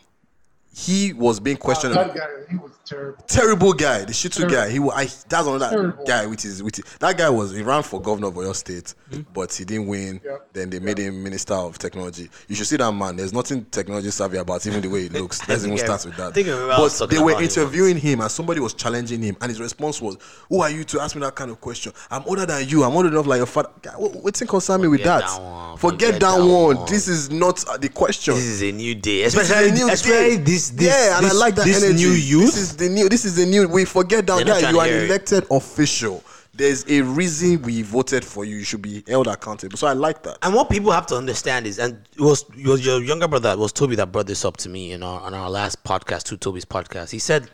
he 0.78 1.13
was 1.13 1.39
being 1.39 1.55
questioned 1.55 1.95
Wow, 1.95 2.01
about 2.03 2.15
that 2.15 2.28
guy, 2.47 2.51
he 2.51 2.57
was 2.57 2.71
terrible. 2.84 3.23
terrible 3.28 3.73
guy, 3.73 3.99
the 4.03 4.11
Shittu 4.11 4.39
Terrible. 4.39 4.55
guy. 4.55 4.69
He 4.69 4.80
wa- 4.80 4.93
I, 4.93 5.05
that's 5.30 5.47
another 5.47 5.69
Terrible. 5.69 6.03
guy 6.05 6.26
which 6.26 6.43
is 6.43 6.61
which 6.61 6.80
is, 6.80 6.86
that 6.99 7.17
guy 7.17 7.30
was 7.30 7.51
he 7.55 7.61
ran 7.63 7.82
for 7.82 8.01
governor 8.01 8.28
of 8.28 8.34
Oyo 8.34 8.53
State, 8.53 8.93
but 9.34 9.53
he 9.53 9.63
didn't 9.63 9.88
win. 9.88 10.19
Yeah. 10.23 10.38
Then 10.51 10.69
they 10.69 10.80
made 10.80 10.97
him 10.97 11.23
minister 11.23 11.53
of 11.53 11.78
technology. 11.80 12.30
You 12.49 12.55
should 12.55 12.67
see 12.67 12.76
that 12.76 12.91
man. 12.91 13.15
There's 13.15 13.32
nothing 13.32 13.63
technology 13.71 14.11
savvy 14.11 14.36
about 14.38 14.67
even 14.67 14.82
the 14.82 14.89
way 14.89 15.03
he 15.03 15.09
looks. 15.09 15.39
Let's 15.47 15.63
even 15.63 15.78
think 15.78 15.88
start 15.88 16.05
with 16.05 16.17
that. 16.17 16.28
I 16.28 16.32
think 16.34 16.47
I 16.49 16.51
remember 16.51 16.73
I 16.73 16.80
was 16.82 16.99
But 16.99 17.09
they 17.09 17.19
were 17.19 17.41
interviewing 17.41 17.97
him 17.97 18.19
and 18.19 18.30
somebody 18.30 18.59
was 18.59 18.73
challenging 18.73 19.21
him, 19.21 19.38
and 19.39 19.49
his 19.49 19.61
response 19.61 20.01
was, 20.01 20.17
"Who 20.49 20.59
are 20.59 20.69
you 20.69 20.84
to 20.84 20.99
ask 20.99 21.15
me 21.15 21.21
that 21.21 21.36
kind 21.36 21.51
of 21.51 21.61
question? 21.61 21.93
I'm 22.11 22.23
older 22.26 22.45
than 22.45 22.67
you. 22.67 22.84
I'm 22.84 22.93
older 22.93 23.07
enough 23.07 23.28
like 23.28 23.38
your 23.38 23.45
father. 23.45 23.69
Guy, 23.82 23.91
what, 23.91 24.13
what's 24.23 24.41
in 24.41 24.47
concern 24.47 24.82
me 24.82 24.89
with 24.89 25.03
that? 25.05 25.21
that 25.26 25.41
one. 25.41 25.78
Forget, 25.78 26.15
Forget 26.15 26.19
that, 26.21 26.38
that 26.38 26.39
one. 26.43 26.76
one. 26.78 26.86
This 26.89 27.07
is 27.07 27.32
not 27.32 27.65
uh, 27.69 27.78
the 27.78 27.88
question. 27.88 28.34
This 28.34 28.43
is 28.43 28.61
a 28.61 28.71
new 28.73 28.93
day, 28.93 29.23
especially 29.23 29.69
a 29.69 29.71
new 29.71 29.89
especially 29.89 30.38
day. 30.38 30.43
This 30.70 30.88
this 30.88 30.88
yeah, 30.88 31.18
and 31.18 31.26
this, 31.26 31.34
I 31.34 31.38
like 31.38 31.55
that 31.55 31.66
this 31.66 31.84
energy. 31.84 32.03
new 32.03 32.11
youth. 32.11 32.45
This 32.45 32.57
is 32.57 32.76
the 32.78 32.89
new. 32.89 33.09
This 33.09 33.26
is 33.26 33.36
the 33.36 33.45
new. 33.45 33.68
We 33.68 33.86
forget 33.86 34.26
that 34.28 34.45
guy. 34.45 34.70
You 34.72 34.80
are 34.80 34.86
hear 34.86 34.97
an 34.97 35.03
it. 35.03 35.09
elected 35.09 35.45
official. 35.51 36.24
There's 36.53 36.86
a 36.89 37.01
reason 37.01 37.61
we 37.63 37.82
voted 37.82 38.24
for 38.24 38.45
you. 38.45 38.55
You 38.55 38.63
should 38.63 38.82
be 38.82 39.03
held 39.07 39.28
accountable. 39.28 39.78
So 39.78 39.88
I 39.88 39.93
like 39.93 40.24
that. 40.24 40.38
And 40.41 40.53
what 40.55 40.70
people 40.70 40.91
have 40.91 41.05
to 41.07 41.16
understand 41.18 41.68
is, 41.68 41.80
and 41.80 41.99
it 42.13 42.22
was 42.22 42.45
it 42.57 42.66
was 42.68 42.86
your 42.86 43.01
younger 43.03 43.28
brother, 43.28 43.51
it 43.51 43.59
was 43.59 43.74
Toby 43.74 43.95
that 43.97 44.11
brought 44.11 44.28
this 44.28 44.45
up 44.45 44.55
to 44.57 44.70
me 44.70 44.93
in 44.93 45.03
our 45.03 45.20
on 45.22 45.34
our 45.34 45.49
last 45.49 45.84
podcast, 45.84 46.24
to 46.26 46.38
Toby's 46.38 46.63
podcast. 46.66 47.11
He 47.11 47.20
said 47.20 47.49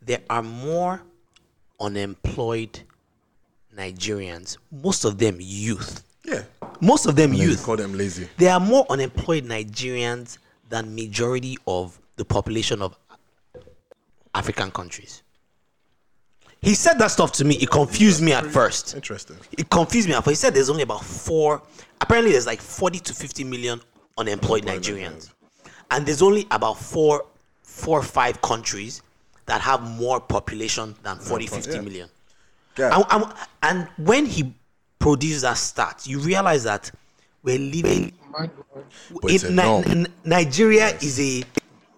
there 0.00 0.20
are 0.30 0.42
more 0.42 1.02
unemployed 1.80 2.80
Nigerians, 3.76 4.56
most 4.70 5.04
of 5.04 5.18
them 5.18 5.36
youth. 5.40 6.02
Yeah. 6.24 6.42
Most 6.80 7.06
of 7.06 7.16
them 7.16 7.30
And 7.32 7.38
youth. 7.40 7.64
call 7.64 7.76
them 7.76 7.96
lazy. 7.96 8.28
There 8.36 8.52
are 8.52 8.60
more 8.60 8.86
unemployed 8.90 9.44
Nigerians 9.44 10.38
than 10.68 10.94
majority 10.94 11.56
of 11.66 11.98
the 12.18 12.24
population 12.24 12.82
of 12.82 12.98
African 14.34 14.70
countries. 14.70 15.22
He 16.60 16.74
said 16.74 16.98
that 16.98 17.12
stuff 17.12 17.32
to 17.32 17.44
me. 17.44 17.54
It 17.56 17.70
confused 17.70 18.20
me 18.20 18.32
at 18.32 18.44
first. 18.44 18.94
Interesting. 18.94 19.36
It 19.56 19.70
confused 19.70 20.08
me 20.08 20.14
at 20.14 20.24
first. 20.24 20.30
He 20.30 20.34
said 20.34 20.54
there's 20.54 20.68
only 20.70 20.82
about 20.82 21.04
four. 21.04 21.62
Apparently, 22.00 22.32
there's 22.32 22.46
like 22.46 22.60
40 22.60 22.98
to 22.98 23.14
50 23.14 23.44
million 23.44 23.80
unemployed 24.18 24.64
Nigerians, 24.64 25.30
and 25.92 26.04
there's 26.04 26.20
only 26.22 26.46
about 26.50 26.74
four, 26.74 27.24
four 27.62 28.00
or 28.00 28.02
five 28.02 28.42
countries 28.42 29.02
that 29.46 29.60
have 29.60 29.82
more 29.82 30.20
population 30.20 30.94
than 31.04 31.18
40, 31.18 31.46
50 31.46 31.70
yeah. 31.70 31.80
million. 31.80 32.08
Yeah. 32.76 32.96
And, 32.96 33.04
and- 33.10 33.34
and 33.62 33.88
when 33.96 34.26
he 34.26 34.52
produced 34.98 35.42
that 35.42 35.56
stat, 35.56 36.02
you 36.06 36.18
realize 36.18 36.64
that 36.64 36.90
we're 37.42 37.58
living. 37.58 38.12
Mind 38.30 38.50
blowing. 38.54 38.86
But 39.22 39.30
it's 39.30 39.44
in 39.44 39.56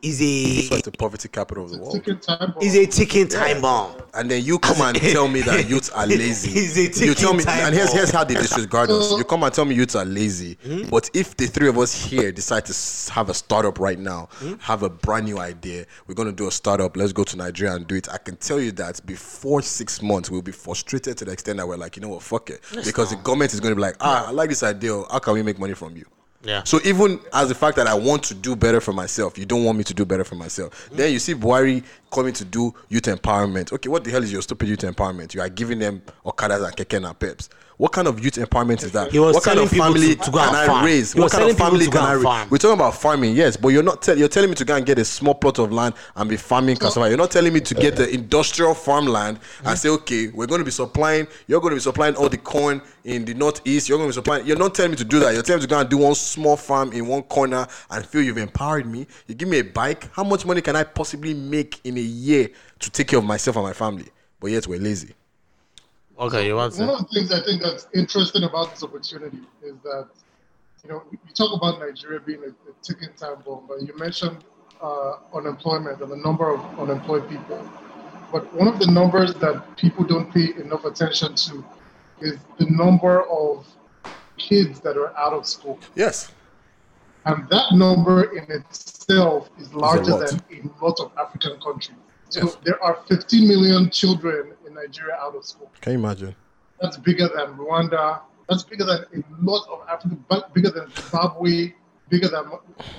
Ni- 0.03 0.09
enormous. 0.09 0.21
N- 0.21 0.21
Nigeria 0.21 0.21
is 0.21 0.21
a 0.21 0.25
is 0.25 0.59
It's 0.59 0.71
like 0.71 0.85
the 0.85 0.93
poverty 0.93 1.29
capital 1.29 1.65
of 1.65 1.71
the 1.71 1.79
world. 1.79 1.95
Ticking 1.95 2.19
time 2.21 2.53
bomb. 2.53 2.63
is 2.63 2.75
a 2.77 2.87
ticking 2.87 3.29
time 3.29 3.61
bomb. 3.61 3.93
And 4.15 4.31
then 4.31 4.45
you 4.45 4.59
come 4.59 4.81
and 4.81 4.97
tell 4.97 5.29
me 5.29 5.41
that 5.43 5.69
youths 5.69 5.91
are 5.91 6.07
lazy. 6.07 6.51
He's 6.51 6.77
a 6.77 7.05
you 7.07 7.15
tell 7.15 7.33
me, 7.33 7.41
ticking 7.45 7.55
time 7.55 7.67
and 7.67 7.75
here's 7.75 7.93
here's 7.93 8.11
how 8.11 8.25
they 8.25 8.35
disregard 8.35 8.91
us. 8.91 9.17
You 9.17 9.25
come 9.25 9.43
and 9.45 9.53
tell 9.55 9.65
me 9.65 9.75
youths 9.75 9.95
are 9.95 10.05
lazy, 10.05 10.57
Hmm? 10.65 10.89
but 10.89 11.11
if 11.15 11.37
the 11.37 11.47
three 11.47 11.69
of 11.69 11.79
us 11.79 11.93
here 11.95 12.33
decide 12.33 12.65
to 12.67 13.13
have 13.13 13.29
a 13.29 13.35
startup 13.35 13.79
right 13.79 13.99
now, 13.99 14.29
Hmm? 14.39 14.55
have 14.61 14.83
a 14.83 14.89
brand 14.91 15.27
new 15.27 15.39
idea, 15.39 15.87
we're 16.07 16.15
gonna 16.15 16.33
do 16.33 16.49
a 16.49 16.51
startup. 16.51 16.97
Let's 16.97 17.13
go 17.13 17.25
to 17.25 17.37
Nigeria 17.37 17.75
and 17.75 17.87
do 17.87 17.95
it. 17.95 18.09
I 18.09 18.19
can 18.19 18.37
tell 18.37 18.61
you 18.61 18.73
that 18.73 19.05
before 19.07 19.63
six 19.63 20.03
months, 20.03 20.31
we'll 20.31 20.43
be 20.43 20.53
frustrated 20.53 21.17
to 21.19 21.25
the 21.25 21.33
extent 21.33 21.59
that 21.59 21.67
we're 21.69 21.77
like, 21.77 21.97
you 21.97 22.03
know 22.03 22.09
what, 22.09 22.23
fuck 22.23 22.51
it, 22.51 22.61
because 22.85 23.11
the 23.11 23.17
government 23.17 23.53
is 23.53 23.61
gonna 23.61 23.75
be 23.75 23.81
like, 23.83 23.97
ah, 24.01 24.29
I 24.29 24.31
like 24.33 24.49
this 24.51 24.63
idea. 24.63 25.03
How 25.11 25.19
can 25.19 25.35
we 25.35 25.43
make 25.43 25.59
money 25.59 25.75
from 25.75 25.97
you? 25.97 26.07
Yeah. 26.43 26.63
So 26.65 26.81
even 26.85 27.21
as 27.33 27.49
the 27.49 27.55
fact 27.55 27.77
that 27.77 27.87
I 27.87 27.95
want 27.95 28.23
to 28.25 28.35
do 28.35 28.57
better 28.57 28.81
for 28.81 28.93
myself, 28.93 29.37
you 29.37 29.45
don't 29.45 29.65
want 29.65 29.77
me 29.77 29.85
to 29.85 29.95
do 29.95 30.05
better 30.07 30.25
for 30.25 30.37
myself. 30.37 30.89
Then 30.91 31.13
you 31.13 31.19
see 31.19 31.35
Buhari 31.35 31.85
coming 32.11 32.33
to 32.35 32.45
do 32.45 32.75
youth 32.89 33.03
empowerment. 33.05 33.73
Okay, 33.73 33.89
what 33.91 34.05
the 34.05 34.11
hell 34.11 34.23
is 34.23 34.33
your 34.33 34.41
stupid 34.43 34.69
youth 34.69 34.81
empowerment? 34.81 35.35
You 35.35 35.43
are 35.43 35.49
giving 35.51 35.79
them 35.79 36.03
okadas 36.25 36.65
and 36.67 36.75
keke 36.77 36.99
napeps. 37.01 37.49
What 37.81 37.93
kind 37.93 38.07
of 38.09 38.23
youth 38.23 38.35
empowerment 38.35 38.83
is 38.85 38.93
that? 38.93 39.11
He 39.11 39.19
was 39.19 39.33
what 39.35 39.43
kind 39.43 39.59
of 39.59 39.71
family 39.71 40.15
to- 40.15 40.25
to 40.25 40.31
go 40.31 40.37
can 40.39 40.49
and 40.55 40.71
I 40.71 40.85
raise? 40.85 41.15
He 41.15 41.21
What 41.21 41.33
kind 41.33 41.49
of 41.49 41.57
family 41.57 41.87
people 41.87 41.93
to 41.93 41.99
go 41.99 41.99
can 42.01 42.09
I 42.09 42.13
raise? 42.13 42.23
farm. 42.25 42.49
We're 42.51 42.59
talking 42.59 42.75
about 42.75 42.95
farming, 42.95 43.35
yes, 43.35 43.57
but 43.57 43.69
you're 43.69 43.83
not 43.83 44.03
tell, 44.03 44.19
you're 44.19 44.29
telling 44.29 44.51
me 44.51 44.57
to 44.57 44.67
go 44.67 44.77
and 44.77 44.85
get 44.85 44.99
a 44.99 45.05
small 45.07 45.33
plot 45.35 45.59
of 45.59 45.73
land 45.73 45.95
and 46.15 46.29
be 46.29 46.37
farming 46.37 46.77
cassava. 46.77 47.09
You're 47.09 47.17
not 47.17 47.31
telling 47.31 47.55
me 47.55 47.61
to 47.61 47.75
get 47.75 47.97
the 47.97 48.07
industrial 48.13 48.75
farmland 48.75 49.39
and 49.65 49.79
say, 49.79 49.89
okay, 49.89 50.29
we're 50.29 50.47
going 50.47 50.59
to 50.59 50.65
be 50.67 50.71
supplying. 50.71 51.27
You're 51.47 51.63
going 51.63 51.71
to 51.71 51.77
be 51.77 51.81
supplying 51.81 52.17
all 52.17 52.29
the 52.29 52.37
corn 52.37 52.83
in 53.05 53.25
the 53.25 53.33
northeast. 53.33 53.89
You're 53.89 53.97
going 53.97 54.11
to 54.11 54.13
be 54.13 54.21
supplying. 54.21 54.47
You're 54.47 54.59
not 54.59 54.75
telling 54.75 54.91
me 54.91 54.99
to 54.99 55.05
do 55.07 55.19
that. 55.21 55.33
You're 55.33 55.43
telling 55.43 55.61
me 55.61 55.67
to 55.67 55.71
go 55.71 55.81
and 55.81 55.89
do 55.89 55.97
one 55.97 56.15
small 56.15 56.59
farm 56.59 56.93
in 56.93 57.07
one 57.07 57.23
corner 57.23 57.67
and 57.91 58.05
feel 58.05 58.21
you've 58.21 58.37
empowered 58.37 58.85
me. 58.85 59.07
You 59.27 59.35
give 59.35 59.49
me 59.49 59.59
a 59.61 59.65
bike. 59.65 60.11
How 60.13 60.25
much 60.25 60.45
money 60.45 60.61
can 60.61 60.77
I 60.77 60.85
possibly 60.85 61.33
make 61.33 61.81
in 61.85 61.97
a 61.97 62.01
year 62.03 62.51
to 62.81 62.91
take 62.91 63.09
care 63.09 63.21
of 63.21 63.25
myself 63.25 63.57
and 63.57 63.65
my 63.65 63.73
family? 63.73 64.09
But 64.39 64.51
yet 64.51 64.67
we're 64.67 64.81
lazy. 64.81 65.15
Okay, 66.21 66.47
you 66.47 66.55
want 66.55 66.75
to? 66.75 66.81
One 66.83 66.91
of 66.91 66.99
the 66.99 67.15
things 67.15 67.33
I 67.33 67.41
think 67.43 67.63
that's 67.63 67.89
interesting 67.95 68.45
about 68.45 68.73
this 68.73 68.83
opportunity 68.83 69.41
is 69.63 69.75
that, 69.85 70.09
you 70.85 70.91
know, 70.91 71.03
you 71.11 71.19
talk 71.35 71.57
about 71.57 71.79
Nigeria 71.81 72.21
being 72.21 72.43
a, 72.45 72.49
a 72.49 72.75
ticking 72.83 73.09
time 73.17 73.37
bomb, 73.45 73.65
but 73.67 73.81
you 73.81 73.97
mentioned 73.97 74.45
uh, 74.83 75.15
unemployment 75.35 76.03
and 76.03 76.13
the 76.13 76.17
number 76.17 76.53
of 76.53 76.61
unemployed 76.79 77.27
people. 77.31 77.67
But 78.31 78.53
one 78.55 78.69
of 78.69 78.79
the 78.79 78.87
numbers 78.87 79.33
that 79.37 79.77
people 79.79 80.05
don't 80.05 80.31
pay 80.33 80.53
enough 80.61 80.85
attention 80.85 81.35
to 81.37 81.65
is 82.21 82.39
the 82.59 82.67
number 82.67 83.23
of 83.23 83.67
kids 84.37 84.79
that 84.81 84.99
are 84.99 85.17
out 85.17 85.33
of 85.33 85.47
school. 85.47 85.79
Yes. 85.95 86.31
And 87.25 87.49
that 87.49 87.73
number 87.73 88.37
in 88.37 88.45
itself 88.51 89.49
is 89.59 89.73
larger 89.73 90.13
lot. 90.13 90.29
than 90.29 90.41
a 90.53 90.85
lot 90.85 91.01
of 91.01 91.13
African 91.19 91.59
countries. 91.61 91.97
So 92.29 92.43
Yes. 92.43 92.59
there 92.63 92.83
are 92.85 92.99
15 93.09 93.49
million 93.49 93.91
children 93.91 94.49
in 94.49 94.60
Nigeria 94.81 95.17
out 95.21 95.35
of 95.37 95.45
school. 95.45 95.71
Can 95.81 95.93
you 95.95 95.99
imagine? 95.99 96.35
That's 96.81 96.97
bigger 96.97 97.29
than 97.29 97.57
Rwanda. 97.57 98.21
That's 98.49 98.65
bigger 98.65 98.85
than 98.85 99.05
a 99.15 99.45
lot 99.45 99.67
of 99.71 99.89
Africa, 99.89 100.17
bigger 100.55 100.71
than 100.71 100.93
Zimbabwe, 100.95 101.75
bigger 102.09 102.29
than 102.29 102.45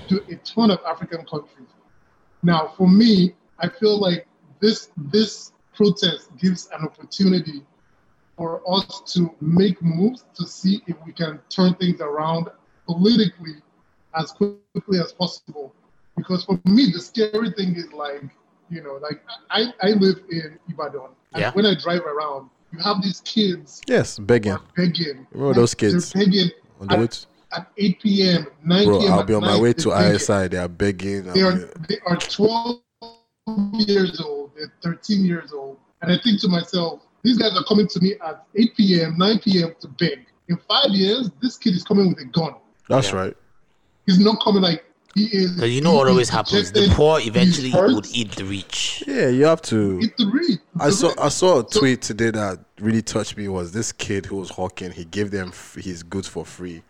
to 0.10 0.16
a 0.30 0.36
ton 0.38 0.72
of 0.72 0.80
African 0.88 1.26
countries. 1.26 1.68
Now, 2.44 2.74
for 2.78 2.88
me, 2.88 3.36
I 3.60 3.68
feel 3.70 3.99
like 3.99 4.28
this 4.60 4.90
this 4.98 5.52
protest 5.76 6.30
gives 6.38 6.70
an 6.74 6.86
opportunity 6.86 7.64
for 8.38 8.62
us 8.68 9.02
to 9.14 9.34
make 9.41 9.82
moves 9.82 10.26
to 10.36 10.45
see 10.45 10.82
if 10.88 10.95
we 11.06 11.12
can 11.12 11.40
turn 11.49 11.74
things 11.76 12.02
around 12.02 12.48
politically 12.88 13.56
as 14.16 14.32
quickly 14.32 14.99
as 14.99 15.14
possible. 15.14 15.74
Because 16.18 16.44
for 16.45 16.60
me, 16.66 16.91
the 16.91 16.99
scary 16.99 17.52
thing 17.52 17.76
is 17.76 17.91
like, 17.94 18.24
you 18.70 18.82
know, 18.84 18.99
like 19.02 19.22
I, 19.49 19.66
I 19.82 19.90
live 19.91 20.20
in 20.30 20.58
Ibadan. 20.70 21.10
And 21.34 21.41
Yeah. 21.41 21.52
when 21.53 21.66
I 21.66 21.76
drive 21.76 22.02
around, 22.02 22.49
you 22.72 22.80
have 22.80 23.02
these 23.02 23.22
kids 23.22 23.82
Yes, 23.88 24.20
begging. 24.20 24.58
begging. 24.76 25.28
Remember 25.32 25.53
those 25.53 25.74
kids? 25.74 26.12
They're 26.12 26.26
begging 26.26 26.52
On 26.80 26.88
the 26.88 26.98
at, 26.98 27.26
at 27.53 27.72
8 27.78 28.02
p.m., 28.02 28.48
9 28.64 28.86
Bro, 28.86 28.99
p.m. 28.99 29.14
I'll 29.14 29.24
be 29.24 29.34
on 29.34 29.41
my 29.41 29.60
way 29.60 29.74
to 29.74 29.90
begging. 29.90 30.16
ISI. 30.16 30.48
They 30.49 30.58
are 30.58 30.68
begging. 30.68 31.24
They 31.34 31.41
are, 31.41 31.53
they 31.88 31.99
are 32.06 32.18
12 32.18 32.82
years 33.74 34.20
old, 34.22 34.52
they're 34.56 34.74
13 34.84 35.26
years 35.26 35.53
old. 35.53 35.78
And 36.02 36.12
I 36.12 36.18
think 36.24 36.41
to 36.41 36.48
myself, 36.48 37.02
these 37.24 37.38
guys 37.38 37.56
are 37.58 37.64
coming 37.66 37.88
to 37.88 37.99
me 38.02 38.16
at 38.26 38.44
8 38.56 38.76
p.m., 38.76 39.18
9 39.18 39.40
p.m. 39.40 39.76
to 39.80 39.88
beg. 39.88 40.26
In 40.49 40.58
five 40.68 40.90
years, 40.90 41.30
this 41.41 41.58
kid 41.58 41.76
is 41.76 41.84
coming 41.84 42.10
with 42.10 42.20
a 42.20 42.26
gun. 42.26 42.56
That's 42.90 43.14
right. 43.14 43.36
He's 44.06 44.20
not 44.20 44.41
coming 44.44 44.62
like 44.64 44.84
he. 45.16 45.48
Because 45.48 45.74
you 45.74 45.82
know 45.82 45.94
what 45.94 46.08
always 46.08 46.30
happens. 46.30 46.72
The 46.72 46.90
poor 46.94 47.20
eventually 47.20 47.72
would 47.74 48.08
eat 48.14 48.32
the 48.32 48.46
rich. 48.46 49.04
Yeah, 49.08 49.28
you 49.30 49.46
have 49.46 49.62
to. 49.64 50.00
Eat 50.02 50.18
the 50.18 50.28
rich. 50.28 50.60
I 50.80 50.90
saw 50.90 51.14
I 51.20 51.30
saw 51.30 51.60
a 51.60 51.64
tweet 51.64 52.02
today 52.02 52.32
that 52.32 52.60
really 52.80 53.02
touched 53.02 53.38
me. 53.38 53.48
Was 53.48 53.72
this 53.72 53.92
kid 53.92 54.26
who 54.26 54.38
was 54.38 54.50
hawking? 54.50 54.92
He 54.92 55.06
gave 55.06 55.32
them 55.32 55.50
f- 55.50 55.76
his 55.80 56.02
goods 56.04 56.28
for 56.28 56.46
free, 56.46 56.82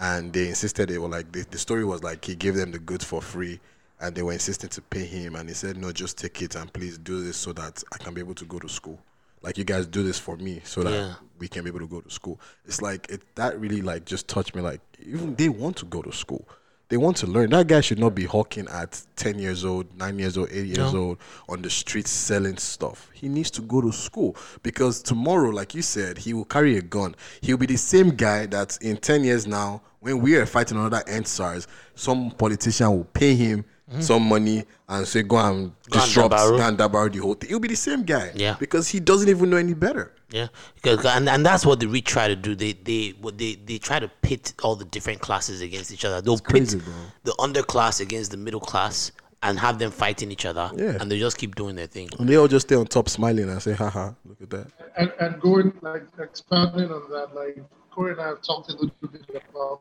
and 0.00 0.32
they 0.32 0.48
insisted 0.48 0.88
they 0.88 0.98
were 0.98 1.08
like 1.08 1.30
the, 1.32 1.46
the 1.50 1.58
story 1.58 1.84
was 1.84 2.02
like 2.02 2.24
he 2.24 2.34
gave 2.34 2.54
them 2.54 2.72
the 2.72 2.78
goods 2.78 3.04
for 3.04 3.22
free, 3.22 3.60
and 4.00 4.14
they 4.14 4.22
were 4.22 4.32
insisting 4.32 4.68
to 4.70 4.82
pay 4.82 5.04
him, 5.04 5.36
and 5.36 5.48
he 5.48 5.54
said 5.54 5.76
no, 5.76 5.92
just 5.92 6.18
take 6.18 6.42
it 6.42 6.54
and 6.56 6.72
please 6.72 6.98
do 6.98 7.22
this 7.22 7.36
so 7.36 7.52
that 7.52 7.82
I 7.92 7.98
can 7.98 8.14
be 8.14 8.20
able 8.20 8.34
to 8.34 8.44
go 8.44 8.58
to 8.58 8.68
school. 8.68 8.98
Like 9.42 9.56
you 9.56 9.64
guys 9.64 9.86
do 9.86 10.02
this 10.02 10.18
for 10.18 10.36
me 10.36 10.60
so 10.64 10.82
that 10.82 10.92
Yeah. 10.92 11.14
we 11.38 11.48
can 11.48 11.64
be 11.64 11.70
able 11.70 11.78
to 11.80 11.86
go 11.88 12.02
to 12.02 12.10
school. 12.10 12.38
It's 12.66 12.82
like 12.82 13.08
it 13.08 13.22
that 13.36 13.58
really 13.58 13.80
like 13.80 14.04
just 14.04 14.28
touched 14.28 14.54
me. 14.54 14.60
Like 14.60 14.82
even 15.02 15.34
they 15.36 15.48
want 15.48 15.76
to 15.78 15.86
go 15.86 16.02
to 16.02 16.12
school. 16.12 16.46
They 16.90 16.96
want 16.96 17.16
to 17.18 17.26
learn. 17.28 17.50
That 17.50 17.68
guy 17.68 17.80
should 17.80 18.00
not 18.00 18.16
be 18.16 18.24
hawking 18.24 18.66
at 18.68 19.00
10 19.14 19.38
years 19.38 19.64
old, 19.64 19.86
9 19.96 20.18
years 20.18 20.36
old, 20.36 20.48
8 20.50 20.66
years 20.66 20.92
No. 20.92 20.98
old 20.98 21.18
on 21.48 21.62
the 21.62 21.70
streets 21.70 22.10
selling 22.10 22.56
stuff. 22.56 23.08
He 23.14 23.28
needs 23.28 23.48
to 23.52 23.62
go 23.62 23.80
to 23.80 23.92
school 23.92 24.36
because 24.64 25.00
tomorrow, 25.00 25.50
like 25.50 25.72
you 25.72 25.82
said, 25.82 26.18
he 26.18 26.34
will 26.34 26.44
carry 26.44 26.76
a 26.76 26.82
gun. 26.82 27.14
He'll 27.42 27.56
be 27.58 27.66
the 27.66 27.76
same 27.76 28.10
guy 28.10 28.46
that 28.46 28.76
in 28.82 28.96
10 28.96 29.22
years 29.22 29.46
now, 29.46 29.82
when 30.00 30.20
we 30.20 30.34
are 30.36 30.46
fighting 30.46 30.78
another 30.78 31.02
SARS, 31.24 31.68
some 31.94 32.32
politician 32.32 32.90
will 32.90 33.04
pay 33.04 33.36
him 33.36 33.64
Mhm. 33.92 34.02
some 34.02 34.22
money 34.22 34.64
and 34.88 35.06
say, 35.06 35.22
go 35.22 35.36
and 35.36 35.72
Go 35.90 35.98
and 35.98 36.06
disrupt, 36.08 36.34
dabaru. 36.34 36.56
go 36.58 36.62
and 36.68 36.78
the 37.12 37.18
whole 37.20 37.34
thing. 37.34 37.48
He'll 37.50 37.58
be 37.58 37.68
the 37.68 37.74
same 37.76 38.04
guy. 38.04 38.30
Yeah. 38.34 38.56
Because 38.58 38.88
he 38.88 39.00
doesn't 39.00 39.28
even 39.28 39.50
know 39.50 39.56
any 39.56 39.74
better. 39.74 40.12
Yeah, 40.32 40.46
because 40.76 41.04
and, 41.04 41.28
and 41.28 41.44
that's 41.44 41.66
what 41.66 41.80
the 41.80 41.88
rich 41.88 42.04
try 42.04 42.28
to 42.28 42.36
do. 42.36 42.54
They 42.54 42.72
they 42.72 43.14
what 43.20 43.36
they 43.36 43.56
they 43.56 43.78
try 43.78 43.98
to 43.98 44.06
pit 44.22 44.52
all 44.62 44.76
the 44.76 44.84
different 44.84 45.20
classes 45.20 45.60
against 45.60 45.90
each 45.90 46.04
other. 46.04 46.20
They'll 46.20 46.38
crazy, 46.38 46.78
pit 46.78 46.84
bro. 46.86 46.94
the 47.24 47.32
underclass 47.40 48.00
against 48.00 48.30
the 48.30 48.36
middle 48.36 48.60
class 48.60 49.10
and 49.42 49.58
have 49.58 49.80
them 49.80 49.90
fighting 49.90 50.30
each 50.30 50.46
other. 50.46 50.70
Yeah. 50.76 50.98
and 51.00 51.10
they 51.10 51.18
just 51.18 51.36
keep 51.36 51.56
doing 51.56 51.74
their 51.74 51.88
thing. 51.88 52.10
And 52.20 52.28
they 52.28 52.36
all 52.36 52.46
just 52.46 52.68
stay 52.68 52.76
on 52.76 52.86
top 52.86 53.08
smiling 53.08 53.48
and 53.50 53.60
say, 53.60 53.72
haha, 53.72 54.12
look 54.24 54.40
at 54.40 54.50
that. 54.50 54.66
and, 54.96 55.12
and 55.18 55.40
going 55.40 55.72
like 55.80 56.04
expanding 56.20 56.92
on 56.92 57.10
that, 57.10 57.34
like 57.34 57.60
Corey 57.90 58.12
and 58.12 58.20
I 58.20 58.28
have 58.28 58.40
talked 58.42 58.68
a 58.70 58.74
little 58.74 58.92
bit 59.10 59.24
about 59.52 59.80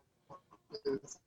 this. 0.84 1.20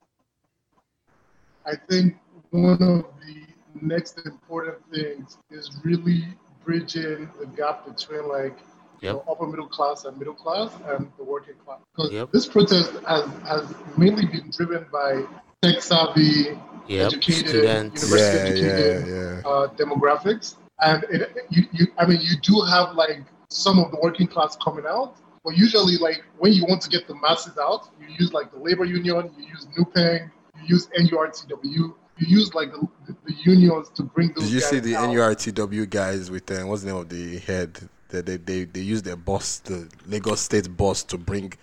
I 1.65 1.75
think 1.89 2.17
one 2.53 2.73
of 2.73 3.05
the 3.25 3.35
next 3.81 4.19
important 4.25 4.77
things 4.93 5.37
is 5.49 5.71
really 5.83 6.23
bridging 6.63 7.27
the 7.39 7.47
gap 7.57 7.85
between 7.85 8.27
like 8.29 8.57
you 9.01 9.09
Yep. 9.09 9.15
know, 9.15 9.23
upper 9.31 9.47
middle 9.47 9.67
class 9.67 10.05
and 10.05 10.17
middle 10.17 10.33
class 10.35 10.71
and 10.87 11.11
the 11.17 11.23
working 11.23 11.55
class. 11.65 11.79
Because 11.93 12.11
Yep. 12.13 12.31
this 12.31 12.45
protest 12.47 12.91
has, 13.07 13.25
has 13.45 13.73
mainly 13.97 14.25
been 14.25 14.49
driven 14.51 14.85
by 14.91 15.25
tech 15.61 15.81
savvy, 15.81 16.57
Yep, 16.87 17.07
educated, 17.07 17.47
students. 17.49 18.01
university 18.01 18.37
Yeah, 18.37 18.43
educated 18.43 19.07
yeah, 19.07 19.41
yeah. 19.43 19.49
uh, 19.49 19.67
demographics. 19.75 20.55
And 20.79 21.03
it, 21.09 21.35
you, 21.49 21.63
you, 21.73 21.87
I 21.97 22.05
mean, 22.05 22.19
you 22.21 22.37
do 22.41 22.61
have 22.61 22.93
like 22.95 23.23
some 23.49 23.79
of 23.79 23.91
the 23.91 23.97
working 24.01 24.27
class 24.27 24.55
coming 24.63 24.85
out, 24.87 25.15
but 25.43 25.57
usually, 25.57 25.97
like 25.97 26.23
when 26.37 26.53
you 26.53 26.63
want 26.65 26.81
to 26.83 26.89
get 26.89 27.07
the 27.07 27.15
masses 27.15 27.57
out, 27.57 27.89
you 27.99 28.07
use 28.17 28.31
like 28.31 28.51
the 28.51 28.59
labor 28.59 28.85
union, 28.85 29.31
you 29.37 29.45
use 29.47 29.67
NUPENG, 29.77 30.29
you 30.61 30.63
use 30.75 30.87
NURTW, 30.97 31.93
you 32.17 32.27
use 32.37 32.53
like 32.53 32.71
the, 32.71 32.87
the, 33.07 33.15
the 33.25 33.33
unions 33.43 33.89
to 33.95 34.03
bring 34.03 34.33
those. 34.33 34.45
Did 34.45 34.53
you 34.53 34.59
see 34.61 34.79
the 34.79 34.95
out. 34.95 35.09
NURTW 35.09 35.89
guys 35.89 36.29
with 36.29 36.49
uh, 36.51 36.61
what's 36.67 36.83
the 36.83 36.89
name 36.91 36.97
of 37.01 37.09
the 37.09 37.39
head? 37.39 37.77
They 38.09 38.21
they 38.21 38.37
they, 38.37 38.63
they 38.65 38.81
use 38.81 39.01
their 39.01 39.15
boss, 39.15 39.59
the 39.59 39.89
Lagos 40.05 40.41
State 40.41 40.75
boss, 40.77 41.03
to 41.05 41.17
bring 41.17 41.53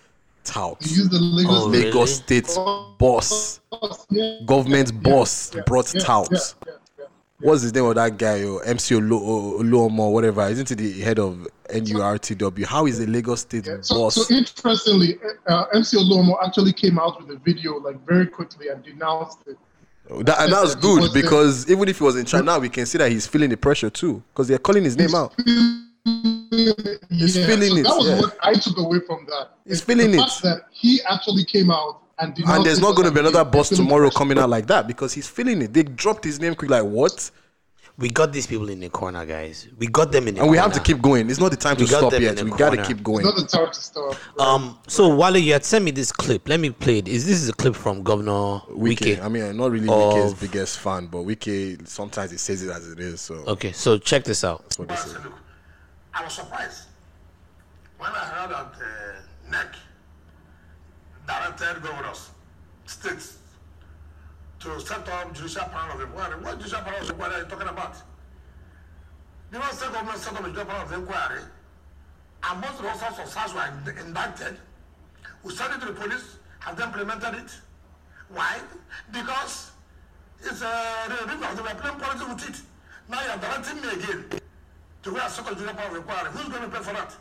touts. 0.45 0.87
They 0.91 0.97
use 0.97 1.09
the 1.09 1.19
Lagos 1.21 1.63
Oh, 1.63 1.67
Lagos 1.67 1.95
really? 1.95 2.43
State 2.43 2.59
boss, 2.99 3.61
Yeah. 4.11 4.41
government 4.45 5.03
boss 5.03 5.55
yeah, 5.55 5.63
brought 5.67 5.95
yeah, 5.95 6.01
touts. 6.01 6.57
yeah, 6.67 6.73
yeah, 6.99 7.05
What's 7.39 7.63
his 7.63 7.73
name 7.73 7.85
of 7.85 7.95
that 7.95 8.19
guy? 8.19 8.43
Oh, 8.43 8.59
MC 8.59 8.97
Olo- 8.97 9.63
Oluomo, 9.63 10.01
or 10.01 10.13
whatever. 10.13 10.43
Isn't 10.49 10.69
he 10.69 10.75
the 10.75 11.01
head 11.01 11.19
of 11.19 11.47
NURTW? 11.71 12.65
How 12.67 12.87
is 12.87 12.99
the 12.99 13.07
Lagos 13.07 13.41
State 13.43 13.67
So, 13.83 13.95
boss? 13.95 14.15
so 14.17 14.35
interestingly, 14.35 15.19
uh, 15.47 15.65
MC 15.73 15.97
Oluomo 15.97 16.37
actually 16.45 16.73
came 16.73 16.99
out 16.99 17.21
with 17.21 17.35
a 17.37 17.39
video 17.41 17.79
like 17.79 18.05
very 18.07 18.27
quickly 18.27 18.69
and 18.69 18.83
denounced 18.83 19.39
it. 19.47 19.57
That, 20.25 20.41
and 20.41 20.53
that's 20.53 20.75
good 20.75 21.13
because 21.13 21.71
even 21.71 21.89
if 21.89 21.99
he 21.99 22.05
was 22.05 22.17
in 22.17 22.25
China, 22.25 22.59
we 22.59 22.69
can 22.69 22.85
see 22.87 22.99
that 22.99 23.11
he's 23.11 23.27
feeling 23.27 23.51
the 23.51 23.57
pressure 23.57 23.91
too 23.91 24.23
because 24.33 24.49
they're 24.49 24.59
calling 24.59 24.85
his 24.85 24.97
name 24.97 25.15
out. 25.15 25.35
He's 27.11 27.37
Yeah, 27.37 27.47
feeling 27.47 27.71
so 27.71 27.77
it, 27.77 27.83
That 27.85 27.97
was 27.97 28.09
yeah. 28.09 28.21
what 28.21 28.37
I 28.43 28.55
took 28.55 28.79
away 28.79 29.01
from 29.07 29.27
that. 29.27 29.51
He's 29.67 29.81
feeling 29.81 30.11
the 30.11 30.19
it. 30.19 30.21
fact 30.21 30.43
That 30.43 30.63
he 30.73 31.01
actually 31.09 31.45
came 31.45 31.71
out 31.71 32.03
and 32.19 32.35
denounced 32.35 32.57
And 32.57 32.67
there's 32.67 32.81
not 32.81 32.97
going 32.97 33.09
to 33.09 33.15
be 33.15 33.21
another 33.21 33.45
boss 33.45 33.69
tomorrow 33.69 34.11
coming 34.11 34.39
out 34.39 34.51
like 34.51 34.67
that 34.67 34.87
because 34.89 35.13
he's 35.13 35.29
feeling 35.29 35.63
it. 35.63 35.73
They 35.73 35.83
dropped 35.85 36.25
his 36.25 36.41
name 36.41 36.55
quick, 36.55 36.71
like 36.71 36.85
what? 36.85 37.31
We 38.01 38.09
got 38.09 38.33
these 38.33 38.47
people 38.47 38.71
in 38.71 38.81
the 38.81 38.89
corner, 38.89 39.27
guys. 39.27 39.69
We 39.79 39.87
got 39.87 40.11
them 40.11 40.27
in 40.27 40.35
the 40.35 40.41
corner. 40.41 40.45
And 40.45 40.51
we 40.51 40.57
have 40.57 40.73
to 40.73 40.81
keep 40.81 41.03
going. 41.03 41.29
It's 41.29 41.39
not 41.39 41.51
the 41.51 41.57
time 41.59 41.77
We 41.77 41.85
to 41.85 41.93
stop 41.93 42.13
yet. 42.15 42.43
We 42.43 42.51
got 42.51 42.71
to 42.71 42.83
keep 42.83 43.03
going. 43.03 43.27
It's 43.27 43.37
not 43.37 43.37
the 43.37 43.59
time 43.59 43.71
to 43.71 43.81
stop. 43.81 44.41
Um. 44.41 44.79
So 44.89 45.15
Wale, 45.15 45.37
you 45.37 45.53
had 45.53 45.67
sent 45.67 45.85
me 45.85 45.91
this 45.91 46.11
clip. 46.11 46.49
Let 46.49 46.61
me 46.61 46.71
play 46.71 46.99
it. 46.99 47.09
Is 47.09 47.27
this 47.27 47.43
is 47.43 47.51
a 47.51 47.53
clip 47.53 47.77
from 47.77 48.03
Governor 48.03 48.63
Wiki. 48.71 49.17
Wike? 49.17 49.23
I 49.23 49.29
mean, 49.29 49.43
I'm 49.45 49.57
not 49.59 49.71
really 49.71 49.87
Wike's 49.87 50.33
Of- 50.33 50.41
biggest 50.41 50.79
fan, 50.79 51.09
but 51.09 51.19
Wike 51.27 51.87
sometimes 51.87 52.31
he 52.31 52.39
says 52.39 52.63
it 52.63 52.71
as 52.71 52.91
it 52.91 52.99
is. 53.01 53.21
So 53.21 53.35
Okay, 53.47 53.73
so 53.73 53.99
check 53.99 54.25
this 54.25 54.45
out. 54.45 54.63
that's 54.63 54.79
what 54.79 54.89
they 54.89 54.97
say. 54.97 55.19
I 56.15 56.25
was 56.25 56.33
surprised 56.33 56.85
when 57.99 58.11
I 58.11 58.25
heard 58.25 58.51
that 58.51 58.73
uh, 58.81 59.51
NEC 59.51 59.77
directed 61.27 61.83
governors, 61.83 62.31
states, 62.87 63.37
to 64.61 64.79
set 64.81 65.09
up 65.09 65.35
judicial 65.35 65.65
panel 65.65 65.97
of 65.97 66.01
inquiry. 66.03 66.43
What 66.43 66.59
judicial 66.59 66.83
panel 66.83 67.01
of 67.01 67.11
inquiry 67.11 67.35
are 67.35 67.39
you 67.39 67.45
talking 67.47 67.69
about? 67.69 67.97
The 69.51 69.59
one 69.59 69.73
state 69.73 69.93
government 69.93 70.19
set 70.19 70.35
up 70.35 70.41
a 70.41 70.49
judicial 70.49 70.67
panel 70.67 70.83
of 70.87 70.93
inquiry, 70.93 71.41
and 72.43 72.61
most 72.61 72.75
of 72.75 72.83
the 72.83 72.89
officers 72.89 73.19
of 73.27 73.33
SARS 73.33 73.55
were 73.55 73.67
ind- 73.67 73.99
indicted. 73.99 74.59
We 75.43 75.55
sent 75.55 75.73
it 75.75 75.81
to 75.81 75.87
the 75.87 75.93
police, 75.93 76.37
have 76.61 76.77
they 76.77 76.85
implemented 76.85 77.35
it? 77.35 77.51
Why? 78.29 78.61
Because 79.11 79.73
it's 80.43 80.61
a 80.61 81.09
review. 81.09 81.41
They 81.57 81.63
were 81.63 81.81
playing 81.81 81.99
politics 81.99 82.29
with 82.29 82.49
it. 82.51 82.61
Now 83.09 83.23
you're 83.25 83.39
directing 83.39 83.81
me 83.81 83.89
again 83.89 84.41
to 85.03 85.11
go 85.11 85.17
and 85.17 85.33
set 85.33 85.47
up 85.47 85.57
judicial 85.57 85.75
panel 85.75 85.97
of 85.97 85.97
inquiry. 85.97 86.29
Who's 86.33 86.49
going 86.49 86.63
to 86.63 86.69
pay 86.69 86.85
for 86.85 86.93
that? 86.93 87.17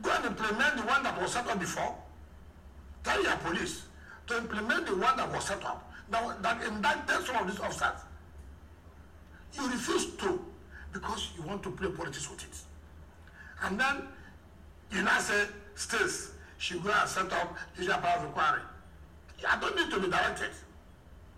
Go 0.00 0.10
and 0.10 0.24
implement 0.26 0.76
the 0.76 0.82
one 0.82 1.02
that 1.02 1.20
was 1.20 1.32
set 1.32 1.46
up 1.48 1.58
before. 1.58 1.96
Tell 3.02 3.22
your 3.22 3.36
police 3.38 3.82
to 4.26 4.36
implement 4.36 4.86
the 4.86 4.96
one 4.96 5.16
that 5.16 5.30
was 5.32 5.44
set 5.44 5.64
up 5.64 5.92
that, 6.12 6.42
that 6.42 6.64
indicted 6.64 7.26
some 7.26 7.36
of 7.36 7.46
these 7.46 7.60
officers. 7.60 8.04
You 9.54 9.66
refuse 9.66 10.14
to 10.16 10.40
because 10.92 11.30
you 11.36 11.42
want 11.42 11.62
to 11.62 11.70
play 11.70 11.90
politics 11.90 12.30
with 12.30 12.42
it. 12.42 12.56
And 13.62 13.80
then 13.80 14.02
you 14.90 15.02
now 15.02 15.18
say, 15.18 15.46
states 15.74 16.32
should 16.58 16.82
go 16.82 16.90
and 16.90 17.08
set 17.08 17.32
up 17.32 17.56
judicial 17.74 17.98
power 18.00 18.18
of 18.18 18.26
inquiry. 18.26 18.60
I 19.48 19.58
don't 19.58 19.74
need 19.74 19.90
to 19.90 20.00
be 20.00 20.08
directed. 20.08 20.50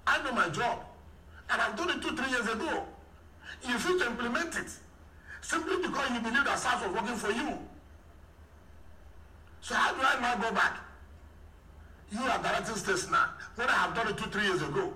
I 0.07 0.23
know 0.23 0.33
my 0.33 0.49
job. 0.51 0.85
And 1.51 1.61
I've 1.61 1.77
done 1.77 1.91
it 1.91 2.03
two, 2.03 2.17
three 2.17 2.31
years 2.31 2.47
ago. 2.49 2.85
You 3.67 3.75
refuse 3.75 4.03
to 4.03 4.09
implement 4.09 4.57
it 4.57 4.71
simply 5.41 5.77
because 5.77 6.11
you 6.11 6.21
believe 6.21 6.45
that 6.45 6.59
SARS 6.59 6.87
was 6.87 6.95
working 6.95 7.17
for 7.17 7.31
you. 7.31 7.59
So 9.61 9.75
how 9.75 9.95
do 9.95 10.01
I 10.03 10.21
now 10.21 10.37
go 10.37 10.55
back 10.55 10.84
You 12.15 12.21
are 12.31 12.39
directing 12.39 12.77
states 12.77 13.11
now. 13.11 13.31
When 13.57 13.69
I 13.69 13.73
have 13.73 13.95
done 13.95 14.09
it 14.09 14.17
two, 14.17 14.31
three 14.31 14.45
years 14.45 14.63
ago. 14.63 14.93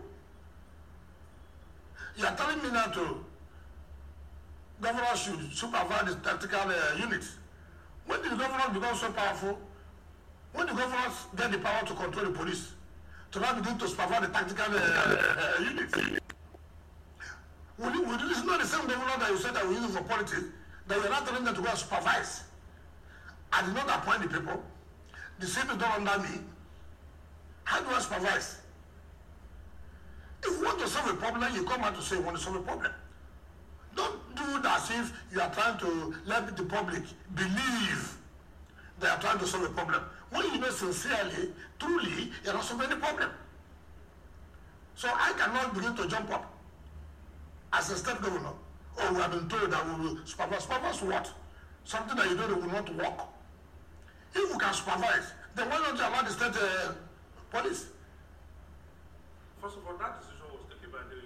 You 2.17 2.27
are 2.27 2.37
telling 2.37 2.63
me 2.63 2.71
now 2.71 2.87
to 2.87 3.25
governor 4.81 5.17
should 5.17 5.53
supervise 5.53 6.15
the 6.15 6.21
tactical 6.21 6.61
uh, 6.71 6.97
units. 6.97 7.37
When 8.07 8.23
did 8.23 8.33
the 8.33 8.37
governor 8.37 8.73
become 8.73 8.97
so 8.97 9.11
powerful? 9.11 9.59
When 10.53 10.67
did 10.67 10.77
the 10.77 10.81
governors 10.81 11.17
get 11.37 11.51
the 11.51 11.59
power 11.59 11.85
to 11.87 11.95
control 11.95 12.27
the 12.27 12.31
police? 12.31 12.73
To 13.33 13.41
now 13.41 13.55
begin 13.55 13.77
to 13.79 13.89
supervise 13.89 14.21
the 14.21 14.29
tactical 14.29 14.65
uh, 14.65 14.79
uh, 14.79 15.61
you, 15.61 16.19
would 17.79 17.95
you, 18.21 18.31
it's 18.31 18.45
not 18.45 18.61
the 18.61 18.67
same 18.67 18.87
governor 18.87 19.19
that 19.19 19.31
you 19.31 19.39
said 19.39 19.55
that 19.55 19.69
we 19.69 19.75
use 19.75 19.95
for 19.95 20.03
politics 20.03 20.45
that 20.87 20.99
you're 20.99 21.11
not 21.11 21.27
telling 21.27 21.45
them 21.45 21.55
to 21.55 21.63
go 21.63 21.69
and 21.69 21.79
supervise. 21.79 22.43
I 23.53 23.65
did 23.65 23.75
not 23.75 23.89
appoint 23.89 24.23
the 24.23 24.29
people. 24.29 24.63
The 25.39 25.47
same 25.47 25.71
is 25.71 25.77
done 25.77 26.09
under 26.09 26.29
me. 26.29 26.41
How 27.69 27.83
do 27.83 27.91
I 27.91 28.01
supervise? 28.01 28.57
If 30.43 30.59
you 30.59 30.65
want 30.65 30.79
to 30.81 30.89
solve 30.89 31.11
a 31.11 31.15
problem, 31.17 31.55
you 31.55 31.65
come 31.65 31.83
out 31.83 31.95
to 31.97 32.01
say 32.01 32.17
you 32.17 32.23
want 32.23 32.39
to 32.39 32.43
solve 32.43 32.57
a 32.57 32.61
problem. 32.61 32.91
Don't 33.95 34.35
do 34.35 34.43
it 34.57 34.65
as 34.65 34.91
if 34.91 35.13
you 35.31 35.39
are 35.43 35.53
trying 35.53 35.79
to 35.81 36.15
let 36.25 36.57
the 36.57 36.63
public 36.63 37.03
believe 37.35 38.17
they 38.99 39.07
are 39.07 39.21
trying 39.21 39.39
to 39.41 39.47
solve 39.47 39.65
a 39.65 39.69
problem. 39.69 40.03
When 40.31 40.47
you 40.47 40.59
know 40.59 40.71
sincerely, 40.71 41.53
truly, 41.79 42.33
you're 42.43 42.55
not 42.55 42.65
solving 42.65 42.91
any 42.91 42.99
problem. 42.99 43.29
So 44.95 45.09
I 45.13 45.35
cannot 45.37 45.75
begin 45.75 45.95
to 45.95 46.09
jump 46.09 46.31
up 46.31 46.51
as 47.75 47.91
a 47.91 47.97
state 47.99 48.23
governor. 48.23 48.55
Oh, 48.99 49.13
we 49.13 49.21
have 49.21 49.31
been 49.31 49.47
told 49.47 49.71
that 49.73 49.85
we 49.87 50.05
will 50.07 50.19
supervise. 50.25 50.63
Supervise 50.63 51.03
what? 51.03 51.31
Something 51.85 52.17
that 52.17 52.31
you 52.31 52.35
know 52.35 52.49
that 52.49 52.63
will 52.63 52.73
not 52.73 52.97
work. 52.97 53.29
If 54.35 54.51
we 54.55 54.59
can 54.59 54.73
supervise, 54.73 55.33
then 55.55 55.69
why 55.69 55.77
don't 55.77 55.99
you 55.99 56.03
allow 56.03 56.23
the 56.23 56.31
state 56.31 56.57
uh, 56.57 56.93
police? 57.51 57.87
First 59.63 59.77
of 59.77 59.87
all, 59.87 59.97
that 59.99 60.21
decision 60.21 60.45
was 60.53 60.61
taken 60.75 60.91
by 60.91 60.99
the 61.09 61.17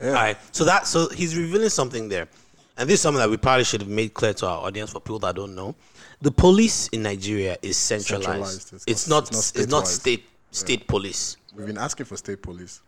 national. 0.00 0.08
All 0.08 0.22
right. 0.22 0.36
So 0.52 0.64
that 0.64 0.86
so 0.86 1.08
he's 1.10 1.36
revealing 1.36 1.68
something 1.68 2.08
there, 2.08 2.28
and 2.76 2.88
this 2.88 2.94
is 2.94 3.00
something 3.00 3.18
that 3.20 3.30
we 3.30 3.36
probably 3.36 3.64
should 3.64 3.80
have 3.82 3.90
made 3.90 4.14
clear 4.14 4.32
to 4.34 4.46
our 4.46 4.64
audience 4.66 4.90
for 4.92 5.00
people 5.00 5.18
that 5.20 5.34
don't 5.36 5.54
know. 5.54 5.74
The 6.20 6.30
police 6.32 6.88
in 6.88 7.02
Nigeria 7.02 7.56
is 7.62 7.76
centralized. 7.76 8.24
Centralized. 8.62 8.88
It's, 8.88 9.08
not. 9.08 9.28
it's 9.28 9.52
It's 9.54 9.66
not 9.68 9.78
not, 9.78 9.84
statewide. 9.84 9.86
state 9.86 10.24
state 10.50 10.86
police. 10.88 11.36
We've 11.54 11.66
been 11.66 11.78
asking 11.78 12.06
for 12.06 12.16
state 12.16 12.42
police. 12.42 12.80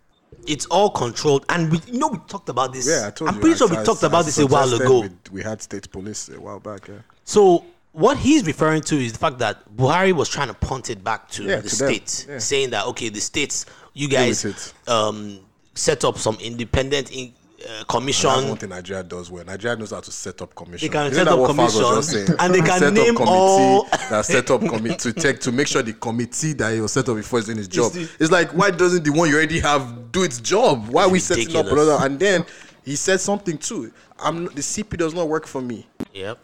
It's 0.47 0.65
all 0.67 0.91
controlled, 0.91 1.45
and 1.49 1.71
we 1.73 1.81
you 1.87 1.99
know 1.99 2.09
we 2.09 2.19
talked 2.29 2.49
about 2.49 2.73
this. 2.73 2.89
Yeah, 2.89 3.09
I 3.09 3.11
told 3.11 3.29
I'm 3.31 3.35
you. 3.37 3.41
pretty 3.41 3.55
I- 3.55 3.59
sure 3.59 3.69
we 3.69 3.77
I- 3.77 3.85
talked 3.85 4.05
I 4.05 4.07
about 4.07 4.25
this 4.25 4.39
a 4.39 4.47
while 4.47 4.73
ago. 4.73 5.01
We, 5.03 5.11
we 5.33 5.43
had 5.43 5.61
state 5.61 5.91
police 5.91 6.29
a 6.29 6.41
while 6.41 6.61
back. 6.61 6.89
Yeah. 6.89 6.95
So 7.25 7.65
what 7.93 8.17
he's 8.19 8.47
referring 8.47 8.83
to 8.83 8.97
is 8.97 9.13
the 9.13 9.19
fact 9.19 9.39
that 9.39 9.75
Buhari 9.77 10.13
was 10.13 10.29
trying 10.29 10.49
to 10.49 10.55
punt 10.55 10.91
it 10.91 11.03
back 11.03 11.29
to 11.31 11.43
Yeah, 11.45 11.57
the 11.61 11.69
states, 11.71 12.27
Yeah. 12.29 12.39
saying 12.39 12.71
that 12.71 12.87
okay, 12.87 13.09
the 13.09 13.21
states, 13.21 13.67
you 13.95 14.09
guys 14.09 14.45
um, 14.87 15.41
set 15.75 16.05
up 16.05 16.17
some 16.19 16.37
independent 16.41 17.11
in, 17.11 17.33
uh, 17.65 17.69
And 17.79 17.89
commission. 17.89 18.31
that's 18.31 18.45
one 18.47 18.57
thing 18.57 18.69
Nigeria 18.71 19.03
does 19.03 19.31
well. 19.31 19.45
Nigeria 19.45 19.77
knows 19.77 19.91
how 19.91 20.01
to 20.01 20.13
set 20.13 20.41
up 20.41 20.55
commission. 20.55 20.87
They 20.89 20.93
can 20.93 21.07
Isn't 21.11 21.25
set 21.25 21.29
up 21.33 21.39
what 21.41 21.51
Falz 21.51 21.75
was 21.97 22.11
commission, 22.13 22.37
and 22.41 22.55
they 22.55 22.61
can 22.61 22.79
set 22.79 22.93
name 22.93 23.17
all- 23.21 23.85
that 24.09 24.25
set 24.25 24.51
up 24.51 24.61
committee 24.61 24.97
to 24.97 25.13
check 25.13 25.41
to 25.41 25.53
make 25.53 25.67
sure 25.67 25.83
the 25.83 25.93
committee 25.95 26.53
that 26.55 26.73
he 26.73 26.81
was 26.81 26.93
set 26.93 27.09
up 27.09 27.17
before 27.17 27.41
is 27.41 27.47
doing 27.47 27.59
his 27.59 27.69
job. 27.69 27.93
the- 27.93 28.09
It's 28.21 28.31
like 28.31 28.53
why 28.53 28.71
doesn't 28.71 29.03
the 29.05 29.11
one 29.11 29.29
you 29.29 29.35
already 29.35 29.59
have 29.61 30.13
do 30.13 30.23
its 30.23 30.41
job? 30.41 30.89
Why 30.89 31.03
are 31.03 31.09
we 31.11 31.19
setting 31.19 31.49
up 31.57 31.65
ridiculous. 31.67 31.89
another? 31.89 32.07
And 32.07 32.21
then 32.21 32.47
he 32.85 32.95
said 32.97 33.21
something 33.21 33.59
too. 33.59 33.93
I'm 34.19 34.45
the 34.47 34.63
CP 34.63 34.97
does 34.97 35.13
not 35.13 35.29
work 35.29 35.47
for 35.47 35.61
me. 35.61 35.87
Yep. 36.15 36.39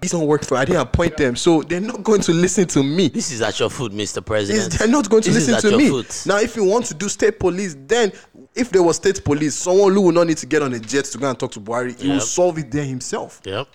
These 0.00 0.12
don't 0.12 0.26
work 0.26 0.44
for. 0.44 0.56
I 0.56 0.64
didn't 0.64 0.80
appoint 0.82 1.16
them, 1.16 1.34
so 1.34 1.62
they're 1.62 1.80
not 1.80 2.04
going 2.04 2.20
to 2.22 2.32
listen 2.32 2.66
to 2.68 2.82
me. 2.84 3.08
This 3.08 3.32
is 3.32 3.42
at 3.42 3.58
your 3.58 3.68
foot, 3.68 3.90
Mr. 3.92 4.24
President. 4.24 4.72
Is 4.72 4.78
they're 4.78 4.86
not 4.86 5.08
going 5.10 5.22
to 5.24 5.30
This 5.30 5.48
is 5.48 5.48
listen 5.48 5.54
at 5.56 5.60
to 5.62 5.68
your 5.70 5.78
me. 5.78 5.88
foot. 6.04 6.22
Now, 6.26 6.38
if 6.38 6.54
you 6.54 6.62
want 6.64 6.84
to 6.86 6.94
do 6.94 7.08
state 7.08 7.40
police, 7.40 7.76
then 7.86 8.12
if 8.54 8.70
there 8.70 8.82
was 8.82 8.96
state 8.96 9.24
police, 9.24 9.56
someone 9.56 9.92
who 9.94 10.02
will 10.02 10.12
not 10.12 10.28
need 10.28 10.36
to 10.38 10.46
get 10.46 10.62
on 10.62 10.72
a 10.72 10.78
jet 10.78 11.04
to 11.06 11.18
go 11.18 11.28
and 11.28 11.38
talk 11.38 11.50
to 11.52 11.60
Buhari, 11.60 12.00
he 12.00 12.08
will 12.10 12.20
solve 12.20 12.58
it 12.58 12.70
there 12.70 12.84
himself. 12.84 13.40
Yep. 13.44 13.66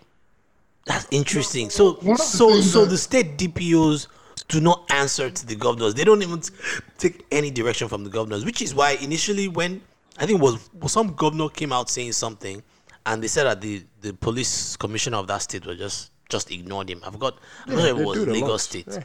That's 0.85 1.07
interesting. 1.11 1.69
So 1.69 1.93
One 1.95 2.11
of 2.13 2.17
the 2.17 2.23
so 2.23 2.61
so 2.61 2.81
that- 2.85 2.91
the 2.91 2.97
state 2.97 3.37
DPOs 3.37 4.07
do 4.47 4.59
not 4.61 4.85
answer 4.91 5.29
to 5.29 5.45
the 5.45 5.55
governors. 5.55 5.93
They 5.93 6.03
don't 6.03 6.21
even 6.21 6.39
t- 6.41 6.53
take 6.97 7.25
any 7.31 7.51
direction 7.51 7.87
from 7.87 8.03
the 8.03 8.09
governors, 8.09 8.43
which 8.45 8.61
is 8.61 8.73
why 8.75 8.91
initially 9.01 9.47
when 9.47 9.81
I 10.17 10.25
think 10.25 10.41
was, 10.41 10.69
was 10.79 10.91
some 10.91 11.13
governor 11.15 11.49
came 11.49 11.71
out 11.73 11.89
saying 11.89 12.11
something, 12.13 12.61
and 13.05 13.23
they 13.23 13.27
said 13.27 13.45
that 13.45 13.61
the, 13.61 13.83
the 14.01 14.13
police 14.13 14.75
commissioner 14.77 15.17
of 15.17 15.27
that 15.27 15.41
state 15.41 15.65
was 15.65 15.77
just 15.77 16.11
just 16.33 16.51
ignored 16.51 16.89
him. 16.89 16.99
I. 17.03 17.07
I'm 17.07 17.19
not 17.19 17.35
Yeah, 17.67 17.77
sure 17.77 17.87
if 17.93 17.97
it 18.01 18.05
was 18.05 18.17
Lagos. 18.27 18.63
State. 18.63 18.87
Yeah. 18.91 19.03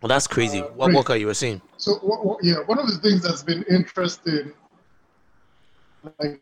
Well, 0.00 0.08
that's 0.08 0.28
crazy. 0.28 0.60
Uh, 0.60 0.68
what 0.78 0.86
Right. 0.86 0.94
Walker 0.94 1.16
you 1.16 1.26
were 1.26 1.34
saying? 1.34 1.60
So, 1.76 1.94
what, 2.08 2.24
what, 2.24 2.38
yeah, 2.42 2.58
one 2.66 2.78
of 2.78 2.86
the 2.86 2.98
things 2.98 3.22
that's 3.22 3.42
been 3.42 3.64
interesting, 3.68 4.52
like 6.20 6.40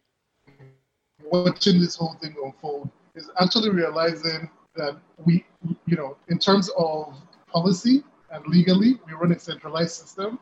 watching 1.31 1.81
this 1.81 1.97
whole 1.97 2.15
thing 2.21 2.35
unfold, 2.45 2.91
is 3.15 3.31
actually 3.41 3.71
realizing 3.71 4.51
that 4.75 4.95
we, 5.25 5.45
you 5.87 5.97
know, 5.97 6.17
in 6.29 6.39
terms 6.39 6.69
of 6.77 7.15
policy 7.49 8.05
and 8.31 8.47
legally, 8.47 8.91
we 9.07 9.13
run 9.15 9.33
a 9.33 9.39
centralized 9.39 9.95
system, 10.03 10.39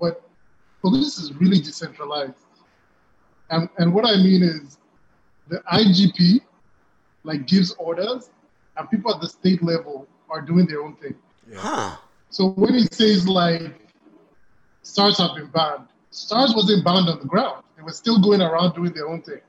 but 0.00 0.22
police 0.80 1.18
is 1.18 1.34
really 1.34 1.60
decentralized. 1.60 2.46
And 3.50 3.68
and 3.78 3.92
what 3.94 4.06
I 4.06 4.16
mean 4.16 4.42
is, 4.42 4.78
the 5.48 5.58
IGP 5.72 6.40
like 7.24 7.46
gives 7.46 7.72
orders, 7.72 8.30
and 8.76 8.90
people 8.90 9.14
at 9.14 9.20
the 9.20 9.28
state 9.28 9.62
level 9.62 10.06
are 10.30 10.40
doing 10.40 10.66
their 10.66 10.82
own 10.82 10.96
thing. 10.96 11.14
Huh. 11.54 11.96
So 12.30 12.48
when 12.50 12.74
he 12.74 12.86
says 12.90 13.28
like 13.28 13.62
SARS 14.82 15.18
have 15.18 15.34
been 15.36 15.48
banned, 15.48 15.86
SARS 16.10 16.54
wasn't 16.54 16.84
banned 16.84 17.08
on 17.08 17.18
the 17.18 17.24
ground. 17.26 17.62
They 17.76 17.82
were 17.82 17.92
still 17.92 18.20
going 18.20 18.40
around 18.40 18.74
doing 18.74 18.92
their 18.92 19.08
own 19.08 19.22
thing. 19.22 19.40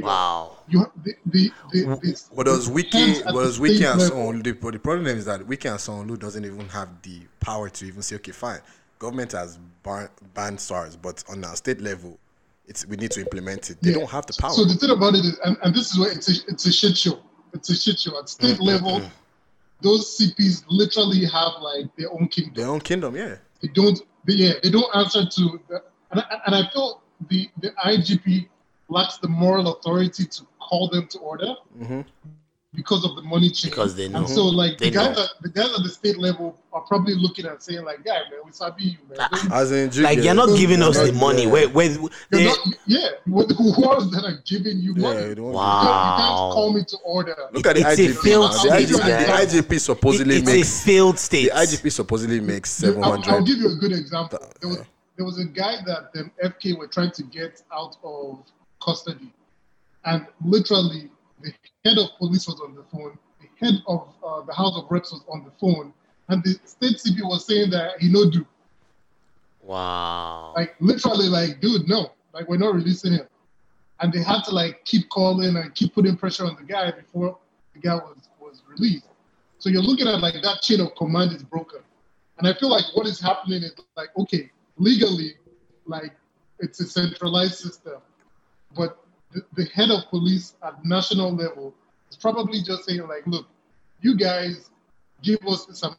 Wow. 0.00 0.56
You 0.68 0.90
the 1.04 1.14
the, 1.26 1.52
the, 1.72 1.82
the 2.02 2.22
But 2.34 2.46
does 2.46 2.68
Wike, 2.68 2.92
heads 2.92 3.22
the 3.22 3.32
does 3.32 3.60
Wike 3.60 3.76
state 3.76 3.86
and 3.86 4.00
level- 4.00 4.16
Sanwo-Olu, 4.32 4.60
but 4.60 4.72
the 4.72 4.78
problem 4.80 5.06
is 5.06 5.24
that 5.26 5.40
Wike 5.42 5.70
and 5.70 5.78
Sanwo-Olu 5.78 6.18
doesn't 6.18 6.44
even 6.44 6.68
have 6.70 6.88
the 7.02 7.20
power 7.38 7.68
to 7.68 7.84
even 7.86 8.02
say, 8.02 8.16
okay, 8.16 8.32
fine, 8.32 8.58
government 8.98 9.30
has 9.32 9.58
ban- 9.84 10.08
banned 10.34 10.60
SARS, 10.60 10.96
but 10.96 11.22
on 11.28 11.44
our 11.44 11.54
state 11.54 11.80
level, 11.80 12.18
it's 12.66 12.84
we 12.86 12.96
need 12.96 13.12
to 13.12 13.20
implement 13.20 13.70
it. 13.70 13.78
They 13.82 13.90
Yeah. 13.90 13.98
don't 13.98 14.10
have 14.10 14.26
the 14.26 14.32
power. 14.40 14.50
So 14.50 14.64
the 14.64 14.74
thing 14.74 14.90
about 14.90 15.14
it 15.14 15.24
is, 15.24 15.38
and, 15.44 15.56
and 15.62 15.72
this 15.74 15.92
is 15.92 15.98
where 15.98 16.10
it's 16.10 16.28
a, 16.28 16.42
it's 16.48 16.66
a 16.66 16.72
shit 16.72 16.96
show. 16.96 17.20
It's 17.54 17.70
a 17.70 17.76
shit 17.76 17.98
show 18.00 18.18
at 18.18 18.28
state 18.28 18.58
Mm, 18.58 18.66
level. 18.72 19.02
Those 19.80 20.18
CPs 20.18 20.64
literally 20.68 21.24
have 21.26 21.52
like 21.60 21.94
their 21.96 22.10
own 22.12 22.28
kingdom. 22.28 22.54
Their 22.54 22.68
own 22.68 22.80
kingdom, 22.80 23.16
yeah. 23.16 23.36
They 23.62 23.68
don't. 23.68 24.00
They, 24.26 24.34
yeah, 24.34 24.52
they 24.62 24.70
don't 24.70 24.94
answer 24.96 25.24
to. 25.26 25.60
The, 25.68 25.82
and, 26.10 26.20
I, 26.20 26.40
and 26.46 26.54
I 26.54 26.68
feel 26.72 27.02
the 27.30 27.48
the 27.60 27.70
IGP 27.84 28.48
lacks 28.88 29.18
the 29.18 29.28
moral 29.28 29.72
authority 29.74 30.24
to 30.26 30.46
call 30.58 30.88
them 30.90 31.06
to 31.08 31.18
order 31.18 31.54
Mm-hmm. 31.80 32.00
Because 32.74 33.04
of 33.04 33.14
the 33.16 33.22
money 33.22 33.50
chain. 33.50 33.70
Because 33.70 33.94
they 33.94 34.08
know. 34.08 34.18
And 34.20 34.28
so, 34.28 34.44
like 34.44 34.78
They 34.78 34.90
the 34.90 34.96
guys, 34.96 35.18
at, 35.18 35.28
the 35.42 35.48
guys 35.48 35.66
at 35.76 35.82
the 35.82 35.88
state 35.88 36.18
level 36.18 36.58
are 36.72 36.80
probably 36.82 37.14
looking 37.14 37.46
and 37.46 37.60
saying, 37.62 37.84
like, 37.84 38.00
"Yeah, 38.04 38.14
man, 38.30 38.40
we 38.44 38.52
sabi 38.52 38.82
you, 38.84 38.98
man." 39.08 39.28
Don't- 39.30 39.52
As 39.52 39.70
in, 39.70 40.02
Like 40.02 40.18
you're 40.22 40.34
not 40.34 40.56
giving 40.56 40.82
us 40.82 40.98
the 40.98 41.12
Yeah. 41.12 41.20
money. 41.20 41.46
Where 41.46 41.68
where 41.68 41.90
You're 41.90 42.10
they- 42.30 42.44
not, 42.46 42.58
yeah, 42.86 43.08
what- 43.26 43.50
who 43.52 43.84
else 43.84 44.10
that 44.14 44.24
are 44.24 44.40
giving 44.44 44.78
you 44.80 44.94
money? 44.94 45.20
Yeah, 45.20 45.22
you, 45.22 45.28
they 45.28 45.34
don't- 45.36 45.52
can't, 45.52 45.82
you 45.82 46.18
can't 46.18 46.34
Wow. 46.34 46.50
call 46.52 46.72
me 46.72 46.84
to 46.84 46.96
order. 47.04 47.36
Look 47.52 47.66
at 47.66 47.76
the 47.76 47.82
It's 47.88 48.00
a 48.00 48.22
failed 48.22 48.50
now. 48.50 48.52
The 48.52 48.58
state, 48.58 48.88
IGP, 48.88 48.98
man. 49.06 49.22
the 49.26 49.32
IGP 49.32 49.78
supposedly 49.80 50.36
it's 50.36 50.50
a 50.50 50.84
failed 50.84 51.18
state. 51.18 51.50
the 51.52 51.56
IGP 51.58 51.90
supposedly 51.92 52.40
makes 52.40 52.82
I'll, 52.82 53.04
I'll 53.04 53.42
give 53.44 53.58
you 53.58 53.68
a 53.70 53.76
good 53.76 53.92
example. 53.92 54.38
There 54.60 54.70
was 54.70 54.78
there 55.16 55.24
was 55.24 55.38
a 55.38 55.44
guy 55.44 55.76
that 55.86 56.12
the 56.12 56.28
FK 56.42 56.76
were 56.76 56.88
trying 56.88 57.12
to 57.12 57.22
get 57.22 57.62
out 57.72 57.96
of 58.02 58.38
custody, 58.84 59.32
and 60.04 60.26
literally 60.44 61.08
the 61.44 61.52
head 61.84 61.98
of 61.98 62.10
police 62.18 62.46
was 62.46 62.60
on 62.60 62.74
the 62.74 62.82
phone, 62.84 63.18
the 63.40 63.48
head 63.64 63.74
of 63.86 64.08
uh, 64.26 64.42
the 64.42 64.54
House 64.54 64.76
of 64.76 64.90
Reps 64.90 65.12
was 65.12 65.22
on 65.28 65.44
the 65.44 65.50
phone, 65.52 65.92
and 66.28 66.42
the 66.42 66.58
state 66.64 66.96
CP 66.96 67.22
was 67.22 67.46
saying 67.46 67.70
that 67.70 68.00
he 68.00 68.10
no 68.10 68.30
do. 68.30 68.46
Wow. 69.62 70.54
Like 70.56 70.74
literally, 70.80 71.28
like, 71.28 71.60
dude, 71.60 71.88
no, 71.88 72.12
like 72.32 72.48
we're 72.48 72.58
not 72.58 72.74
releasing 72.74 73.12
him. 73.12 73.26
And 74.00 74.12
they 74.12 74.22
had 74.22 74.42
to 74.44 74.50
like 74.54 74.84
keep 74.84 75.08
calling 75.08 75.56
and 75.56 75.74
keep 75.74 75.94
putting 75.94 76.16
pressure 76.16 76.44
on 76.44 76.56
the 76.56 76.64
guy 76.64 76.90
before 76.90 77.38
the 77.74 77.80
guy 77.80 77.94
was 77.94 78.16
was 78.40 78.62
released. 78.68 79.06
So 79.58 79.70
you're 79.70 79.82
looking 79.82 80.08
at 80.08 80.20
like 80.20 80.34
that 80.42 80.60
chain 80.62 80.80
of 80.80 80.94
command 80.96 81.32
is 81.32 81.42
broken. 81.42 81.80
And 82.38 82.48
I 82.48 82.54
feel 82.54 82.68
like 82.68 82.84
what 82.94 83.06
is 83.06 83.20
happening 83.20 83.62
is 83.62 83.74
like, 83.96 84.08
okay, 84.18 84.50
legally, 84.76 85.34
like 85.86 86.12
it's 86.58 86.80
a 86.80 86.86
centralized 86.86 87.54
system, 87.54 88.00
but 88.76 89.03
the, 89.34 89.44
the 89.56 89.64
head 89.70 89.90
of 89.90 90.08
police 90.08 90.54
at 90.62 90.82
national 90.84 91.34
level 91.34 91.74
is 92.10 92.16
probably 92.16 92.62
just 92.62 92.84
saying 92.84 93.06
like, 93.08 93.26
look, 93.26 93.46
you 94.00 94.16
guys 94.16 94.70
give 95.22 95.38
us 95.46 95.66
this 95.66 95.82
amount 95.82 95.98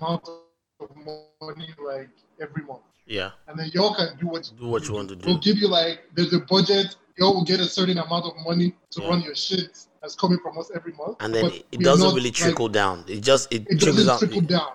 of 0.00 0.88
money 0.96 1.68
like 1.84 2.08
every 2.40 2.62
month. 2.64 2.80
Yeah. 3.06 3.30
And 3.46 3.58
then 3.58 3.70
y'all 3.74 3.94
can 3.94 4.16
do 4.18 4.26
what 4.28 4.50
Do 4.58 4.68
what 4.68 4.86
you 4.86 4.94
want 4.94 5.08
to 5.10 5.16
do. 5.16 5.26
We'll 5.26 5.38
give 5.38 5.58
you 5.58 5.68
like 5.68 6.00
there's 6.14 6.32
a 6.32 6.40
budget. 6.40 6.96
Y'all 7.16 7.34
will 7.34 7.44
get 7.44 7.58
a 7.60 7.66
certain 7.66 7.98
amount 7.98 8.26
of 8.26 8.32
money 8.46 8.74
to 8.90 9.02
Yeah. 9.02 9.08
run 9.08 9.22
your 9.22 9.34
shit. 9.34 9.84
that's 10.00 10.14
coming 10.14 10.38
from 10.40 10.56
us 10.56 10.70
every 10.76 10.92
month. 10.92 11.16
and 11.18 11.34
then 11.34 11.42
but 11.46 11.64
it, 11.72 11.80
doesn't 11.80 12.06
not, 12.06 12.14
really 12.14 12.28
like, 12.30 12.34
trickle 12.34 12.68
down. 12.68 13.04
It 13.08 13.20
just 13.20 13.52
it, 13.52 13.62
it 13.62 13.80
trickles 13.80 13.96
doesn't 14.06 14.10
out. 14.10 14.18
trickle 14.20 14.42
down. 14.42 14.72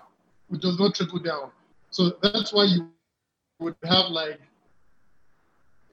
It 0.51 0.59
does 0.59 0.77
not 0.77 0.93
trickle 0.95 1.19
down. 1.19 1.49
So 1.91 2.17
that's 2.21 2.51
why 2.51 2.65
you 2.65 2.89
would 3.59 3.75
have 3.85 4.07
like 4.11 4.41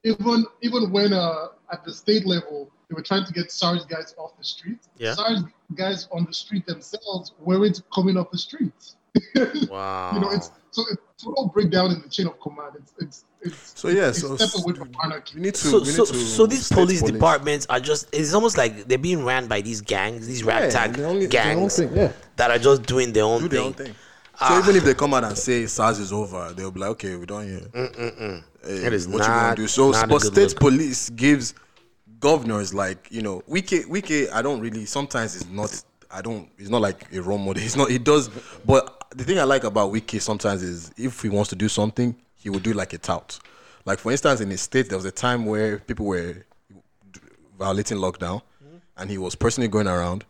even 0.04 0.46
even 0.62 0.90
when 0.90 1.12
uh 1.12 1.48
at 1.72 1.84
the 1.84 1.92
state 1.92 2.26
level 2.26 2.70
they 2.88 2.94
were 2.94 3.02
trying 3.02 3.24
to 3.24 3.32
get 3.32 3.52
SARS 3.52 3.84
guys 3.84 4.14
off 4.18 4.36
the 4.36 4.44
street. 4.44 4.78
Yeah. 4.98 5.14
SARS 5.14 5.42
guys 5.76 6.08
on 6.10 6.24
the 6.24 6.34
street 6.34 6.66
themselves 6.66 7.32
weren't 7.38 7.80
coming 7.94 8.16
off 8.16 8.30
the 8.30 8.38
streets. 8.38 8.96
Wow. 9.68 10.10
You 10.14 10.20
know, 10.20 10.30
it's 10.30 10.50
so 10.72 10.84
it's 10.90 11.26
all 11.26 11.48
breakdown 11.48 11.90
in 11.90 12.00
the 12.00 12.08
chain 12.08 12.26
of 12.26 12.38
command. 12.40 12.76
It's 12.76 12.94
it's 12.98 13.24
it's 13.42 13.72
So 13.80 13.88
yeah, 13.88 14.08
it's 14.08 14.20
so 14.20 14.36
step 14.36 14.62
away 14.62 14.74
from 14.74 14.90
anarchy. 15.02 15.36
We 15.36 15.42
need 15.42 15.54
to. 15.54 15.66
so, 15.66 15.78
we 15.78 15.84
need 15.86 15.94
so, 15.94 16.04
to 16.04 16.14
so 16.14 16.46
these 16.46 16.66
state 16.66 16.74
police, 16.76 17.02
departments 17.02 17.66
are 17.68 17.80
just 17.80 18.08
it's 18.12 18.34
almost 18.34 18.56
like 18.56 18.84
they're 18.86 18.98
being 18.98 19.24
ran 19.24 19.46
by 19.46 19.60
these 19.60 19.80
gangs 19.80 20.26
these 20.26 20.44
ragtag 20.44 20.94
they 20.94 21.04
only- 21.04 21.26
their 21.26 21.42
own 21.42 21.58
gangs 21.58 21.76
thing, 21.76 21.96
yeah. 21.96 22.12
that 22.36 22.50
are 22.50 22.58
just 22.58 22.84
doing 22.84 23.12
their 23.12 23.24
own 23.24 23.42
do 23.42 23.48
thing, 23.48 23.50
their 23.50 23.66
own 23.66 23.72
thing. 23.72 23.94
So 24.40 24.46
Ah. 24.46 24.58
even 24.58 24.74
if 24.76 24.84
they 24.84 24.94
come 24.94 25.12
out 25.12 25.22
and 25.24 25.36
say 25.36 25.66
SARS 25.66 25.98
is 25.98 26.12
over, 26.12 26.52
they'll 26.56 26.70
be 26.70 26.80
like, 26.80 26.90
okay, 26.92 27.14
we 27.16 27.26
don't 27.26 27.46
hear. 27.46 27.60
Mm-mm-mm. 27.60 28.42
Hey, 28.64 28.86
It 28.86 28.92
is 28.94 29.06
what 29.06 29.18
you 29.18 29.26
gonna 29.26 29.48
not- 29.48 29.56
do? 29.56 29.66
So, 29.68 29.90
not 29.90 30.08
but 30.08 30.22
state 30.22 30.48
look. 30.50 30.60
police 30.60 31.10
gives 31.10 31.52
governors 32.20 32.72
like 32.72 33.08
you 33.10 33.20
know, 33.22 33.42
Wike, 33.48 33.84
Wike. 33.86 34.32
I 34.32 34.40
don't 34.40 34.60
really. 34.60 34.86
Sometimes 34.86 35.36
it's 35.36 35.46
not. 35.50 35.82
I 36.10 36.22
don't. 36.22 36.48
It's 36.58 36.70
not 36.70 36.80
like 36.80 37.06
a 37.12 37.20
role 37.20 37.36
model. 37.38 37.62
It's 37.66 37.76
not. 37.76 37.90
It 37.90 38.02
does. 38.02 38.30
But 38.64 39.04
the 39.14 39.24
thing 39.24 39.38
I 39.38 39.44
like 39.44 39.64
about 39.64 39.92
Wike 39.92 40.20
sometimes 40.22 40.62
is 40.62 40.90
if 40.96 41.20
he 41.20 41.28
wants 41.28 41.50
to 41.50 41.56
do 41.56 41.68
something, 41.68 42.16
he 42.34 42.48
will 42.48 42.60
do 42.60 42.72
like 42.72 42.94
a 42.94 42.98
tout. 42.98 43.38
Like 43.84 43.98
for 43.98 44.10
instance, 44.10 44.40
in 44.40 44.48
his 44.50 44.62
state, 44.62 44.88
there 44.88 44.96
was 44.98 45.04
a 45.04 45.10
time 45.12 45.44
where 45.44 45.80
people 45.80 46.06
were 46.06 46.46
violating 47.58 47.98
lockdown, 47.98 48.40
and 48.96 49.10
he 49.10 49.18
was 49.18 49.34
personally 49.34 49.68
going 49.68 49.86
around. 49.86 50.24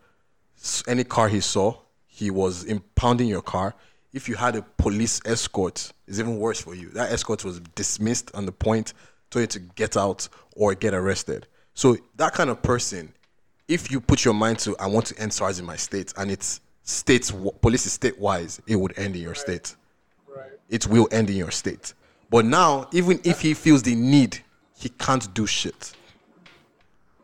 Any 0.88 1.04
car 1.04 1.28
he 1.28 1.40
saw, 1.40 1.76
he 2.08 2.30
was 2.30 2.64
impounding 2.64 3.28
your 3.28 3.42
car. 3.42 3.74
If 4.12 4.28
you 4.28 4.34
had 4.34 4.56
a 4.56 4.62
police 4.62 5.20
escort, 5.24 5.92
it's 6.06 6.18
even 6.18 6.38
worse 6.38 6.60
for 6.60 6.74
you. 6.74 6.88
That 6.90 7.12
escort 7.12 7.44
was 7.44 7.60
dismissed 7.74 8.30
on 8.34 8.44
the 8.44 8.52
point, 8.52 8.92
told 9.30 9.42
you 9.42 9.46
to 9.46 9.58
get 9.76 9.96
out 9.96 10.28
or 10.56 10.74
get 10.74 10.94
arrested. 10.94 11.46
So 11.74 11.96
that 12.16 12.34
kind 12.34 12.50
of 12.50 12.60
person, 12.62 13.12
if 13.68 13.90
you 13.90 14.00
put 14.00 14.24
your 14.24 14.34
mind 14.34 14.58
to, 14.60 14.76
I 14.78 14.86
want 14.86 15.06
to 15.06 15.18
end 15.20 15.32
SARS 15.32 15.60
in 15.60 15.64
my 15.64 15.76
state, 15.76 16.12
and 16.16 16.30
it's 16.30 16.60
states 16.82 17.30
police 17.60 17.86
is 17.86 17.92
state 17.92 18.18
wise, 18.18 18.60
it 18.66 18.76
would 18.76 18.98
end 18.98 19.14
in 19.14 19.22
your 19.22 19.34
state. 19.34 19.76
It 20.68 20.86
will 20.86 21.08
end 21.10 21.30
in 21.30 21.36
your 21.36 21.50
state. 21.50 21.94
But 22.30 22.44
now, 22.44 22.88
even 22.92 23.20
if 23.24 23.40
he 23.40 23.54
feels 23.54 23.82
the 23.82 23.94
need, 23.94 24.38
he 24.76 24.88
can't 24.88 25.32
do 25.34 25.46
shit. 25.46 25.92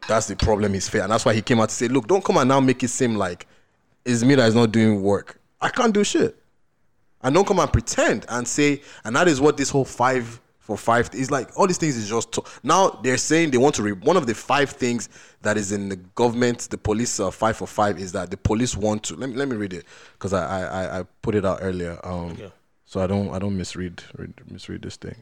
That's 0.09 0.27
the 0.27 0.37
problem 0.37 0.75
he's 0.75 0.89
fair. 0.89 1.03
And 1.03 1.13
that's 1.13 1.25
why 1.25 1.35
he 1.35 1.43
came 1.43 1.61
out 1.61 1.69
to 1.69 1.75
say, 1.75 1.89
look, 1.89 2.07
don't 2.07 2.25
come 2.25 2.37
and 2.37 2.49
now 2.49 2.61
make 2.61 2.83
it 2.83 2.89
seem 2.89 3.17
like 3.17 3.47
it's 4.05 4.23
me 4.23 4.35
that 4.37 4.47
is 4.47 4.55
not 4.55 4.73
doing 4.73 5.03
work. 5.03 5.41
I 5.61 5.69
can't 5.69 5.93
do 5.93 6.05
shit. 6.05 6.37
And 7.27 7.35
don't 7.35 7.47
come 7.47 7.59
and 7.59 7.73
pretend 7.73 8.25
and 8.29 8.47
say, 8.47 8.81
and 9.05 9.17
that 9.17 9.27
is 9.27 9.41
what 9.41 9.57
this 9.57 9.69
whole 9.69 9.85
five 9.85 10.41
for 10.61 10.77
five 10.77 11.11
is 11.13 11.29
like. 11.31 11.51
All 11.59 11.67
these 11.67 11.77
things 11.79 11.97
is 11.97 12.09
just 12.09 12.31
to, 12.33 12.43
now 12.63 12.89
they're 13.03 13.17
saying 13.17 13.51
they 13.51 13.59
want 13.59 13.75
to. 13.77 13.83
Re- 13.83 13.93
one 13.93 14.17
of 14.17 14.27
the 14.27 14.35
five 14.35 14.71
things 14.71 15.09
that 15.43 15.57
is 15.57 15.73
in 15.73 15.89
the 15.89 15.97
government, 15.97 16.69
the 16.71 16.79
police 16.79 17.19
uh, 17.21 17.31
five 17.33 17.57
for 17.57 17.67
five 17.67 17.99
is 17.99 18.13
that 18.13 18.31
the 18.31 18.37
police 18.37 18.77
want 18.77 19.03
to. 19.05 19.17
Let 19.17 19.31
me 19.31 19.37
let 19.37 19.49
me 19.49 19.57
read 19.57 19.73
it 19.73 19.85
because 20.13 20.33
I, 20.33 20.45
I 20.45 20.63
I- 20.85 21.01
I 21.01 21.03
put 21.23 21.35
it 21.35 21.45
out 21.45 21.59
earlier. 21.63 21.99
Um, 22.05 22.37
Yeah. 22.41 22.49
so 22.85 23.01
I 23.03 23.09
don't 23.09 23.31
I 23.35 23.39
don't 23.41 23.57
misread 23.57 24.03
read, 24.17 24.33
misread 24.51 24.83
this 24.83 24.97
thing. 24.97 25.17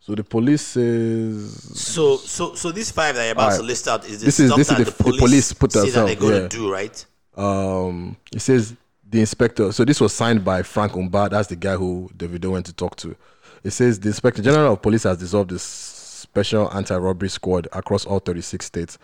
So 0.00 0.14
the 0.14 0.24
police 0.24 0.60
says 0.60 1.52
So, 1.74 2.18
so, 2.18 2.54
so 2.54 2.70
these 2.70 2.90
five 2.90 3.14
that 3.14 3.22
you're 3.24 3.32
about 3.32 3.44
Alright. 3.44 3.60
to 3.60 3.66
list 3.66 3.88
out 3.88 4.04
is 4.06 4.20
this 4.22 4.38
is 4.40 4.54
this 4.54 4.70
is 4.70 4.76
that 4.76 4.84
the, 4.84 4.90
the 4.90 4.92
police, 5.02 5.16
the 5.16 5.20
police 5.26 5.52
put 5.54 5.72
say 5.72 5.80
that 5.80 5.84
themselves. 5.86 6.10
they're 6.12 6.20
going 6.20 6.42
yeah. 6.42 6.48
to 6.48 6.56
do, 6.58 6.70
right? 6.70 7.06
Um, 7.36 8.16
it 8.32 8.40
says 8.40 8.74
the 9.14 9.20
inspector. 9.20 9.70
So 9.70 9.84
this 9.84 10.00
was 10.00 10.12
signed 10.12 10.44
by 10.44 10.64
Frank 10.64 10.92
Mba. 10.92 11.30
That's 11.30 11.46
the 11.46 11.54
guy 11.54 11.76
who 11.76 12.10
Davido 12.16 12.50
went 12.50 12.66
to 12.66 12.72
talk 12.72 12.96
to. 12.96 13.14
It 13.62 13.70
says 13.70 14.00
the 14.00 14.08
inspector 14.08 14.42
general 14.42 14.72
of 14.72 14.82
police 14.82 15.04
has 15.04 15.18
dissolved 15.18 15.50
the 15.50 15.58
special 15.60 16.68
anti-robbery 16.74 17.28
squad 17.28 17.68
across 17.72 18.04
all 18.04 18.18
36 18.18 18.66
states, 18.66 18.98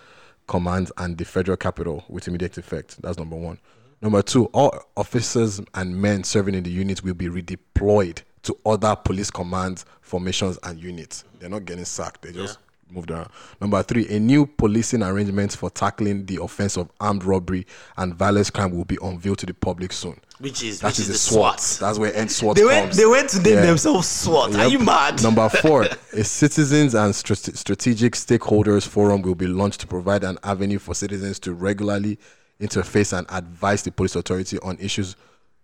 commands, 0.48 0.90
and 0.98 1.16
the 1.16 1.24
federal 1.24 1.56
capital 1.56 2.04
with 2.08 2.26
immediate 2.26 2.58
effect. 2.58 3.00
That's 3.00 3.18
number 3.18 3.36
one. 3.36 3.60
Number 4.02 4.20
two, 4.20 4.46
all 4.46 4.76
officers 4.96 5.60
and 5.74 6.02
men 6.02 6.24
serving 6.24 6.56
in 6.56 6.64
the 6.64 6.70
unit 6.70 7.04
will 7.04 7.14
be 7.14 7.28
redeployed 7.28 8.22
to 8.42 8.56
other 8.66 8.96
police 8.96 9.30
commands, 9.30 9.84
formations, 10.00 10.58
and 10.64 10.82
units. 10.82 11.22
They're 11.38 11.48
not 11.48 11.66
getting 11.66 11.84
sacked. 11.84 12.22
They 12.22 12.32
just 12.32 12.58
moved 12.92 13.10
around. 13.10 13.28
Number 13.60 13.82
three, 13.82 14.08
a 14.08 14.18
new 14.20 14.46
policing 14.46 15.02
arrangements 15.02 15.54
for 15.56 15.70
tackling 15.70 16.26
the 16.26 16.40
offense 16.42 16.76
of 16.76 16.90
armed 17.00 17.24
robbery 17.24 17.66
and 17.96 18.14
violence 18.14 18.50
crime 18.50 18.70
will 18.76 18.84
be 18.84 18.98
unveiled 19.02 19.38
to 19.38 19.46
the 19.46 19.54
public 19.54 19.92
soon. 19.92 20.18
Which 20.38 20.62
is 20.62 20.80
That 20.80 20.88
which 20.88 21.00
is 21.00 21.08
is 21.10 21.14
the 21.14 21.18
SWAT. 21.18 21.60
SWAT. 21.60 21.86
That's 21.88 21.98
where 21.98 22.14
end 22.14 22.30
SWAT 22.32 22.56
They 22.56 22.64
went- 22.64 22.92
they 22.94 23.06
went 23.06 23.28
to 23.30 23.40
name 23.42 23.56
themselves 23.56 24.08
SWAT. 24.08 24.54
Are 24.56 24.68
you 24.68 24.78
mad? 24.78 25.22
Number 25.22 25.48
four, 25.48 25.82
a 26.12 26.24
citizens 26.24 26.94
and 26.94 27.14
strate- 27.14 27.56
strategic 27.56 28.14
stakeholders 28.14 28.86
forum 28.86 29.22
will 29.22 29.34
be 29.34 29.46
launched 29.46 29.80
to 29.80 29.86
provide 29.86 30.24
an 30.24 30.38
avenue 30.42 30.78
for 30.78 30.94
citizens 30.94 31.38
to 31.40 31.52
regularly 31.52 32.18
interface 32.60 33.16
and 33.16 33.26
advise 33.30 33.82
the 33.82 33.90
police 33.92 34.16
authority 34.16 34.58
on 34.60 34.78
issues 34.78 35.16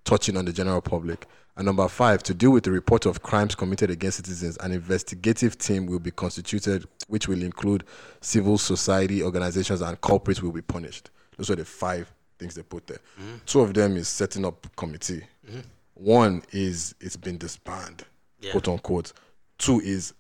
touching 0.07 0.37
on 0.39 0.47
the 0.47 0.53
general 0.53 0.81
public. 0.81 1.27
And 1.59 1.67
number 1.67 1.87
five, 1.89 2.23
to 2.25 2.35
deal 2.35 2.51
with 2.53 2.65
the 2.65 2.71
report 2.71 3.05
of 3.07 3.23
crimes 3.23 3.55
committed 3.55 3.91
against 3.91 4.19
citizens, 4.19 4.57
an 4.59 4.73
investigative 4.73 5.59
team 5.59 5.87
will 5.87 5.99
be 5.99 6.11
constituted, 6.11 6.87
which 7.09 7.29
will 7.29 7.43
include 7.43 7.85
civil 8.21 8.57
society 8.59 9.23
organizations 9.23 9.81
and 9.83 10.01
culprits 10.01 10.43
will 10.43 10.53
be 10.53 10.63
punished. 10.63 11.11
Those 11.37 11.51
are 11.51 11.57
the 11.57 11.65
five 11.65 12.13
things 12.39 12.55
they 12.55 12.63
put 12.63 12.87
there. 12.87 12.99
Two 13.47 13.61
of 13.61 13.75
them 13.75 13.97
is 13.97 14.09
setting 14.09 14.45
up 14.45 14.67
committee. 14.77 15.23
Mhm. 15.51 15.65
One 15.95 16.43
is 16.53 16.95
it's 17.01 17.17
been 17.17 17.39
disbanded, 17.39 18.07
Yeah. 18.41 18.53
quote 18.53 18.69
unquote. 18.69 19.13
Two 19.59 19.81
is 19.81 20.13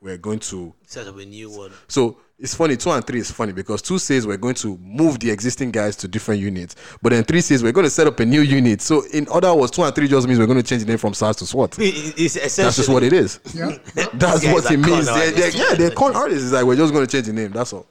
we're 0.00 0.16
going 0.18 0.40
to 0.40 0.74
Set 0.86 1.06
up 1.06 1.18
a 1.18 1.24
new 1.24 1.50
one. 1.50 1.70
so 1.86 2.18
it's 2.42 2.56
funny. 2.56 2.76
Two 2.76 2.90
and 2.90 3.06
three 3.06 3.20
is 3.20 3.30
funny 3.30 3.52
because 3.52 3.80
two 3.80 4.00
says 4.00 4.26
we're 4.26 4.36
going 4.36 4.56
to 4.56 4.76
move 4.78 5.20
the 5.20 5.30
existing 5.30 5.70
guys 5.70 5.94
to 5.96 6.08
different 6.08 6.40
units, 6.40 6.74
but 7.00 7.10
then 7.10 7.22
three 7.22 7.40
says 7.40 7.62
we're 7.62 7.70
going 7.70 7.84
to 7.84 7.90
set 7.90 8.08
up 8.08 8.18
a 8.18 8.26
new 8.26 8.40
unit. 8.40 8.80
So 8.82 9.04
in 9.12 9.28
other 9.30 9.54
words, 9.54 9.70
two 9.70 9.84
and 9.84 9.94
three 9.94 10.08
just 10.08 10.26
means 10.26 10.40
we're 10.40 10.46
going 10.46 10.60
to 10.60 10.64
change 10.64 10.82
the 10.82 10.88
name 10.88 10.98
from 10.98 11.14
SARS 11.14 11.36
to 11.36 11.46
SWAT. 11.46 11.76
It's 11.78 12.34
That's 12.56 12.76
just 12.76 12.88
what 12.88 13.04
it 13.04 13.12
is. 13.12 13.38
Yeah. 13.54 13.78
That's 14.14 14.44
what 14.44 14.68
it 14.72 14.76
means. 14.76 15.06
They're, 15.06 15.30
they're, 15.30 15.50
yeah, 15.50 15.74
they're 15.74 15.92
con 15.92 16.16
artists. 16.16 16.44
It's 16.44 16.52
like 16.52 16.64
we're 16.64 16.74
just 16.74 16.92
going 16.92 17.06
to 17.06 17.10
change 17.10 17.26
the 17.26 17.32
name. 17.32 17.52
That's 17.52 17.72
all. 17.72 17.86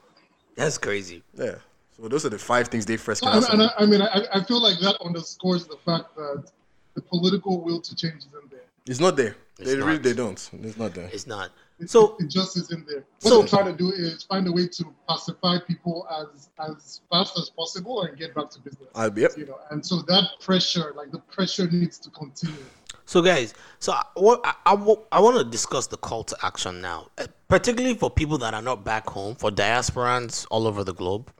That's 0.54 0.76
crazy. 0.76 1.22
Yeah. 1.34 1.54
So 1.96 2.08
those 2.08 2.26
are 2.26 2.30
the 2.30 2.38
five 2.38 2.68
things 2.68 2.84
they 2.84 2.98
first. 2.98 3.24
And, 3.24 3.44
and 3.46 3.62
I, 3.62 3.70
I 3.78 3.86
mean, 3.86 4.02
I, 4.02 4.26
I 4.34 4.44
feel 4.44 4.60
like 4.60 4.78
that 4.80 4.98
underscores 5.02 5.66
the 5.66 5.78
fact 5.86 6.14
that 6.16 6.50
the 6.94 7.00
political 7.00 7.62
will 7.62 7.80
to 7.80 7.96
change 7.96 8.26
isn't 8.26 8.50
there. 8.50 8.60
It's 8.86 9.00
not 9.00 9.16
there. 9.16 9.34
It's 9.58 9.70
they 9.70 9.76
really 9.76 9.98
they 9.98 10.12
don't. 10.12 10.50
It's 10.62 10.76
not 10.76 10.92
there. 10.92 11.08
It's 11.10 11.26
not. 11.26 11.52
So- 11.90 12.16
it 12.18 12.28
just 12.28 12.56
isn't 12.56 12.86
there. 12.86 13.04
What 13.22 13.30
So- 13.30 13.38
they're 13.40 13.48
trying 13.48 13.76
to 13.76 13.76
do 13.76 13.90
is 13.90 14.22
find 14.24 14.46
a 14.46 14.52
way 14.52 14.68
to 14.68 14.84
pacify 15.08 15.58
people 15.66 16.06
as 16.10 16.48
as 16.58 17.00
fast 17.10 17.38
as 17.38 17.50
possible 17.50 18.02
and 18.02 18.16
get 18.16 18.34
back 18.34 18.50
to 18.50 18.60
business. 18.60 18.88
I'll 18.94 19.10
be 19.10 19.22
yep. 19.22 19.36
You 19.36 19.46
know, 19.46 19.58
and 19.70 19.84
so 19.84 20.02
that 20.02 20.24
pressure, 20.40 20.92
like 20.96 21.10
the 21.10 21.18
pressure, 21.18 21.70
needs 21.70 21.98
to 22.00 22.10
continue. 22.10 22.54
So, 23.04 23.20
guys, 23.20 23.52
so 23.78 23.92
I, 23.92 24.04
what, 24.14 24.40
I, 24.44 24.54
I, 24.64 24.94
I 25.10 25.20
want 25.20 25.36
to 25.38 25.44
discuss 25.44 25.88
the 25.88 25.96
call 25.96 26.24
to 26.24 26.36
action 26.42 26.80
now, 26.80 27.08
uh, 27.18 27.26
particularly 27.48 27.96
for 27.96 28.10
people 28.10 28.38
that 28.38 28.54
are 28.54 28.62
not 28.62 28.84
back 28.84 29.08
home, 29.08 29.34
for 29.34 29.50
diasporans 29.50 30.46
all 30.50 30.66
over 30.66 30.84
the 30.84 30.94
globe. 30.94 31.30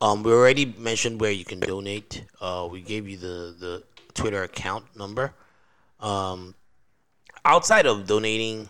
Um, 0.00 0.22
we 0.22 0.32
already 0.32 0.74
mentioned 0.78 1.20
where 1.20 1.30
you 1.30 1.44
can 1.44 1.60
donate. 1.60 2.24
Uh, 2.40 2.68
we 2.70 2.82
gave 2.82 3.08
you 3.08 3.16
the, 3.16 3.54
the 3.58 3.84
Twitter 4.14 4.42
account 4.42 4.84
number. 4.96 5.32
Um, 6.00 6.54
outside 7.44 7.86
of 7.86 8.06
donating, 8.06 8.68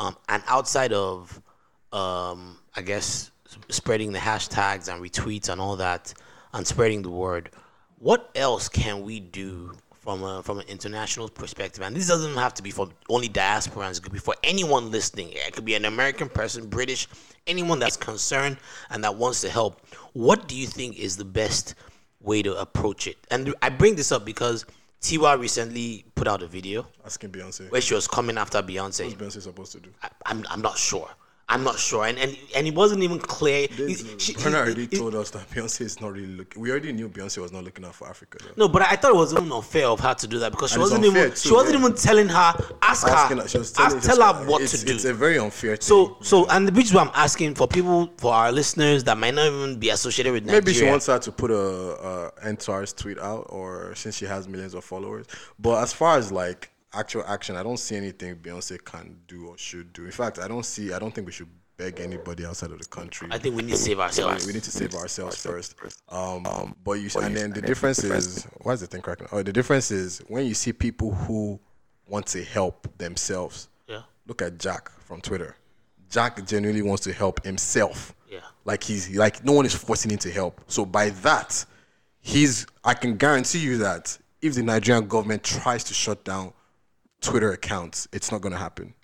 um, 0.00 0.16
and 0.30 0.42
outside 0.48 0.94
of, 0.94 1.40
um, 1.92 2.56
I 2.74 2.80
guess, 2.82 3.30
spreading 3.68 4.12
the 4.12 4.18
hashtags 4.18 4.92
and 4.92 5.02
retweets 5.02 5.50
and 5.50 5.60
all 5.60 5.76
that, 5.76 6.14
and 6.54 6.66
spreading 6.66 7.02
the 7.02 7.10
word, 7.10 7.50
what 7.98 8.30
else 8.34 8.68
can 8.68 9.02
we 9.02 9.20
do 9.20 9.72
from 9.92 10.24
a 10.24 10.42
from 10.42 10.58
an 10.58 10.66
international 10.68 11.28
perspective? 11.28 11.84
And 11.84 11.94
this 11.94 12.08
doesn't 12.08 12.34
have 12.34 12.54
to 12.54 12.62
be 12.62 12.70
for 12.70 12.88
only 13.10 13.28
diasporans. 13.28 13.98
It 13.98 14.02
could 14.02 14.12
be 14.14 14.18
for 14.18 14.34
anyone 14.42 14.90
listening. 14.90 15.28
It 15.32 15.52
could 15.52 15.66
be 15.66 15.74
an 15.74 15.84
American 15.84 16.30
person, 16.30 16.66
British, 16.66 17.06
anyone 17.46 17.78
that's 17.78 17.98
concerned 17.98 18.56
and 18.88 19.04
that 19.04 19.16
wants 19.16 19.42
to 19.42 19.50
help. 19.50 19.86
What 20.14 20.48
do 20.48 20.56
you 20.56 20.66
think 20.66 20.98
is 20.98 21.18
the 21.18 21.26
best 21.26 21.74
way 22.22 22.40
to 22.42 22.58
approach 22.58 23.06
it? 23.06 23.18
And 23.30 23.54
I 23.60 23.68
bring 23.68 23.96
this 23.96 24.12
up 24.12 24.24
because 24.24 24.64
Tiwa 25.00 25.38
recently 25.40 26.04
put 26.14 26.28
out 26.28 26.42
a 26.42 26.46
video 26.46 26.86
Asking 27.04 27.30
Beyonce. 27.30 27.70
where 27.70 27.80
she 27.80 27.94
was 27.94 28.06
coming 28.06 28.36
after 28.36 28.60
Beyonce. 28.62 29.04
What's 29.04 29.14
Beyonce 29.36 29.42
supposed 29.42 29.72
to 29.72 29.80
do? 29.80 29.90
I, 30.02 30.08
I'm 30.26 30.44
I'm 30.50 30.60
not 30.60 30.76
sure. 30.76 31.08
I'm 31.50 31.64
not 31.64 31.78
sure, 31.78 32.06
and 32.06 32.16
and, 32.18 32.36
and 32.56 32.66
it 32.66 32.74
wasn't 32.74 33.02
even 33.02 33.18
clear. 33.18 33.66
He- 33.68 33.94
she- 34.18 34.34
Burner 34.34 34.50
he- 34.50 34.56
already 34.72 34.86
told 34.86 35.14
us 35.16 35.30
that 35.30 35.50
Beyonce 35.50 35.80
is 35.82 36.00
not 36.00 36.12
really 36.12 36.28
looking. 36.28 36.62
We 36.62 36.70
already 36.70 36.92
knew 36.92 37.08
Beyonce 37.08 37.38
was 37.42 37.50
not 37.52 37.64
looking 37.64 37.84
out 37.84 37.94
for 37.96 38.08
Africa. 38.08 38.38
Though. 38.42 38.66
No, 38.66 38.68
but 38.68 38.82
I 38.82 38.94
thought 38.96 39.10
it 39.10 39.16
was 39.16 39.32
even 39.32 39.50
unfair 39.50 39.86
of 39.88 39.98
her 40.00 40.14
to 40.14 40.26
do 40.28 40.38
that 40.38 40.52
because 40.52 40.70
she 40.70 40.74
And 40.76 40.82
wasn't 40.82 41.04
even 41.04 41.34
she 41.34 41.52
wasn't 41.52 41.74
yeah. 41.80 41.80
even 41.86 41.94
telling 41.96 42.28
her 42.28 42.54
ask 42.82 43.06
Asking 43.06 43.38
her, 43.38 43.48
she 43.48 43.58
was 43.58 43.74
ask, 43.78 44.00
tell 44.00 44.22
her 44.22 44.46
what 44.48 44.66
to 44.66 44.84
do. 44.84 44.94
It's 44.94 45.04
a 45.04 45.12
very 45.12 45.38
unfair 45.38 45.76
thing. 45.76 45.82
So 45.82 46.16
so 46.22 46.46
and 46.48 46.68
the 46.68 46.72
which 46.72 46.86
is 46.86 46.94
why 46.94 47.02
I'm 47.02 47.10
asking 47.14 47.56
for 47.56 47.66
people 47.66 48.12
for 48.18 48.32
our 48.32 48.52
listeners 48.52 49.02
that 49.04 49.18
might 49.18 49.34
not 49.34 49.46
even 49.46 49.78
be 49.80 49.90
associated 49.90 50.32
with 50.32 50.44
Nigeria. 50.44 50.62
Maybe 50.62 50.72
she 50.72 50.84
wants 50.86 51.06
her 51.06 51.18
to 51.18 51.32
put 51.32 51.50
a, 51.50 51.56
a 51.56 52.32
EndSARS 52.44 52.96
tweet 52.96 53.18
out, 53.18 53.46
or 53.48 53.92
since 53.96 54.16
she 54.16 54.24
has 54.26 54.46
millions 54.46 54.74
of 54.74 54.84
followers. 54.84 55.26
But 55.58 55.82
as 55.82 55.92
far 55.92 56.16
as 56.16 56.30
like 56.30 56.70
actual 56.92 57.24
action, 57.26 57.56
I 57.56 57.62
don't 57.62 57.78
see 57.78 57.96
anything 57.96 58.36
Beyonce 58.36 58.82
can 58.84 59.16
do 59.28 59.48
or 59.48 59.58
should 59.58 59.92
do. 59.92 60.04
In 60.04 60.10
fact, 60.10 60.38
I 60.38 60.48
don't 60.48 60.64
see. 60.64 60.92
I 60.92 60.98
don't 60.98 61.14
think 61.14 61.26
we 61.26 61.32
should 61.32 61.48
beg 61.76 62.00
anybody 62.00 62.44
outside 62.44 62.70
of 62.70 62.78
the 62.78 62.86
country. 62.86 63.28
I 63.30 63.38
think 63.38 63.56
we 63.56 63.62
need 63.62 63.70
to 63.70 63.76
save 63.76 64.00
ourselves. 64.00 64.46
We 64.46 64.52
need 64.52 64.62
to 64.64 64.70
save 64.70 64.94
ourselves 64.94 65.42
first. 65.42 65.76
Um, 66.08 66.74
but 66.84 66.92
you 66.92 67.08
and 67.20 67.36
then 67.36 67.52
the 67.52 67.62
difference 67.62 68.04
is 68.04 68.44
why 68.62 68.74
is 68.74 68.80
the 68.80 68.86
thing 68.86 69.00
cracking? 69.00 69.28
Oh, 69.32 69.42
the 69.42 69.52
difference 69.52 69.90
is 69.90 70.20
when 70.28 70.46
you 70.46 70.54
see 70.54 70.72
people 70.72 71.12
who 71.12 71.58
want 72.06 72.26
to 72.28 72.44
help 72.44 72.86
themselves. 72.98 73.68
Yeah. 73.88 74.02
Look 74.26 74.42
at 74.42 74.58
Jack 74.58 74.90
from 75.00 75.20
Twitter. 75.20 75.56
Jack 76.10 76.44
genuinely 76.44 76.82
wants 76.82 77.04
to 77.04 77.12
help 77.12 77.42
himself. 77.44 78.14
Yeah. 78.28 78.40
Like 78.64 78.82
he's 78.82 79.16
like 79.16 79.42
no 79.44 79.52
one 79.52 79.64
is 79.64 79.74
forcing 79.74 80.10
him 80.10 80.18
to 80.18 80.30
help. 80.30 80.60
So 80.66 80.84
by 80.84 81.10
that, 81.10 81.64
he's 82.20 82.66
I 82.84 82.94
can 82.94 83.16
guarantee 83.16 83.60
you 83.60 83.78
that 83.78 84.18
if 84.42 84.54
the 84.54 84.62
Nigerian 84.62 85.06
government 85.06 85.42
tries 85.44 85.84
to 85.84 85.94
shut 85.94 86.24
down 86.24 86.52
Twitter 87.20 87.52
accounts, 87.52 88.08
it's 88.12 88.30
not 88.32 88.40
gonna 88.40 88.56
happen. 88.58 88.94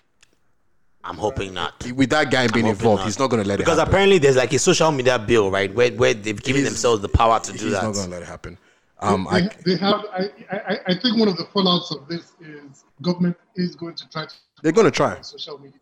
I'm 1.03 1.15
hoping 1.17 1.53
not. 1.53 1.85
With 1.95 2.09
that 2.09 2.31
guy 2.31 2.47
being 2.47 2.65
involved, 2.67 2.99
not. 2.99 3.05
he's 3.05 3.19
not 3.19 3.29
gonna 3.29 3.43
let 3.43 3.57
because 3.59 3.77
it 3.77 3.79
happen. 3.79 3.89
Because 3.91 3.93
apparently 3.95 4.17
there's 4.17 4.35
like 4.35 4.51
a 4.53 4.59
social 4.59 4.91
media 4.91 5.17
bill, 5.17 5.49
right, 5.51 5.73
where 5.73 5.91
where 5.91 6.13
they've 6.13 6.41
given 6.41 6.61
He's- 6.61 6.71
themselves 6.73 7.01
the 7.01 7.09
power 7.09 7.39
to 7.39 7.51
do 7.53 7.57
that. 7.57 7.63
he's 7.63 7.71
that. 7.73 7.83
not 7.83 7.93
gonna 7.95 8.11
let 8.11 8.21
it 8.23 8.27
happen. 8.27 8.57
Um, 8.99 9.27
they, 9.31 9.37
I, 9.37 9.49
they 9.63 9.77
have. 9.77 10.05
I, 10.11 10.29
I, 10.51 10.79
I 10.87 10.95
think 10.99 11.19
one 11.19 11.27
of 11.27 11.37
the 11.37 11.45
fallouts 11.45 11.91
of 11.95 12.07
this 12.07 12.33
is 12.41 12.83
government 13.03 13.37
is 13.55 13.75
going 13.75 13.93
to 13.95 14.09
try 14.09 14.25
to 14.25 14.33
they're 14.63 14.71
gonna 14.71 14.89
try. 14.91 15.21
social 15.21 15.59
media, 15.59 15.79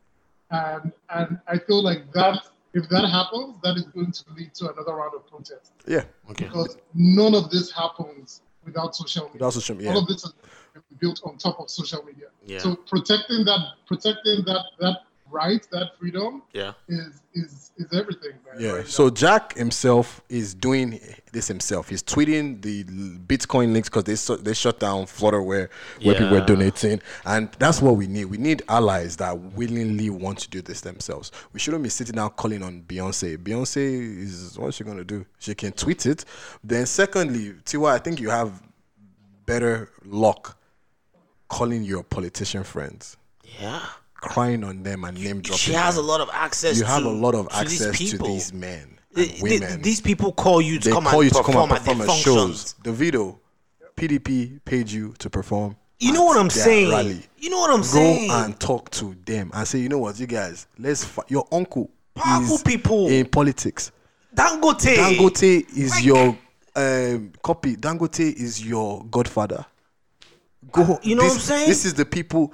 and 0.52 0.92
and 1.10 1.40
I 1.48 1.58
feel 1.60 1.82
like 1.82 2.12
that 2.12 2.46
if 2.74 2.90
that 2.90 3.08
happens, 3.10 3.56
that 3.64 3.78
is 3.78 3.84
going 3.86 4.12
to 4.12 4.24
lead 4.36 4.54
to 4.56 4.70
another 4.74 4.96
round 4.96 5.16
of 5.16 5.26
protests 5.28 5.72
Yeah. 5.88 6.04
Okay. 6.32 6.44
because 6.46 6.78
none 6.94 7.34
of 7.34 7.50
this 7.50 7.72
happens 7.72 8.42
without 8.66 8.94
social 8.94 9.24
media. 9.28 9.34
Without 9.36 9.54
social 9.54 9.76
media. 9.78 9.92
All 9.92 10.00
of 10.00 10.08
this 10.08 10.26
is 10.26 10.34
built 11.00 11.22
on 11.24 11.38
top 11.38 11.60
of 11.60 11.70
social 11.70 12.04
media. 12.04 12.28
Yeah. 12.46 12.60
So 12.60 12.76
protecting 12.76 13.46
that, 13.46 13.60
protecting 13.88 14.44
that 14.46 14.64
that 14.80 14.98
right, 15.32 15.68
that 15.72 15.98
freedom, 16.00 16.44
Yeah. 16.54 16.74
is 16.88 17.22
is 17.34 17.72
is 17.78 17.88
everything. 17.92 18.32
Man, 18.46 18.56
Yeah. 18.60 18.72
right 18.74 18.88
So 18.88 19.10
Jack 19.10 19.58
himself 19.58 20.22
is 20.30 20.54
doing 20.54 21.00
this 21.34 21.48
himself. 21.48 21.90
He's 21.90 22.04
tweeting 22.04 22.62
the 22.62 22.84
Bitcoin 22.84 23.74
links 23.74 23.90
because 23.90 24.04
they 24.06 24.36
they 24.36 24.54
shut 24.54 24.80
down 24.80 25.08
Flutter 25.08 25.42
where 25.42 25.70
where 26.04 26.14
people 26.14 26.32
Yeah. 26.34 26.40
were 26.42 26.46
donating, 26.46 27.02
and 27.26 27.52
that's 27.60 27.82
what 27.82 27.96
we 27.98 28.08
need. 28.08 28.26
We 28.26 28.38
need 28.38 28.62
allies 28.70 29.18
that 29.18 29.38
willingly 29.38 30.10
want 30.10 30.40
to 30.40 30.50
do 30.50 30.62
this 30.62 30.82
themselves. 30.82 31.32
We 31.54 31.60
shouldn't 31.60 31.84
be 31.84 31.90
sitting 31.90 32.16
down 32.16 32.30
calling 32.32 32.64
on 32.64 32.84
Beyonce. 32.84 33.38
Beyonce 33.38 34.24
is 34.24 34.58
what's 34.58 34.78
she 34.78 34.84
gonna 34.84 35.04
do? 35.04 35.26
She 35.40 35.56
can 35.56 35.72
tweet 35.74 36.06
it. 36.06 36.24
Then 36.64 36.86
secondly, 36.86 37.56
Tiwa, 37.66 37.90
I 37.92 37.98
think 37.98 38.20
you 38.22 38.30
have 38.30 38.62
better 39.46 39.90
luck 40.06 40.58
calling 41.48 41.84
your 41.84 42.04
politician 42.04 42.64
friends. 42.64 43.18
Yeah. 43.62 43.82
Crying 44.16 44.64
on 44.64 44.84
them 44.84 45.04
and 45.04 45.18
name 45.22 45.42
dropping. 45.42 45.58
She 45.60 45.74
has 45.74 45.98
a 45.98 46.02
lot 46.02 46.22
of 46.22 46.30
access. 46.34 46.78
You 46.80 46.86
have 46.86 47.06
a 47.06 47.10
lot 47.10 47.36
of 47.36 47.50
to 47.50 47.66
these 47.66 47.82
access 47.86 48.10
to 48.12 48.18
these 48.18 48.54
men 48.54 48.98
Th- 49.14 49.30
and 49.30 49.40
th- 49.40 49.62
women. 49.62 49.82
these 49.82 50.02
people 50.02 50.32
call 50.32 50.62
you 50.62 50.80
to 50.80 50.90
they 50.90 50.94
come 50.94 51.04
call 51.06 51.22
and 51.22 51.24
you 51.26 51.30
to 51.30 51.36
come 51.44 51.46
perform 51.46 51.70
and 51.72 51.80
at 51.80 51.86
perform 51.86 52.02
at 52.02 52.16
shows. 52.18 52.74
The 52.84 52.92
video, 52.92 53.40
PDP 53.96 54.60
paid 54.66 54.90
you 54.90 55.14
to 55.20 55.30
perform. 55.30 55.76
You 56.00 56.12
know 56.12 56.24
what 56.24 56.38
I'm 56.38 56.50
saying? 56.50 56.90
Rally. 56.90 57.22
You 57.38 57.50
know 57.50 57.60
what 57.60 57.70
I'm 57.72 57.78
Go 57.82 57.84
saying? 57.84 58.28
Go 58.30 58.44
and 58.44 58.60
talk 58.60 58.90
to 58.92 59.16
them 59.26 59.52
and 59.54 59.68
say, 59.68 59.80
you 59.80 59.90
know 59.90 60.00
what, 60.00 60.20
you 60.20 60.28
guys, 60.28 60.68
let's. 60.80 61.06
Fi- 61.06 61.24
your 61.30 61.48
uncle 61.52 61.90
Powerful 62.16 62.56
is 62.56 62.64
people. 62.64 63.08
in 63.08 63.28
politics. 63.28 63.92
Dangote. 64.36 64.96
Dangote 64.98 65.78
is 65.78 66.04
your 66.04 66.38
um, 66.76 67.32
copy. 67.42 67.76
Dangote 67.78 68.34
is 68.34 68.66
your 68.66 69.06
godfather. 69.06 69.66
Go. 70.72 71.00
You 71.04 71.16
know 71.16 71.24
this, 71.24 71.32
what 71.34 71.36
I'm 71.36 71.40
saying? 71.42 71.70
This 71.70 71.86
is 71.86 71.94
the 71.94 72.06
people. 72.06 72.54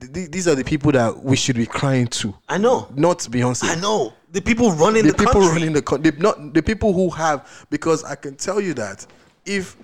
th- 0.00 0.30
These 0.30 0.48
are 0.48 0.54
the 0.54 0.64
people 0.64 0.92
that 0.92 1.22
we 1.22 1.36
should 1.36 1.56
be 1.56 1.66
crying 1.66 2.06
to. 2.08 2.34
I 2.48 2.58
know. 2.58 2.88
Not 2.94 3.18
Beyonce. 3.20 3.64
I 3.64 3.80
know. 3.80 4.12
The 4.32 4.40
people 4.40 4.70
running 4.72 5.04
the, 5.04 5.12
the, 5.12 5.18
people 5.18 5.32
country. 5.34 5.52
running 5.52 5.72
the 5.74 5.82
country, 5.82 6.12
not 6.18 6.54
the 6.54 6.62
people 6.62 6.92
who 6.92 7.10
have. 7.10 7.66
Because 7.70 8.02
I 8.04 8.14
can 8.14 8.34
tell 8.36 8.60
you 8.60 8.74
that 8.74 9.06
if 9.44 9.76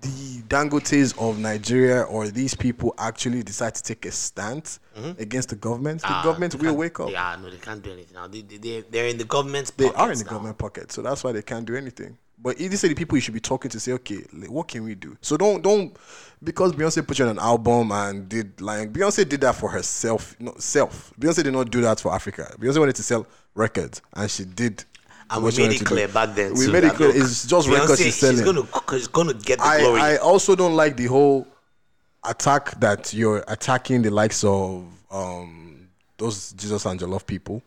the 0.00 0.40
Dangotes 0.48 1.14
of 1.18 1.38
Nigeria 1.38 2.02
or 2.04 2.28
these 2.28 2.54
people 2.54 2.94
actually 2.96 3.42
decide 3.42 3.74
to 3.74 3.82
take 3.82 4.06
a 4.06 4.10
stance 4.10 4.80
against 5.18 5.50
the 5.50 5.56
government, 5.56 6.00
the 6.00 6.06
Mm-hmm. 6.08 6.14
Ah, 6.16 6.22
government 6.24 6.54
will 6.54 6.74
wake 6.76 6.98
up. 7.00 7.10
Yeah, 7.10 7.36
no, 7.40 7.50
they 7.50 7.58
can't 7.58 7.82
do 7.82 7.92
anything 7.92 8.14
now. 8.14 8.26
They, 8.26 8.40
they, 8.40 8.56
they, 8.56 8.80
they're 8.90 9.08
in 9.08 9.18
the 9.18 9.24
government's 9.24 9.70
pocket. 9.70 9.92
They 9.94 10.02
are 10.02 10.10
in 10.10 10.18
the 10.18 10.24
now. 10.24 10.30
government 10.30 10.56
pocket, 10.58 10.90
so 10.92 11.02
that's 11.02 11.22
why 11.22 11.32
they 11.32 11.42
can't 11.42 11.66
do 11.66 11.76
anything. 11.76 12.16
But 12.42 12.56
these 12.56 12.82
are 12.84 12.88
the 12.88 12.94
people 12.94 13.18
you 13.18 13.20
should 13.20 13.34
be 13.34 13.40
talking 13.40 13.70
to. 13.70 13.78
Say, 13.78 13.92
okay, 13.92 14.16
what 14.48 14.68
can 14.68 14.82
we 14.84 14.94
do? 14.94 15.18
So 15.20 15.36
don't 15.36 15.60
don't 15.60 15.94
because 16.42 16.72
Beyonce 16.72 17.06
put 17.06 17.18
you 17.18 17.24
on 17.26 17.32
an 17.32 17.38
album 17.38 17.92
and 17.92 18.28
did 18.28 18.60
like 18.60 18.92
Beyonce 18.92 19.28
did 19.28 19.40
that 19.42 19.54
for 19.54 19.68
herself, 19.70 20.34
not 20.40 20.62
self. 20.62 21.12
Beyonce 21.18 21.42
did 21.44 21.52
not 21.52 21.70
do 21.70 21.80
that 21.82 22.00
for 22.00 22.12
Africa. 22.14 22.54
Beyonce 22.58 22.78
wanted 22.78 22.96
to 22.96 23.02
sell 23.02 23.26
records, 23.54 24.02
and 24.14 24.30
she 24.30 24.44
did. 24.44 24.84
And 25.32 25.44
we 25.44 25.50
made 25.52 25.70
it 25.70 25.72
to 25.74 25.78
do. 25.80 25.84
clear 25.84 26.08
back 26.08 26.34
then. 26.34 26.54
We 26.54 26.66
too, 26.66 26.72
made 26.72 26.84
it 26.84 26.94
clear. 26.94 27.10
It's 27.10 27.46
just 27.46 27.68
Beyonce, 27.68 27.80
records 27.80 28.02
she's 28.02 28.16
selling. 28.16 28.36
She's 28.36 28.44
gonna, 28.44 28.66
she's 28.90 29.06
gonna 29.08 29.34
get 29.34 29.58
the 29.58 29.64
I, 29.64 29.80
glory. 29.80 30.00
I 30.00 30.16
also 30.16 30.56
don't 30.56 30.74
like 30.74 30.96
the 30.96 31.06
whole 31.06 31.46
attack 32.24 32.78
that 32.80 33.14
you're 33.14 33.44
attacking 33.48 34.02
the 34.02 34.10
likes 34.10 34.42
of 34.44 34.84
um, 35.10 35.88
those 36.18 36.52
Jesus 36.52 36.84
and 36.84 36.98
Jollof 36.98 37.26
people. 37.26 37.62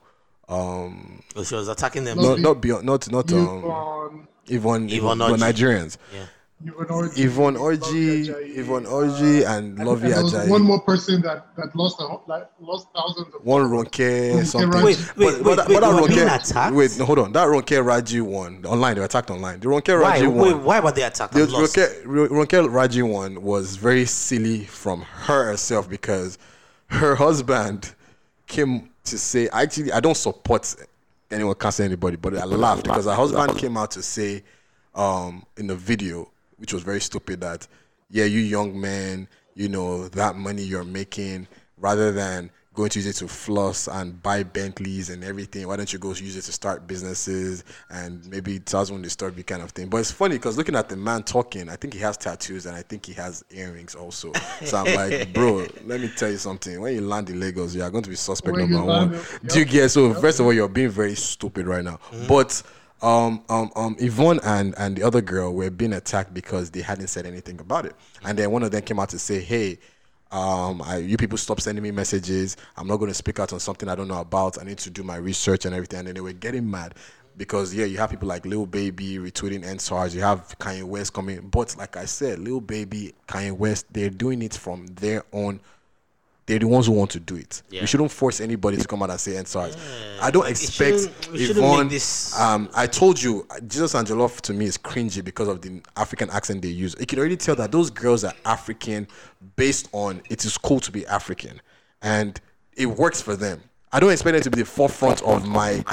Um, 0.50 1.24
Oh, 1.36 1.44
she 1.44 1.56
was 1.56 1.68
attacking 1.70 2.04
them. 2.04 2.18
not 2.18 2.40
not 2.40 2.62
beyond, 2.62 2.86
not 2.86 3.10
not 3.10 3.32
um, 3.32 4.28
Yvonne, 4.48 4.90
Yvonne, 4.90 4.90
Yvonne 4.90 5.22
Yvonne. 5.22 5.40
Nigerians. 5.40 5.98
Yeah. 6.14 6.26
Yvonne 6.66 6.86
Orji, 6.88 7.20
Yvonne 7.26 7.56
Luvvie 7.56 7.78
Orji, 7.78 8.26
Ajayi, 8.26 8.58
Yvonne 8.58 8.86
Orji, 8.86 9.46
and 9.46 9.80
and, 9.80 9.88
Luvvie 9.88 10.04
and 10.04 10.14
there 10.14 10.24
was 10.24 10.34
Ajayi. 10.34 10.50
one 10.50 10.62
more 10.62 10.80
person 10.82 11.22
that 11.22 11.54
that 11.58 11.76
lost 11.76 12.00
a, 12.00 12.06
like 12.28 12.50
lost 12.62 12.88
thousands 12.96 13.28
of 13.36 13.46
One 13.46 13.64
Ronke 13.70 14.46
something. 14.46 14.82
Wait, 14.82 14.98
wait, 14.98 14.98
But- 15.18 15.44
but 15.44 15.46
wait, 15.46 15.56
that- 15.58 15.68
wait, 15.68 15.74
but 15.74 15.80
that 15.82 16.02
Ronke- 16.04 16.08
being 16.08 16.28
attacked? 16.30 16.76
Wait, 16.76 16.98
no, 17.00 17.06
hold 17.06 17.20
on. 17.20 17.34
That 17.34 17.48
Ronke 17.48 17.86
Raji 17.86 18.22
one 18.22 18.66
online. 18.66 18.94
They 18.96 19.02
were 19.02 19.06
attacked 19.06 19.30
online. 19.30 19.60
The 19.60 19.68
Ronke 19.68 20.02
Why? 20.02 20.12
Raji 20.14 20.28
Wait, 20.28 20.54
why 20.56 20.80
were 20.80 20.92
they 20.94 21.04
attacked? 21.04 21.34
The 21.34 21.42
Ronke, 21.42 22.04
Ronke 22.06 22.72
Raji 22.74 23.02
one 23.02 23.42
was 23.44 23.76
very 23.76 24.06
silly 24.06 24.64
from 24.64 25.02
her 25.02 25.46
herself 25.48 25.90
because 25.90 26.38
her 26.88 27.16
husband 27.16 27.94
came 28.48 28.90
to 29.06 29.18
say, 29.18 29.50
actually, 29.50 29.92
I 29.92 30.00
don't 30.00 30.16
support 30.16 30.74
anyone 31.30 31.56
canceling 31.56 31.88
anybody, 31.88 32.16
but 32.16 32.38
I 32.38 32.46
laughed 32.46 32.84
because 32.84 33.04
her 33.04 33.16
husband 33.16 33.58
came 33.58 33.76
out 33.76 33.92
to 33.92 34.02
say 34.02 34.44
um, 34.96 35.44
in 35.58 35.68
the 35.68 35.76
video, 35.76 36.30
which 36.64 36.72
was 36.72 36.82
very 36.82 37.02
stupid, 37.02 37.42
that, 37.42 37.68
yeah, 38.10 38.24
you 38.24 38.40
young 38.40 38.80
men, 38.80 39.28
you 39.54 39.68
know, 39.68 40.08
that 40.08 40.38
money 40.38 40.64
you're 40.64 40.86
making, 40.86 41.46
rather 41.78 42.14
than 42.14 42.50
going 42.74 42.90
to 42.90 43.00
use 43.00 43.06
it 43.06 43.20
to 43.20 43.28
floss 43.28 43.90
and 43.90 44.24
buy 44.24 44.44
Bentleys 44.44 45.10
and 45.10 45.26
everything, 45.26 45.68
why 45.68 45.76
don't 45.76 45.92
you 45.92 46.00
go 46.00 46.14
use 46.14 46.38
it 46.38 46.44
to 46.44 46.54
start 46.54 46.88
businesses 46.88 47.66
and 47.90 48.26
maybe 48.30 48.60
that's 48.60 48.90
when 48.90 49.02
they 49.02 49.10
start 49.10 49.36
the 49.36 49.44
kind 49.44 49.62
of 49.62 49.72
thing. 49.72 49.90
But 49.90 49.98
it's 49.98 50.12
funny 50.12 50.38
because 50.38 50.56
looking 50.56 50.78
at 50.78 50.88
the 50.88 50.96
man 50.96 51.24
talking, 51.24 51.68
I 51.68 51.76
think 51.76 51.96
he 51.96 52.00
has 52.00 52.16
tattoos 52.16 52.66
and 52.66 52.78
I 52.78 52.82
think 52.82 53.06
he 53.06 53.12
has 53.16 53.44
earrings 53.52 53.94
also. 53.94 54.32
So 54.64 54.78
I'm 54.78 54.96
like, 54.96 55.34
bro, 55.34 55.68
let 55.84 56.00
me 56.00 56.10
tell 56.16 56.32
you 56.32 56.38
something. 56.38 56.80
When 56.80 56.96
you 56.96 57.02
land 57.02 57.30
in 57.30 57.42
Lagos, 57.42 57.76
you 57.76 57.84
are 57.84 57.92
going 57.92 58.06
to 58.06 58.10
be 58.10 58.16
suspect 58.16 58.56
number 58.56 58.82
one. 58.82 59.20
Do 59.48 59.60
you 59.60 59.66
get 59.66 59.90
so? 59.90 60.14
First 60.14 60.40
of 60.40 60.46
all, 60.46 60.54
you're 60.54 60.70
being 60.70 60.90
very 60.90 61.16
stupid 61.16 61.68
right 61.68 61.84
now. 61.84 62.00
But 62.30 62.64
um, 63.04 63.44
um, 63.50 63.72
um, 63.76 63.96
Yvonne 64.00 64.40
and 64.44 64.74
and 64.78 64.96
the 64.96 65.04
other 65.04 65.22
girl 65.22 65.54
were 65.54 65.70
being 65.70 65.94
attacked 65.94 66.34
because 66.34 66.72
they 66.72 66.82
hadn't 66.82 67.08
said 67.08 67.26
anything 67.26 67.60
about 67.60 67.86
it, 67.86 67.96
and 68.24 68.38
then 68.38 68.50
one 68.50 68.64
of 68.64 68.72
them 68.72 68.82
came 68.82 69.00
out 69.00 69.10
to 69.10 69.20
say, 69.20 69.40
"Hey." 69.40 69.80
Um, 70.32 70.82
I, 70.82 70.98
you 70.98 71.16
people 71.16 71.38
stop 71.38 71.62
sending 71.62 71.84
me 71.84 71.92
messages. 71.92 72.58
I'm 72.76 72.88
not 72.88 72.98
going 72.98 73.12
to 73.12 73.14
speak 73.14 73.40
out 73.40 73.54
on 73.54 73.60
something 73.60 73.88
I 73.88 73.94
don't 73.94 74.08
know 74.08 74.20
about. 74.20 74.60
I 74.60 74.64
need 74.64 74.80
to 74.80 74.90
do 74.90 75.04
my 75.04 75.16
research 75.18 75.66
and 75.66 75.76
everything. 75.76 76.00
And 76.00 76.08
then 76.08 76.16
they 76.16 76.22
were 76.22 76.34
getting 76.34 76.72
mad 76.72 76.96
because 77.38 77.74
yeah, 77.74 77.86
you 77.86 77.98
have 77.98 78.10
people 78.10 78.28
like 78.28 78.46
Lil 78.46 78.66
Baby 78.66 79.18
retweeting 79.18 79.64
EndSARS. 79.64 80.14
You 80.14 80.22
have 80.22 80.58
Kanye 80.60 80.84
West 80.84 81.14
coming, 81.14 81.48
but 81.50 81.76
like 81.78 81.98
I 81.98 82.06
said, 82.06 82.40
Lil 82.40 82.62
Baby, 82.62 83.14
Kanye 83.28 83.52
West, 83.52 83.86
they're 83.92 84.10
doing 84.10 84.42
it 84.42 84.56
from 84.56 84.88
their 84.88 85.24
own 85.34 85.62
they're 86.46 86.60
the 86.60 86.68
ones 86.68 86.88
who 86.88 86.92
want 86.92 87.10
to 87.12 87.20
do 87.20 87.36
it. 87.36 87.62
Yeah. 87.70 87.82
We 87.82 87.88
shouldn't 87.88 88.12
force 88.12 88.42
anybody 88.42 88.78
to 88.78 88.86
come 88.88 89.02
out 89.02 89.10
and 89.10 89.20
say 89.20 89.32
EndSARS. 89.34 89.78
I 90.22 90.30
don't 90.30 90.48
expect 90.48 91.00
shouldn't- 91.00 91.58
Yvonne. 91.58 91.88
this- 91.88 92.38
Um, 92.38 92.70
I 92.76 92.86
told 92.88 93.22
you, 93.22 93.48
Jesus 93.68 93.94
Jollof 93.94 94.42
to 94.42 94.54
me 94.54 94.66
is 94.66 94.78
cringy 94.78 95.24
because 95.24 95.48
of 95.48 95.62
the 95.62 95.82
African 95.96 96.30
accent 96.30 96.62
they 96.62 96.68
use. 96.68 96.96
You 97.00 97.06
can 97.06 97.20
already 97.20 97.38
tell 97.38 97.56
that 97.56 97.72
those 97.72 97.90
girls 97.90 98.24
are 98.26 98.34
African 98.46 99.08
based 99.56 99.88
on 99.94 100.22
it 100.30 100.44
is 100.46 100.58
cool 100.58 100.80
to 100.82 100.92
be 100.92 101.06
African, 101.08 101.62
and 102.02 102.40
it 102.76 102.88
works 102.88 103.22
for 103.22 103.36
them. 103.36 103.62
I 103.92 104.00
don't 104.00 104.12
expect 104.12 104.34
them 104.34 104.42
to 104.44 104.50
be 104.52 104.60
the 104.64 104.66
forefront 104.68 105.22
of 105.22 105.48
my 105.48 105.84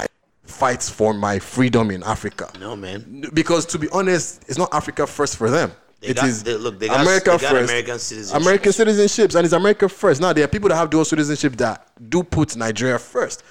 fights 0.43 0.89
for 0.89 1.13
my 1.13 1.39
freedom 1.39 1.91
in 1.91 2.03
Africa. 2.03 2.49
No, 2.59 2.75
man. 2.75 3.23
Because 3.33 3.65
to 3.67 3.79
be 3.79 3.87
honest, 3.89 4.41
it's 4.47 4.57
not 4.57 4.73
Africa 4.73 5.07
first 5.07 5.37
for 5.37 5.49
them. 5.49 5.71
They 6.01 6.07
It 6.09 6.15
got- 6.15 6.25
is 6.29 6.43
they- 6.43 6.55
look, 6.55 6.79
they 6.79 6.87
got- 6.87 7.01
America 7.01 7.31
they 7.31 7.37
got 7.37 7.51
first. 7.51 7.69
American 7.71 7.99
citizenship. 7.99 8.41
American 8.41 8.71
citizenships, 8.71 9.35
and 9.35 9.45
it's 9.45 9.53
America 9.53 9.87
first. 9.87 10.19
Now 10.19 10.33
there 10.33 10.43
are 10.43 10.47
people 10.47 10.69
that 10.69 10.75
have 10.75 10.89
dual 10.89 11.05
citizenship 11.05 11.55
that 11.57 11.87
do 12.09 12.23
put 12.23 12.55
Nigeria 12.55 12.97
first. 12.97 13.43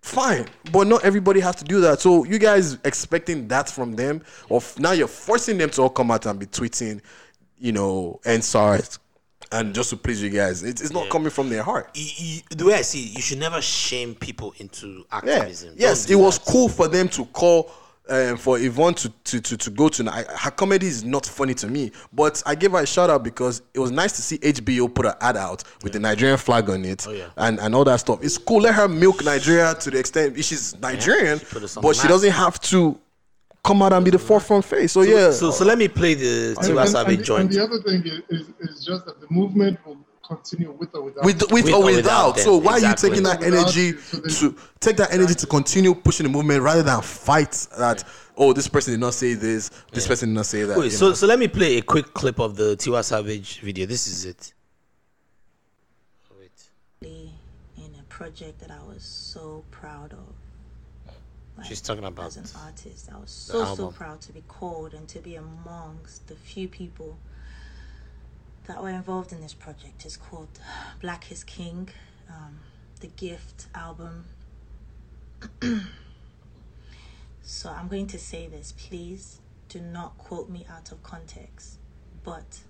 Fine, 0.00 0.46
but 0.70 0.86
not 0.86 1.02
everybody 1.04 1.40
has 1.40 1.56
to 1.56 1.64
do 1.64 1.80
that. 1.80 2.00
So 2.00 2.24
you 2.24 2.38
guys 2.38 2.76
expecting 2.84 3.48
that 3.48 3.70
from 3.70 3.92
them, 3.96 4.22
or 4.50 4.58
f- 4.58 4.78
now 4.78 4.92
you're 4.92 5.08
forcing 5.08 5.56
them 5.56 5.70
to 5.70 5.82
all 5.82 5.88
come 5.90 6.10
out 6.10 6.26
and 6.26 6.38
be 6.38 6.44
tweeting, 6.46 7.00
you 7.58 7.72
know, 7.72 8.20
and 8.26 8.44
SARS, 8.44 8.98
and 9.50 9.74
just 9.74 9.90
to 9.90 9.96
please 9.96 10.22
you 10.22 10.28
guys. 10.28 10.62
It's, 10.62 10.82
it's 10.82 10.92
not 10.92 11.08
coming 11.08 11.30
from 11.30 11.48
their 11.48 11.62
heart. 11.62 11.88
You- 11.94 12.10
you- 12.18 12.40
the 12.50 12.66
way 12.66 12.74
I 12.74 12.82
see 12.82 13.04
it, 13.04 13.16
you 13.16 13.22
should 13.22 13.38
never 13.38 13.62
shame 13.62 14.14
people 14.14 14.54
into 14.58 15.06
activism. 15.10 15.70
Yeah. 15.76 15.88
Yes, 15.88 16.10
it 16.10 16.16
was 16.16 16.38
cool 16.38 16.68
for 16.68 16.86
them 16.86 17.08
to 17.10 17.24
call 17.26 17.70
um, 18.08 18.36
for 18.36 18.58
Yvonne 18.58 18.94
to, 18.94 19.08
to, 19.24 19.40
to, 19.40 19.56
to 19.56 19.70
go 19.70 19.88
to. 19.88 20.08
I, 20.10 20.24
her 20.38 20.50
comedy 20.50 20.86
is 20.86 21.04
not 21.04 21.24
funny 21.26 21.54
to 21.54 21.66
me, 21.66 21.90
but 22.12 22.42
I 22.44 22.54
gave 22.54 22.72
her 22.72 22.80
a 22.80 22.86
shout 22.86 23.08
out 23.10 23.22
because 23.24 23.62
it 23.72 23.78
was 23.78 23.90
nice 23.90 24.12
to 24.16 24.22
see 24.22 24.38
HBO 24.38 24.92
put 24.94 25.06
an 25.06 25.14
ad 25.20 25.36
out 25.36 25.64
with 25.82 25.92
the 25.94 25.98
Nigerian 26.00 26.36
flag 26.38 26.68
on 26.68 26.84
it 26.84 27.06
Oh, 27.08 27.12
yeah. 27.12 27.28
and, 27.38 27.58
and 27.60 27.74
all 27.74 27.84
that 27.84 28.00
stuff. 28.00 28.22
It's 28.22 28.36
cool. 28.38 28.60
Let 28.62 28.74
her 28.74 28.88
milk 28.88 29.24
Nigeria 29.24 29.74
to 29.74 29.90
the 29.90 29.98
extent 29.98 30.36
she's 30.44 30.78
Nigerian, 30.80 31.38
she 31.38 31.44
put 31.46 31.62
us 31.62 31.76
on 31.76 31.82
but 31.82 31.96
she 31.96 32.06
doesn't 32.08 32.32
have 32.32 32.60
to 32.62 32.98
come 33.64 33.80
out 33.80 33.94
and 33.94 34.04
be 34.04 34.10
the 34.10 34.18
forefront 34.18 34.62
face. 34.66 34.92
So, 34.92 35.00
yeah. 35.02 35.30
So, 35.30 35.50
so 35.50 35.64
let 35.64 35.78
me 35.78 35.88
play 35.88 36.12
the 36.12 36.48
And, 36.48 36.58
Tiwa 36.58 36.80
and- 36.82 36.90
Savage 36.90 37.10
and 37.14 37.18
the- 37.20 37.24
joint. 37.24 37.40
and 37.40 37.50
the 37.52 37.62
other 37.64 37.80
thing 37.82 38.02
is, 38.04 38.20
is, 38.28 38.48
is 38.60 38.84
just 38.84 39.06
that 39.06 39.18
the 39.20 39.26
movement 39.30 39.78
will 39.86 39.96
continue 40.26 40.70
with 40.72 40.94
or 40.94 41.02
without. 41.02 41.24
with, 41.24 41.42
with, 41.50 41.64
With 41.64 41.74
or 41.74 41.76
or 41.76 41.84
without 41.84 42.34
without. 42.34 42.38
So 42.38 42.56
why 42.56 42.76
exactly. 42.76 42.86
are 42.86 42.90
you 42.90 42.96
taking 42.96 43.22
that 43.24 43.42
energy 43.42 43.80
you, 43.80 43.98
so 43.98 44.16
they- 44.18 44.34
to 44.34 44.56
take 44.80 44.96
that 44.96 45.12
energy 45.12 45.34
to 45.34 45.46
continue 45.46 45.94
pushing 45.94 46.24
the 46.24 46.30
movement 46.30 46.62
rather 46.62 46.82
than 46.82 47.00
fight 47.02 47.66
that? 47.78 48.04
Oh, 48.36 48.52
this 48.52 48.66
person 48.66 48.94
did 48.94 49.00
not 49.00 49.14
say 49.14 49.34
this. 49.34 49.70
This 49.92 50.06
person 50.06 50.30
did 50.30 50.34
not 50.34 50.46
say 50.46 50.64
that. 50.64 50.76
Wait, 50.76 50.90
so 50.90 51.08
know. 51.08 51.14
so 51.14 51.26
let 51.26 51.38
me 51.38 51.48
play 51.48 51.78
a 51.78 51.82
quick 51.82 52.12
clip 52.14 52.40
of 52.40 52.56
the 52.56 52.76
Tiwa 52.76 53.04
Savage 53.04 53.60
video. 53.60 53.86
This 53.86 54.06
is 54.06 54.24
it. 54.24 54.52
Wait. 56.38 56.50
in 57.76 57.94
a 58.00 58.02
project 58.08 58.58
that 58.60 58.70
I 58.70 58.82
was 58.86 59.02
so 59.04 59.64
proud 59.70 60.12
of. 60.12 60.34
Like, 61.56 61.66
She's 61.66 61.80
talking 61.80 62.04
about 62.04 62.26
as 62.26 62.36
an 62.36 62.60
artist, 62.64 63.08
I 63.14 63.18
was 63.18 63.30
so 63.30 63.76
so 63.76 63.90
proud 63.92 64.20
to 64.22 64.32
be 64.32 64.42
called 64.48 64.92
and 64.92 65.06
to 65.08 65.20
be 65.20 65.36
amongst 65.36 66.26
the 66.26 66.34
few 66.34 66.66
people 66.66 67.16
that 68.66 68.82
were 68.82 68.90
involved 68.90 69.32
in 69.32 69.40
this 69.40 69.54
project. 69.54 70.04
is 70.06 70.16
called 70.16 70.48
Black 71.00 71.30
is 71.30 71.44
King, 71.44 71.88
um, 72.28 72.60
the 73.00 73.08
Gift 73.08 73.66
album. 73.74 74.24
so 77.42 77.70
I'm 77.70 77.88
going 77.88 78.06
to 78.08 78.18
say 78.18 78.46
this, 78.46 78.72
please 78.72 79.40
do 79.68 79.80
not 79.80 80.16
quote 80.18 80.48
me 80.48 80.66
out 80.70 80.92
of 80.92 81.02
context, 81.02 81.78
but 82.22 82.60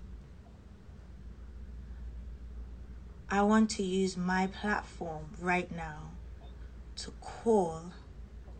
I 3.29 3.41
want 3.41 3.69
to 3.71 3.83
use 3.83 4.17
my 4.17 4.47
platform 4.47 5.25
right 5.39 5.73
now 5.75 6.11
to 6.97 7.11
call 7.21 7.81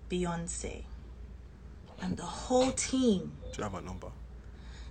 Beyonce 0.09 0.83
and 2.01 2.17
the 2.17 2.23
whole 2.23 2.71
team 2.71 3.31
Do 3.51 3.57
you 3.57 3.63
have 3.63 3.73
my 3.73 3.81
number? 3.81 4.11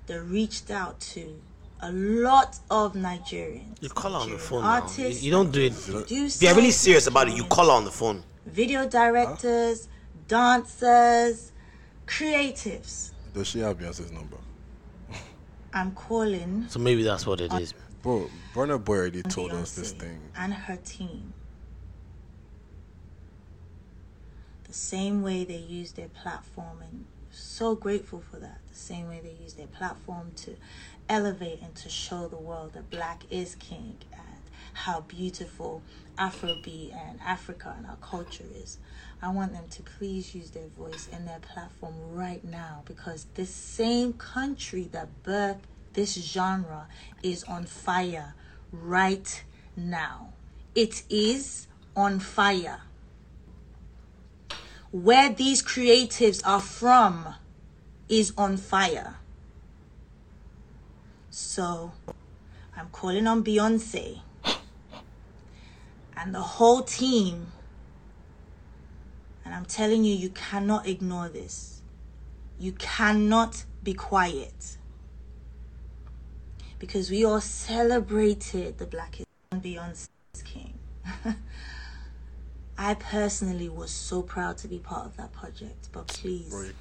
They 0.06 0.18
reached 0.18 0.70
out 0.70 1.00
to 1.00 1.40
a 1.84 1.92
lot 1.92 2.58
of 2.70 2.94
Nigerians. 2.94 3.76
You 3.82 3.90
call 3.90 4.12
her 4.12 4.18
on 4.18 4.30
the 4.30 4.38
phone 4.38 4.62
now. 4.62 4.76
You, 4.76 4.82
Artists, 4.82 5.22
you 5.22 5.30
don't 5.30 5.52
do 5.52 5.60
it. 5.60 5.74
producers, 5.74 6.36
If 6.36 6.42
you're 6.42 6.54
really 6.54 6.70
serious 6.70 7.06
about 7.06 7.28
it, 7.28 7.36
you 7.36 7.44
call 7.44 7.66
her 7.66 7.72
on 7.72 7.84
the 7.84 7.90
phone. 7.90 8.24
Video 8.46 8.88
directors, 8.88 9.88
dancers, 10.26 11.52
creatives. 12.06 13.12
Does 13.34 13.48
she 13.48 13.58
have 13.60 13.78
Beyonce's 13.78 14.10
number? 14.12 14.38
I'm 15.74 15.92
calling 15.92 16.66
So 16.68 16.78
maybe 16.78 17.02
that's 17.02 17.26
what 17.26 17.40
it 17.40 17.52
is. 17.54 17.74
Bro, 18.02 18.30
Burna 18.54 18.82
Boy 18.82 18.96
already 18.96 19.22
told 19.22 19.52
us 19.52 19.74
this 19.74 19.92
thing. 19.92 20.20
and 20.36 20.54
her 20.54 20.76
team 20.76 21.32
the 24.64 24.72
same 24.72 25.22
way 25.22 25.44
they 25.44 25.56
use 25.56 25.92
their 25.92 26.08
platform 26.08 26.78
and 26.82 27.04
so 27.30 27.74
grateful 27.74 28.22
for 28.30 28.38
that 28.38 28.58
same 28.76 29.08
way 29.08 29.20
they 29.22 29.42
use 29.42 29.54
their 29.54 29.66
platform 29.66 30.32
to 30.36 30.56
elevate 31.08 31.60
and 31.62 31.74
to 31.74 31.88
show 31.88 32.28
the 32.28 32.36
world 32.36 32.72
that 32.72 32.90
black 32.90 33.22
is 33.30 33.54
king 33.56 33.96
and 34.12 34.40
how 34.72 35.00
beautiful 35.02 35.82
afrobeat 36.18 36.94
and 36.94 37.20
africa 37.24 37.74
and 37.76 37.86
our 37.86 37.96
culture 37.96 38.44
is 38.62 38.78
i 39.22 39.28
want 39.28 39.52
them 39.52 39.64
to 39.68 39.82
please 39.82 40.34
use 40.34 40.50
their 40.50 40.68
voice 40.68 41.08
and 41.12 41.26
their 41.28 41.40
platform 41.40 41.94
right 42.12 42.44
now 42.44 42.82
because 42.86 43.26
this 43.34 43.50
same 43.50 44.12
country 44.12 44.88
that 44.92 45.08
birthed 45.22 45.60
this 45.94 46.14
genre 46.14 46.88
is 47.22 47.44
on 47.44 47.64
fire 47.64 48.34
right 48.72 49.44
now. 49.76 50.32
It 50.74 51.02
is 51.08 51.68
on 51.96 52.18
fire. 52.20 52.80
Where 54.90 55.30
these 55.30 55.62
creatives 55.62 56.42
are 56.46 56.60
from 56.60 57.34
is 58.08 58.32
on 58.36 58.56
fire. 58.56 59.16
So 61.30 61.92
I'm 62.76 62.88
calling 62.90 63.26
on 63.26 63.42
Beyonce 63.42 64.20
and 66.16 66.34
the 66.34 66.40
whole 66.40 66.82
team. 66.82 67.48
And 69.44 69.54
I'm 69.54 69.66
telling 69.66 70.04
you, 70.04 70.14
you 70.14 70.30
cannot 70.30 70.86
ignore 70.86 71.28
this. 71.28 71.82
You 72.58 72.72
cannot 72.72 73.64
be 73.82 73.94
quiet 73.94 74.78
because 76.78 77.10
we 77.10 77.24
all 77.24 77.40
celebrated 77.40 78.78
the 78.78 78.86
Black 78.86 79.20
is 79.20 79.26
Beyonce's 79.52 80.08
King. 80.44 80.78
I 82.76 82.94
personally 82.94 83.68
was 83.68 83.92
so 83.92 84.20
proud 84.20 84.58
to 84.58 84.68
be 84.68 84.78
part 84.80 85.06
of 85.06 85.16
that 85.16 85.32
project, 85.32 85.90
but 85.92 86.08
please, 86.08 86.50
Bro, 86.50 86.62
you 86.62 86.72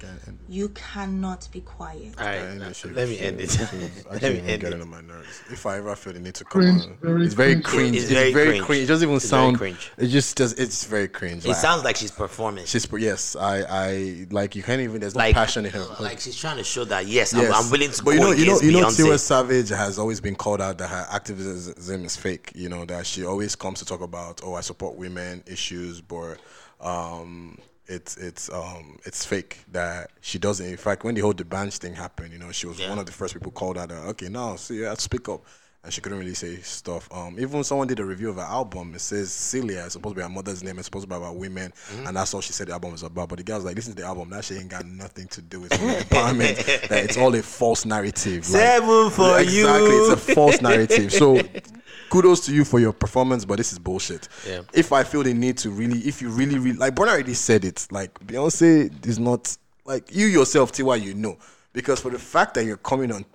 you 0.48 0.68
cannot 0.70 1.46
be 1.52 1.60
quiet. 1.60 2.14
All 2.18 2.24
right, 2.26 2.34
Yeah, 2.42 2.54
now, 2.54 2.72
she- 2.72 2.88
let 2.88 3.08
me 3.08 3.16
she- 3.16 3.20
end 3.24 3.40
it. 3.40 3.50
she 3.52 3.60
was 3.60 3.72
let 4.06 4.14
Actually, 4.14 4.28
me 4.30 4.36
even 4.38 4.50
end 4.50 4.60
getting 4.62 4.78
it. 4.80 4.82
on 4.82 4.88
my 4.88 5.00
nerves. 5.02 5.40
If 5.52 5.64
I 5.66 5.76
ever 5.78 5.94
feel 5.94 6.12
the 6.14 6.18
need 6.18 6.34
to 6.34 6.44
come 6.44 6.62
Cringe, 6.62 6.82
on, 6.82 6.96
very 7.00 7.24
it's 7.24 7.34
very 7.34 7.52
cringe. 7.60 7.64
cringe. 7.64 7.96
It's 7.96 8.04
It's, 8.06 8.12
very 8.12 8.32
very, 8.32 8.46
cringe. 8.48 8.64
cringe. 8.64 8.82
It 8.82 8.86
doesn't 8.86 9.06
even 9.08 9.16
It's 9.16 9.28
sound. 9.28 9.56
cringe. 9.58 9.92
It 9.96 10.08
just 10.08 10.36
does. 10.36 10.52
It's 10.54 10.84
very 10.84 11.06
cringe. 11.06 11.44
It 11.44 11.48
Like, 11.48 11.56
sounds 11.58 11.84
like 11.84 11.96
she's 11.96 12.10
performing. 12.10 12.64
She's 12.66 12.88
yes. 12.98 13.36
I 13.36 13.62
I 13.62 14.26
like 14.30 14.56
you 14.56 14.64
can't 14.64 14.80
even. 14.80 15.00
There's 15.00 15.14
no 15.14 15.32
passion 15.32 15.64
in 15.64 15.70
her. 15.72 15.86
Like 16.00 16.18
she's 16.18 16.34
trying 16.36 16.56
to 16.56 16.64
show 16.64 16.84
that 16.86 17.06
yes, 17.06 17.32
Yes. 17.32 17.54
I'm, 17.54 17.64
I'm 17.66 17.70
willing 17.70 17.92
to 17.92 18.02
but 18.02 18.16
go 18.16 18.16
you 18.16 18.20
know, 18.20 18.32
you 18.32 18.46
know, 18.46 18.56
against 18.80 18.98
you 18.98 19.04
know, 19.06 19.12
Tiwa 19.12 19.20
Savage 19.20 19.68
has 19.68 19.98
always 20.00 20.20
been 20.20 20.34
called 20.34 20.60
out 20.60 20.78
that 20.78 20.88
her 20.88 21.06
activism 21.10 22.04
is 22.04 22.16
fake. 22.16 22.50
You 22.56 22.68
know 22.68 22.84
that 22.86 23.06
she 23.06 23.24
always 23.24 23.54
comes 23.54 23.78
to 23.78 23.84
talk 23.84 24.00
about, 24.00 24.40
oh, 24.42 24.54
I 24.54 24.60
support 24.60 24.96
women 24.96 25.42
issues, 25.46 25.83
but 26.00 26.38
um, 26.80 27.58
it's 27.86 28.16
it's 28.16 28.50
um 28.50 28.98
it's 29.04 29.24
fake 29.24 29.58
that 29.72 30.10
she 30.20 30.38
doesn't. 30.38 30.66
In 30.66 30.76
fact, 30.76 31.04
when 31.04 31.14
the 31.14 31.20
whole 31.20 31.32
D'banj 31.34 31.76
thing 31.78 31.94
happened, 31.94 32.32
you 32.32 32.38
know, 32.38 32.50
she 32.52 32.66
was 32.66 32.78
Yeah. 32.78 32.88
one 32.90 32.98
of 32.98 33.06
the 33.06 33.12
first 33.12 33.34
people 33.34 33.52
called 33.52 33.76
out. 33.78 33.90
Okay, 33.90 34.28
now 34.28 34.56
see, 34.56 34.80
have 34.80 35.00
speak 35.00 35.28
up. 35.28 35.44
And 35.84 35.92
she 35.92 36.00
couldn't 36.00 36.18
really 36.18 36.32
say 36.32 36.56
stuff. 36.62 37.08
Um, 37.12 37.34
even 37.38 37.50
when 37.52 37.64
someone 37.64 37.86
did 37.86 38.00
a 38.00 38.04
review 38.04 38.30
of 38.30 38.36
her 38.36 38.42
album, 38.42 38.94
it 38.94 39.02
says 39.02 39.30
Celia 39.30 39.84
is 39.84 39.92
supposed 39.92 40.14
to 40.14 40.18
be 40.18 40.22
her 40.22 40.30
mother's 40.30 40.64
name. 40.64 40.78
It's 40.78 40.86
supposed 40.86 41.04
to 41.04 41.08
be 41.10 41.14
about 41.14 41.36
women, 41.36 41.72
Mm-hmm. 41.92 42.06
and 42.06 42.16
that's 42.16 42.32
all 42.32 42.40
she 42.40 42.54
said 42.54 42.68
the 42.68 42.72
album 42.72 42.92
was 42.92 43.02
about. 43.02 43.28
But 43.28 43.44
the 43.44 43.52
was 43.54 43.64
like, 43.64 43.76
"Listen 43.76 43.94
to 43.94 44.00
the 44.00 44.08
album. 44.08 44.30
That 44.30 44.44
shit 44.44 44.60
ain't 44.60 44.70
got 44.70 44.86
nothing 44.86 45.28
to 45.28 45.42
do 45.42 45.60
with 45.60 45.72
empowerment. 45.72 46.64
that 46.88 47.04
it's 47.04 47.18
all 47.18 47.34
a 47.34 47.42
false 47.42 47.84
narrative. 47.84 48.48
Like, 48.48 48.60
Seven 48.62 49.10
for 49.10 49.38
exactly, 49.38 49.54
you. 49.56 49.66
Exactly. 49.68 49.96
It's 49.96 50.10
a 50.30 50.34
false 50.34 50.62
narrative. 50.62 51.12
So 51.12 51.42
kudos 52.10 52.46
to 52.46 52.54
you 52.54 52.64
for 52.64 52.80
your 52.80 52.94
performance, 52.94 53.44
but 53.44 53.56
this 53.56 53.72
is 53.72 53.78
bullshit. 53.78 54.28
Yeah. 54.48 54.62
If 54.72 54.90
I 54.92 55.04
feel 55.04 55.22
the 55.22 55.34
need 55.34 55.58
to 55.58 55.70
really, 55.70 55.98
if 56.00 56.22
you 56.22 56.30
really, 56.30 56.58
really 56.58 56.78
like, 56.78 56.94
Burna 56.94 57.08
already 57.08 57.34
said 57.34 57.64
it. 57.64 57.86
Like 57.90 58.18
Beyonce 58.20 59.06
is 59.06 59.18
not 59.18 59.54
like 59.84 60.14
you 60.14 60.26
yourself, 60.26 60.72
Tiwa. 60.72 60.98
You 60.98 61.12
know 61.12 61.36
because 61.74 62.00
for 62.00 62.10
the 62.10 62.18
fact 62.18 62.54
that 62.54 62.64
you're 62.64 62.78
coming 62.78 63.12
on, 63.12 63.26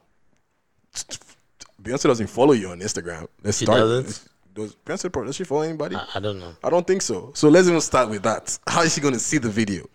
Beyonce 1.81 2.03
doesn't 2.03 2.27
follow 2.27 2.53
you 2.53 2.69
on 2.69 2.79
Instagram. 2.79 3.27
Let's 3.43 3.57
She 3.59 3.65
start. 3.65 3.79
doesn't? 3.79 4.27
Does 4.53 4.75
Beyonce 4.85 5.25
does 5.25 5.35
she 5.35 5.43
follow 5.43 5.61
anybody? 5.61 5.95
I, 5.95 6.05
I 6.15 6.19
don't 6.19 6.39
know. 6.39 6.53
I 6.63 6.69
don't 6.69 6.85
think 6.85 7.01
so. 7.01 7.31
So 7.35 7.49
let's 7.49 7.67
even 7.67 7.81
start 7.81 8.09
with 8.09 8.23
that. 8.23 8.57
How 8.67 8.81
is 8.81 8.93
she 8.93 9.01
going 9.01 9.13
to 9.13 9.19
see 9.19 9.37
the 9.37 9.49
video? 9.49 9.87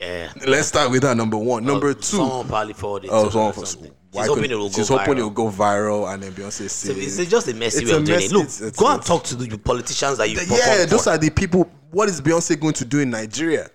Yeah. 0.00 0.32
Let's 0.46 0.68
start 0.68 0.90
with 0.90 1.02
that. 1.02 1.16
Number 1.16 1.36
one. 1.36 1.64
Oh, 1.64 1.72
number 1.72 1.94
two. 1.94 2.02
Someone 2.02 2.46
probably 2.46 2.74
forwarded. 2.74 3.10
Oh, 3.12 3.28
someone 3.30 3.50
or 3.50 3.52
for 3.54 3.66
something. 3.66 3.92
She's 4.14 4.26
hoping 4.26 4.50
it 4.50 4.54
will 4.54 4.68
go 4.68 4.74
She's 4.74 4.88
hoping 4.88 5.18
it 5.18 5.22
will 5.22 5.30
go 5.30 5.50
viral, 5.50 6.12
and 6.12 6.22
then 6.22 6.32
Beyonce 6.32 6.68
So 6.70 6.92
says 6.94 7.18
it's 7.18 7.30
just 7.30 7.48
a 7.48 7.54
messy 7.54 7.84
way 7.84 7.92
of 7.92 8.04
doing 8.04 8.20
it. 8.20 8.30
Eh? 8.30 8.34
Look, 8.34 8.44
it's- 8.44 8.60
it's- 8.60 8.76
go 8.76 8.90
and 8.92 9.02
talk 9.02 9.24
to 9.24 9.34
the 9.34 9.58
politicians 9.58 10.18
that 10.18 10.30
you 10.30 10.38
perform 10.38 10.60
yeah, 10.60 10.80
for. 10.84 10.86
those 10.86 11.06
are 11.08 11.18
the 11.18 11.30
people. 11.30 11.70
What 11.90 12.08
is 12.08 12.20
Beyonce 12.20 12.58
going 12.58 12.74
to 12.74 12.84
do 12.84 13.00
in 13.00 13.10
Nigeria? 13.10 13.70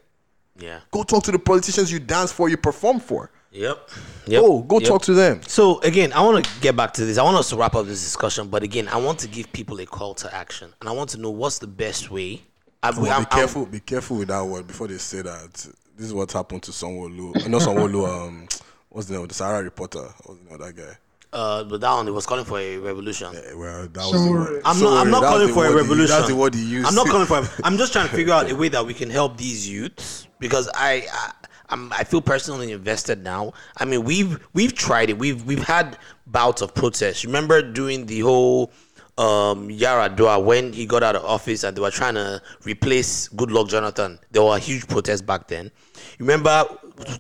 Yeah. 0.58 0.80
Go 0.92 1.04
talk 1.04 1.24
to 1.24 1.32
the 1.32 1.40
politicians 1.40 1.92
you 1.92 2.00
dance 2.00 2.32
for, 2.32 2.50
you 2.50 2.58
perform 2.58 3.00
for. 3.00 3.30
Yep. 3.54 3.90
Oh, 4.34 4.62
go 4.64 4.80
talk 4.80 5.02
to 5.04 5.14
them. 5.14 5.42
So 5.48 5.80
again, 5.82 6.12
I 6.14 6.22
want 6.22 6.44
to 6.44 6.52
get 6.60 6.76
back 6.76 6.94
to 6.94 7.06
this. 7.06 7.18
I 7.18 7.24
want 7.24 7.38
us 7.38 7.50
to 7.50 7.56
wrap 7.56 7.76
up 7.76 7.86
this 7.86 8.04
discussion, 8.04 8.48
but 8.48 8.64
again, 8.64 8.88
I 8.88 8.98
want 8.98 9.20
to 9.20 9.28
give 9.28 9.52
people 9.54 9.80
a 9.80 9.86
call 9.86 10.16
to 10.16 10.34
action, 10.34 10.74
and 10.80 10.90
I 10.90 10.92
want 10.92 11.12
to 11.12 11.18
know 11.20 11.30
what's 11.30 11.60
the 11.60 11.68
best 11.68 12.10
way 12.10 12.42
I'm, 12.82 12.98
Well, 12.98 13.12
I'm- 13.12 13.24
be 13.24 13.30
careful. 13.30 13.66
Be 13.66 13.80
careful 13.80 14.18
with 14.18 14.28
that 14.28 14.44
word 14.46 14.68
before 14.68 14.88
they 14.88 14.98
say 14.98 15.22
that. 15.22 15.54
This 15.96 16.08
is 16.08 16.14
what 16.14 16.32
happened 16.32 16.64
to 16.64 16.72
Sonwolu. 16.72 17.48
Not 17.48 17.62
Sonwolu. 17.62 18.08
Um, 18.28 18.48
what's 18.90 19.08
the 19.08 19.14
name? 19.14 19.24
of 19.24 19.30
The 19.30 19.36
Sahara 19.36 19.64
reporter. 19.64 20.02
What's 20.24 20.40
the 20.42 20.46
name 20.50 20.60
of 20.60 20.60
that 20.60 20.76
guy? 20.76 20.98
Uh, 21.32 21.64
but 21.64 21.82
that 21.82 21.92
one, 21.94 22.08
it 22.08 22.12
was 22.12 22.26
calling 22.28 22.46
for 22.46 22.60
a 22.60 22.78
revolution. 22.78 23.28
Yeah, 23.34 23.54
well, 23.56 23.88
that 23.88 23.96
was 23.96 24.24
the 24.26 24.32
word. 24.32 24.62
I'm 24.66 24.80
not. 24.80 24.98
I'm 25.02 25.10
not 25.12 25.24
calling 25.24 25.48
for 25.54 25.66
a 25.66 25.70
word 25.70 25.72
he- 25.72 25.76
revolution. 25.82 26.16
that's 26.16 26.28
the 26.28 26.36
word 26.36 26.54
he 26.54 26.64
used. 26.64 26.88
I'm 26.88 26.94
not 26.96 27.08
calling 27.08 27.26
for. 27.26 27.38
A, 27.40 27.50
I'm 27.64 27.78
just 27.78 27.94
trying 27.94 28.08
to 28.08 28.16
figure 28.16 28.34
out 28.34 28.52
a 28.52 28.56
way 28.56 28.68
that 28.70 28.86
we 28.86 28.94
can 28.94 29.10
help 29.10 29.38
these 29.38 29.68
youths 29.68 30.28
because 30.40 30.70
I, 30.76 31.08
I, 31.12 31.32
I'm, 31.70 31.92
I 31.94 32.04
feel 32.04 32.22
personally 32.22 32.72
invested 32.72 33.24
now. 33.24 33.54
I 33.78 33.86
mean, 33.86 34.04
we've 34.04 34.40
we've 34.54 34.74
tried 34.74 35.10
it. 35.10 35.18
We've 35.18 35.44
we've 35.46 35.64
had 35.64 35.98
bouts 36.28 36.62
of 36.62 36.74
protests. 36.74 37.26
Remember 37.26 37.62
during 37.62 38.06
the 38.06 38.20
whole 38.22 38.72
um, 39.18 39.70
Yaradua 39.70 40.44
when 40.44 40.74
he 40.74 40.86
got 40.86 41.04
out 41.04 41.16
of 41.16 41.24
office 41.24 41.64
and 41.64 41.76
they 41.78 41.82
were 41.82 41.92
trying 41.92 42.16
to 42.16 42.42
replace 42.66 43.30
Goodluck 43.30 43.70
Jonathan. 43.70 44.20
There 44.32 44.44
were 44.44 44.58
huge 44.58 44.88
protests 44.88 45.22
back 45.22 45.48
then. 45.48 45.72
Remember 46.20 46.66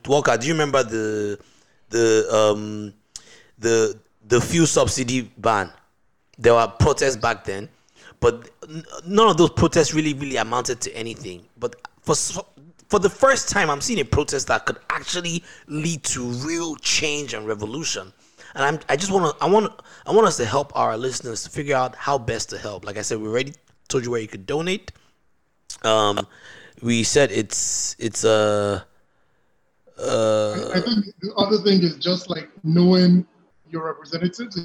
Walker? 0.07 0.37
Do 0.37 0.47
you 0.47 0.53
remember 0.53 0.83
the 0.83 1.39
the 1.89 2.27
um 2.33 2.93
the 3.59 3.97
the 4.27 4.41
fuel 4.41 4.67
subsidy 4.67 5.31
ban? 5.37 5.71
There 6.37 6.53
were 6.53 6.67
protests 6.67 7.15
back 7.15 7.43
then, 7.43 7.69
but 8.19 8.49
none 9.05 9.27
of 9.27 9.37
those 9.37 9.51
protests 9.51 9.93
really 9.93 10.13
really 10.13 10.37
amounted 10.37 10.81
to 10.81 10.91
anything. 10.95 11.45
But 11.57 11.75
for 12.01 12.15
for 12.93 12.99
the 12.99 13.09
first 13.09 13.49
time, 13.49 13.71
I'm 13.71 13.81
seeing 13.81 13.99
a 14.01 14.05
protest 14.05 14.45
that 14.49 14.67
could 14.67 14.77
actually 14.91 15.43
lead 15.65 16.03
to 16.13 16.21
real 16.47 16.75
change 16.75 17.33
and 17.33 17.47
revolution. 17.47 18.13
And 18.53 18.63
I'm, 18.63 18.79
I 18.87 18.95
just 18.95 19.11
want 19.11 19.35
to, 19.35 19.43
I 19.43 19.49
want, 19.49 19.73
I 20.05 20.11
want 20.11 20.27
us 20.27 20.37
to 20.37 20.45
help 20.45 20.71
our 20.77 20.95
listeners 20.95 21.41
to 21.41 21.49
figure 21.49 21.75
out 21.75 21.95
how 21.95 22.19
best 22.19 22.51
to 22.51 22.59
help. 22.59 22.85
Like 22.85 22.97
I 22.97 23.01
said, 23.01 23.17
we 23.17 23.27
already 23.27 23.53
told 23.89 24.05
you 24.05 24.11
where 24.11 24.21
you 24.21 24.27
could 24.27 24.45
donate. 24.45 24.91
Um, 25.81 26.27
we 26.83 27.01
said 27.01 27.31
it's, 27.31 27.95
it's 27.97 28.23
a, 28.25 28.85
uh, 29.97 30.69
I 30.75 30.79
think 30.81 31.05
the 31.19 31.33
other 31.35 31.57
thing 31.57 31.81
is 31.81 31.95
just 31.95 32.29
like 32.29 32.47
knowing 32.63 33.25
your 33.71 33.87
representatives 33.87 34.55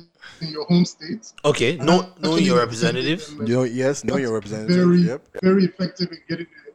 in 0.43 0.49
your 0.49 0.67
home 0.67 0.85
states. 0.85 1.33
okay. 1.47 1.79
And 1.79 1.87
Know, 1.87 2.13
knowing 2.21 2.45
your 2.45 2.59
representatives. 2.59 3.35
them, 3.35 3.47
You 3.47 3.55
know, 3.55 3.63
yes, 3.63 4.05
know 4.05 4.19
your 4.19 4.35
representatives. 4.35 4.77
Very. 4.77 4.99
Yep. 4.99 5.29
very 5.43 5.65
effective 5.65 6.13
in 6.13 6.19
getting 6.29 6.45
it. 6.67 6.68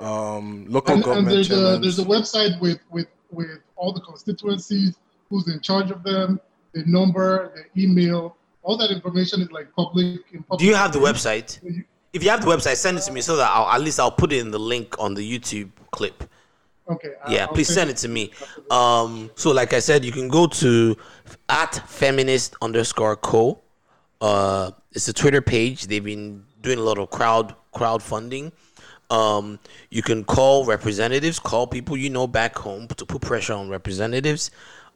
Um, 0.00 0.66
local 0.68 0.94
And, 0.94 1.04
and 1.04 1.26
there's 1.26 1.50
a 1.50 1.78
there's 1.78 1.98
a 1.98 2.04
website 2.04 2.60
with 2.60 2.78
with 2.90 3.08
with 3.30 3.60
all 3.76 3.92
the 3.92 4.00
constituencies, 4.00 4.96
who's 5.28 5.48
in 5.48 5.60
charge 5.60 5.90
of 5.90 6.02
them, 6.02 6.40
the 6.72 6.84
number, 6.86 7.66
the 7.74 7.82
email, 7.82 8.36
all 8.62 8.76
that 8.76 8.90
information 8.90 9.40
is 9.40 9.50
like 9.50 9.72
public. 9.74 10.20
In 10.32 10.42
public 10.42 10.60
Do 10.60 10.66
you 10.66 10.74
have 10.74 10.92
the 10.92 10.98
website? 10.98 11.58
If 12.12 12.24
you 12.24 12.30
have 12.30 12.40
the 12.40 12.48
website, 12.48 12.76
send 12.76 12.98
it 12.98 13.02
to 13.02 13.12
me 13.12 13.20
so 13.20 13.36
that 13.36 13.50
I'll, 13.50 13.68
at 13.72 13.80
least 13.80 14.00
I'll 14.00 14.10
put 14.10 14.32
it 14.32 14.38
in 14.38 14.50
the 14.50 14.58
link 14.58 14.96
on 14.98 15.14
the 15.14 15.38
YouTube 15.38 15.70
clip. 15.92 16.24
Okay. 16.88 17.10
Yeah, 17.28 17.42
I'll 17.42 17.48
please 17.48 17.72
send 17.72 17.88
it 17.88 17.96
to 17.98 18.08
me. 18.08 18.32
Um, 18.70 19.30
so 19.36 19.52
like 19.52 19.72
I 19.72 19.78
said, 19.78 20.04
you 20.04 20.10
can 20.10 20.28
go 20.28 20.46
to 20.48 20.96
at 21.48 21.88
feminist 21.88 22.56
underscore 22.60 23.16
co. 23.16 23.60
Uh, 24.20 24.72
it's 24.92 25.06
a 25.08 25.12
Twitter 25.12 25.40
page. 25.40 25.86
They've 25.86 26.02
been 26.02 26.44
doing 26.60 26.78
a 26.78 26.82
lot 26.82 26.98
of 26.98 27.10
crowd 27.10 27.54
crowdfunding. 27.74 28.50
Um, 29.10 29.58
you 29.90 30.02
can 30.02 30.24
call 30.24 30.64
representatives, 30.64 31.38
call 31.38 31.66
people 31.66 31.96
you 31.96 32.10
know 32.10 32.26
back 32.26 32.56
home 32.56 32.86
to 32.88 33.04
put 33.04 33.20
pressure 33.22 33.54
on 33.54 33.68
representatives. 33.68 34.50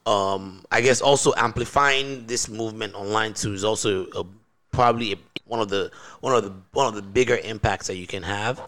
Um, 0.06 0.64
I 0.70 0.80
guess 0.80 1.00
also 1.00 1.32
amplifying 1.36 2.26
this 2.26 2.48
movement 2.48 2.94
online 2.94 3.34
too 3.34 3.54
is 3.54 3.64
also 3.64 4.06
a, 4.14 4.24
probably 4.70 5.12
a, 5.14 5.16
one 5.46 5.60
of 5.60 5.68
the 5.68 5.90
one 6.20 6.34
of 6.34 6.44
the 6.44 6.52
one 6.72 6.86
of 6.86 6.94
the 6.94 7.02
bigger 7.02 7.36
impacts 7.36 7.88
that 7.88 7.96
you 7.96 8.06
can 8.06 8.22
have. 8.22 8.60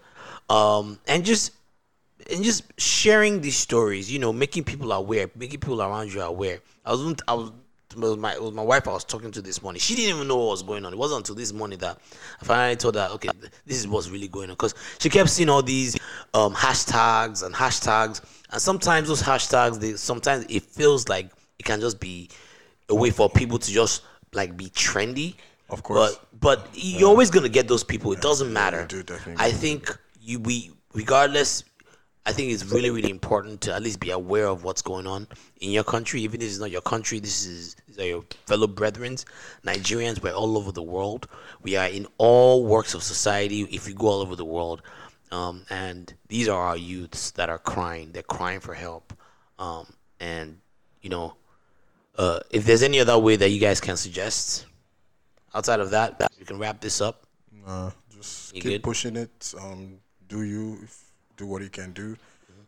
Um, 0.49 0.99
and 1.07 1.25
just 1.25 1.53
and 2.31 2.43
just 2.43 2.65
sharing 2.79 3.41
these 3.41 3.57
stories, 3.57 4.11
you 4.11 4.19
know, 4.19 4.33
making 4.33 4.65
people 4.65 4.93
aware, 4.93 5.31
making 5.37 5.61
people 5.61 5.83
around 5.83 6.13
you 6.13 6.23
aware. 6.23 6.61
I 6.85 6.93
was, 6.93 7.15
I 7.29 7.35
was, 7.35 7.53
it 7.97 8.09
was 8.09 8.17
my, 8.17 8.33
it 8.35 8.43
was 8.43 8.53
my 8.53 8.63
wife 8.63 8.87
I 8.87 8.93
was 8.93 9.05
talking 9.05 9.31
to 9.33 9.43
this 9.43 9.63
morning. 9.63 9.81
She 9.81 9.95
didn't 9.95 10.17
even 10.17 10.29
know 10.29 10.37
what 10.37 10.51
was 10.51 10.63
going 10.63 10.85
on. 10.85 10.93
It 10.93 10.99
wasn't 10.99 11.21
until 11.21 11.35
this 11.35 11.53
morning 11.53 11.79
that 11.79 11.99
I 12.41 12.45
finally 12.45 12.77
told 12.77 12.95
her, 12.97 13.09
okay, 13.15 13.31
this 13.67 13.79
is 13.79 13.89
what's 13.89 14.09
really 14.11 14.29
going 14.29 14.51
on. 14.51 14.55
Because 14.55 14.75
she 14.99 15.09
kept 15.09 15.31
seeing 15.31 15.49
all 15.49 15.63
these 15.63 15.97
um, 16.35 16.55
hashtags 16.55 17.45
and 17.45 17.55
hashtags, 17.55 18.21
and 18.51 18.61
sometimes 18.61 19.09
those 19.09 19.23
hashtags, 19.23 19.81
they 19.81 19.95
sometimes 19.95 20.47
it 20.49 20.63
feels 20.63 21.09
like 21.09 21.31
it 21.59 21.65
can 21.65 21.81
just 21.81 21.99
be 21.99 22.29
a 22.89 22.95
way 22.95 23.11
for 23.11 23.29
people 23.29 23.59
to 23.59 23.71
just 23.71 24.03
like 24.33 24.57
be 24.57 24.67
trendy. 24.67 25.35
Of 25.71 25.83
course. 25.83 26.17
But 26.41 26.41
but 26.41 26.69
you're 26.75 27.09
always 27.09 27.31
gonna 27.31 27.49
get 27.49 27.67
those 27.67 27.83
people. 27.83 28.13
It 28.13 28.21
doesn't 28.21 28.53
matter. 28.53 28.87
do. 28.87 29.03
I 29.37 29.51
think 29.51 29.97
you 30.21 30.39
we 30.41 30.71
regardless 30.93 31.65
I 32.27 32.33
think 32.33 32.51
it's 32.53 32.65
really, 32.65 32.91
really 32.91 33.11
important 33.11 33.61
to 33.63 33.75
at 33.75 33.83
least 33.83 34.01
be 34.01 34.11
aware 34.11 34.49
of 34.49 34.65
what's 34.65 34.83
going 34.83 35.07
on 35.07 35.29
in 35.61 35.71
your 35.71 35.85
country. 35.85 36.21
Even 36.23 36.43
if 36.43 36.49
it's 36.49 36.59
not 36.59 36.73
your 36.73 36.81
country, 36.81 37.21
this 37.21 37.47
is 37.47 37.77
these 37.87 37.99
are 38.01 38.07
your 38.07 38.25
fellow 38.47 38.67
brethren. 38.67 39.15
Nigerians, 39.65 40.21
we're 40.21 40.33
all 40.33 40.59
over 40.59 40.73
the 40.73 40.83
world. 40.83 41.29
We 41.63 41.77
are 41.77 41.87
in 41.87 42.07
all 42.19 42.65
works 42.65 42.95
of 42.95 43.03
society. 43.05 43.63
If 43.63 43.87
you 43.89 43.95
go 43.95 44.09
all 44.09 44.21
over 44.21 44.35
the 44.35 44.45
world, 44.45 44.83
um, 45.31 45.65
and 45.71 46.13
these 46.29 46.49
are 46.49 46.61
our 46.61 46.77
youths 46.77 47.31
that 47.33 47.49
are 47.49 47.59
crying. 47.59 48.11
They're 48.13 48.23
crying 48.25 48.59
for 48.61 48.75
help. 48.75 49.13
Um, 49.59 49.87
and 50.19 50.59
you 51.03 51.11
know, 51.11 51.37
uh, 52.19 52.41
if 52.51 52.65
there's 52.65 52.83
any 52.83 52.99
other 52.99 53.19
way 53.19 53.37
that 53.37 53.51
you 53.51 53.61
guys 53.61 53.81
can 53.81 53.97
suggest, 53.97 54.67
outside 55.55 55.79
of 55.79 55.91
that, 55.91 56.29
we 56.41 56.45
can 56.45 56.59
wrap 56.59 56.81
this 56.81 57.01
up. 57.01 57.25
Uh, 57.65 57.91
just 58.11 58.55
You 58.55 58.63
keep 58.63 58.71
good? 58.73 58.83
pushing 58.83 59.17
it. 59.17 59.55
Um, 59.61 59.99
do 60.29 60.43
you 60.43 60.79
if, 60.83 61.06
do 61.37 61.47
what 61.47 61.63
you 61.63 61.69
can 61.69 61.93
do. 61.93 62.17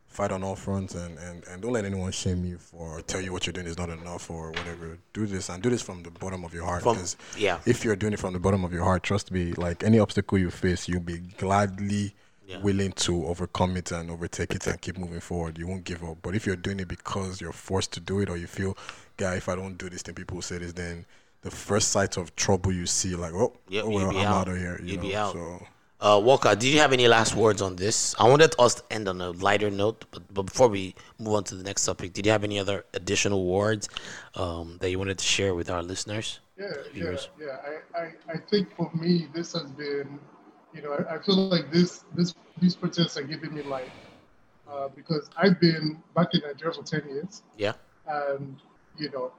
Fight 0.08 0.32
on 0.32 0.42
all 0.42 0.56
fronts 0.56 0.94
and, 0.94 1.18
and, 1.18 1.44
and 1.48 1.60
don't 1.60 1.72
let 1.72 1.84
anyone 1.84 2.10
shame 2.12 2.42
you 2.44 2.56
for 2.56 2.98
or 2.98 3.02
tell 3.02 3.20
you 3.20 3.30
what 3.30 3.46
you're 3.46 3.52
doing 3.52 3.66
is 3.66 3.76
not 3.76 3.90
enough 3.90 4.30
or 4.30 4.48
whatever. 4.52 4.98
Do 5.12 5.26
this 5.26 5.50
and 5.50 5.62
do 5.62 5.68
this 5.68 5.82
from 5.82 6.02
the 6.02 6.10
bottom 6.10 6.44
of 6.44 6.54
your 6.54 6.64
heart. 6.64 6.82
From- 6.82 6.98
yeah. 7.36 7.60
If 7.66 7.84
you're 7.84 7.94
doing 7.94 8.14
it 8.14 8.18
from 8.18 8.32
the 8.32 8.38
bottom 8.40 8.64
of 8.64 8.72
your 8.72 8.84
heart, 8.84 9.02
trust 9.02 9.30
me, 9.30 9.52
like 9.52 9.84
any 9.84 9.98
obstacle 9.98 10.38
you 10.38 10.50
face, 10.50 10.88
you'll 10.88 11.00
be 11.00 11.18
gladly 11.36 12.14
Yeah. 12.46 12.58
willing 12.62 12.92
to 12.92 13.26
overcome 13.26 13.76
it 13.76 13.92
and 13.92 14.10
overtake 14.10 14.54
it 14.54 14.66
and 14.66 14.80
keep 14.80 14.96
moving 14.96 15.20
forward. 15.20 15.58
You 15.58 15.66
won't 15.66 15.84
give 15.84 16.02
up. 16.02 16.16
But 16.22 16.34
if 16.34 16.46
you're 16.46 16.56
doing 16.56 16.80
it 16.80 16.88
because 16.88 17.42
you're 17.42 17.52
forced 17.52 17.92
to 17.92 18.00
do 18.00 18.20
it 18.20 18.30
or 18.30 18.38
you 18.38 18.46
feel, 18.46 18.78
guy, 19.18 19.34
if 19.36 19.50
I 19.50 19.56
don't 19.56 19.76
do 19.76 19.90
this, 19.90 20.02
then 20.04 20.14
people 20.14 20.36
will 20.36 20.42
say 20.42 20.56
this, 20.56 20.72
then 20.72 21.04
the 21.42 21.50
first 21.50 21.90
sight 21.92 22.16
of 22.16 22.34
trouble 22.34 22.72
you 22.72 22.86
see, 22.86 23.14
like, 23.14 23.34
oh, 23.34 23.52
Yep, 23.68 23.84
oh 23.86 23.90
well, 23.90 24.10
I'm 24.10 24.16
out. 24.16 24.26
out 24.26 24.48
of 24.48 24.56
here. 24.56 24.80
You 24.82 24.86
You'll 24.94 24.96
know, 25.02 25.08
be 25.08 25.16
out. 25.16 25.32
So 25.34 25.66
Uh, 26.00 26.20
Walker, 26.22 26.54
did 26.54 26.68
you 26.68 26.78
have 26.78 26.92
any 26.92 27.08
last 27.08 27.34
words 27.34 27.60
on 27.60 27.74
this? 27.74 28.14
I 28.20 28.28
wanted 28.28 28.54
us 28.58 28.76
to 28.76 28.82
end 28.92 29.08
on 29.08 29.20
a 29.20 29.30
lighter 29.30 29.68
note, 29.68 30.04
but, 30.12 30.32
but 30.32 30.42
before 30.42 30.68
we 30.68 30.94
move 31.18 31.34
on 31.34 31.44
to 31.44 31.56
the 31.56 31.64
next 31.64 31.84
topic, 31.84 32.12
did 32.12 32.24
you 32.24 32.30
have 32.30 32.44
any 32.44 32.58
other 32.60 32.84
additional 32.94 33.46
words 33.46 33.88
um, 34.36 34.76
that 34.80 34.90
you 34.90 34.98
wanted 34.98 35.18
to 35.18 35.24
share 35.24 35.56
with 35.56 35.68
our 35.68 35.82
listeners? 35.82 36.38
Yeah, 36.56 36.66
yeah, 36.68 36.92
viewers? 36.92 37.28
yeah. 37.40 37.56
I, 37.96 37.98
I, 38.00 38.12
I 38.34 38.36
think 38.48 38.74
for 38.76 38.88
me, 38.94 39.26
this 39.34 39.54
has 39.54 39.70
been, 39.72 40.20
you 40.72 40.82
know, 40.82 40.92
I, 40.92 41.16
I 41.16 41.18
feel 41.22 41.34
like 41.48 41.72
this, 41.72 42.04
this, 42.14 42.32
these 42.60 42.76
protests 42.76 43.16
are 43.16 43.24
giving 43.24 43.52
me 43.52 43.62
life 43.62 43.90
uh, 44.70 44.86
because 44.94 45.28
I've 45.36 45.58
been 45.60 46.00
back 46.14 46.28
in 46.32 46.42
Nigeria 46.42 46.74
for 46.74 46.82
ten 46.84 47.08
years, 47.08 47.42
Yeah. 47.56 47.72
and 48.06 48.56
you 48.96 49.10
know, 49.10 49.32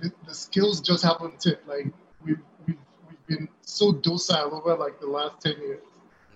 the, 0.00 0.10
the 0.26 0.32
skills 0.34 0.80
just 0.80 1.04
haven't 1.04 1.42
hit. 1.42 1.66
Like 1.68 1.86
we've, 2.24 2.38
we've, 2.66 2.76
we've 3.08 3.26
been 3.26 3.48
so 3.62 3.92
docile 3.92 4.54
over 4.54 4.74
like 4.76 5.00
the 5.00 5.06
last 5.06 5.40
ten 5.42 5.58
years. 5.60 5.80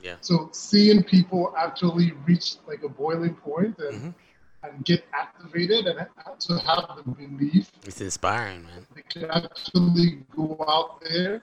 Yeah. 0.03 0.17
So 0.21 0.49
seeing 0.53 1.03
people 1.05 1.55
actually 1.57 2.13
reach 2.27 2.57
like 2.67 2.83
a 2.83 2.89
boiling 2.89 3.35
point 3.35 3.79
and 3.79 3.95
Mm-hmm. 3.95 4.11
and 4.65 4.85
get 4.85 5.05
activated 5.13 5.87
and 5.87 6.07
to 6.47 6.53
have 6.59 6.85
the 6.97 7.03
belief 7.21 7.71
It's 7.85 8.01
inspiring, 8.01 8.63
man. 8.65 8.87
they 8.95 9.03
can 9.03 9.31
actually 9.31 10.11
go 10.37 10.47
out 10.69 11.01
there 11.01 11.43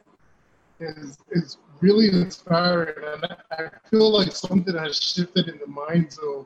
is 0.80 1.18
is 1.32 1.58
really 1.82 2.08
inspiring, 2.10 2.96
and 3.14 3.22
I, 3.52 3.70
feel 3.90 4.12
like 4.12 4.32
something 4.32 4.76
has 4.76 4.96
shifted 4.98 5.48
in 5.48 5.58
the 5.60 5.68
minds 5.68 6.18
of 6.20 6.46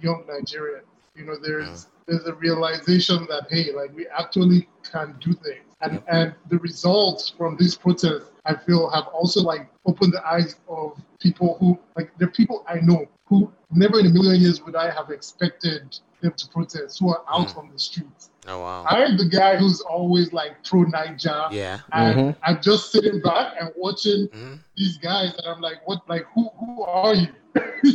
young 0.00 0.24
Nigerians. 0.24 0.84
You 1.14 1.24
know, 1.26 1.36
there's 1.42 1.86
there's 2.06 2.26
a 2.26 2.34
realization 2.34 3.26
that 3.30 3.46
hey, 3.50 3.72
like 3.72 3.94
we 3.94 4.06
actually 4.08 4.68
can 4.90 5.16
do 5.20 5.32
things, 5.32 5.64
and 5.80 6.02
and 6.08 6.34
the 6.50 6.58
results 6.58 7.30
from 7.36 7.56
these 7.56 7.74
protests, 7.76 8.31
I 8.44 8.54
feel, 8.56 8.90
have 8.90 9.06
also 9.08 9.40
like 9.40 9.70
opened 9.86 10.12
the 10.12 10.26
eyes 10.26 10.56
of 10.68 11.00
people 11.20 11.56
who 11.60 11.78
like 11.96 12.10
there 12.18 12.28
are 12.28 12.32
people 12.32 12.64
I 12.68 12.76
know 12.80 13.06
who 13.26 13.50
never 13.70 14.00
in 14.00 14.06
a 14.06 14.10
million 14.10 14.40
years 14.40 14.62
would 14.62 14.74
I 14.76 14.90
have 14.90 15.10
expected 15.10 15.98
them 16.20 16.32
to 16.36 16.48
protest, 16.48 16.98
who 17.00 17.10
are 17.10 17.22
out 17.32 17.56
on 17.56 17.70
the 17.72 17.78
streets. 17.78 18.30
Oh 18.46 18.60
wow. 18.60 18.84
I'm 18.86 19.16
the 19.16 19.28
guy 19.28 19.56
who's 19.56 19.80
always 19.80 20.32
like 20.32 20.62
pro 20.64 20.82
Niger. 20.82 21.46
Yeah. 21.50 21.80
And 21.92 22.18
Mhm. 22.18 22.36
I'm 22.42 22.60
just 22.60 22.90
sitting 22.92 23.20
back 23.20 23.54
and 23.60 23.72
watching 23.76 24.28
these 24.76 24.98
guys, 24.98 25.34
and 25.38 25.46
I'm 25.46 25.60
like, 25.60 25.86
what? 25.86 26.08
Like, 26.08 26.26
who? 26.34 26.48
Who 26.58 26.82
are 26.82 27.14
you? 27.14 27.28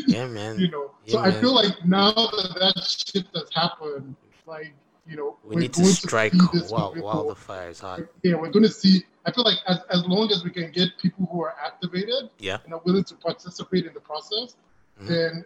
Yeah, 0.07 0.27
man. 0.27 0.57
you 0.59 0.69
know. 0.69 0.91
So 1.05 1.19
Yeah, 1.19 1.27
I 1.27 1.31
feel 1.31 1.53
like 1.53 1.85
now 1.85 2.11
that 2.13 2.55
that 2.59 2.83
shift 2.83 3.35
has 3.35 3.49
happened, 3.53 4.15
like, 4.45 4.73
you 5.09 5.15
know, 5.15 5.37
We 5.43 5.55
need 5.55 5.73
to 5.73 5.85
strike 5.85 6.33
see 6.33 6.39
this 6.53 6.69
while 6.71 6.93
while 6.95 7.27
the 7.27 7.35
fire 7.35 7.69
is 7.69 7.79
hot. 7.79 8.01
yeah, 8.23 8.35
we're 8.35 8.49
going 8.51 8.63
to 8.63 8.69
see 8.71 9.03
I 9.25 9.31
feel 9.31 9.43
like 9.43 9.57
as, 9.67 9.79
as 9.89 10.05
long 10.05 10.31
as 10.31 10.43
we 10.43 10.51
can 10.51 10.71
get 10.71 10.89
people 11.01 11.27
who 11.31 11.41
are 11.41 11.53
activated 11.63 12.29
Yeah. 12.39 12.57
and 12.63 12.73
are 12.73 12.81
willing 12.85 13.03
to 13.05 13.15
participate 13.15 13.85
in 13.85 13.93
the 13.93 13.99
process, 13.99 14.55
Mhm. 15.01 15.07
then 15.07 15.45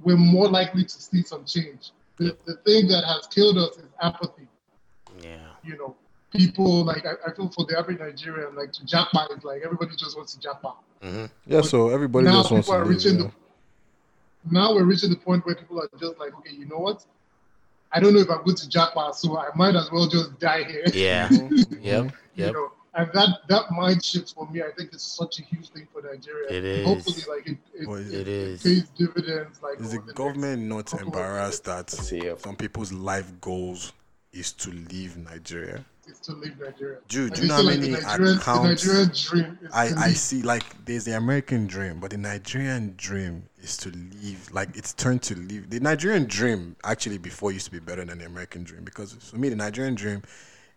we're 0.00 0.16
more 0.16 0.48
likely 0.48 0.84
to 0.84 1.02
see 1.02 1.22
some 1.22 1.44
change. 1.44 1.90
The, 2.18 2.36
the 2.46 2.56
thing 2.58 2.86
that 2.88 3.04
has 3.04 3.26
killed 3.26 3.58
us 3.58 3.76
is 3.78 3.88
apathy. 4.00 4.46
Yeah. 5.20 5.38
You 5.64 5.76
know, 5.76 5.96
people 6.32 6.84
like 6.84 7.04
I, 7.06 7.14
I 7.26 7.34
feel 7.34 7.48
for 7.48 7.64
the 7.66 7.76
average 7.78 7.98
Nigerian, 7.98 8.54
like 8.54 8.72
to 8.72 8.82
japa 8.84 9.36
is 9.36 9.42
like 9.44 9.62
everybody 9.64 9.96
just 9.96 10.16
wants 10.16 10.34
to 10.36 10.48
japa. 10.48 10.74
Mm-hmm. 11.02 11.24
Yeah, 11.46 11.60
so 11.62 11.88
everybody 11.90 12.26
now 12.26 12.42
just 12.42 12.52
wants 12.52 12.68
people 12.68 12.74
to 12.78 12.80
are 12.80 12.86
live, 12.86 12.96
reaching 12.96 13.18
yeah. 13.20 13.26
the 14.46 14.54
now 14.54 14.74
we're 14.74 14.84
reaching 14.84 15.10
the 15.10 15.16
point 15.16 15.44
where 15.46 15.54
people 15.54 15.80
are 15.80 15.88
just 15.98 16.18
like, 16.18 16.32
okay, 16.38 16.54
you 16.54 16.66
know 16.66 16.78
what? 16.78 17.04
I 17.94 18.00
don't 18.00 18.12
know 18.12 18.20
if 18.20 18.30
I'm 18.30 18.42
going 18.44 18.56
to 18.56 18.68
Japan, 18.68 19.12
so 19.14 19.38
I 19.38 19.48
might 19.54 19.76
as 19.76 19.90
well 19.92 20.08
just 20.08 20.38
die 20.40 20.64
here. 20.64 20.84
Yeah. 20.92 21.28
Mm-hmm. 21.28 21.74
Yep. 21.84 22.04
you 22.34 22.44
Yep. 22.44 22.52
know, 22.54 22.72
and 22.94 23.08
that 23.12 23.28
that 23.48 23.70
mind 23.70 24.04
shift 24.04 24.34
for 24.34 24.48
me, 24.50 24.62
I 24.62 24.70
think 24.76 24.92
is 24.94 25.02
such 25.02 25.38
a 25.38 25.42
huge 25.42 25.68
thing 25.68 25.86
for 25.92 26.02
Nigeria. 26.02 26.50
It 26.50 26.64
is. 26.64 26.86
Hopefully, 26.86 27.24
like 27.36 27.46
it, 27.46 27.58
it, 27.74 27.88
Well, 27.88 27.98
it, 27.98 28.12
It 28.12 28.28
is. 28.28 28.62
pays 28.62 28.88
dividends. 28.90 29.60
Like 29.62 29.78
Is 29.80 29.92
the 29.92 30.00
the 30.00 30.12
government 30.12 30.62
not 30.64 30.92
embarrassed 31.00 31.64
that 31.64 31.90
some 31.90 32.56
people's 32.56 32.92
life 32.92 33.30
goals 33.40 33.92
is 34.32 34.52
to 34.54 34.70
leave 34.70 35.16
Nigeria? 35.16 35.84
Is 36.06 36.18
to 36.20 36.32
leave 36.32 36.58
Nigeria. 36.58 36.98
Dude, 37.08 37.30
Like, 37.30 37.36
do 37.36 37.42
you 37.42 37.48
know 37.48 37.54
how 37.54 37.62
like, 37.62 37.78
many 37.80 37.92
the 37.92 38.00
Nigerian, 38.00 38.38
accounts 38.38 38.82
The 38.82 38.92
Nigerian 38.92 39.12
dream 39.14 39.58
I, 39.72 39.82
I 39.96 40.08
see? 40.12 40.42
Like, 40.42 40.84
there's 40.84 41.04
the 41.04 41.16
American 41.16 41.66
dream, 41.66 42.00
but 42.00 42.10
the 42.10 42.18
Nigerian 42.18 42.94
dream 42.96 43.44
is 43.62 43.76
to 43.78 43.90
leave. 43.90 44.50
Like, 44.52 44.76
it's 44.76 44.92
turned 44.92 45.22
to 45.22 45.34
leave. 45.34 45.70
The 45.70 45.80
Nigerian 45.80 46.26
dream 46.26 46.76
actually 46.84 47.18
before 47.18 47.52
used 47.52 47.66
to 47.66 47.72
be 47.72 47.80
better 47.80 48.04
than 48.04 48.18
the 48.18 48.26
American 48.26 48.64
dream 48.64 48.84
because 48.84 49.12
for 49.14 49.36
me, 49.36 49.48
the 49.48 49.56
Nigerian 49.56 49.94
dream, 49.94 50.22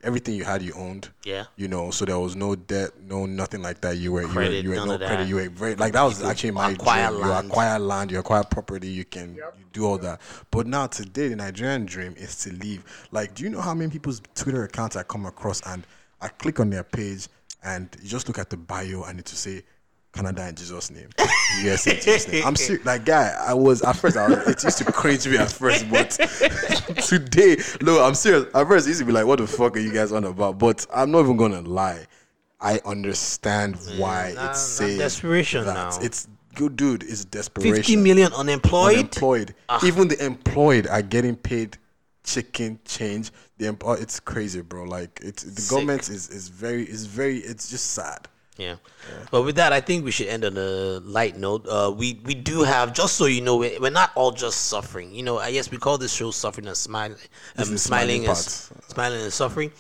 everything 0.04 0.36
you 0.36 0.44
had, 0.44 0.62
you 0.62 0.74
owned. 0.76 1.10
Yeah. 1.24 1.46
You 1.56 1.68
know, 1.68 1.92
so 1.92 2.06
there 2.06 2.20
was 2.20 2.36
no 2.36 2.56
debt, 2.56 2.92
no 3.02 3.26
nothing 3.26 3.62
like 3.62 3.82
that. 3.82 3.98
You 3.98 4.12
were 4.14 4.24
Credit, 4.24 4.64
you 4.64 4.70
were, 4.70 4.76
you 4.76 4.80
none 4.80 4.88
were 4.90 4.94
of 4.96 5.00
no 5.02 5.08
credit. 5.08 5.24
that. 5.24 5.30
You 5.30 5.36
were 5.36 5.50
very 5.50 5.76
like 5.76 5.94
that 5.94 6.04
was 6.04 6.22
You 6.22 6.28
actually 6.28 6.52
my 6.52 6.72
acquire 6.72 7.08
dream. 7.10 7.22
land. 7.22 7.44
You 7.46 7.50
acquire 7.50 7.80
land, 7.80 8.12
you 8.12 8.20
acquire 8.20 8.44
property, 8.44 8.88
you 8.90 9.06
can 9.06 9.36
you 9.36 9.44
do 9.74 9.86
all 9.86 9.98
that. 10.00 10.22
But 10.52 10.68
now 10.68 10.88
today, 10.88 11.30
the 11.30 11.36
Nigerian 11.36 11.86
dream 11.86 12.14
is 12.18 12.36
to 12.44 12.52
leave. 12.54 12.84
Like, 13.12 13.34
do 13.36 13.44
you 13.44 13.50
know 13.50 13.62
how 13.62 13.74
many 13.74 13.92
people's 13.92 14.22
Twitter 14.36 14.64
accounts 14.64 14.96
I 14.96 15.04
come 15.04 15.26
across 15.26 15.62
and 15.66 15.84
I 16.22 16.28
click 16.30 16.60
on 16.60 16.70
their 16.70 16.84
page 16.84 17.28
and 17.64 17.90
you 18.02 18.08
just 18.10 18.28
look 18.28 18.38
at 18.40 18.50
the 18.50 18.58
bio 18.58 19.04
and 19.04 19.20
it 19.20 19.26
to 19.26 19.36
say 19.36 19.64
Canada 20.14 20.48
in 20.48 20.56
Jesus' 20.56 20.90
name, 20.90 21.10
Yes, 21.62 21.86
in 21.86 21.96
Jesus' 21.96 22.28
name. 22.28 22.46
I'm 22.46 22.56
serious. 22.56 22.86
Like, 22.86 23.06
guy, 23.06 23.36
I 23.40 23.54
was 23.54 23.82
at 23.84 23.96
first. 23.98 24.18
I 24.18 24.28
was, 24.28 24.48
it 24.48 24.64
used 24.64 24.78
to 24.80 24.92
cringe 24.92 25.28
me 25.28 25.38
at 25.38 25.52
first, 25.52 25.90
but 25.90 26.12
today, 27.08 27.58
no, 27.82 28.04
I'm 28.04 28.16
serious. 28.16 28.46
At 28.56 28.68
first, 28.68 28.88
it 28.88 28.92
used 28.92 29.02
to 29.02 29.06
be 29.06 29.12
like, 29.12 29.26
"What 29.26 29.40
the 29.40 29.48
fuck 29.48 29.76
are 29.76 29.80
you 29.80 29.94
guys 29.94 30.12
on 30.12 30.24
about?" 30.24 30.58
But 30.58 30.86
I'm 30.94 31.12
not 31.12 31.22
even 31.22 31.38
gonna 31.38 31.62
lie. 31.62 32.08
I 32.60 32.80
understand 32.86 33.78
why 33.98 34.34
nah, 34.36 34.50
it's 34.50 34.60
saying 34.60 34.98
desperation 34.98 35.66
that. 35.66 35.74
now. 35.74 36.00
It's 36.02 36.28
good, 36.56 36.76
dude. 36.76 37.04
It's 37.04 37.24
desperation. 37.24 37.76
50 37.76 37.96
million 37.98 38.34
unemployed? 38.34 38.96
Unemployed. 38.96 39.56
Ah. 39.70 39.80
Even 39.86 40.08
the 40.08 40.24
employed 40.26 40.88
are 40.88 41.04
getting 41.04 41.36
paid 41.36 41.78
chicken 42.24 42.80
change. 42.84 43.32
The 43.58 43.68
employ. 43.68 43.94
It's 43.94 44.20
crazy, 44.20 44.62
bro. 44.62 44.86
Like 44.86 45.20
it's 45.24 45.44
the 45.44 45.62
Sick. 45.62 45.70
government 45.70 46.10
is 46.10 46.30
is 46.30 46.48
very 46.48 46.84
is 46.84 47.06
very. 47.06 47.38
It's 47.40 47.70
just 47.70 47.92
sad. 47.92 48.28
Yeah. 48.58 48.76
But 49.32 49.44
with 49.44 49.56
that, 49.58 49.72
I 49.72 49.82
think 49.82 50.04
we 50.04 50.12
should 50.12 50.28
end 50.28 50.44
on 50.44 50.58
a 50.58 51.00
light 51.00 51.38
note. 51.38 51.68
Uh, 51.68 51.94
we 51.96 52.20
we 52.26 52.34
do 52.34 52.64
have 52.64 52.94
just 52.94 53.16
so 53.16 53.26
you 53.26 53.42
know, 53.42 53.58
we're, 53.58 53.80
we're 53.80 53.92
not 53.92 54.12
all 54.16 54.32
just 54.32 54.66
suffering. 54.66 55.14
You 55.14 55.24
know, 55.24 55.38
I 55.38 55.52
guess 55.52 55.70
we 55.70 55.78
call 55.78 55.98
this 55.98 56.14
show 56.14 56.32
suffering 56.32 56.68
and 56.68 56.76
smiling, 56.78 57.18
um, 57.58 57.66
smiling 57.66 57.78
smiling 57.78 58.18
and 58.20 58.26
part. 58.28 58.38
smiling 58.38 59.22
and 59.22 59.34
suffering. 59.34 59.72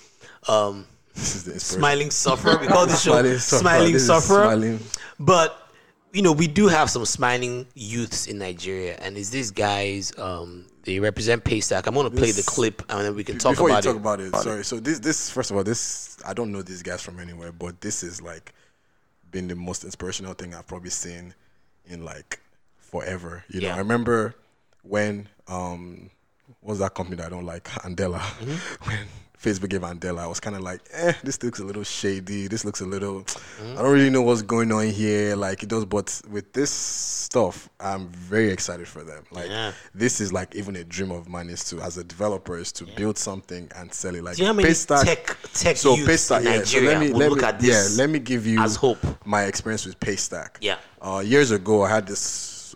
Um, 0.48 0.86
This 1.18 1.36
is 1.36 1.44
the 1.46 1.60
smiling 1.60 2.12
sufferer. 2.12 2.60
We 2.60 2.68
call 2.68 2.86
this 2.86 3.02
show 3.06 3.14
Smiling 3.14 3.40
smiling, 3.40 3.40
sufferer. 3.40 3.92
This 3.92 4.02
is 4.02 4.06
sufferer. 4.08 4.44
smiling. 4.44 4.80
But 5.20 5.68
you 6.14 6.22
know, 6.22 6.32
we 6.32 6.48
do 6.48 6.68
have 6.68 6.90
some 6.90 7.06
smiling 7.06 7.68
youths 7.74 8.28
in 8.28 8.38
Nigeria, 8.38 8.96
and 9.02 9.18
is 9.18 9.30
these 9.32 9.52
guys? 9.52 10.18
Um, 10.18 10.68
they 10.84 11.00
represent 11.00 11.44
Paystack. 11.44 11.86
I'm 11.88 11.96
gonna 11.96 12.10
play 12.10 12.32
the 12.32 12.44
clip, 12.44 12.82
and 12.90 13.02
then 13.02 13.16
we 13.16 13.24
can 13.24 13.38
talk 13.38 13.54
Before 13.54 13.70
about 13.70 13.84
you 13.84 13.90
it. 13.90 13.94
talk 13.94 14.02
about 14.02 14.20
it, 14.22 14.36
sorry. 14.36 14.64
So 14.64 14.80
this, 14.80 15.00
this 15.00 15.30
first 15.30 15.52
of 15.52 15.58
all, 15.58 15.64
this 15.64 16.18
I 16.26 16.34
don't 16.34 16.52
know 16.52 16.62
these 16.62 16.82
guys 16.82 17.02
from 17.02 17.20
anywhere, 17.20 17.52
but 17.52 17.82
this 17.82 18.04
is 18.04 18.22
like 18.22 18.54
been 19.38 19.48
the 19.48 19.56
most 19.56 19.84
inspirational 19.84 20.34
thing 20.34 20.56
I've 20.56 20.66
probably 20.66 20.90
seen 20.90 21.36
in 21.86 22.04
like 22.04 22.40
forever. 22.78 23.44
You 23.50 23.62
know, 23.62 23.68
Yeah. 23.68 23.76
I 23.76 23.78
remember 23.80 24.34
when 24.82 25.30
um, 25.48 26.10
what 26.62 26.72
was 26.72 26.80
that 26.80 26.96
company 26.96 27.18
that 27.18 27.28
I 27.28 27.30
don't 27.30 27.46
like, 27.46 27.64
Andela, 27.86 28.20
Mm-hmm. 28.20 28.90
when 28.90 29.08
Facebook 29.42 29.70
gave 29.70 29.82
Andela, 29.82 30.20
I 30.20 30.28
was 30.28 30.40
kind 30.40 30.56
of 30.56 30.64
like, 30.64 30.82
eh, 30.94 31.14
this 31.24 31.42
looks 31.44 31.60
a 31.60 31.64
little 31.64 31.84
shady. 31.84 32.48
This 32.48 32.66
looks 32.66 32.82
a 32.82 32.86
little, 32.86 33.22
Mm-hmm. 33.58 33.78
I 33.78 33.82
don't 33.82 33.92
really 33.94 34.10
know 34.10 34.22
what's 34.22 34.42
going 34.44 34.72
on 34.72 34.88
here. 34.88 35.36
Like 35.36 35.64
it 35.64 35.70
does, 35.70 35.86
but 35.86 36.22
with 36.30 36.54
this 36.54 36.70
stuff, 36.72 37.70
I'm 37.80 38.10
very 38.10 38.50
excited 38.52 38.88
for 38.88 39.04
them. 39.04 39.24
Like 39.32 39.50
Yeah. 39.50 39.72
this 39.96 40.22
is 40.22 40.32
like 40.34 40.54
even 40.56 40.76
a 40.76 40.84
dream 40.84 41.12
of 41.12 41.28
mine 41.28 41.50
is 41.50 41.64
to, 41.66 41.82
as 41.82 41.98
a 41.98 42.04
developer, 42.04 42.58
is 42.58 42.72
to 42.74 42.86
build 42.86 43.18
something 43.18 43.70
and 43.76 43.94
sell 43.94 44.16
it. 44.16 44.24
Like 44.24 44.36
Do 44.38 44.44
you 44.44 44.48
know 44.48 44.54
how 44.54 44.58
many 44.58 44.70
Paystack- 44.70 45.04
tech- 45.06 45.38
tech 45.54 45.78
so 45.78 45.96
Paystack, 45.96 46.44
yeah. 46.44 46.64
So 46.64 46.80
let 46.80 47.00
me 47.00 47.10
let 47.14 47.30
look 47.30 47.40
me 47.42 47.46
at 47.48 47.60
this 47.60 47.98
yeah. 47.98 48.04
Let 48.04 48.10
me 48.12 48.20
give 48.20 48.46
you 48.46 48.60
as 48.60 48.76
hope. 48.76 49.00
my 49.26 49.44
experience 49.44 49.86
with 49.86 50.00
Paystack. 50.00 50.58
Yeah. 50.62 50.78
Uh, 51.02 51.20
years 51.26 51.52
ago, 51.52 51.84
I 51.84 51.90
had 51.90 52.08
this 52.08 52.20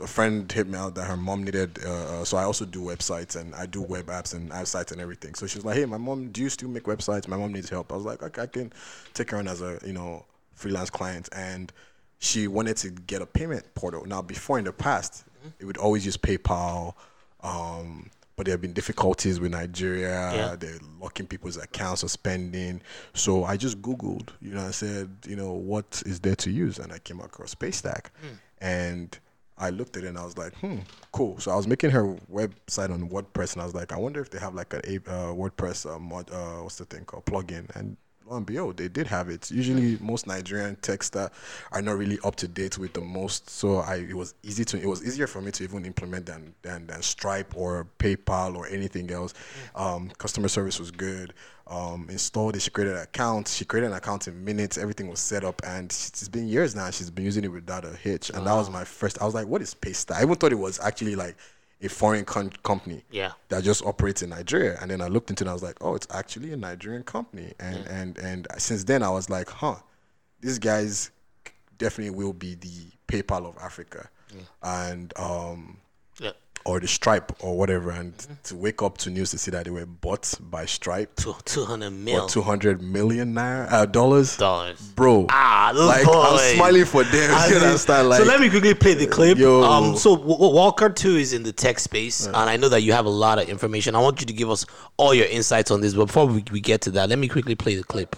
a 0.02 0.07
friend 0.07 0.52
hit 0.52 0.68
me 0.68 0.78
out 0.78 0.95
that 0.95 1.06
her 1.06 1.18
mom 1.18 1.44
needed. 1.44 1.80
Uh, 1.86 1.90
uh, 2.22 2.26
so 2.26 2.38
I 2.38 2.44
also 2.44 2.65
do 2.65 2.82
websites 2.82 3.36
and 3.36 3.53
I 3.56 3.65
do 3.65 3.82
web 3.82 4.07
apps 4.07 4.34
and 4.34 4.52
sites 4.68 4.91
and 4.91 4.99
everything. 5.02 5.36
So 5.36 5.48
she 5.48 5.57
was 5.57 5.65
like, 5.65 5.78
"Hey, 5.78 5.86
my 5.86 5.98
mom, 5.98 6.30
do 6.32 6.41
you 6.41 6.49
still 6.49 6.69
make 6.69 6.84
websites? 6.84 7.28
My 7.28 7.38
mom 7.38 7.53
needs 7.53 7.69
help." 7.69 7.91
I 7.91 7.95
was 7.95 8.06
like, 8.06 8.22
"Okay, 8.23 8.41
I 8.41 8.48
can 8.48 8.73
take 9.14 9.32
her 9.32 9.38
on 9.38 9.48
as 9.48 9.61
a 9.61 9.80
you 9.86 9.94
know 9.94 10.26
freelance 10.53 10.90
client." 10.90 11.30
And 11.32 11.72
she 12.19 12.48
wanted 12.48 12.78
to 12.78 12.90
get 12.90 13.22
a 13.22 13.26
payment 13.26 13.73
portal. 13.73 14.06
Now, 14.06 14.22
before 14.22 14.60
in 14.60 14.65
the 14.65 14.73
past, 14.73 15.23
it 15.60 15.65
would 15.65 15.78
always 15.78 16.06
use 16.06 16.18
PayPal. 16.18 16.94
Um, 17.41 18.11
but 18.36 18.45
there 18.45 18.53
have 18.53 18.61
been 18.61 18.73
difficulties 18.73 19.40
with 19.40 19.52
Nigeria. 19.52 20.32
Yeah. 20.34 20.56
They're 20.56 20.80
locking 20.99 21.28
people's 21.28 21.57
accounts 21.57 22.03
or 22.03 22.07
spending. 22.07 22.82
So 23.14 23.44
I 23.44 23.57
just 23.57 23.82
Googled, 23.82 24.30
you 24.41 24.53
know, 24.53 24.65
I 24.65 24.72
said, 24.72 25.10
you 25.28 25.36
know, 25.36 25.52
what 25.52 26.02
is 26.06 26.19
there 26.19 26.36
to 26.38 26.49
use? 26.49 26.80
And 26.80 26.91
I 26.94 26.99
came 26.99 27.19
across 27.19 27.53
Paystack. 27.53 28.06
And 28.60 29.18
I 29.61 29.69
looked 29.69 29.95
at 29.95 30.03
it 30.03 30.07
and 30.07 30.17
I 30.17 30.25
was 30.25 30.38
like, 30.39 30.55
hmm, 30.55 30.79
cool. 31.11 31.39
So 31.39 31.51
I 31.51 31.55
was 31.55 31.67
making 31.67 31.91
her 31.91 32.15
website 32.33 32.91
on 32.91 33.07
WordPress 33.09 33.53
and 33.53 33.61
I 33.61 33.65
was 33.65 33.75
like, 33.75 33.91
I 33.91 33.97
wonder 33.97 34.19
if 34.19 34.31
they 34.31 34.39
have 34.39 34.55
like 34.55 34.73
a 34.73 34.79
uh, 34.79 35.33
WordPress 35.33 35.85
uh, 35.89 35.99
mod, 35.99 36.31
uh, 36.31 36.63
what's 36.63 36.77
the 36.77 36.85
thing 36.85 37.05
called, 37.05 37.25
plugin. 37.25 37.69
And 37.75 37.95
and 38.31 38.45
behold, 38.45 38.77
they 38.77 38.87
did 38.87 39.07
have 39.07 39.29
it. 39.29 39.51
Usually, 39.51 39.97
most 39.99 40.27
Nigerian 40.27 40.75
techs 40.77 41.11
are 41.15 41.81
not 41.81 41.97
really 41.97 42.19
up 42.23 42.35
to 42.37 42.47
date 42.47 42.77
with 42.77 42.93
the 42.93 43.01
most. 43.01 43.49
So 43.49 43.77
I, 43.77 43.95
it 43.97 44.15
was 44.15 44.33
easy 44.43 44.65
to, 44.65 44.79
it 44.79 44.87
was 44.87 45.03
easier 45.03 45.27
for 45.27 45.41
me 45.41 45.51
to 45.51 45.63
even 45.63 45.85
implement 45.85 46.25
than 46.25 46.53
than, 46.61 46.87
than 46.87 47.01
Stripe 47.01 47.53
or 47.55 47.87
PayPal 47.99 48.55
or 48.55 48.67
anything 48.67 49.11
else. 49.11 49.33
Um, 49.75 50.09
customer 50.17 50.47
service 50.47 50.79
was 50.79 50.91
good. 50.91 51.33
Um, 51.67 52.07
installed 52.09 52.55
it. 52.57 52.61
She 52.61 52.69
created 52.69 52.95
an 52.95 53.03
account. 53.03 53.47
She 53.47 53.63
created 53.63 53.91
an 53.91 53.93
account 53.93 54.27
in 54.27 54.43
minutes. 54.43 54.77
Everything 54.77 55.07
was 55.07 55.19
set 55.19 55.45
up, 55.45 55.61
and 55.65 55.85
it's 55.85 56.27
been 56.27 56.47
years 56.47 56.75
now. 56.75 56.89
She's 56.89 57.09
been 57.09 57.23
using 57.23 57.45
it 57.45 57.51
without 57.51 57.85
a 57.85 57.95
hitch, 57.95 58.29
and 58.29 58.45
that 58.45 58.53
was 58.53 58.69
my 58.69 58.83
first. 58.83 59.21
I 59.21 59.25
was 59.25 59.33
like, 59.33 59.47
"What 59.47 59.61
is 59.61 59.73
Paystack?" 59.73 60.15
I 60.15 60.23
even 60.23 60.35
thought 60.35 60.51
it 60.51 60.59
was 60.59 60.79
actually 60.81 61.15
like 61.15 61.37
a 61.83 61.89
foreign 61.89 62.25
con- 62.25 62.51
company 62.63 63.03
Yeah. 63.09 63.31
that 63.49 63.63
just 63.63 63.83
operates 63.85 64.21
in 64.21 64.29
Nigeria. 64.29 64.77
And 64.81 64.91
then 64.91 65.01
I 65.01 65.07
looked 65.07 65.29
into 65.29 65.43
it 65.43 65.47
and 65.47 65.49
I 65.49 65.53
was 65.53 65.63
like, 65.63 65.77
oh, 65.81 65.95
it's 65.95 66.07
actually 66.11 66.53
a 66.53 66.57
Nigerian 66.57 67.03
company. 67.03 67.53
And 67.59 67.87
and 67.87 68.17
and 68.19 68.47
since 68.57 68.83
then 68.83 69.01
I 69.03 69.09
was 69.09 69.29
like, 69.29 69.49
huh, 69.49 69.75
these 70.41 70.59
guys 70.59 71.11
definitely 71.77 72.15
will 72.15 72.33
be 72.33 72.55
the 72.55 72.91
PayPal 73.07 73.45
of 73.47 73.57
Africa. 73.57 74.09
And 74.61 75.11
um 75.17 75.77
Yeah. 76.19 76.31
Or 76.65 76.79
the 76.79 76.88
Stripe 76.88 77.31
or 77.39 77.57
whatever. 77.57 77.91
And 77.91 78.13
to 78.43 78.55
wake 78.55 78.81
up 78.81 78.97
to 78.99 79.09
news 79.09 79.31
to 79.31 79.38
see 79.38 79.51
that 79.51 79.65
they 79.65 79.71
were 79.71 79.85
bought 79.85 80.33
by 80.39 80.65
Stripe. 80.65 81.15
Two, 81.15 81.35
200 81.45 81.91
mil. 81.91 82.23
Or 82.23 82.29
200 82.29 82.81
million 82.81 83.33
naira, 83.33 83.71
uh, 83.71 83.85
dollars. 83.85 84.38
Dollars. 84.38 84.81
Bro. 84.95 85.27
Ah, 85.29 85.71
like, 85.75 86.05
boys. 86.05 86.15
I'm 86.15 86.55
smiling 86.55 86.85
for 86.85 87.03
them. 87.03 87.31
I 87.33 87.49
mean, 87.49 87.61
understand? 87.61 88.09
Like, 88.09 88.21
so 88.21 88.25
let 88.25 88.39
me 88.39 88.49
quickly 88.49 88.73
play 88.73 88.93
the 88.93 89.07
clip. 89.07 89.38
Yo. 89.38 89.63
Um, 89.63 89.95
so 89.95 90.13
Walker 90.13 90.89
too 90.89 91.15
is 91.15 91.33
in 91.33 91.43
the 91.43 91.51
tech 91.51 91.79
space, 91.79 92.25
and 92.25 92.35
I 92.35 92.57
know 92.57 92.69
that 92.69 92.81
you 92.81 92.93
have 92.93 93.05
a 93.05 93.09
lot 93.09 93.39
of 93.39 93.49
information. 93.49 93.95
I 93.95 93.99
want 93.99 94.19
you 94.19 94.25
to 94.27 94.33
give 94.33 94.49
us 94.49 94.65
all 94.97 95.13
your 95.13 95.27
insights 95.27 95.71
on 95.71 95.81
this. 95.81 95.93
But 95.93 96.05
before 96.07 96.27
we, 96.27 96.43
we 96.51 96.61
get 96.61 96.81
to 96.81 96.91
that, 96.91 97.09
let 97.09 97.19
me 97.19 97.27
quickly 97.27 97.55
play 97.55 97.75
the 97.75 97.83
clip. 97.83 98.15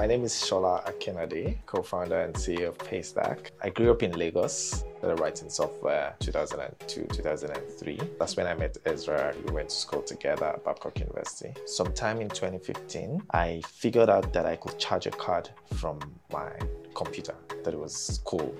My 0.00 0.06
name 0.06 0.24
is 0.24 0.32
Shola 0.32 0.82
Akinlade, 0.86 1.58
co-founder 1.66 2.22
and 2.22 2.34
CEO 2.34 2.68
of 2.68 2.78
Paystack. 2.78 3.50
I 3.62 3.68
grew 3.68 3.90
up 3.90 4.02
in 4.02 4.12
Lagos, 4.12 4.82
started 4.96 5.20
writing 5.20 5.50
software 5.50 6.16
2002, 6.20 7.06
2003. 7.12 8.00
That's 8.18 8.34
when 8.34 8.46
I 8.46 8.54
met 8.54 8.78
Ezra. 8.86 9.34
We 9.44 9.52
went 9.52 9.68
to 9.68 9.74
school 9.74 10.00
together 10.00 10.46
at 10.46 10.64
Babcock 10.64 10.98
University. 10.98 11.52
Sometime 11.66 12.22
in 12.22 12.30
2015, 12.30 13.24
I 13.32 13.60
figured 13.68 14.08
out 14.08 14.32
that 14.32 14.46
I 14.46 14.56
could 14.56 14.78
charge 14.78 15.06
a 15.06 15.10
card 15.10 15.50
from 15.74 15.98
my 16.32 16.50
computer. 16.94 17.34
That 17.62 17.74
it 17.74 17.78
was 17.78 18.22
cool. 18.24 18.54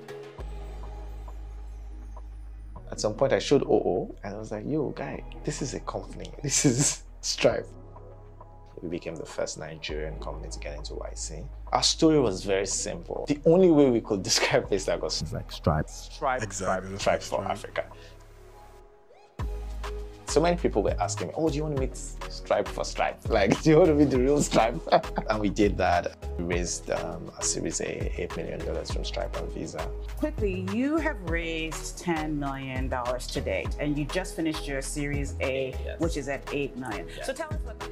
At 2.90 3.00
some 3.00 3.14
point, 3.14 3.32
I 3.32 3.38
showed 3.38 3.62
OO, 3.62 4.14
and 4.24 4.34
I 4.34 4.38
was 4.38 4.52
like, 4.52 4.66
"Yo, 4.66 4.90
guy, 4.90 5.24
this 5.44 5.62
is 5.62 5.72
a 5.72 5.80
company. 5.80 6.30
This 6.42 6.66
is 6.66 7.04
Stripe." 7.22 7.66
We 8.82 8.88
became 8.88 9.14
the 9.16 9.26
first 9.26 9.58
Nigerian 9.58 10.18
company 10.20 10.48
to 10.50 10.58
get 10.58 10.76
into 10.76 10.94
YC. 10.94 11.44
Our 11.72 11.82
story 11.82 12.18
was 12.18 12.44
very 12.44 12.66
simple. 12.66 13.26
The 13.28 13.40
only 13.44 13.70
way 13.70 13.90
we 13.90 14.00
could 14.00 14.22
describe 14.30 14.68
Paystack 14.70 15.00
was 15.00 15.32
like 15.32 15.52
Stripe. 15.52 15.88
Stripe. 15.88 16.42
Exactly. 16.42 16.98
Stripe 16.98 17.22
for 17.22 17.44
Africa. 17.44 17.84
So 20.30 20.40
many 20.40 20.56
people 20.56 20.84
were 20.84 20.94
asking 21.00 21.26
me, 21.28 21.34
"Oh, 21.36 21.48
do 21.50 21.56
you 21.56 21.64
want 21.64 21.74
to 21.74 21.80
meet 21.80 21.96
Stripe 21.96 22.68
for 22.68 22.84
Stripe? 22.84 23.18
Like, 23.28 23.60
do 23.62 23.70
you 23.70 23.76
want 23.78 23.88
to 23.88 23.94
meet 23.96 24.10
the 24.10 24.20
real 24.20 24.40
Stripe?" 24.40 24.80
and 25.28 25.40
we 25.40 25.48
did 25.50 25.76
that. 25.78 26.16
We 26.38 26.44
raised 26.44 26.88
um, 26.92 27.32
a 27.36 27.42
Series 27.42 27.80
A, 27.80 28.22
eight 28.22 28.36
million 28.36 28.64
dollars 28.64 28.92
from 28.92 29.04
Stripe 29.04 29.36
and 29.36 29.50
Visa. 29.52 29.84
Quickly, 30.18 30.68
you 30.72 30.98
have 30.98 31.18
raised 31.28 31.98
$10 31.98 32.36
million 32.36 32.88
to 32.88 33.40
date, 33.40 33.74
and 33.80 33.98
you 33.98 34.04
just 34.04 34.36
finished 34.36 34.68
your 34.68 34.82
Series 34.82 35.34
A, 35.40 35.72
which 35.98 36.16
is 36.16 36.28
at 36.28 36.42
8 36.52 36.76
million. 36.76 37.08
So 37.24 37.32
tell 37.32 37.48
us 37.48 37.58
what. 37.64 37.90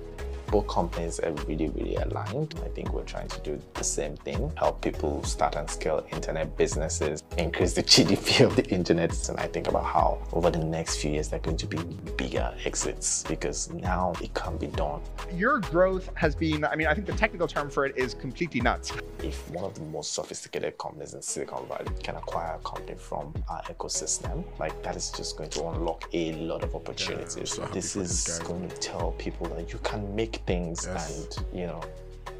Both 0.48 0.66
companies 0.68 1.20
are 1.20 1.32
really, 1.46 1.68
really 1.68 1.96
aligned. 1.96 2.54
I 2.64 2.68
think 2.68 2.92
we're 2.92 3.04
trying 3.04 3.28
to 3.28 3.40
do 3.40 3.60
the 3.74 3.84
same 3.84 4.16
thing 4.16 4.52
help 4.56 4.80
people 4.80 5.22
start 5.24 5.56
and 5.56 5.68
scale 5.70 6.04
internet 6.12 6.56
businesses, 6.56 7.22
increase 7.36 7.74
the 7.74 7.82
GDP 7.94 8.44
of 8.44 8.56
the 8.56 8.66
internet. 8.66 9.28
And 9.28 9.38
I 9.38 9.46
think 9.46 9.68
about 9.68 9.84
how 9.84 10.18
over 10.32 10.50
the 10.50 10.58
next 10.58 11.00
few 11.00 11.12
years, 11.12 11.28
there 11.28 11.38
are 11.38 11.42
going 11.42 11.56
to 11.56 11.66
be 11.66 11.78
bigger 12.16 12.54
exits 12.64 13.24
because 13.28 13.70
now 13.72 14.12
it 14.22 14.34
can 14.34 14.56
be 14.56 14.66
done. 14.68 15.00
Your 15.32 15.60
growth 15.60 16.10
has 16.14 16.34
been, 16.34 16.64
I 16.64 16.76
mean, 16.76 16.86
I 16.86 16.94
think 16.94 17.06
the 17.06 17.12
technical 17.12 17.46
term 17.46 17.70
for 17.70 17.86
it 17.86 17.96
is 17.96 18.14
completely 18.14 18.60
nuts. 18.60 18.92
If 19.22 19.50
one 19.50 19.64
of 19.64 19.74
the 19.74 19.82
most 19.82 20.12
sophisticated 20.12 20.78
companies 20.78 21.14
in 21.14 21.22
Silicon 21.22 21.66
Valley 21.68 21.86
can 22.02 22.16
acquire 22.16 22.54
a 22.54 22.68
company 22.68 22.96
from 22.98 23.34
our 23.48 23.62
ecosystem, 23.64 24.44
like 24.58 24.82
that 24.82 24.96
is 24.96 25.10
just 25.10 25.36
going 25.36 25.50
to 25.50 25.68
unlock 25.68 26.04
a 26.12 26.32
lot 26.32 26.62
of 26.62 26.74
opportunities. 26.74 27.50
so 27.50 27.62
this 27.72 27.96
is 27.96 28.38
going 28.40 28.68
to 28.68 28.76
tell 28.76 29.12
people 29.12 29.46
that 29.48 29.72
you 29.72 29.78
can 29.80 30.14
make 30.14 30.37
things 30.46 30.86
and 30.86 31.44
you 31.52 31.66
know 31.66 31.80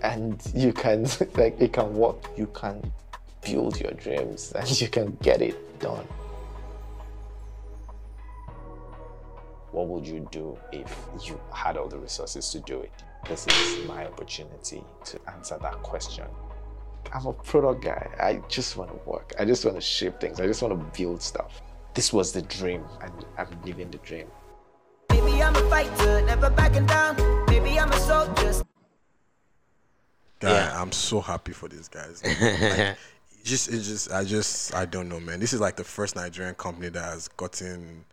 and 0.03 0.43
you 0.55 0.73
can 0.73 1.03
like 1.35 1.61
it 1.61 1.73
can 1.73 1.95
work. 1.95 2.17
You 2.37 2.47
can 2.49 2.93
build 3.43 3.81
your 3.81 3.93
dreams 3.93 4.53
and 4.57 4.81
you 4.81 4.89
can 4.89 5.17
get 5.23 5.43
it 5.43 5.79
done. 5.81 6.07
What 9.71 9.89
would 9.89 10.07
you 10.07 10.27
do 10.33 10.59
if 10.73 11.07
you 11.25 11.39
had 11.53 11.77
all 11.77 11.89
the 11.89 11.99
resources 11.99 12.49
to 12.51 12.61
do 12.61 12.81
it? 12.81 12.93
This 13.29 13.47
is 13.47 13.87
my 13.87 14.07
opportunity 14.07 14.83
to 15.05 15.21
answer 15.29 15.59
that 15.61 15.83
question. 15.83 16.25
I'm 17.13 17.27
a 17.27 17.33
product 17.33 17.85
guy. 17.85 18.09
I 18.21 18.41
just 18.49 18.77
want 18.77 18.91
to 18.91 19.09
work. 19.09 19.35
I 19.39 19.45
just 19.45 19.65
want 19.65 19.77
to 19.77 19.81
shape 19.81 20.21
things. 20.21 20.41
I 20.41 20.47
just 20.47 20.63
want 20.63 20.79
to 20.79 20.99
build 20.99 21.23
stuff. 21.23 21.61
This 21.95 22.13
was 22.13 22.33
the 22.33 22.43
dream 22.43 22.85
and 23.03 23.13
i'm 23.39 23.49
living 23.65 23.91
the 23.91 23.99
dream 23.99 24.29
Baby, 25.29 25.43
I'm 25.43 25.57
a 25.57 25.69
fighter, 25.69 26.23
never 26.23 26.49
backing 26.49 26.87
down. 26.87 27.15
Baby, 27.47 27.79
I'm 27.79 27.93
a 27.93 27.99
soldier. 27.99 28.65
Guy, 30.41 30.81
I'm 30.81 30.91
so 30.91 31.21
happy 31.21 31.53
for 31.53 31.69
these 31.69 31.89
guys. 31.89 32.23
Like, 32.25 32.97
just, 33.45 33.69
it 33.69 33.81
just, 33.81 34.11
I 34.11 34.25
just, 34.25 34.75
I 34.75 34.87
don't 34.87 35.09
know, 35.09 35.21
man. 35.21 35.39
This 35.39 35.53
is 35.53 35.61
like 35.61 35.77
the 35.77 35.85
first 35.85 36.17
Nigerian 36.17 36.55
company 36.55 36.89
that 36.89 37.03
has 37.03 37.29
gotten 37.29 38.05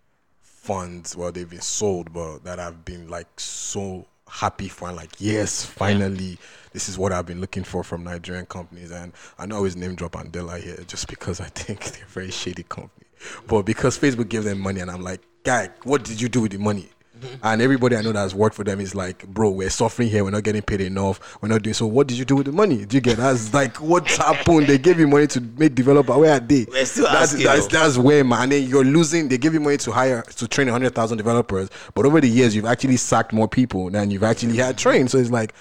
funds. 0.41 1.15
Well, 1.15 1.31
they've 1.31 1.49
been 1.49 1.61
sold, 1.61 2.11
but 2.13 2.43
that 2.43 2.59
I've 2.59 2.83
been 2.83 3.07
like 3.07 3.39
so 3.39 4.05
happy 4.29 4.67
for. 4.67 4.89
And 4.89 4.97
like, 4.97 5.11
yes, 5.17 5.65
finally, 5.65 6.37
this 6.73 6.89
is 6.89 6.97
what 6.97 7.13
I've 7.13 7.25
been 7.25 7.41
looking 7.41 7.63
for 7.63 7.83
from 7.83 8.03
Nigerian 8.03 8.45
companies. 8.45 8.91
And 8.91 9.13
I 9.37 9.45
know 9.45 9.55
I 9.55 9.57
always 9.57 9.77
name 9.77 9.95
drop 9.95 10.13
Andela 10.13 10.61
here 10.61 10.83
just 10.85 11.07
because 11.07 11.39
I 11.39 11.45
think 11.55 11.83
they're 11.83 12.05
a 12.05 12.09
very 12.09 12.31
shady 12.31 12.63
company. 12.63 13.07
But 13.47 13.63
because 13.63 13.97
Facebook 13.97 14.27
gave 14.29 14.43
them 14.43 14.59
money, 14.59 14.81
and 14.81 14.91
I'm 14.91 15.01
like, 15.01 15.21
guy, 15.43 15.69
what 15.83 16.03
did 16.03 16.21
you 16.21 16.27
do 16.29 16.41
with 16.41 16.51
the 16.51 16.59
money? 16.59 16.89
And 17.43 17.61
everybody 17.61 17.95
I 17.95 18.01
know 18.01 18.11
that 18.11 18.19
has 18.19 18.33
worked 18.33 18.55
for 18.55 18.63
them 18.63 18.79
is 18.79 18.95
like, 18.95 19.27
bro, 19.27 19.51
we're 19.51 19.69
suffering 19.69 20.09
here. 20.09 20.23
We're 20.23 20.31
not 20.31 20.43
getting 20.43 20.61
paid 20.61 20.81
enough. 20.81 21.37
We're 21.41 21.49
not 21.49 21.61
doing 21.61 21.73
so. 21.73 21.85
What 21.85 22.07
did 22.07 22.17
you 22.17 22.25
do 22.25 22.37
with 22.37 22.47
the 22.47 22.51
money? 22.51 22.77
Did 22.77 22.93
you 22.93 23.01
get 23.01 23.17
that's 23.17 23.53
like 23.53 23.77
what's 23.77 24.17
happened? 24.17 24.67
They 24.67 24.77
gave 24.77 24.99
you 24.99 25.07
money 25.07 25.27
to 25.27 25.41
make 25.41 25.75
developer. 25.75 26.17
Where 26.17 26.33
are 26.33 26.39
they? 26.39 26.65
We're 26.69 26.85
still 26.85 27.05
that's, 27.05 27.33
asking, 27.33 27.45
that's, 27.45 27.67
that's 27.67 27.97
where 27.97 28.23
man. 28.23 28.51
And 28.51 28.67
you're 28.67 28.83
losing. 28.83 29.27
They 29.27 29.37
give 29.37 29.53
you 29.53 29.59
money 29.59 29.77
to 29.77 29.91
hire 29.91 30.21
to 30.23 30.47
train 30.47 30.67
hundred 30.67 30.95
thousand 30.95 31.17
developers, 31.17 31.69
but 31.93 32.05
over 32.05 32.19
the 32.19 32.29
years 32.29 32.55
you've 32.55 32.65
actually 32.65 32.97
sacked 32.97 33.33
more 33.33 33.47
people 33.47 33.89
than 33.89 34.11
you've 34.11 34.23
actually 34.23 34.57
had 34.57 34.77
trained. 34.77 35.11
So 35.11 35.17
it's 35.17 35.31
like. 35.31 35.53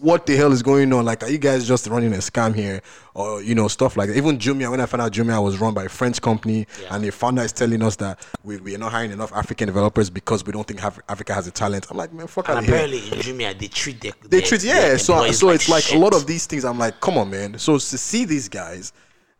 What 0.00 0.24
the 0.24 0.34
hell 0.34 0.50
is 0.52 0.62
going 0.62 0.92
on? 0.94 1.04
Like, 1.04 1.22
are 1.22 1.28
you 1.28 1.36
guys 1.36 1.68
just 1.68 1.86
running 1.86 2.14
a 2.14 2.18
scam 2.18 2.54
here, 2.54 2.80
or 3.12 3.42
you 3.42 3.54
know 3.54 3.68
stuff 3.68 3.96
like 3.98 4.08
that? 4.08 4.16
Even 4.16 4.38
Jumia, 4.38 4.70
when 4.70 4.80
I 4.80 4.86
found 4.86 5.02
out 5.02 5.12
Jumia 5.12 5.42
was 5.42 5.58
run 5.60 5.74
by 5.74 5.84
a 5.84 5.88
French 5.90 6.22
company, 6.22 6.66
and 6.90 7.04
the 7.04 7.10
founder 7.10 7.42
is 7.42 7.52
telling 7.52 7.82
us 7.82 7.96
that 7.96 8.18
we 8.42 8.56
we 8.58 8.74
are 8.74 8.78
not 8.78 8.92
hiring 8.92 9.10
enough 9.10 9.30
African 9.34 9.66
developers 9.66 10.08
because 10.08 10.44
we 10.46 10.52
don't 10.52 10.66
think 10.66 10.82
Af- 10.82 11.00
Africa 11.08 11.34
has 11.34 11.44
the 11.44 11.50
talent. 11.50 11.86
I'm 11.90 11.98
like, 11.98 12.12
man, 12.14 12.28
fuck 12.28 12.48
out 12.48 12.56
And 12.56 12.60
of 12.60 12.64
here. 12.66 12.74
apparently 12.76 12.98
in 13.08 13.18
Jumia 13.24 13.58
they 13.58 13.68
treat 13.68 14.00
their 14.00 14.12
They 14.22 14.38
their- 14.38 14.46
treat 14.46 14.64
yeah. 14.64 14.96
So 14.96 15.30
so 15.32 15.50
it's 15.50 15.68
like 15.68 15.84
shit. 15.84 15.96
a 15.96 15.98
lot 15.98 16.14
of 16.14 16.26
these 16.26 16.46
things. 16.46 16.64
I'm 16.64 16.78
like, 16.78 17.00
come 17.00 17.18
on, 17.18 17.28
man. 17.30 17.58
So 17.58 17.74
to 17.74 17.80
see 17.80 18.24
these 18.24 18.48
guys. 18.48 18.92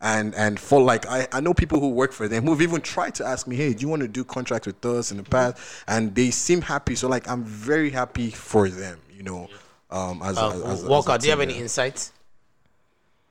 And 0.02 0.34
and 0.34 0.58
for 0.58 0.80
like 0.80 1.04
I, 1.06 1.28
I 1.30 1.40
know 1.40 1.52
people 1.52 1.78
who 1.78 1.90
work 1.90 2.12
for 2.12 2.26
them 2.26 2.46
who've 2.46 2.62
even 2.62 2.80
tried 2.80 3.14
to 3.16 3.24
ask 3.26 3.46
me, 3.46 3.56
hey, 3.56 3.72
do 3.74 3.80
you 3.82 3.88
want 3.88 4.00
to 4.00 4.08
do 4.08 4.24
contracts 4.24 4.66
with 4.66 4.82
us 4.86 5.10
in 5.10 5.18
the 5.18 5.22
past? 5.22 5.58
And 5.88 6.14
they 6.14 6.30
seem 6.30 6.62
happy. 6.62 6.94
So 6.94 7.06
like 7.06 7.28
I'm 7.28 7.44
very 7.44 7.90
happy 7.90 8.30
for 8.30 8.68
them, 8.70 8.98
you 9.12 9.22
know. 9.22 9.48
Um, 9.90 10.22
as, 10.22 10.38
Uh, 10.38 10.50
as, 10.50 10.62
as, 10.62 10.82
as 10.82 10.84
Walker, 10.84 11.12
a 11.12 11.18
do 11.18 11.26
you 11.26 11.30
have 11.32 11.40
any 11.40 11.54
insights? 11.58 12.12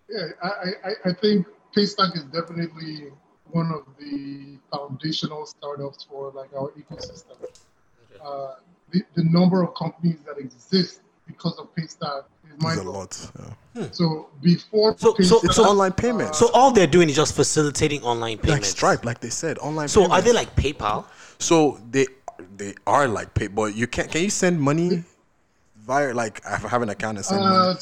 Yeah, 0.09 0.27
I, 0.43 0.47
I, 0.83 0.91
I 1.05 1.13
think 1.13 1.45
Paystack 1.75 2.15
is 2.15 2.23
definitely 2.25 3.11
one 3.51 3.71
of 3.71 3.83
the 3.99 4.57
foundational 4.71 5.45
startups 5.45 6.03
for 6.03 6.31
like 6.31 6.49
our 6.53 6.71
ecosystem. 6.71 7.37
Uh, 8.23 8.55
the, 8.91 9.03
the 9.15 9.23
number 9.23 9.63
of 9.63 9.73
companies 9.75 10.17
that 10.25 10.37
exist 10.37 11.01
because 11.27 11.57
of 11.59 11.73
Paystack 11.75 12.23
is 12.43 12.77
It's 12.77 12.77
a 12.81 12.83
lot. 12.83 13.31
yeah. 13.75 13.87
So 13.91 14.29
before 14.41 14.97
So, 14.97 15.15
so, 15.21 15.39
Paystack, 15.39 15.53
so 15.53 15.63
online 15.65 15.93
payments. 15.93 16.39
So 16.39 16.49
all 16.53 16.71
they're 16.71 16.87
doing 16.87 17.09
is 17.09 17.15
just 17.15 17.35
facilitating 17.35 18.01
online 18.03 18.39
payments. 18.39 18.67
Like. 18.69 18.77
Stripe, 18.77 19.05
like 19.05 19.19
they 19.21 19.29
said, 19.29 19.57
online. 19.59 19.87
So 19.87 20.11
are 20.11 20.21
they 20.21 20.33
like 20.33 20.55
PayPal? 20.55 21.05
So 21.37 21.79
they 21.89 22.07
they 22.57 22.73
are 22.87 23.07
like 23.07 23.33
PayPal. 23.35 23.73
you 23.73 23.87
can 23.87 24.07
can 24.09 24.23
you 24.23 24.29
send 24.29 24.59
money 24.59 25.03
via 25.89 26.13
like 26.13 26.45
I 26.45 26.57
have 26.57 26.81
an 26.83 26.89
account 26.89 27.17
and 27.17 27.25
send 27.25 27.41
money? 27.41 27.75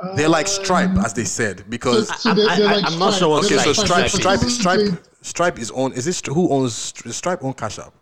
uh, 0.00 0.14
They're 0.16 0.28
like 0.28 0.46
Stripe, 0.46 0.96
as 1.04 1.12
they 1.12 1.24
said, 1.24 1.64
because 1.68 2.08
So- 2.08 2.14
so 2.16 2.34
they're- 2.34 2.56
they're 2.56 2.66
like 2.66 2.84
I'm 2.90 2.98
not 3.00 3.14
sure 3.14 3.28
what 3.30 3.44
Okay, 3.44 3.58
so 3.58 3.72
Stripe 3.72 4.08
Stripe, 4.10 4.42
is. 4.42 4.56
Stripe, 4.56 4.80
Stripe, 4.80 5.04
Stripe 5.22 5.58
is 5.58 5.70
on. 5.72 5.92
Is 5.92 6.04
this 6.04 6.22
who 6.26 6.48
owns 6.50 6.74
Stripe? 7.20 7.42
Own 7.42 7.52
Cash 7.54 7.78
App? 7.80 7.92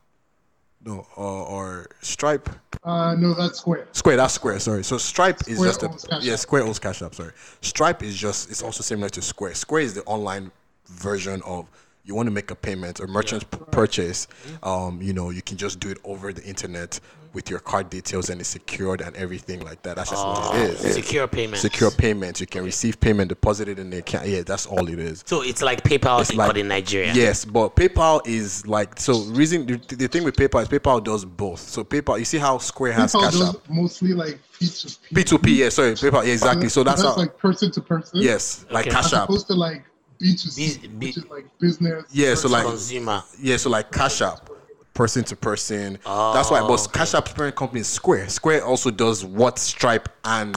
No, 0.84 1.06
or, 1.16 1.47
or 1.55 1.86
Stripe. 2.02 2.48
uh, 2.84 3.14
no, 3.14 3.32
that's 3.34 3.59
Square. 3.60 3.86
Square, 3.93 4.16
that's 4.16 4.34
Square. 4.34 4.59
Sorry. 4.60 4.84
So 4.84 4.98
Stripe 4.98 5.40
is 5.48 5.59
just 5.60 5.82
a 5.84 5.90
yeah. 6.20 6.36
Square 6.36 6.64
owns 6.64 6.78
Cash 6.78 7.01
App. 7.02 7.14
Sorry. 7.14 7.32
Stripe 7.62 8.02
is 8.02 8.14
just 8.16 8.51
it's 8.51 8.62
also 8.62 8.82
similar 8.82 9.09
to 9.10 9.22
Square. 9.22 9.55
Square 9.55 9.82
is 9.82 9.94
the 9.94 10.02
online 10.05 10.51
version 10.89 11.40
of 11.47 11.66
you 12.04 12.14
want 12.14 12.26
to 12.26 12.30
make 12.32 12.50
a 12.50 12.54
payment 12.56 13.00
or 13.00 13.06
merchant 13.06 13.48
p- 13.50 13.58
purchase. 13.70 14.26
Um, 14.62 15.00
you 15.00 15.12
know, 15.12 15.30
you 15.30 15.42
can 15.42 15.56
just 15.56 15.78
do 15.80 15.88
it 15.88 15.98
over 16.04 16.32
the 16.32 16.42
internet 16.44 16.98
with 17.32 17.48
your 17.48 17.60
card 17.60 17.88
details 17.88 18.28
and 18.28 18.40
it's 18.40 18.50
secured 18.50 19.00
and 19.00 19.16
everything 19.16 19.60
like 19.60 19.80
that. 19.82 19.96
That's 19.96 20.10
just 20.10 20.26
what 20.26 20.54
it 20.54 20.70
Oh, 20.70 20.74
secure 20.74 21.26
payment. 21.26 21.62
Secure 21.62 21.90
payments. 21.90 22.40
You 22.40 22.46
can 22.46 22.62
receive 22.64 23.00
payment, 23.00 23.28
deposit 23.30 23.68
it 23.68 23.78
in 23.78 23.88
the 23.88 23.98
account. 23.98 24.26
Yeah, 24.26 24.42
that's 24.42 24.66
all 24.66 24.86
it 24.88 24.98
is. 24.98 25.22
So 25.26 25.42
it's 25.42 25.62
like 25.62 25.82
PayPal 25.82 26.20
It's 26.20 26.32
but 26.34 26.58
in 26.58 26.68
Nigeria. 26.68 27.14
Yes, 27.14 27.44
but 27.46 27.74
PayPal 27.74 28.20
is 28.26 28.66
like 28.66 28.98
so. 29.00 29.22
Reason 29.26 29.64
the, 29.64 29.76
the 29.96 30.08
thing 30.08 30.24
with 30.24 30.36
PayPal 30.36 30.62
is 30.62 30.68
PayPal 30.68 31.02
does 31.02 31.24
both. 31.24 31.60
So 31.60 31.84
PayPal, 31.84 32.18
you 32.18 32.26
see 32.26 32.38
how 32.38 32.58
Square 32.58 32.92
has 32.94 33.14
PayPal 33.14 33.20
Cash 33.22 33.32
does 33.32 33.54
App. 33.54 33.70
mostly 33.70 34.12
like 34.12 34.38
P2P. 34.60 34.98
P2P, 35.14 35.56
yeah, 35.56 35.68
sorry, 35.70 35.92
PayPal, 35.92 36.26
yeah, 36.26 36.32
exactly. 36.34 36.68
So 36.68 36.82
that's, 36.84 37.00
how. 37.00 37.16
like 37.16 37.38
person 37.38 37.70
to 37.72 37.80
person. 37.80 38.20
Yes, 38.20 38.66
like 38.70 38.88
As 38.88 38.92
Cash 38.92 39.12
App. 39.14 39.24
opposed 39.24 39.46
to 39.46 39.54
like 39.54 39.84
B2C, 40.22 40.98
which 41.00 41.16
is 41.16 41.26
like 41.30 41.46
business. 41.58 42.04
Yeah, 42.12 42.34
so 42.34 42.48
like 42.48 42.66
consumer. 42.66 43.22
Yeah, 43.40 43.56
so 43.56 43.70
like 43.70 43.90
Cash 43.90 44.22
App, 44.22 44.48
person 44.94 45.24
to 45.24 45.36
person. 45.36 45.94
That's 46.04 46.50
why, 46.50 46.60
Oh, 46.60 46.68
but 46.68 46.88
Cash 46.92 47.14
App's 47.14 47.32
parent 47.32 47.56
company 47.56 47.80
is 47.80 47.88
Square. 47.88 48.28
Square 48.28 48.64
also 48.64 48.90
does 48.90 49.24
what 49.24 49.58
Stripe 49.58 50.08
and 50.24 50.56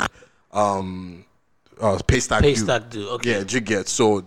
um, 0.51 1.25
uh, 1.81 1.97
Paystack, 2.07 2.41
Paystack 2.41 2.89
do. 2.89 3.03
do, 3.03 3.09
okay. 3.11 3.31
Yeah, 3.39 3.43
you 3.47 3.59
get 3.59 3.87
so 3.87 4.23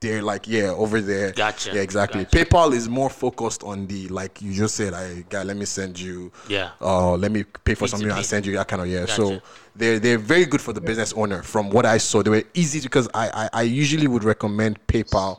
they're 0.00 0.22
like 0.22 0.46
yeah 0.46 0.64
over 0.68 1.00
there. 1.00 1.32
Gotcha, 1.32 1.74
Yeah, 1.74 1.80
exactly. 1.80 2.26
PayPal 2.26 2.74
is 2.74 2.88
more 2.90 3.08
focused 3.08 3.62
on 3.62 3.86
the 3.86 4.08
like 4.08 4.42
you 4.42 4.52
just 4.52 4.74
said. 4.74 4.92
I 4.92 5.24
guy, 5.30 5.42
let 5.44 5.56
me 5.56 5.64
send 5.64 5.98
you. 5.98 6.30
Yeah. 6.48 6.72
Uh, 6.80 7.12
let 7.16 7.32
me 7.32 7.44
pay 7.44 7.74
for 7.74 7.88
something 7.88 8.08
P2P. 8.08 8.16
and 8.16 8.26
send 8.26 8.46
you 8.46 8.52
that 8.56 8.68
kind 8.68 8.82
of 8.82 8.88
yeah. 8.88 9.06
So 9.06 9.30
Gotcha. 9.30 9.42
They're 9.76 9.98
they're 9.98 10.18
very 10.18 10.44
good 10.44 10.60
for 10.60 10.72
the 10.72 10.80
business 10.80 11.12
owner. 11.14 11.42
From 11.42 11.70
what 11.70 11.84
I 11.86 11.98
saw, 11.98 12.22
they 12.22 12.30
were 12.30 12.42
easy 12.54 12.80
because 12.80 13.08
I 13.14 13.28
I, 13.28 13.48
I 13.60 13.62
usually 13.62 14.06
would 14.06 14.22
recommend 14.24 14.78
PayPal 14.86 15.36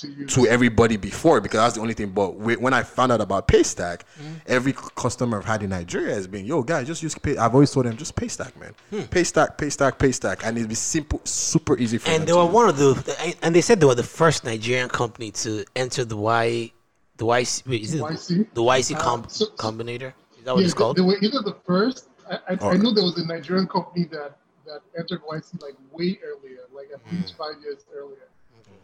to 0.00 0.26
to 0.26 0.46
everybody 0.48 0.96
before 0.96 1.40
because 1.40 1.60
that's 1.60 1.74
the 1.76 1.80
only 1.80 1.94
thing. 1.94 2.10
But 2.10 2.34
when 2.36 2.74
I 2.74 2.82
found 2.82 3.12
out 3.12 3.20
about 3.20 3.46
Paystack, 3.48 4.00
Mm-hmm. 4.20 4.34
every 4.46 4.72
customer 4.72 5.38
I've 5.38 5.44
had 5.44 5.62
in 5.62 5.70
Nigeria 5.70 6.14
has 6.14 6.26
been, 6.26 6.44
"Yo, 6.44 6.62
guys, 6.62 6.86
just 6.86 7.02
use 7.02 7.16
Pay." 7.16 7.36
I've 7.36 7.54
always 7.54 7.70
told 7.70 7.86
them, 7.86 7.96
just 7.96 8.14
Paystack, 8.16 8.58
man. 8.58 8.74
Hmm. 8.90 9.00
Paystack, 9.02 9.56
Paystack, 9.56 9.98
Paystack, 9.98 10.42
and 10.44 10.56
it'd 10.56 10.68
be 10.68 10.74
simple, 10.74 11.20
super 11.24 11.78
easy 11.78 11.98
for 11.98 12.08
And 12.10 12.20
them. 12.22 12.26
they 12.26 12.32
were 12.32 12.46
one 12.46 12.68
of 12.68 12.76
the, 12.76 13.36
and 13.42 13.54
they 13.54 13.60
said 13.60 13.80
they 13.80 13.86
were 13.86 13.94
the 13.94 14.02
first 14.02 14.44
Nigerian 14.44 14.88
company 14.88 15.30
to 15.42 15.64
enter 15.76 16.04
the 16.04 16.16
Y, 16.16 16.72
the 17.16 17.24
YC, 17.24 17.66
wait, 17.68 17.82
is 17.82 17.94
it 17.94 18.00
YC? 18.02 18.46
the 18.54 18.62
YC 18.62 18.94
Uh, 18.96 19.00
com- 19.00 19.24
so- 19.28 19.46
Combinator? 19.58 20.12
Is 20.38 20.44
that 20.44 20.54
what 20.54 20.60
Yeah, 20.60 20.64
it's 20.66 20.74
called? 20.74 20.96
They, 20.96 21.02
they 21.02 21.06
were 21.08 21.18
either 21.20 21.42
the 21.42 21.56
first. 21.66 22.08
I, 22.30 22.38
I. 22.48 22.68
I 22.70 22.76
know 22.76 22.92
there 22.94 23.04
was 23.04 23.18
a 23.18 23.26
Nigerian 23.26 23.66
company 23.66 24.04
that 24.06 24.36
that 24.66 24.82
entered 24.96 25.22
YC 25.22 25.60
like 25.62 25.74
way 25.92 26.18
earlier, 26.24 26.60
like 26.72 26.88
at 26.94 27.00
least 27.12 27.36
five 27.36 27.54
years 27.62 27.84
earlier. 27.94 28.28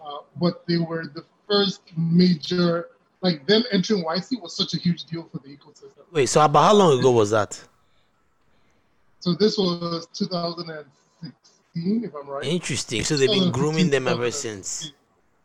Uh, 0.05 0.19
but 0.41 0.67
they 0.67 0.79
were 0.79 1.07
the 1.15 1.25
first 1.49 1.83
major, 1.97 2.89
like 3.23 3.47
them 3.47 3.63
entering 3.73 4.05
YC 4.05 4.41
was 4.43 4.57
such 4.57 4.75
a 4.75 4.79
huge 4.79 5.05
deal 5.05 5.29
for 5.31 5.39
the 5.39 5.49
ecosystem. 5.49 6.05
Wait, 6.13 6.27
so 6.27 6.41
about 6.45 6.63
how 6.65 6.75
long 6.75 6.99
ago 6.99 7.11
was 7.13 7.31
that? 7.31 7.61
So 9.21 9.35
this 9.35 9.59
was 9.59 10.07
2016, 10.15 12.05
if 12.05 12.15
I'm 12.15 12.29
right. 12.29 12.45
Interesting. 12.45 13.03
So 13.05 13.17
they've 13.17 13.29
been 13.31 13.51
grooming 13.51 13.91
them 13.91 14.07
ever 14.09 14.31
since. 14.31 14.93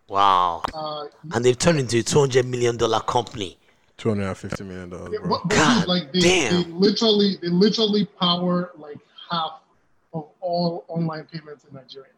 Wow. 0.07 0.61
Uh, 0.73 1.05
And 1.33 1.43
they've 1.43 1.57
turned 1.57 1.79
into 1.79 1.99
a 1.99 2.03
two 2.03 2.19
hundred 2.19 2.45
million 2.45 2.77
dollar 2.77 2.99
company. 2.99 3.57
Two 3.97 4.09
hundred 4.09 4.27
and 4.27 4.37
fifty 4.37 4.63
million 4.63 4.89
dollars, 4.89 5.09
Yeah, 5.13 5.19
bro. 5.19 5.29
but, 5.29 5.49
but 5.49 5.55
God 5.55 5.87
like 5.87 6.11
they, 6.11 6.19
damn. 6.21 6.63
they 6.63 6.69
literally 6.69 7.37
they 7.41 7.49
literally 7.49 8.05
power 8.05 8.71
like 8.77 8.97
half 9.29 9.59
of 10.13 10.27
all 10.41 10.85
online 10.87 11.25
payments 11.25 11.65
in 11.65 11.75
Nigeria. 11.75 12.09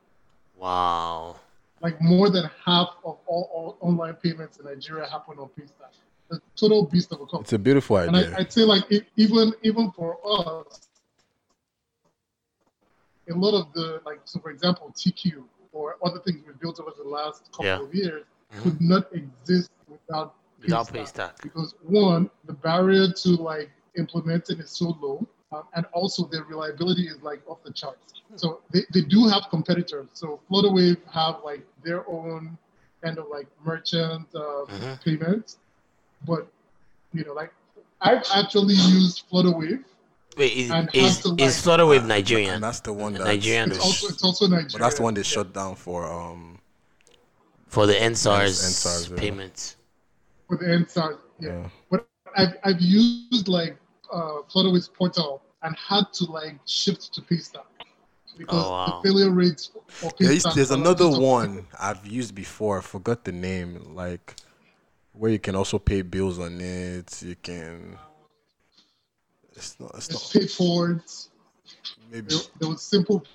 Wow. 0.58 1.36
Like 1.82 2.00
more 2.02 2.30
than 2.30 2.50
half 2.66 2.90
of 3.04 3.18
all, 3.28 3.50
all 3.54 3.78
online 3.82 4.14
payments 4.14 4.58
in 4.60 4.66
Nigeria 4.66 5.08
happen 5.10 5.38
on 5.38 5.50
Paystack. 5.60 5.92
A 6.32 6.38
total 6.56 6.86
beast 6.86 7.12
of 7.12 7.18
a 7.20 7.26
company. 7.26 7.42
It's 7.42 7.54
a 7.54 7.60
beautiful 7.60 7.98
And 7.98 8.16
idea. 8.16 8.34
I, 8.36 8.40
I'd 8.40 8.54
say 8.54 8.62
like 8.62 8.90
e- 8.90 9.02
even 9.18 9.52
even 9.64 9.92
for 9.92 10.18
us, 10.26 10.88
a 13.30 13.34
lot 13.34 13.60
of 13.60 13.74
the 13.74 14.02
like 14.06 14.20
so 14.26 14.40
for 14.40 14.52
example 14.52 14.94
TQ 14.96 15.44
or 15.74 15.98
other 16.04 16.20
things 16.20 16.38
we've 16.46 16.60
built 16.60 16.80
over 16.80 16.92
the 16.98 17.08
last 17.08 17.52
couple 17.52 17.66
Yeah. 17.66 17.82
of 17.82 17.94
years 17.94 18.24
Mhm. 18.56 18.62
could 18.64 18.82
not 18.82 19.08
exist 19.14 19.72
without 19.90 20.36
Without 20.64 20.88
Paystack. 20.88 21.36
Paystack. 21.38 21.42
because 21.44 21.76
one 21.84 22.30
the 22.46 22.54
barrier 22.54 23.12
to 23.12 23.30
like 23.30 23.70
implementing 23.98 24.60
is 24.60 24.72
so 24.72 24.98
low 25.02 25.28
um, 25.52 25.64
and 25.76 25.86
also 25.94 26.26
their 26.32 26.44
reliability 26.44 27.08
is 27.08 27.22
like 27.22 27.42
off 27.48 27.62
the 27.64 27.72
charts 27.72 28.22
so 28.36 28.62
they, 28.72 28.82
they 28.94 29.02
do 29.02 29.28
have 29.28 29.44
competitors 29.50 30.08
so 30.14 30.40
flutterwave 30.50 30.98
have 31.12 31.36
like 31.44 31.66
their 31.84 32.08
own 32.10 32.58
kind 33.04 33.18
of 33.20 33.28
like 33.30 33.48
merchant 33.64 34.28
uh, 34.34 34.66
Mhm. 34.66 35.04
payments 35.04 35.58
but 36.26 36.48
you 37.14 37.24
know 37.26 37.34
like 37.34 37.54
i've 38.02 38.24
actually 38.34 38.74
used 38.76 39.24
flutterwave 39.30 39.84
Wait, 40.36 40.54
is 40.54 40.72
And 40.72 40.90
is, 40.94 41.04
has 41.04 41.20
to, 41.22 41.36
is 41.38 41.62
Flutterwave 41.64 42.08
Nigerian? 42.08 42.56
And 42.56 42.64
that's 42.64 42.80
the 42.80 42.92
one 42.92 43.14
that 43.14 43.24
Nigerian 43.24 43.70
it's 43.70 43.80
also 43.80 44.08
it's 44.08 44.24
also 44.24 44.48
Nigerian. 44.48 44.70
But 44.72 44.80
that's 44.80 44.96
the 44.96 45.04
one 45.04 45.14
they 45.14 45.22
shut 45.22 45.54
down 45.54 45.76
for 45.76 46.12
um 46.12 46.58
for 47.68 47.86
the 47.86 47.94
EndSARS, 47.94 48.64
EndSARS, 48.64 49.12
yeah. 49.12 49.18
payments. 49.18 49.76
For 50.48 50.58
the 50.58 50.74
inside. 50.74 51.16
Yeah. 51.40 51.50
Yeah. 51.50 51.70
But 51.90 52.08
I've, 52.36 52.56
I've 52.64 52.82
used 52.82 53.48
like 53.48 53.78
uh, 54.12 54.42
Flutterwave's 54.52 54.88
portal 54.88 55.42
and 55.64 55.76
had 55.78 56.12
to 56.14 56.26
like 56.26 56.60
shift 56.66 57.14
to 57.14 57.22
Pista 57.22 57.62
because 58.38 58.66
Oh, 58.66 58.72
wow. 58.72 59.02
the 59.02 59.10
failure 59.10 59.32
rates 59.32 59.72
for 59.88 60.12
There 60.20 60.32
is, 60.32 60.44
Paystack 60.44 60.56
there's 60.56 60.72
another 60.72 61.10
one 61.10 61.68
I've 61.80 62.06
used 62.06 62.36
before. 62.36 62.80
I 62.80 62.82
forgot 62.82 63.24
the 63.24 63.32
name. 63.32 63.94
Like 63.94 64.36
where 65.14 65.32
you 65.32 65.40
can 65.40 65.56
also 65.56 65.80
pay 65.80 66.02
bills 66.02 66.40
on 66.40 66.60
it. 66.60 67.22
You 67.22 67.36
can. 67.36 67.98
It's 69.56 69.80
not. 69.80 69.92
It's 69.96 70.10
It's 70.10 70.34
not. 70.34 70.42
paid 70.42 70.50
forwards. 70.52 71.30
Maybe. 72.12 72.28
There, 72.28 72.40
there 72.60 72.70
was 72.70 72.82
simple 72.82 73.20
pay. 73.22 73.30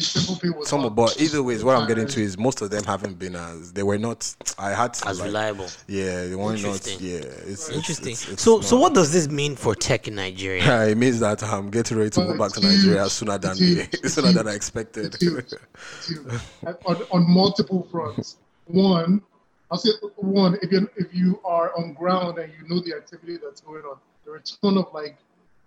Simple 0.00 0.34
pay 0.36 0.48
Some, 0.64 0.80
hot. 0.80 0.96
but 0.96 1.20
either 1.20 1.40
way, 1.44 1.54
is 1.54 1.62
what 1.62 1.76
I'm 1.76 1.86
getting 1.86 2.08
to 2.08 2.20
is 2.20 2.36
most 2.36 2.60
of 2.60 2.70
them 2.70 2.82
haven't 2.82 3.20
been 3.20 3.36
as 3.36 3.72
they 3.72 3.84
were 3.84 3.98
not. 3.98 4.34
I 4.58 4.70
had 4.70 4.94
to 4.94 5.08
As 5.08 5.20
like, 5.20 5.26
reliable. 5.28 5.68
Yeah, 5.86 6.26
they 6.26 6.34
weren't 6.34 6.60
not. 6.62 6.74
Interesting. 6.74 6.98
Yeah, 7.00 7.16
it's 7.18 7.68
it's- 7.68 7.70
Interesting. 7.70 8.12
it's- 8.14 8.28
it's 8.32 8.42
so 8.42 8.60
so 8.62 8.74
not- 8.76 8.82
what 8.82 8.94
does 8.94 9.12
this 9.12 9.28
mean 9.28 9.54
for 9.54 9.76
tech 9.76 10.08
in 10.08 10.16
Nigeria? 10.16 10.86
it 10.88 10.98
means 10.98 11.20
that 11.20 11.42
I'm 11.44 11.70
getting 11.70 11.98
ready 11.98 12.10
to 12.10 12.20
Well, 12.20 12.32
go 12.32 12.38
back 12.38 12.52
to. 12.54 12.60
Nigeria 12.60 13.08
sooner 13.08 13.38
than 13.38 13.52
It's 13.52 13.60
huge. 13.60 13.88
It's 14.02 14.14
sooner 14.14 14.32
than 14.32 14.48
I 14.48 14.54
expected. 14.54 15.06
It's 15.06 15.22
huge. 15.22 15.52
It's 15.52 16.08
huge. 16.08 16.26
And 16.66 16.76
on, 16.86 16.96
on 17.12 17.30
multiple 17.30 17.86
fronts. 17.92 18.38
One, 18.66 19.22
I'll 19.70 19.78
say 19.78 19.90
one, 20.16 20.58
if 20.62 20.72
you 20.72 20.90
if 20.96 21.14
you 21.14 21.38
are 21.44 21.72
on 21.78 21.92
ground 21.94 22.38
and 22.38 22.52
you 22.60 22.68
know 22.68 22.80
the 22.82 22.96
activity 22.96 23.36
that's 23.40 23.60
going 23.60 23.84
on, 23.84 23.98
there 24.24 24.34
are 24.34 24.38
a 24.38 24.42
ton 24.42 24.78
of 24.78 24.86
like 24.92 25.16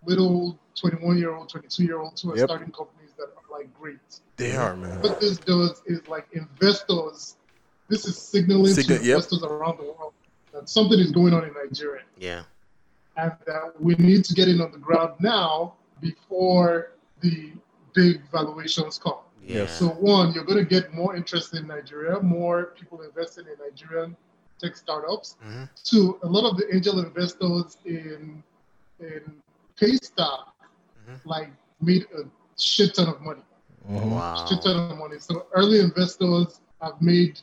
little 0.06 0.60
21 0.76 1.18
year 1.18 1.34
old, 1.34 1.48
22 1.48 1.84
year 1.86 2.00
olds 2.00 2.22
who 2.22 2.32
are 2.34 2.38
Yep. 2.38 2.50
starting 2.50 2.72
companies 2.72 2.90
that 3.00 3.02
are 3.02 3.03
like 3.54 3.70
great. 3.80 4.00
They 4.38 4.56
are, 4.56 4.76
man. 4.76 5.00
What 5.02 5.20
this 5.22 5.38
does 5.38 5.82
is 5.86 6.06
like 6.08 6.28
investors, 6.34 7.38
this 7.88 8.06
is 8.06 8.18
signaling 8.18 8.74
Signal- 8.74 8.98
to 9.00 9.06
yep. 9.06 9.16
investors 9.16 9.44
around 9.44 9.78
the 9.78 9.84
world 9.86 10.14
that 10.52 10.68
something 10.68 11.00
is 11.00 11.12
going 11.12 11.34
on 11.34 11.44
in 11.46 11.54
Nigeria 11.54 12.04
Yeah. 12.18 12.44
and 13.18 13.32
that 13.46 13.80
we 13.80 13.96
need 13.96 14.26
to 14.26 14.34
get 14.34 14.48
in 14.48 14.60
on 14.62 14.72
the 14.72 14.78
ground 14.80 15.14
now 15.20 15.74
before 16.02 16.92
the 17.22 17.54
big 17.94 18.22
valuations 18.32 18.98
come. 18.98 19.20
Yeah. 19.46 19.68
So 19.68 19.88
one, 19.90 20.34
you're 20.34 20.46
going 20.46 20.60
to 20.60 20.70
get 20.78 20.94
more 20.94 21.16
interest 21.16 21.54
in 21.54 21.68
Nigeria, 21.68 22.20
more 22.22 22.74
people 22.80 23.02
investing 23.02 23.46
in 23.46 23.56
Nigerian 23.66 24.16
tech 24.60 24.76
startups. 24.76 25.36
Mhm. 25.46 25.70
Two, 25.84 26.18
a 26.24 26.28
lot 26.28 26.50
of 26.50 26.58
the 26.58 26.66
angel 26.76 27.00
investors 27.00 27.78
in 27.86 28.44
in 29.00 29.22
Paystack 29.80 30.46
like 31.26 31.50
made 31.82 32.04
a 32.18 32.24
shit 32.58 32.96
ton 32.96 33.08
of 33.10 33.22
money. 33.22 33.42
Wow. 33.88 34.46
Shit 34.50 34.62
ton 34.64 34.92
of 34.92 34.98
money. 34.98 35.20
So 35.20 35.48
early 35.54 35.80
investors 35.80 36.60
have 36.82 37.02
made 37.02 37.40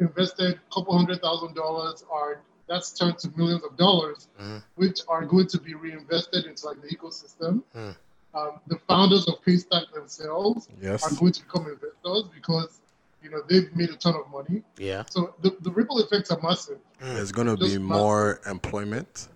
invested 0.00 0.54
a 0.56 0.74
couple 0.74 0.96
hundred 0.96 1.20
thousand 1.20 1.54
dollars 1.54 2.04
are 2.10 2.40
that's 2.68 2.92
turned 2.92 3.18
to 3.18 3.28
millions 3.36 3.64
of 3.64 3.76
dollars, 3.76 4.28
Mhm. 4.40 4.62
which 4.76 5.00
are 5.08 5.24
going 5.24 5.48
to 5.48 5.60
be 5.60 5.74
reinvested 5.74 6.44
into 6.46 6.66
like 6.66 6.80
the 6.82 6.88
ecosystem. 6.88 7.62
Hmm. 7.72 7.90
Um, 8.32 8.60
the 8.68 8.78
founders 8.88 9.26
of 9.26 9.34
Paystack 9.44 9.92
themselves 9.92 10.68
Yes. 10.80 11.02
are 11.04 11.14
going 11.18 11.32
to 11.32 11.42
become 11.42 11.66
investors 11.66 12.24
because 12.32 12.80
you 13.22 13.30
know 13.30 13.42
they've 13.48 13.74
made 13.76 13.90
a 13.90 13.96
ton 13.96 14.14
of 14.14 14.30
money. 14.30 14.62
Yeah. 14.78 15.02
So 15.10 15.34
the, 15.42 15.56
the 15.60 15.70
ripple 15.72 15.98
effects 15.98 16.30
are 16.30 16.40
massive. 16.40 16.78
There's 17.00 17.32
gonna 17.32 17.56
Just 17.56 17.72
be 17.72 17.78
massive. 17.78 17.82
more 18.02 18.40
employment. 18.46 19.28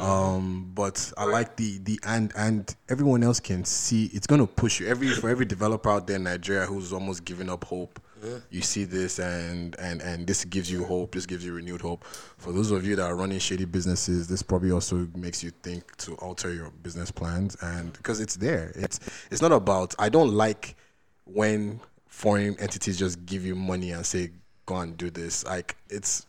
Um, 0.00 0.70
but 0.74 1.12
I 1.16 1.24
like 1.24 1.56
the 1.56 1.78
the 1.78 1.98
and 2.06 2.32
and 2.36 2.74
everyone 2.88 3.22
else 3.22 3.40
can 3.40 3.64
see 3.64 4.10
it's 4.12 4.26
gonna 4.26 4.46
push 4.46 4.80
you. 4.80 4.86
Every 4.86 5.08
for 5.08 5.28
every 5.28 5.46
developer 5.46 5.90
out 5.90 6.06
there 6.06 6.16
in 6.16 6.24
Nigeria 6.24 6.66
who's 6.66 6.92
almost 6.92 7.24
giving 7.24 7.48
up 7.48 7.64
hope, 7.64 8.00
you 8.50 8.62
see 8.62 8.84
this 8.84 9.18
and 9.18 9.78
and 9.78 10.00
and 10.02 10.26
this 10.26 10.44
gives 10.44 10.70
you 10.70 10.84
hope. 10.84 11.12
This 11.12 11.26
gives 11.26 11.44
you 11.44 11.52
renewed 11.54 11.80
hope. 11.80 12.04
For 12.04 12.52
those 12.52 12.70
of 12.70 12.86
you 12.86 12.96
that 12.96 13.04
are 13.04 13.16
running 13.16 13.38
shady 13.38 13.64
businesses, 13.64 14.28
this 14.28 14.42
probably 14.42 14.70
also 14.70 15.08
makes 15.14 15.42
you 15.42 15.50
think 15.62 15.96
to 15.98 16.14
alter 16.16 16.52
your 16.52 16.70
business 16.82 17.10
plans 17.10 17.56
and 17.62 17.92
because 17.92 18.20
it's 18.20 18.36
there. 18.36 18.72
It's 18.74 19.00
it's 19.30 19.42
not 19.42 19.52
about. 19.52 19.94
I 19.98 20.08
don't 20.08 20.32
like 20.32 20.76
when 21.24 21.80
foreign 22.06 22.58
entities 22.58 22.98
just 22.98 23.24
give 23.26 23.44
you 23.44 23.54
money 23.54 23.92
and 23.92 24.04
say 24.04 24.30
go 24.66 24.76
and 24.76 24.96
do 24.96 25.10
this. 25.10 25.44
Like 25.44 25.76
it's 25.88 26.26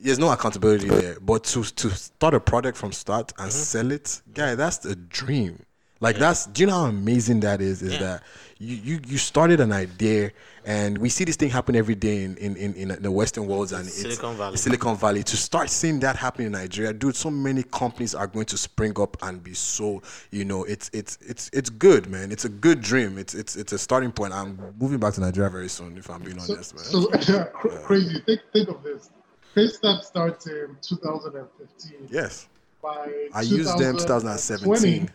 there's 0.00 0.18
no 0.18 0.30
accountability 0.30 0.88
there. 0.88 1.18
But 1.20 1.44
to 1.44 1.62
to 1.62 1.90
start 1.90 2.34
a 2.34 2.40
product 2.40 2.76
from 2.78 2.92
start 2.92 3.32
and 3.38 3.50
mm-hmm. 3.50 3.58
sell 3.58 3.90
it, 3.92 4.20
guy, 4.32 4.48
mm-hmm. 4.48 4.56
that's 4.56 4.84
a 4.84 4.96
dream. 4.96 5.62
Like 6.00 6.16
that's 6.16 6.46
do 6.46 6.62
you 6.62 6.66
know 6.66 6.74
how 6.74 6.84
amazing 6.86 7.40
that 7.40 7.62
is? 7.62 7.80
Is 7.80 7.98
that 7.98 8.22
you, 8.58 8.76
you 8.76 9.00
you 9.06 9.18
started 9.18 9.60
an 9.60 9.72
idea 9.72 10.30
and 10.66 10.98
we 10.98 11.08
see 11.08 11.24
this 11.24 11.36
thing 11.36 11.48
happen 11.48 11.74
every 11.74 11.94
day 11.94 12.22
in 12.22 12.36
in, 12.36 12.54
in, 12.56 12.74
in 12.74 13.02
the 13.02 13.10
Western 13.10 13.46
world 13.46 13.72
and 13.72 13.86
it's 13.86 13.96
Silicon 13.96 14.36
Valley. 14.36 14.56
Silicon 14.58 14.96
Valley. 14.96 15.22
To 15.22 15.36
start 15.38 15.70
seeing 15.70 16.00
that 16.00 16.16
happen 16.16 16.44
in 16.44 16.52
Nigeria, 16.52 16.92
dude, 16.92 17.16
so 17.16 17.30
many 17.30 17.62
companies 17.62 18.14
are 18.14 18.26
going 18.26 18.44
to 18.46 18.58
spring 18.58 18.92
up 19.00 19.16
and 19.22 19.42
be 19.42 19.54
so 19.54 20.02
you 20.30 20.44
know 20.44 20.64
it's 20.64 20.90
it's 20.92 21.16
it's 21.22 21.48
it's 21.54 21.70
good, 21.70 22.10
man. 22.10 22.30
It's 22.30 22.44
a 22.44 22.50
good 22.50 22.82
dream. 22.82 23.16
It's 23.16 23.34
it's 23.34 23.56
it's 23.56 23.72
a 23.72 23.78
starting 23.78 24.12
point. 24.12 24.34
I'm 24.34 24.74
moving 24.78 24.98
back 24.98 25.14
to 25.14 25.22
Nigeria 25.22 25.48
very 25.48 25.68
soon, 25.70 25.96
if 25.96 26.10
I'm 26.10 26.22
being 26.22 26.38
So, 26.40 26.54
honest, 26.54 26.74
man. 26.74 27.22
so 27.22 27.44
cr- 27.54 27.68
crazy. 27.68 28.20
Think 28.26 28.40
think 28.52 28.68
of 28.68 28.82
this. 28.82 29.08
Paystack 29.56 30.04
started 30.04 30.70
in 30.70 30.76
2015. 30.82 32.08
yes. 32.10 32.46
By 32.82 33.28
I 33.34 33.40
used 33.42 33.78
them 33.78 33.96
2017. 33.96 35.10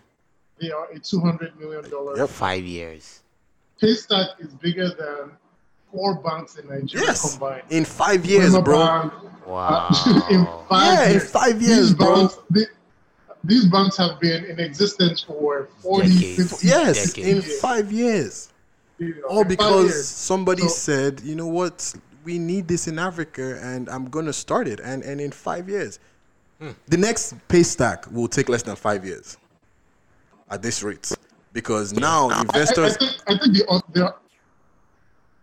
They 0.60 0.72
are 0.72 0.88
a 0.92 1.00
200 1.00 1.60
million 1.60 1.90
dollar. 1.90 2.18
Yep. 2.18 2.30
Five 2.30 2.64
years. 2.64 3.22
Paystack 3.82 4.40
is 4.40 4.54
bigger 4.56 4.90
than 4.90 5.32
four 5.92 6.16
banks 6.16 6.58
in 6.58 6.68
Nigeria 6.68 7.08
Yes. 7.08 7.32
combined. 7.32 7.64
In 7.70 7.86
five 7.86 8.26
years, 8.26 8.50
Prima 8.52 8.62
bro. 8.64 8.78
Bank, 8.86 9.14
Wow. 9.48 9.88
uh, 9.90 10.22
in 10.32 10.46
five 10.70 10.94
Yeah, 10.94 11.04
in 11.06 11.12
years. 11.12 11.32
five 11.32 11.62
years, 11.62 11.88
these 11.90 11.94
bro. 11.94 12.16
Banks, 12.16 12.38
the- 12.50 12.68
these 13.44 13.66
banks 13.66 13.98
have 13.98 14.20
been 14.20 14.46
in 14.46 14.60
existence 14.60 15.24
for 15.24 15.68
40, 15.82 16.08
Decades. 16.10 16.50
50 16.52 16.68
Yes, 16.68 17.14
Decades. 17.14 17.48
in 17.48 17.60
five 17.60 17.92
years. 17.92 18.50
You 19.00 19.16
know, 19.16 19.28
All 19.30 19.44
because 19.44 19.86
years. 19.90 20.08
somebody 20.08 20.62
So- 20.64 20.68
said, 20.68 21.22
you 21.22 21.36
know 21.36 21.48
what, 21.48 21.94
we 22.23 22.38
need 22.39 22.68
this 22.68 22.88
in 22.88 22.99
Africa, 22.99 23.60
and 23.61 23.89
I'm 23.89 24.06
gonna 24.10 24.34
start 24.34 24.68
it. 24.68 24.80
And 24.80 25.03
and 25.03 25.19
in 25.22 25.31
five 25.31 25.69
years, 25.69 25.99
the 26.88 26.98
next 26.98 27.34
pay 27.48 27.64
stack 27.64 28.10
will 28.11 28.27
take 28.27 28.49
less 28.49 28.64
than 28.64 28.76
five 28.76 29.06
years. 29.06 29.38
At 30.49 30.61
this 30.61 30.84
rate, 30.84 31.10
because 31.53 31.93
now 31.93 32.30
I, 32.30 32.34
I, 32.34 32.38
I 32.38 32.41
investors, 32.41 32.98
think, 32.98 33.11
I 33.26 33.38
think 33.38 33.56
the, 33.56 33.65
oth- 33.69 33.84
there, 33.93 34.03
are, 34.03 34.15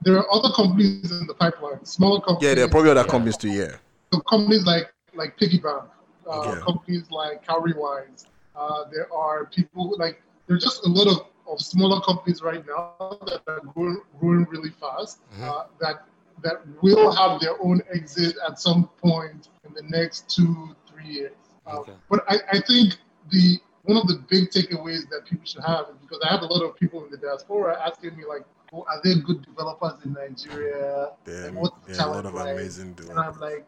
there 0.02 0.18
are 0.18 0.26
other 0.30 0.50
companies 0.54 1.10
in 1.10 1.26
the 1.26 1.32
pipeline, 1.32 1.82
smaller 1.86 2.20
companies. 2.20 2.46
yeah, 2.48 2.54
there 2.54 2.64
are 2.66 2.68
probably 2.68 2.90
other 2.90 3.04
companies 3.04 3.38
too. 3.38 3.48
Yeah, 3.48 3.76
So 4.12 4.20
companies 4.20 4.66
like 4.66 4.92
like 5.14 5.36
Piggy 5.38 5.58
Bank, 5.58 5.84
uh, 6.30 6.42
Yeah. 6.44 6.60
companies 6.60 7.10
like 7.10 7.44
Cowrywise. 7.46 8.26
Uh, 8.54 8.84
there 8.92 9.10
are 9.12 9.46
people 9.46 9.88
who, 9.88 9.96
like 9.98 10.20
there's 10.46 10.62
just 10.62 10.84
a 10.84 10.88
lot 10.90 11.06
of, 11.08 11.26
of 11.50 11.58
smaller 11.60 12.00
companies 12.02 12.42
right 12.42 12.64
now 12.66 13.18
that 13.26 13.40
are 13.46 13.60
growing, 13.72 14.00
growing 14.20 14.44
really 14.50 14.70
fast 14.70 15.20
uh, 15.40 15.64
that 15.80 16.04
that 16.42 16.62
will 16.82 17.12
have 17.12 17.40
their 17.40 17.60
own 17.62 17.82
exit 17.92 18.36
at 18.46 18.58
some 18.60 18.88
point 19.00 19.48
in 19.64 19.72
the 19.74 19.82
next 19.82 20.28
two 20.34 20.74
three 20.86 21.06
years. 21.06 21.32
Uh, 21.66 21.82
But 22.08 22.24
I, 22.28 22.36
I 22.52 22.60
think 22.60 22.96
the 23.30 23.58
one 23.82 23.96
of 23.96 24.06
the 24.06 24.22
big 24.28 24.50
takeaways 24.50 25.08
that 25.10 25.24
people 25.24 25.46
should 25.46 25.64
have 25.64 25.86
is 25.88 25.96
because 26.00 26.20
I 26.24 26.30
have 26.32 26.42
a 26.42 26.46
lot 26.46 26.62
of 26.62 26.76
people 26.76 27.04
in 27.04 27.10
the 27.10 27.16
diaspora 27.16 27.80
asking 27.84 28.16
me 28.16 28.24
like, 28.28 28.42
oh, 28.72 28.84
are 28.88 29.00
there 29.02 29.16
good 29.16 29.44
developers 29.44 29.94
in 30.04 30.12
Nigeria? 30.12 31.10
There, 31.24 31.50
Like, 31.52 31.72
the 31.86 31.92
there 31.94 32.02
are 32.02 32.08
a 32.08 32.12
lot 32.12 32.26
of 32.26 32.34
like? 32.34 32.52
amazing 32.52 32.96
And 33.08 33.18
I'm 33.18 33.38
like, 33.40 33.66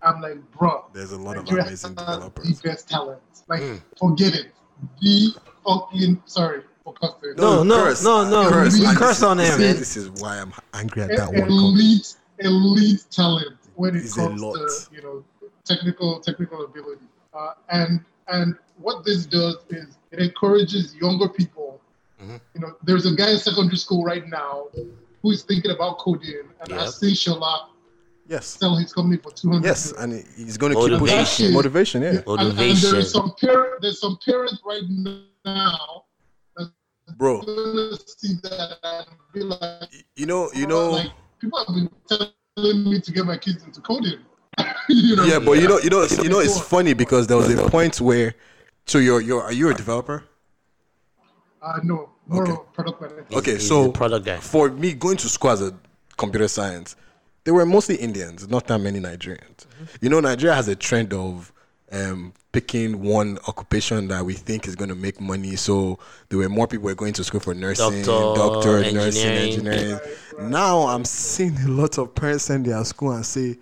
I'm 0.00 0.20
like, 0.20 0.38
bro, 0.52 0.84
There's 0.92 1.10
a 1.12 1.18
lot 1.18 1.36
of 1.36 1.48
amazing 1.48 1.94
developers. 1.94 2.60
The 2.60 2.68
best 2.68 2.88
talent. 2.88 3.20
Like, 3.48 3.82
forget 3.98 4.34
it. 4.34 4.52
The 5.00 5.30
fucking 5.66 6.22
sorry 6.26 6.62
for 7.00 7.12
cussing. 7.12 7.34
No, 7.36 7.62
no, 7.62 7.84
curse, 7.84 8.02
no, 8.04 8.28
no. 8.28 8.48
curse, 8.50 8.78
We 8.78 8.86
and 8.86 8.96
curse 8.96 9.22
on 9.22 9.38
him, 9.38 9.46
is- 9.46 9.58
man. 9.58 9.76
This 9.76 9.96
is 9.96 10.10
why 10.20 10.38
I'm 10.38 10.52
angry 10.74 11.02
at 11.02 11.08
that 11.16 11.28
one. 11.32 11.48
elite, 11.50 12.14
elite 12.38 13.04
talent 13.10 13.56
when 13.74 13.94
it 13.96 14.04
Is 14.04 14.14
comes 14.14 14.40
to 14.40 14.94
you 14.94 15.02
know 15.02 15.24
technical 15.64 16.20
technical 16.20 16.64
ability. 16.64 17.06
Uh, 17.34 17.52
and 17.70 18.00
and 18.28 18.56
what 18.78 19.04
this 19.04 19.26
does 19.26 19.56
is 19.70 19.96
it 20.12 20.18
encourages 20.20 20.94
younger 20.96 21.28
people. 21.28 21.80
Mm-hmm. 22.22 22.36
You 22.54 22.60
know, 22.60 22.76
there's 22.82 23.06
a 23.06 23.14
guy 23.14 23.30
in 23.30 23.38
secondary 23.38 23.76
school 23.76 24.02
right 24.04 24.26
now 24.26 24.66
who 25.22 25.30
is 25.30 25.42
thinking 25.44 25.70
about 25.70 25.98
coding, 25.98 26.42
and 26.60 26.70
Yep. 26.70 26.80
I've 26.80 26.90
seen 26.90 27.14
Shola 27.14 27.66
Yes. 28.28 28.46
sell 28.46 28.76
his 28.76 28.92
company 28.92 29.16
for 29.16 29.30
two 29.30 29.48
hundred. 29.50 29.66
Yes, 29.68 29.92
and 29.92 30.12
he's 30.36 30.56
going 30.58 30.74
to 30.74 30.78
keep 30.88 30.98
pushing 30.98 31.52
motivation. 31.54 32.02
Yeah, 32.02 32.20
And, 32.26 32.40
and 32.58 32.58
there 32.58 32.96
is 32.96 33.10
some 33.10 33.32
parent, 33.40 33.80
there's 33.82 34.00
some 34.00 34.18
parents 34.24 34.60
right 34.66 34.82
now 34.86 35.24
that's 35.44 36.07
bro. 37.16 37.42
see 37.42 38.34
that 38.42 38.78
and 38.82 39.06
be 39.32 39.42
like, 39.42 39.88
You 40.16 40.26
know, 40.26 40.50
you 40.54 40.66
know. 40.66 40.90
like 40.90 41.10
people 41.40 41.58
have 41.64 41.74
been 41.74 41.90
telling 42.08 42.84
me 42.84 43.00
to 43.00 43.12
get 43.12 43.24
my 43.24 43.36
kids 43.36 43.64
into 43.64 43.80
coding. 43.80 44.18
you 44.88 45.16
know? 45.16 45.24
yeah, 45.24 45.38
but 45.38 45.52
you 45.52 45.68
know, 45.68 45.78
you 45.78 45.90
know, 45.90 46.06
you 46.22 46.28
know, 46.28 46.40
it's 46.40 46.60
funny 46.60 46.94
because 46.94 47.26
there 47.26 47.36
was 47.36 47.52
a 47.52 47.68
point 47.70 48.00
where, 48.00 48.34
so 48.86 48.98
you're, 48.98 49.20
you're, 49.20 49.42
are 49.42 49.52
you 49.52 49.68
a 49.68 49.74
developer? 49.74 50.24
Uh, 51.62 51.80
no, 51.82 52.10
more 52.26 52.44
of 52.44 52.50
a 52.50 52.56
product 52.56 53.00
manager. 53.00 53.26
Okay, 53.32 53.58
so 53.58 53.90
product 53.92 54.26
guy. 54.26 54.38
for 54.38 54.70
me 54.70 54.94
going 54.94 55.16
to 55.18 55.28
school 55.28 55.50
as 55.50 55.62
a 55.62 55.74
computer 56.16 56.48
science, 56.48 56.96
they 57.44 57.50
were 57.50 57.66
mostly 57.66 57.96
Indians, 57.96 58.48
not 58.48 58.66
that 58.66 58.78
many 58.78 59.00
Nigerians. 59.00 59.66
You 60.00 60.10
know, 60.10 60.20
Nigeria 60.20 60.54
has 60.54 60.68
a 60.68 60.76
trend 60.76 61.12
of 61.12 61.52
um, 61.92 62.32
picking 62.52 63.00
one 63.02 63.38
occupation 63.46 64.08
that 64.08 64.24
we 64.24 64.34
think 64.34 64.66
is 64.66 64.76
going 64.76 64.88
to 64.90 64.94
make 64.94 65.20
money. 65.20 65.56
So 65.56 65.98
there 66.28 66.38
were 66.38 66.48
more 66.48 66.66
people 66.66 66.86
were 66.86 66.94
going 66.94 67.12
to 67.14 67.24
school 67.24 67.40
for 67.40 67.54
nursing, 67.54 68.02
Doctor, 68.02 68.34
doctor, 68.38 68.92
nursing, 68.92 69.30
engineering. 69.30 69.92
engineering. 69.92 70.50
Now 70.50 70.80
I'm 70.86 71.04
seeing 71.04 71.56
a 71.58 71.68
lot 71.68 71.98
of 71.98 72.14
parents 72.14 72.44
send 72.44 72.66
their 72.66 72.82
school 72.84 73.12
and 73.12 73.24
say, 73.24 73.58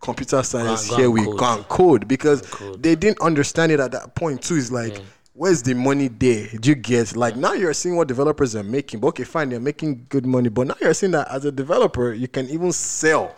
computer 0.00 0.42
science, 0.42 0.88
go 0.90 0.96
here 0.96 1.10
we 1.10 1.24
code. 1.24 1.38
go 1.38 1.44
and 1.54 1.68
code 1.68 2.08
because 2.08 2.42
they 2.78 2.94
didn't 2.94 3.20
understand 3.20 3.72
it 3.72 3.80
at 3.80 3.92
that 3.92 4.14
point 4.14 4.42
too. 4.42 4.56
It's 4.56 4.70
like, 4.70 5.00
where's 5.34 5.62
the 5.62 5.74
money 5.74 6.08
there? 6.08 6.48
Do 6.60 6.68
you 6.70 6.74
get 6.74 7.16
like 7.16 7.36
now 7.36 7.52
you're 7.54 7.72
seeing 7.74 7.96
what 7.96 8.08
developers 8.08 8.54
are 8.56 8.62
making? 8.62 9.00
But 9.00 9.08
okay, 9.08 9.24
fine, 9.24 9.48
they're 9.50 9.60
making 9.60 10.06
good 10.08 10.24
money, 10.26 10.48
but 10.48 10.66
now 10.68 10.74
you're 10.80 10.94
seeing 10.94 11.12
that 11.12 11.28
as 11.30 11.44
a 11.44 11.52
developer, 11.52 12.12
you 12.12 12.28
can 12.28 12.48
even 12.48 12.72
sell 12.72 13.34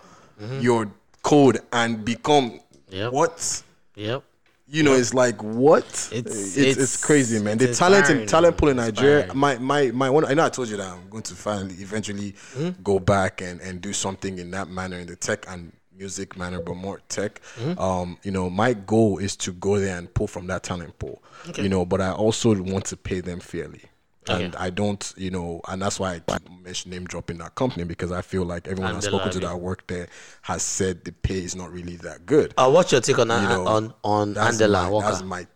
your 0.60 0.90
code 1.22 1.60
and 1.72 2.04
become 2.04 2.60
Yep. 2.90 3.12
what? 3.12 3.62
Yep. 3.96 4.22
You 4.70 4.82
know, 4.82 4.92
it's 4.94 5.14
like 5.14 5.42
what? 5.42 5.84
It's- 6.12 6.36
it's, 6.36 6.56
it's, 6.56 6.72
it's- 6.76 6.96
crazy, 7.04 7.38
man. 7.40 7.56
The 7.58 7.72
talent 7.74 8.08
and 8.10 8.28
talent 8.28 8.56
pool 8.58 8.68
in. 8.68 8.76
Nigeria. 8.76 9.32
My 9.34 9.56
my 9.58 9.90
my 9.92 10.10
one. 10.10 10.24
I 10.26 10.34
know 10.34 10.44
I 10.44 10.50
told 10.50 10.68
you 10.68 10.76
that 10.76 10.86
I'm 10.92 11.08
going 11.08 11.22
to 11.24 11.34
finally 11.34 11.74
eventually 11.76 12.34
Hmm? 12.54 12.70
go 12.82 12.98
back 12.98 13.40
and 13.40 13.60
and 13.62 13.80
do 13.80 13.92
something 13.92 14.38
in 14.38 14.50
that 14.50 14.68
manner 14.68 14.98
in 14.98 15.06
the 15.06 15.16
tech 15.16 15.46
and 15.48 15.72
music 15.96 16.36
manner, 16.36 16.60
but 16.60 16.74
more 16.76 17.00
tech. 17.08 17.40
Hmm? 17.58 17.78
Um, 17.78 18.18
you 18.22 18.30
know, 18.30 18.48
my 18.50 18.74
goal 18.74 19.18
is 19.18 19.36
to 19.38 19.52
go 19.52 19.78
there 19.80 19.96
and 19.98 20.12
pull 20.12 20.26
from 20.26 20.46
that 20.48 20.62
talent 20.64 20.98
pool. 20.98 21.22
Okay. 21.48 21.62
You 21.62 21.68
know, 21.70 21.84
but 21.84 22.00
I 22.00 22.12
also 22.12 22.54
want 22.62 22.84
to 22.86 22.96
pay 22.96 23.20
them 23.20 23.40
fairly. 23.40 23.82
Okay. 24.30 24.44
And 24.44 24.56
I 24.56 24.70
don't, 24.70 25.12
you 25.16 25.30
know, 25.30 25.60
and 25.68 25.80
that's 25.80 25.98
why 25.98 26.14
I 26.14 26.38
keep 26.38 26.62
mention 26.62 26.90
name 26.90 27.04
dropping 27.04 27.38
that 27.38 27.54
company 27.54 27.84
because 27.84 28.12
I 28.12 28.22
feel 28.22 28.44
like 28.44 28.68
everyone 28.68 28.94
I've 28.94 29.02
spoken 29.02 29.30
to 29.32 29.40
that 29.40 29.58
work 29.58 29.86
there 29.86 30.08
has 30.42 30.62
said 30.62 31.04
the 31.04 31.12
pay 31.12 31.38
is 31.42 31.56
not 31.56 31.72
really 31.72 31.96
that 31.96 32.26
good. 32.26 32.54
Uh, 32.56 32.70
what's 32.70 32.92
your 32.92 33.00
take 33.00 33.18
on 33.18 33.28
You 33.28 33.34
uh, 33.34 33.48
know, 33.48 33.66
on 33.66 33.94
on 34.04 34.34
Andela 34.34 34.84
my- 34.84 34.90
Walker? 34.90 35.08
That's 35.08 35.22
my 35.22 35.46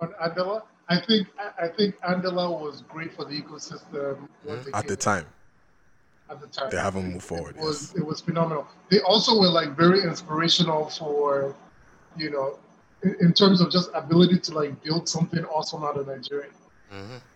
On 0.00 0.12
Andela, 0.22 0.62
I 0.88 1.00
think 1.00 1.28
I, 1.38 1.66
I 1.66 1.68
think 1.68 1.98
Andela 2.00 2.50
was 2.60 2.82
great 2.82 3.14
for 3.14 3.24
the 3.24 3.40
ecosystem 3.40 4.28
when 4.44 4.62
they 4.64 4.70
at 4.72 4.86
the 4.86 4.96
time. 4.96 5.26
at 6.30 6.40
the 6.40 6.46
time. 6.46 6.70
They 6.70 6.76
haven't 6.78 7.10
moved 7.12 7.24
forward. 7.24 7.56
It 7.56 7.62
was 7.62 7.94
it 7.94 8.04
was 8.04 8.20
phenomenal. 8.20 8.66
They 8.90 9.00
also 9.00 9.38
were 9.38 9.48
like 9.48 9.76
very 9.76 10.02
inspirational 10.02 10.90
for, 10.90 11.54
you 12.16 12.30
know, 12.30 12.58
in, 13.02 13.16
in 13.20 13.32
terms 13.32 13.60
of 13.60 13.70
just 13.70 13.90
ability 13.94 14.38
to 14.40 14.54
like 14.54 14.82
build 14.82 15.08
something 15.08 15.44
awesome 15.46 15.82
out 15.84 15.96
of 15.96 16.06
Nigeria. 16.06 16.50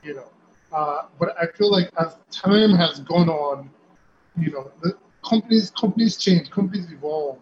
You 0.02 0.14
know, 0.14 0.24
uh, 0.73 1.03
but 1.19 1.36
I 1.40 1.47
feel 1.57 1.70
like 1.70 1.90
as 1.99 2.16
time 2.31 2.73
has 2.74 3.01
gone 3.01 3.28
on, 3.28 3.70
you 4.39 4.51
know, 4.53 4.70
the 4.82 4.94
companies 5.28 5.70
companies 5.70 6.16
change, 6.16 6.51
companies 6.51 6.90
evolve, 6.93 7.39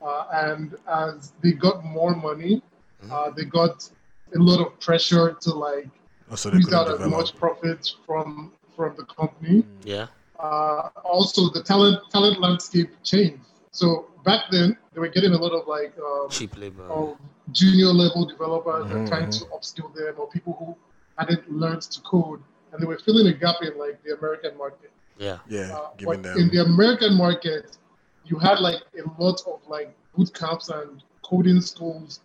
uh, 0.00 0.24
and 0.32 0.74
as 0.88 1.32
they 1.42 1.52
got 1.52 1.84
more 1.84 2.14
money, 2.14 2.62
uh, 3.10 3.30
they 3.36 3.44
got 3.44 3.88
a 4.34 4.38
lot 4.38 4.60
of 4.66 4.78
pressure 4.80 5.32
to 5.42 5.50
like 5.54 5.88
Also, 6.30 6.50
they 6.50 6.58
squeeze 6.58 6.66
couldn't 6.66 6.78
out 6.78 6.88
as 6.88 7.04
much 7.06 7.36
profit 7.36 7.90
from 8.06 8.52
from 8.76 8.94
the 8.96 9.04
company. 9.04 9.64
Yeah. 9.84 10.06
uh, 10.38 10.88
also 11.04 11.50
the 11.50 11.62
talent 11.62 11.98
talent 12.10 12.40
landscape 12.40 12.90
changed. 13.02 13.42
So 13.70 14.06
back 14.24 14.42
then 14.50 14.76
they 14.92 15.00
were 15.00 15.08
getting 15.08 15.32
a 15.32 15.38
lot 15.38 15.52
of 15.52 15.66
like 15.66 15.94
um, 15.98 16.30
Cheap 16.30 16.56
labor. 16.56 16.84
of 16.88 17.16
junior 17.52 17.88
level 17.88 18.24
developers 18.26 18.84
Mm-hmm, 18.86 18.96
and 18.96 19.06
trying 19.06 19.30
to 19.30 19.44
upskill 19.46 19.94
them 19.94 20.14
or 20.18 20.28
people 20.28 20.54
who 20.58 20.76
hadn't 21.18 21.50
learned 21.50 21.82
to 21.82 22.00
code 22.02 22.40
and 22.76 22.82
they 22.82 22.86
were 22.86 22.98
filling 22.98 23.26
a 23.28 23.32
gap 23.32 23.56
in 23.62 23.76
like 23.78 24.02
the 24.04 24.16
American 24.18 24.56
market. 24.58 24.90
Yeah. 25.18 25.38
Yeah, 25.48 25.74
Uh, 25.74 25.88
but 26.04 26.22
them. 26.22 26.38
in 26.38 26.48
the 26.50 26.62
American 26.62 27.14
market, 27.14 27.78
you 28.26 28.38
had 28.38 28.60
like 28.60 28.82
a 28.98 29.22
lot 29.22 29.40
of 29.46 29.60
like 29.66 29.94
boot 30.14 30.32
camps 30.34 30.68
and 30.68 31.02
coding 31.22 31.60
schools 31.60 32.20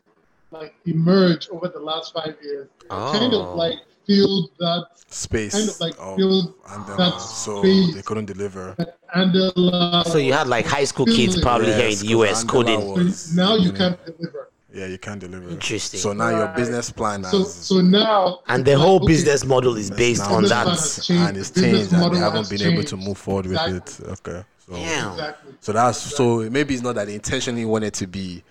like 0.51 0.75
emerge 0.85 1.47
over 1.49 1.69
the 1.69 1.79
last 1.79 2.13
five 2.13 2.35
years. 2.43 2.67
Kind 2.89 3.33
Oh. 3.33 3.39
of 3.51 3.55
like 3.55 3.79
filled 4.05 4.49
that 4.59 4.87
space. 5.07 5.53
Kind 5.53 5.69
of 5.69 5.79
like 5.79 5.95
of 5.97 6.17
filled 6.17 6.61
Andela, 6.65 6.97
that 6.97 7.17
so 7.21 7.59
space 7.61 7.95
they 7.95 8.01
couldn't 8.01 8.25
deliver. 8.25 8.75
Andela. 9.15 10.05
So 10.05 10.17
you 10.17 10.33
had 10.33 10.47
like 10.47 10.65
high 10.65 10.83
school 10.83 11.05
kids 11.05 11.39
probably 11.39 11.67
here 11.67 11.85
in 11.85 11.91
Yes, 11.91 12.01
the 12.01 12.07
'cause 12.07 12.27
US 12.27 12.43
coding. 12.43 12.91
was, 12.93 13.33
now 13.33 13.55
you 13.55 13.71
know, 13.71 13.77
can't 13.77 13.99
deliver. 14.05 14.49
Yeah, 14.73 14.85
you 14.85 14.97
can't 14.97 15.19
deliver. 15.19 15.49
Interesting. 15.49 15.99
So 15.99 16.13
now 16.13 16.29
your 16.29 16.47
business 16.49 16.91
plan 16.91 17.23
So 17.25 17.39
has 17.39 17.53
so 17.53 17.75
so 17.75 17.81
now 17.81 18.39
And 18.47 18.63
the 18.63 18.77
whole 18.77 18.95
like, 18.95 19.03
okay, 19.03 19.13
business 19.13 19.43
model 19.45 19.75
is 19.75 19.91
based 19.91 20.21
on 20.23 20.43
that. 20.43 20.63
plan 20.63 20.67
has 20.75 21.05
changed, 21.05 21.27
and 21.29 21.37
it's 21.37 21.51
changed, 21.51 21.93
and 21.93 22.13
they 22.15 22.19
haven't 22.19 22.47
has 22.47 22.49
been 22.49 22.61
able 22.73 22.83
to 22.83 22.97
move 22.97 23.17
forward 23.17 23.47
Exactly. 23.47 23.73
with 23.73 23.99
it. 23.99 24.07
Okay. 24.27 24.43
So, 24.65 24.73
Damn. 24.73 25.11
Exactly. 25.11 25.53
so 25.59 25.71
that's 25.73 25.97
so 26.15 26.49
maybe 26.49 26.73
it's 26.73 26.83
not 26.83 26.95
that 26.95 27.07
they 27.07 27.15
intentionally 27.15 27.65
wanted 27.65 27.93
to 27.95 28.07
be 28.07 28.43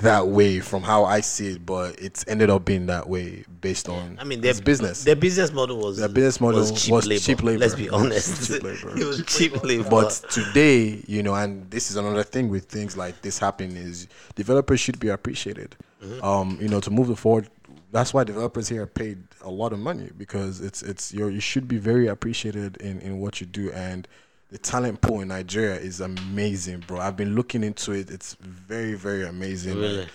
that 0.00 0.26
way 0.28 0.60
from 0.60 0.82
how 0.82 1.04
I 1.04 1.20
see 1.20 1.48
it, 1.52 1.66
but 1.66 2.00
it's 2.00 2.24
ended 2.28 2.50
up 2.50 2.64
being 2.64 2.86
that 2.86 3.08
way 3.08 3.44
based 3.60 3.88
on 3.88 4.18
I 4.20 4.24
mean, 4.24 4.40
their 4.40 4.54
business. 4.54 5.04
Their 5.04 5.16
business 5.16 5.52
model 5.52 5.78
was 5.78 5.96
Their 5.98 6.08
business 6.08 6.40
model 6.40 6.60
was 6.60 6.72
cheap, 6.72 6.92
was 6.92 7.06
labor. 7.06 7.20
cheap 7.20 7.42
labor. 7.42 7.58
Let's 7.58 7.74
be 7.74 7.88
honest. 7.88 8.46
Cheap 8.52 8.62
labor. 8.62 8.98
it 8.98 9.04
was 9.04 9.24
cheap 9.26 9.62
labor. 9.62 9.88
But 9.88 10.10
today, 10.30 11.02
you 11.06 11.22
know, 11.22 11.34
and 11.34 11.70
this 11.70 11.90
is 11.90 11.96
another 11.96 12.22
thing 12.22 12.48
with 12.48 12.64
things 12.66 12.96
like 12.96 13.20
this 13.22 13.38
happening 13.38 13.76
is 13.76 14.08
developers 14.34 14.80
should 14.80 14.98
be 15.00 15.08
appreciated. 15.08 15.76
Mhm. 16.04 16.22
Um, 16.22 16.58
you 16.60 16.68
know, 16.68 16.80
to 16.80 16.90
move 16.90 17.10
it 17.10 17.16
forward. 17.16 17.48
That's 17.92 18.12
why 18.12 18.24
developers 18.24 18.68
here 18.68 18.82
are 18.82 18.86
paid 18.86 19.18
a 19.42 19.50
lot 19.50 19.72
of 19.72 19.78
money 19.78 20.10
because 20.18 20.60
it's 20.60 20.82
it's 20.82 21.14
you 21.14 21.28
you 21.28 21.40
should 21.40 21.66
be 21.68 21.78
very 21.78 22.08
appreciated 22.08 22.76
in 22.78 23.00
in 23.00 23.20
what 23.20 23.40
you 23.40 23.46
do 23.46 23.70
and 23.72 24.06
the 24.50 24.58
talent 24.58 25.00
pool 25.00 25.20
in 25.20 25.28
Nigeria 25.28 25.76
is 25.76 26.00
amazing, 26.00 26.80
bro. 26.86 27.00
I've 27.00 27.16
been 27.16 27.34
looking 27.34 27.64
into 27.64 27.92
it. 27.92 28.10
It's 28.10 28.34
very 28.40 28.94
very 28.94 29.26
amazing. 29.26 29.78
Really? 29.78 30.08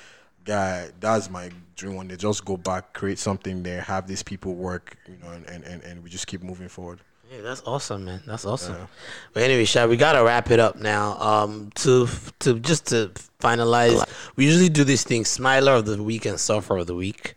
Guy, 0.44 0.90
that's 1.00 1.30
my 1.30 1.52
dream 1.76 1.96
one 1.96 2.08
day. 2.08 2.16
Just 2.16 2.44
go 2.46 2.58
back, 2.58 2.94
create 2.94 3.20
something 3.20 3.62
there, 3.62 3.82
have 3.82 4.08
these 4.08 4.24
people 4.24 4.56
work, 4.56 4.98
you 5.08 5.18
know, 5.22 5.32
and, 5.32 5.46
and, 5.48 5.64
and, 5.64 5.84
and 5.84 6.04
we 6.04 6.10
just 6.10 6.26
keep 6.26 6.42
moving 6.42 6.68
forward. 6.68 7.00
Yeah, 7.32 7.42
that's 7.42 7.62
awesome, 7.66 8.06
man. 8.06 8.22
That's 8.26 8.44
awesome. 8.44 8.76
Yeah. 8.76 8.88
But 9.34 9.44
anyway, 9.44 9.66
Sha, 9.66 9.86
we 9.86 9.96
gotta 9.96 10.24
wrap 10.24 10.52
it 10.52 10.60
up 10.60 10.76
now. 10.78 11.18
Um, 11.20 11.70
to 11.76 12.08
to 12.40 12.60
just 12.60 12.88
to 12.88 13.12
finalize, 13.40 14.04
we 14.36 14.46
usually 14.46 14.68
do 14.68 14.84
this 14.84 15.04
thing: 15.04 15.24
Smiler 15.24 15.74
of 15.74 15.86
the 15.86 16.02
week 16.02 16.26
and 16.26 16.38
Suffer 16.40 16.78
of 16.78 16.88
the 16.88 16.96
week. 16.96 17.36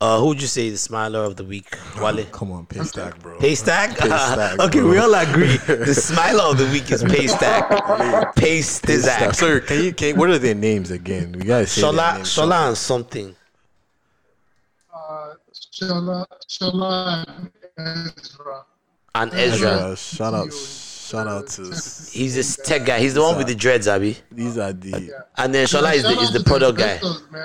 Uh, 0.00 0.18
who 0.18 0.26
would 0.28 0.42
you 0.42 0.48
say 0.48 0.70
the 0.70 0.76
Smiler 0.76 1.20
of 1.20 1.36
the 1.36 1.44
week, 1.44 1.78
Wale? 2.00 2.24
Come 2.26 2.52
on, 2.52 2.66
Paystack, 2.66 3.20
bro. 3.20 3.38
Paystack? 3.38 3.90
Paystack, 3.96 4.58
okay, 4.66 4.80
bro. 4.80 4.90
we 4.90 4.98
all 4.98 5.14
agree. 5.14 5.56
The 5.56 5.94
Smiler 5.94 6.42
of 6.42 6.58
the 6.58 6.66
week 6.66 6.90
is 6.90 7.02
Paystack. 7.04 7.68
Paystack. 8.34 9.34
Sorry, 9.34 9.60
can 9.60 9.84
you 9.84 9.92
can 9.92 10.16
what 10.18 10.30
are 10.30 10.38
their 10.38 10.54
names 10.54 10.90
again? 10.90 11.32
We 11.32 11.44
gotta 11.44 11.66
say 11.66 11.80
their 11.80 11.92
Shola, 11.92 12.14
names. 12.16 12.28
Shola 12.28 12.68
and 12.68 12.76
something. 12.76 13.36
Uh, 14.92 15.34
Shola, 15.72 16.26
Shola 16.48 17.50
and 17.78 18.12
Ezra. 18.18 18.64
And 19.14 19.32
Ezra. 19.32 19.70
Uh, 19.70 19.94
shout 19.94 20.34
out, 20.34 20.52
shout 20.52 21.28
out 21.28 21.46
to. 21.46 21.62
He's 21.62 22.34
this 22.34 22.56
tech 22.64 22.84
guy. 22.84 22.98
He's 22.98 23.14
the 23.14 23.22
one 23.22 23.38
with 23.38 23.46
the 23.46 23.54
dreads, 23.54 23.86
Abby. 23.86 24.18
These 24.32 24.58
are 24.58 24.72
the. 24.72 25.24
And 25.38 25.54
then 25.54 25.66
Shola 25.66 25.94
is 25.94 26.02
the, 26.02 26.18
is 26.18 26.32
the 26.32 26.42
product 26.42 26.78
guy. 26.78 27.00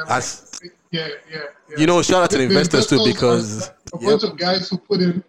As, 0.10 0.49
Yeah, 0.92 1.08
yeah, 1.32 1.42
yeah. 1.70 1.78
you 1.78 1.86
know, 1.86 2.02
shout 2.02 2.24
out 2.24 2.30
to 2.32 2.38
the 2.38 2.44
investors 2.44 2.88
too 2.88 3.04
because 3.06 3.70
are 3.70 3.74
a 3.94 3.98
bunch 4.00 4.24
of 4.24 4.38
guys 4.38 4.70
who 4.70 4.78
put 4.78 5.02
in. 5.02 5.24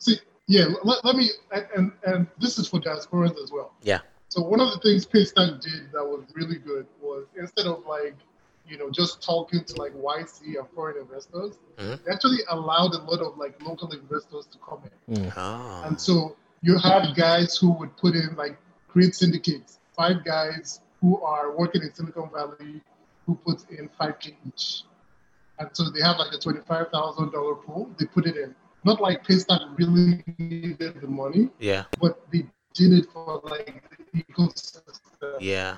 See, 0.00 0.16
yeah. 0.46 0.66
Let, 0.84 1.04
let 1.04 1.16
me 1.16 1.30
and, 1.52 1.66
and 1.76 1.92
and 2.04 2.26
this 2.38 2.58
is 2.58 2.68
for 2.68 2.80
diasporans 2.80 3.42
as 3.42 3.50
well. 3.50 3.72
Yeah. 3.82 4.00
So 4.28 4.42
one 4.42 4.60
of 4.60 4.70
the 4.72 4.78
things 4.80 5.06
Paystack 5.06 5.60
did 5.62 5.92
that 5.92 6.04
was 6.04 6.24
really 6.34 6.58
good 6.58 6.86
was 7.00 7.24
instead 7.38 7.66
of 7.66 7.86
like, 7.86 8.16
you 8.68 8.76
know, 8.76 8.90
just 8.90 9.22
talking 9.22 9.64
to 9.64 9.74
like 9.76 9.94
YC 9.94 10.58
and 10.58 10.68
foreign 10.74 10.98
investors, 11.00 11.54
Mhm. 11.78 12.04
they 12.04 12.12
actually 12.12 12.40
allowed 12.50 12.92
a 12.94 12.98
lot 12.98 13.20
of 13.20 13.38
like 13.38 13.60
local 13.62 13.90
investors 13.92 14.46
to 14.52 14.58
come 14.58 14.80
in. 15.08 15.32
Oh. 15.36 15.82
And 15.86 15.98
so 15.98 16.36
you 16.60 16.76
had 16.76 17.14
guys 17.16 17.56
who 17.56 17.70
would 17.78 17.96
put 17.96 18.14
in 18.14 18.34
like 18.36 18.58
create 18.88 19.14
syndicates, 19.14 19.78
five 19.96 20.24
guys 20.24 20.80
who 21.00 21.22
are 21.22 21.56
working 21.56 21.82
in 21.82 21.94
Silicon 21.94 22.28
Valley 22.30 22.82
who 23.24 23.34
put 23.36 23.68
in 23.70 23.88
5K 23.98 24.34
each. 24.46 24.82
And 25.58 25.68
so 25.72 25.90
they 25.90 26.00
have 26.02 26.18
like 26.18 26.32
a 26.32 26.38
$25,000 26.38 27.64
pool, 27.64 27.90
they 27.98 28.06
put 28.06 28.26
it 28.26 28.36
in. 28.36 28.54
Not 28.84 29.00
like 29.00 29.24
Paystack 29.26 29.76
really 29.78 30.22
needed 30.38 31.00
the 31.00 31.08
money, 31.08 31.48
Yeah. 31.58 31.84
but 32.00 32.20
they 32.30 32.46
did 32.74 32.92
it 32.92 33.06
for 33.12 33.40
like 33.44 33.82
the 34.12 34.22
ecosystem. 34.22 35.36
Yeah. 35.40 35.76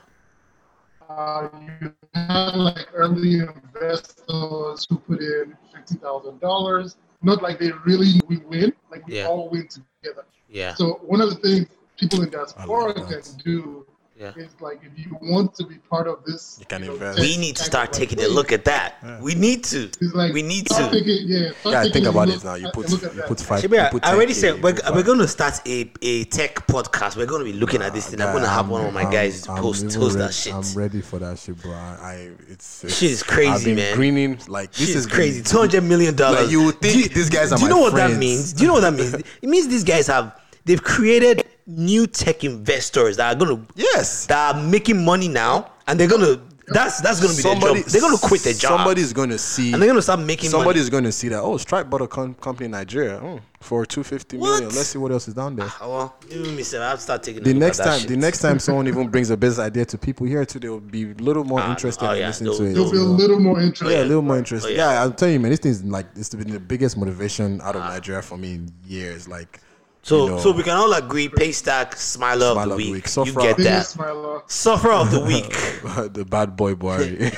Uh, 1.08 1.48
you 1.80 1.94
have 2.14 2.54
like 2.54 2.88
early 2.92 3.38
investors 3.38 4.86
who 4.88 4.98
put 4.98 5.20
in 5.20 5.56
fifty 5.74 5.94
thousand 5.94 6.38
dollars. 6.40 6.96
Not 7.22 7.42
like 7.42 7.58
they 7.58 7.72
really 7.86 8.20
we 8.28 8.38
win, 8.38 8.74
like 8.90 9.06
we 9.06 9.16
Yeah. 9.16 9.26
all 9.28 9.48
win 9.48 9.68
together. 9.68 10.26
Yeah. 10.50 10.74
So 10.74 11.00
one 11.06 11.20
of 11.22 11.30
the 11.30 11.36
things 11.36 11.68
people 11.96 12.22
in 12.22 12.30
diaspora 12.30 12.92
can 12.94 13.22
do 13.42 13.86
Yeah. 14.18 14.32
is 14.36 14.48
like 14.60 14.80
if 14.82 14.98
you 14.98 15.16
want 15.22 15.54
to 15.54 15.64
be 15.64 15.76
part 15.76 16.08
of 16.08 16.24
this, 16.24 16.56
you 16.58 16.66
can 16.66 16.82
invest. 16.82 17.20
We 17.20 17.36
need 17.36 17.54
to 17.56 17.62
start 17.62 17.92
taking 17.92 18.20
a 18.20 18.26
look 18.26 18.50
at 18.50 18.64
that. 18.64 18.96
We 19.22 19.36
need 19.36 19.62
to. 19.64 19.88
we 20.34 20.42
need 20.42 20.66
to. 20.66 20.88
taking, 20.90 21.28
yeah, 21.28 21.50
Yeah, 21.64 21.82
taking 21.84 21.92
think 21.92 22.06
about 22.06 22.26
look 22.26 22.38
it 22.38 22.44
now. 22.44 22.54
You 22.54 22.68
put 22.72 22.90
you 22.90 22.96
that. 22.96 23.26
put 23.28 23.40
five. 23.40 23.62
Shebi, 23.62 23.74
you 23.74 23.80
I, 23.80 23.90
put 23.90 24.04
I 24.04 24.14
already 24.14 24.32
said 24.32 24.54
we're, 24.60 24.72
we're 24.72 24.80
five. 24.80 25.06
going 25.06 25.18
to 25.20 25.28
start 25.28 25.60
a, 25.66 25.88
a 26.02 26.24
tech 26.24 26.66
podcast. 26.66 27.16
We're 27.16 27.26
going 27.26 27.44
to 27.46 27.52
be 27.52 27.56
looking 27.56 27.80
at 27.80 27.92
this 27.94 28.08
thing. 28.10 28.20
I'm 28.20 28.32
going 28.32 28.42
to 28.42 28.48
have 28.48 28.68
one 28.68 28.84
of 28.84 28.92
my 28.92 29.02
I'm- 29.02 29.12
guys 29.12 29.48
I'm 29.48 29.58
post 29.62 29.84
even 29.84 30.00
post 30.00 30.16
ready- 30.16 30.26
that 30.26 30.34
shit. 30.34 30.52
I'm 30.54 30.74
ready 30.74 31.00
for 31.00 31.20
that 31.20 31.38
shit, 31.38 31.62
bro. 31.62 31.70
I, 31.72 31.96
I 32.02 32.14
it's, 32.48 32.82
it's 32.84 32.98
Shit 32.98 33.12
is 33.12 33.22
crazy, 33.22 33.50
I've 33.52 33.64
been 33.64 33.76
man. 33.76 33.94
Greening 33.94 34.40
like 34.48 34.72
this 34.72 34.88
Shit 34.88 34.96
is 34.96 35.06
crazy. 35.06 35.42
Two 35.44 35.58
hundred 35.58 35.84
million 35.84 36.16
dollars. 36.16 36.50
You 36.50 36.64
would 36.64 36.80
think 36.80 37.12
these 37.14 37.30
guys 37.30 37.52
are 37.52 37.58
Do 37.58 37.62
you 37.64 37.70
know 37.70 37.78
what 37.78 37.94
that 37.94 38.18
means? 38.18 38.52
Do 38.52 38.62
you 38.64 38.66
know 38.68 38.74
what 38.74 38.80
that 38.80 38.94
means? 38.94 39.14
It 39.42 39.48
means 39.48 39.68
these 39.68 39.84
guys 39.84 40.08
have 40.08 40.40
they've 40.68 40.82
created 40.82 41.44
new 41.66 42.06
tech 42.06 42.44
investors 42.44 43.16
that 43.16 43.34
are 43.34 43.38
gonna 43.38 43.66
yes 43.74 44.26
that 44.26 44.54
are 44.54 44.62
making 44.62 45.04
money 45.04 45.28
now, 45.28 45.70
and 45.86 45.98
they're 45.98 46.08
gonna 46.08 46.40
that's 46.70 47.00
that's 47.00 47.20
gonna 47.20 47.34
be 47.34 47.42
their 47.42 47.54
job. 47.54 47.86
They're 47.86 48.00
gonna 48.00 48.18
quit 48.18 48.42
their 48.42 48.52
job. 48.52 48.78
Somebody's 48.78 49.12
going 49.12 49.30
to 49.30 49.38
see, 49.38 49.72
and 49.72 49.80
they're 49.80 49.88
gonna 49.88 50.02
start 50.02 50.20
making 50.20 50.50
money. 50.50 50.60
Somebody's 50.60 50.90
going 50.90 51.04
to 51.04 51.12
see 51.12 51.28
that. 51.28 51.40
Oh, 51.40 51.56
Stripe 51.56 51.88
bought 51.88 52.02
a 52.02 52.06
com- 52.06 52.34
company 52.34 52.66
in 52.66 52.72
Nigeria 52.72 53.20
oh, 53.22 53.40
for 53.60 53.86
two 53.86 54.04
fifty 54.04 54.36
million. 54.36 54.64
Let's 54.64 54.88
see 54.88 54.98
what 54.98 55.10
else 55.10 55.28
is 55.28 55.34
down 55.34 55.56
there. 55.56 55.72
Oh, 55.80 55.88
well, 55.88 56.16
even 56.30 56.54
me, 56.54 56.62
sir, 56.62 56.82
I 56.82 56.90
have 56.90 56.98
to 56.98 57.02
start 57.02 57.22
taking 57.22 57.42
The 57.42 57.54
look 57.54 57.60
next 57.60 57.78
time, 57.78 58.06
the 58.06 58.16
next 58.16 58.40
time 58.40 58.58
someone 58.58 58.86
even 58.86 59.08
brings 59.14 59.30
a 59.30 59.36
business 59.36 59.64
idea 59.66 59.86
to 59.86 59.96
people 59.98 60.26
here 60.26 60.44
too, 60.44 60.58
they 60.58 60.68
will 60.68 60.80
be 60.80 61.04
a 61.04 61.14
little 61.14 61.44
more 61.44 61.60
Ah, 61.60 61.70
interested 61.70 62.04
oh, 62.06 62.12
in 62.12 62.18
yeah, 62.20 62.26
listening 62.26 62.52
to 62.52 62.62
they'll- 62.62 62.70
it. 62.70 62.74
They'll 62.74 62.92
be 62.92 62.98
a 62.98 63.00
little 63.00 63.40
more 63.40 63.60
interested. 63.60 63.96
Yeah, 63.96 64.02
a 64.02 64.04
little 64.04 64.22
more 64.22 64.36
interested. 64.36 64.68
Oh, 64.68 64.74
yeah. 64.74 64.92
yeah. 64.92 65.04
I'm 65.04 65.14
telling 65.14 65.34
you, 65.34 65.40
man, 65.40 65.50
this 65.52 65.60
thing's 65.60 65.82
like 65.84 66.06
it's 66.16 66.34
been 66.34 66.50
the 66.50 66.60
biggest 66.60 66.98
motivation 66.98 67.60
out 67.62 67.76
of 67.76 67.82
ah. 67.82 67.88
Nigeria 67.88 68.20
for 68.20 68.36
me 68.36 68.56
in 68.56 68.72
years. 68.84 69.26
Like, 69.26 69.60
So 70.08 70.24
you 70.24 70.30
know, 70.30 70.38
so 70.38 70.52
we 70.52 70.62
can 70.62 70.74
all 70.74 70.94
agree 70.94 71.28
Paystack 71.28 71.94
Smiler 71.94 72.46
of 72.46 72.52
Smile 72.54 72.68
the 72.68 72.72
of 72.72 72.78
the 72.78 72.92
week. 72.92 72.94
week. 72.94 73.04
You 73.04 73.10
Suffer 73.10 73.40
get 73.40 73.56
that. 73.58 73.62
Biggest 73.62 73.90
smiler. 73.90 74.42
Suffer 74.46 74.90
of 74.90 75.10
the 75.10 75.20
week. 75.20 75.50
the 76.14 76.24
bad 76.24 76.56
boy 76.56 76.74
boy. 76.74 76.96
the 76.98 77.28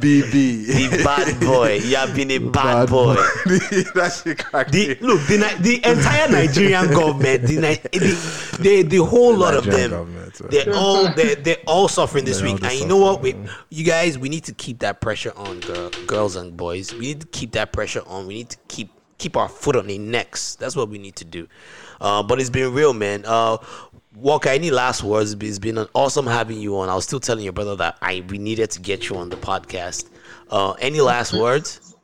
BBB. 0.00 0.66
The 0.66 1.02
bad 1.02 1.40
boy. 1.40 1.80
You 1.82 1.96
have 1.96 2.14
been 2.14 2.30
a 2.30 2.38
bad, 2.38 2.88
boy. 2.88 3.14
that 3.14 4.22
shit 4.22 4.38
The, 4.70 4.98
look, 5.00 5.20
the, 5.26 5.38
the 5.60 5.84
entire 5.84 6.28
Nigerian 6.28 6.90
government, 6.90 7.42
the, 7.42 7.56
Ni- 7.56 7.98
the, 7.98 8.58
the, 8.60 8.82
the 8.82 9.04
whole 9.04 9.34
lot 9.36 9.54
of 9.54 9.64
them, 9.64 9.90
government, 9.90 10.40
uh, 10.40 10.46
they're 10.48 10.72
all 10.76 11.12
they're, 11.12 11.34
they're 11.34 11.56
all 11.66 11.88
suffering 11.88 12.24
this 12.24 12.38
They're 12.38 12.52
week. 12.52 12.60
just 12.60 12.70
And 12.70 12.80
you 12.80 12.86
know 12.86 12.98
what? 12.98 13.20
We, 13.20 13.34
you 13.70 13.84
guys, 13.84 14.16
we 14.16 14.28
need 14.28 14.44
to 14.44 14.54
keep 14.54 14.78
that 14.78 15.00
pressure 15.00 15.32
on, 15.34 15.58
girl, 15.58 15.90
girls 16.06 16.36
and 16.36 16.56
boys. 16.56 16.92
We 16.94 17.00
need 17.00 17.22
to 17.22 17.26
keep 17.26 17.50
that 17.52 17.72
pressure 17.72 18.02
on. 18.06 18.28
We 18.28 18.34
need 18.34 18.50
to 18.50 18.58
keep 18.68 18.90
keep 19.22 19.36
our 19.36 19.48
foot 19.48 19.76
on 19.76 19.86
their 19.86 19.98
necks. 19.98 20.56
That's 20.56 20.74
what 20.74 20.88
we 20.88 20.98
need 20.98 21.16
to 21.16 21.24
do. 21.24 21.46
Uh, 22.00 22.22
but 22.22 22.40
it's 22.40 22.50
been 22.50 22.74
real, 22.74 22.92
man. 22.92 23.24
Uh, 23.24 23.58
Walker, 24.16 24.48
any 24.48 24.70
last 24.70 25.02
words? 25.02 25.32
It's 25.32 25.58
been 25.58 25.78
an 25.78 25.88
awesome 25.94 26.26
having 26.26 26.58
you 26.58 26.76
on. 26.78 26.88
I 26.88 26.94
was 26.94 27.04
still 27.04 27.20
telling 27.20 27.44
your 27.44 27.52
brother 27.52 27.76
that 27.76 27.96
I 28.02 28.24
we 28.28 28.38
needed 28.38 28.70
to 28.72 28.80
get 28.80 29.08
you 29.08 29.16
on 29.16 29.30
the 29.30 29.36
podcast. 29.36 30.10
Uh, 30.50 30.72
any 30.72 31.00
last 31.00 31.32
words? 31.32 31.94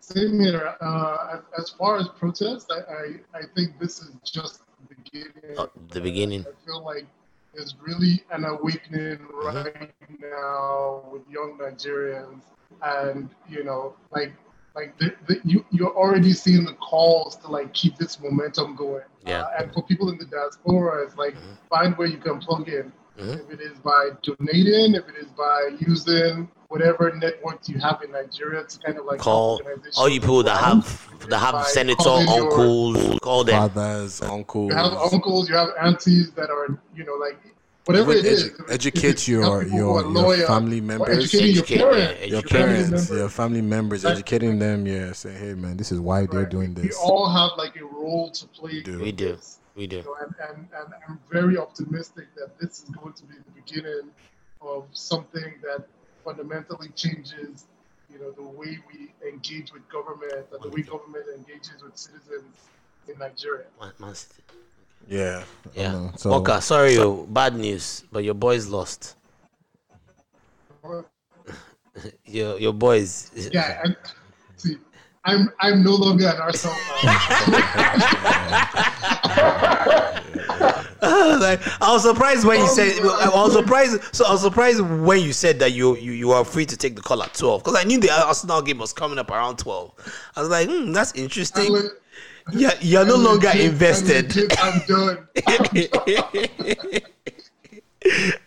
Same 0.00 0.38
here. 0.38 0.74
Uh, 0.80 1.40
as, 1.58 1.70
far 1.70 1.96
as 1.98 2.08
protest, 2.08 2.70
I, 2.70 2.92
I, 2.92 3.38
I 3.38 3.42
think 3.56 3.78
this 3.78 4.00
is 4.00 4.10
just 4.24 4.60
the 4.88 4.94
beginning. 4.94 5.58
Uh, 5.58 5.66
the 5.90 6.00
beginning. 6.00 6.44
I 6.46 6.66
feel 6.66 6.84
like 6.84 7.06
there's 7.54 7.74
really 7.80 8.22
an 8.30 8.44
awakening 8.44 9.20
right 9.32 9.92
now 10.20 11.02
with 11.10 11.22
young 11.30 11.58
Nigerians, 11.60 12.42
and 12.82 13.30
you 13.48 13.64
know, 13.64 13.94
like 14.10 14.32
like 14.74 14.96
the, 14.98 15.14
the, 15.26 15.40
you 15.44 15.64
you're 15.70 15.94
already 15.96 16.32
seeing 16.32 16.64
the 16.64 16.74
calls 16.74 17.36
to 17.36 17.48
like 17.48 17.72
keep 17.74 17.96
this 17.96 18.20
momentum 18.20 18.76
going. 18.76 19.02
Yeah. 19.26 19.42
Uh, 19.42 19.50
and 19.62 19.72
for 19.72 19.82
people 19.84 20.10
in 20.10 20.18
the 20.18 20.24
diaspora, 20.26 21.04
it's 21.04 21.16
like 21.16 21.34
find 21.68 21.96
where 21.96 22.06
you 22.08 22.18
can 22.18 22.38
plug 22.38 22.68
in. 22.68 22.92
Mhm. 23.18 23.40
If 23.44 23.50
it 23.50 23.60
is 23.60 23.78
by 23.80 24.10
donating, 24.22 24.94
if 24.94 25.06
it 25.08 25.16
is 25.20 25.26
by 25.36 25.76
using 25.80 26.48
whatever 26.68 27.12
networks 27.16 27.68
you 27.68 27.78
have 27.80 28.00
in 28.02 28.12
Nigeria 28.12 28.62
to 28.64 28.78
kind 28.78 28.96
of 28.96 29.04
like 29.04 29.18
Call 29.18 29.60
help 29.64 29.82
all 29.98 30.08
you 30.08 30.20
people 30.20 30.42
that 30.44 30.62
around. 30.62 30.82
have 30.84 31.28
that 31.28 31.38
have 31.38 31.52
by 31.52 31.62
senator 31.64 31.96
calling 31.96 32.28
your- 32.28 32.44
uncles. 32.50 33.18
Call 33.20 33.44
them. 33.44 33.68
fathers, 33.68 34.22
uncles. 34.22 34.70
You 34.70 34.76
have 34.76 34.92
uncles, 35.12 35.48
you 35.50 35.56
have 35.56 35.68
aunties 35.82 36.30
that 36.32 36.48
are, 36.48 36.78
you 36.94 37.04
know, 37.04 37.14
like 37.14 37.38
whatever 37.84 38.12
Even 38.12 38.26
it 38.26 38.32
is. 38.32 38.50
edu- 38.50 38.70
educate 38.70 39.28
You 39.28 39.40
your 39.40 39.60
have 39.60 39.70
people 39.70 40.02
who 40.02 40.12
your, 40.20 40.36
your 40.36 40.46
family 40.46 40.80
members, 40.80 41.08
educating 41.34 41.54
your 41.54 41.64
Educate, 41.64 41.78
parents, 41.78 42.26
your 42.28 42.42
family 42.42 42.66
parents, 42.74 42.90
members. 42.90 43.10
your 43.10 43.28
family 43.28 43.62
members, 43.62 44.04
Right. 44.04 44.12
educating 44.12 44.58
them. 44.58 44.86
Yeah, 44.86 45.12
say, 45.12 45.32
hey 45.32 45.54
man, 45.54 45.76
this 45.76 45.92
is 45.92 46.00
why 46.00 46.26
they're 46.26 46.46
doing 46.46 46.74
this. 46.74 46.84
We 46.84 46.92
all 47.02 47.28
have 47.28 47.52
like 47.56 47.76
a 47.76 47.84
role 47.84 48.30
to 48.30 48.46
play. 48.48 48.82
do. 48.82 48.98
We 49.00 49.12
do. 49.12 49.38
We 49.76 49.86
do. 49.86 49.96
you 49.96 50.02
know, 50.02 50.16
and, 50.20 50.34
and, 50.48 50.68
and 50.74 50.94
I'm 51.08 51.18
very 51.30 51.56
optimistic 51.56 52.26
that 52.36 52.58
this 52.58 52.82
is 52.82 52.90
going 52.90 53.14
to 53.14 53.24
be 53.24 53.34
the 53.36 53.50
beginning 53.62 54.10
of 54.60 54.84
something 54.92 55.54
that 55.62 55.86
fundamentally 56.24 56.88
changes, 56.96 57.64
you 58.12 58.18
know, 58.18 58.30
the 58.32 58.42
way 58.42 58.78
we 58.92 59.10
engage 59.26 59.72
with 59.72 59.88
government 59.88 60.32
and 60.52 60.62
the 60.62 60.68
way 60.68 60.82
government 60.82 61.24
engages 61.34 61.82
with 61.82 61.96
citizens 61.96 62.56
in 63.08 63.18
Nigeria. 63.18 63.64
Man- 65.08 65.18
Man 65.18 65.44
City. 65.44 65.44
Yeah, 65.44 65.44
Yeah. 65.74 65.92
know. 65.92 66.12
So 66.16 66.30
Walker, 66.30 66.60
sorry, 66.60 66.94
yo, 66.94 67.24
bad 67.26 67.54
news, 67.56 68.04
but 68.12 68.24
your 68.24 68.34
boys 68.34 68.68
lost. 68.68 69.16
your 72.24 72.58
your 72.58 72.72
boys. 72.72 73.30
Yeah, 73.34 73.80
and 73.84 73.96
see, 74.56 74.76
I'm 75.24 75.50
I'm 75.60 75.82
no 75.82 75.94
longer 75.94 76.28
an 76.28 76.36
Arsenal 76.40 76.74
like, 81.02 81.82
I 81.82 81.92
was 81.92 82.02
surprised 82.02 82.46
when 82.46 82.60
you 82.60 82.68
said. 82.68 83.00
I 83.00 83.30
was 83.34 83.52
surprised. 83.52 84.14
So 84.14 84.26
I 84.26 84.32
was 84.32 84.42
surprised 84.42 84.80
when 84.80 85.20
you 85.20 85.32
said 85.32 85.58
that 85.60 85.72
you 85.72 85.96
you, 85.96 86.12
you 86.12 86.28
were 86.28 86.44
free 86.44 86.66
to 86.66 86.76
take 86.76 86.94
the 86.96 87.02
call 87.02 87.22
at 87.22 87.34
twelve 87.34 87.62
because 87.64 87.78
I 87.78 87.84
knew 87.84 87.98
the 87.98 88.10
Arsenal 88.10 88.62
game 88.62 88.78
was 88.78 88.92
coming 88.92 89.18
up 89.18 89.30
around 89.30 89.58
twelve. 89.58 89.92
I 90.36 90.40
was 90.40 90.50
like, 90.50 90.68
hmm, 90.68 90.92
that's 90.92 91.12
interesting. 91.14 91.90
Fan. 92.50 92.58
Yeah, 92.60 92.74
you're 92.80 93.04
no 93.06 93.16
I'm 93.16 93.24
longer 93.24 93.46
legit- 93.48 93.62
I'm 93.64 93.68
invested. 93.70 94.36
legit, 94.36 94.64
I'm 94.64 94.80
done. 94.86 95.28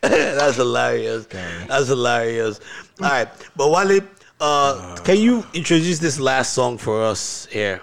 That's 0.01 0.55
hilarious. 0.57 1.25
That's 1.27 1.87
hilarious. 1.87 2.59
All 3.01 3.09
right, 3.09 3.27
but 3.55 3.69
Wale, 3.69 4.01
uh, 4.41 4.95
can 5.03 5.17
you 5.17 5.45
introduce 5.53 5.99
this 5.99 6.19
last 6.19 6.53
song 6.53 6.77
for 6.77 7.03
us 7.03 7.47
here? 7.51 7.81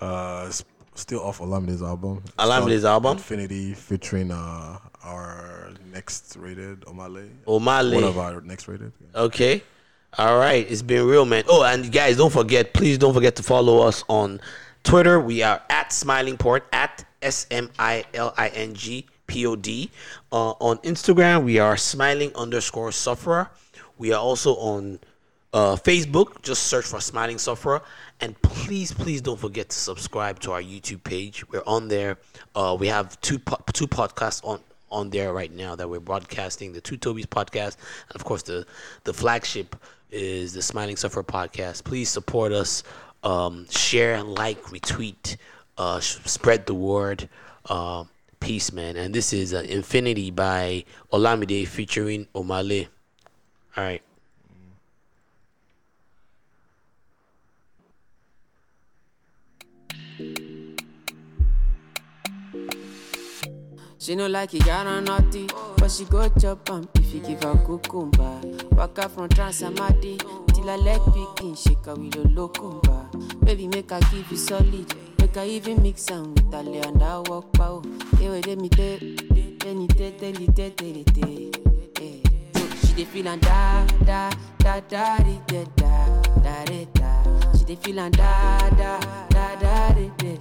uh, 0.00 0.44
it's 0.48 0.64
still 0.94 1.20
off 1.20 1.38
Olamide's 1.38 1.82
album. 1.82 2.22
It's 2.24 2.32
Olamide's 2.36 2.84
album? 2.84 3.12
Infinity, 3.16 3.74
featuring 3.74 4.30
uh 4.30 4.78
our 5.02 5.70
next 5.92 6.36
rated 6.38 6.80
Omah 6.82 7.12
Lay. 7.14 7.28
Omale. 7.46 7.94
One 7.94 8.04
of 8.04 8.18
our 8.18 8.40
next 8.40 8.68
rated. 8.68 8.92
Okay. 9.14 9.62
All 10.16 10.38
right. 10.38 10.66
It's 10.70 10.82
been 10.82 11.06
real, 11.06 11.24
man. 11.26 11.44
Oh, 11.48 11.62
and 11.64 11.90
guys, 11.92 12.16
don't 12.16 12.32
forget, 12.32 12.72
please 12.72 12.96
don't 12.98 13.12
forget 13.12 13.36
to 13.36 13.42
follow 13.42 13.86
us 13.86 14.02
on 14.08 14.40
Twitter. 14.84 15.18
We 15.18 15.42
are 15.42 15.60
at 15.68 15.92
Smiling 15.92 16.36
Pod, 16.36 16.62
at 16.72 17.04
S 17.22 17.46
M 17.50 17.70
I 17.78 18.04
L 18.14 18.32
I 18.36 18.48
N 18.48 18.74
G 18.74 19.06
P 19.26 19.44
O 19.46 19.56
D. 19.56 19.90
Uh, 20.30 20.50
on 20.60 20.78
Instagram, 20.78 21.44
we 21.44 21.58
are 21.58 21.76
smiling 21.76 22.30
underscore 22.36 22.92
sufferer. 22.92 23.50
We 23.98 24.12
are 24.12 24.20
also 24.20 24.54
on 24.56 25.00
Uh, 25.54 25.76
Facebook, 25.76 26.42
just 26.42 26.64
search 26.64 26.84
for 26.84 27.00
Smiling 27.00 27.38
Sufferer. 27.38 27.80
And 28.20 28.34
please, 28.42 28.90
please 28.92 29.20
don't 29.22 29.38
forget 29.38 29.68
to 29.68 29.78
subscribe 29.78 30.40
to 30.40 30.50
our 30.50 30.60
YouTube 30.60 31.04
page. 31.04 31.46
We're 31.48 31.62
on 31.64 31.86
there. 31.86 32.18
Uh, 32.56 32.76
we 32.76 32.88
have 32.88 33.20
two 33.20 33.38
po- 33.38 33.62
two 33.72 33.86
podcasts 33.86 34.40
on 34.44 34.58
on 34.90 35.10
there 35.10 35.32
right 35.32 35.52
now 35.54 35.76
that 35.76 35.88
we're 35.88 36.00
broadcasting. 36.00 36.72
The 36.72 36.80
Two 36.80 36.96
Tobies 36.96 37.26
podcast, 37.26 37.76
and 38.08 38.16
of 38.16 38.24
course 38.24 38.42
the 38.42 38.66
the 39.04 39.12
flagship 39.14 39.76
is 40.10 40.54
the 40.54 40.62
Smiling 40.62 40.96
Sufferer 40.96 41.22
podcast. 41.22 41.84
Please 41.84 42.10
support 42.10 42.50
us. 42.50 42.82
Um, 43.24 43.66
share, 43.70 44.22
like, 44.22 44.62
retweet, 44.64 45.36
uh, 45.78 45.98
spread 46.00 46.66
the 46.66 46.74
word. 46.74 47.28
Uh, 47.64 48.04
peace, 48.38 48.70
man. 48.72 48.96
And 48.96 49.14
this 49.14 49.32
is 49.32 49.54
uh, 49.54 49.64
Infinity 49.66 50.30
by 50.30 50.84
Olamide 51.10 51.66
featuring 51.66 52.26
Omah 52.34 52.68
Lay. 52.68 52.88
All 53.76 53.84
right. 53.84 54.02
She 64.04 64.14
no 64.14 64.26
like 64.26 64.52
it, 64.52 64.66
got 64.66 64.86
on 64.86 65.04
naughty, 65.04 65.46
but 65.78 65.90
she 65.90 66.04
go 66.04 66.28
chop 66.38 66.68
am 66.68 66.86
if 66.96 67.14
you 67.14 67.20
give 67.20 67.42
her 67.42 67.56
cucumber. 67.64 68.38
Waka 68.72 69.08
from 69.08 69.30
Transamadi 69.30 70.18
till 70.52 70.64
her 70.64 70.76
leg 70.76 71.00
picking, 71.14 71.54
shake 71.54 71.86
her 71.86 71.94
with 71.94 72.14
a 72.16 72.18
locumba. 72.28 73.08
Baby, 73.46 73.66
make 73.68 73.88
her 73.90 74.00
give 74.10 74.30
you 74.30 74.36
solid, 74.36 74.94
make 75.18 75.34
her 75.36 75.44
even 75.44 75.82
mix 75.82 76.10
am 76.10 76.34
with 76.34 76.52
lay 76.52 76.80
and 76.80 77.00
her 77.00 77.22
walk 77.22 77.50
pow. 77.54 77.82
Hey, 78.18 78.28
wait, 78.28 78.46
let 78.46 78.58
me 78.58 78.68
tell, 78.68 78.98
let 79.00 79.88
tell, 79.96 80.12
tell 80.12 80.38
you, 80.38 80.48
tell, 80.48 80.70
tell 80.72 80.86
you, 80.86 81.04
tell 81.04 81.30
you. 81.30 81.52
Eh. 82.02 82.28
So 82.52 82.86
she 82.86 82.92
dey 82.92 83.04
feel 83.06 83.28
and 83.28 83.40
da 83.40 83.86
da 84.04 84.30
da 84.58 84.80
da 84.80 85.16
da 85.16 85.64
da 85.78 86.20
da 86.42 86.64
da 86.64 86.84
da. 86.92 87.52
She 87.56 87.64
dey 87.64 87.76
feel 87.76 88.00
and 88.00 88.14
da 88.14 88.68
da 88.68 89.00
da 89.30 89.54
da 89.56 89.88
da 89.94 90.36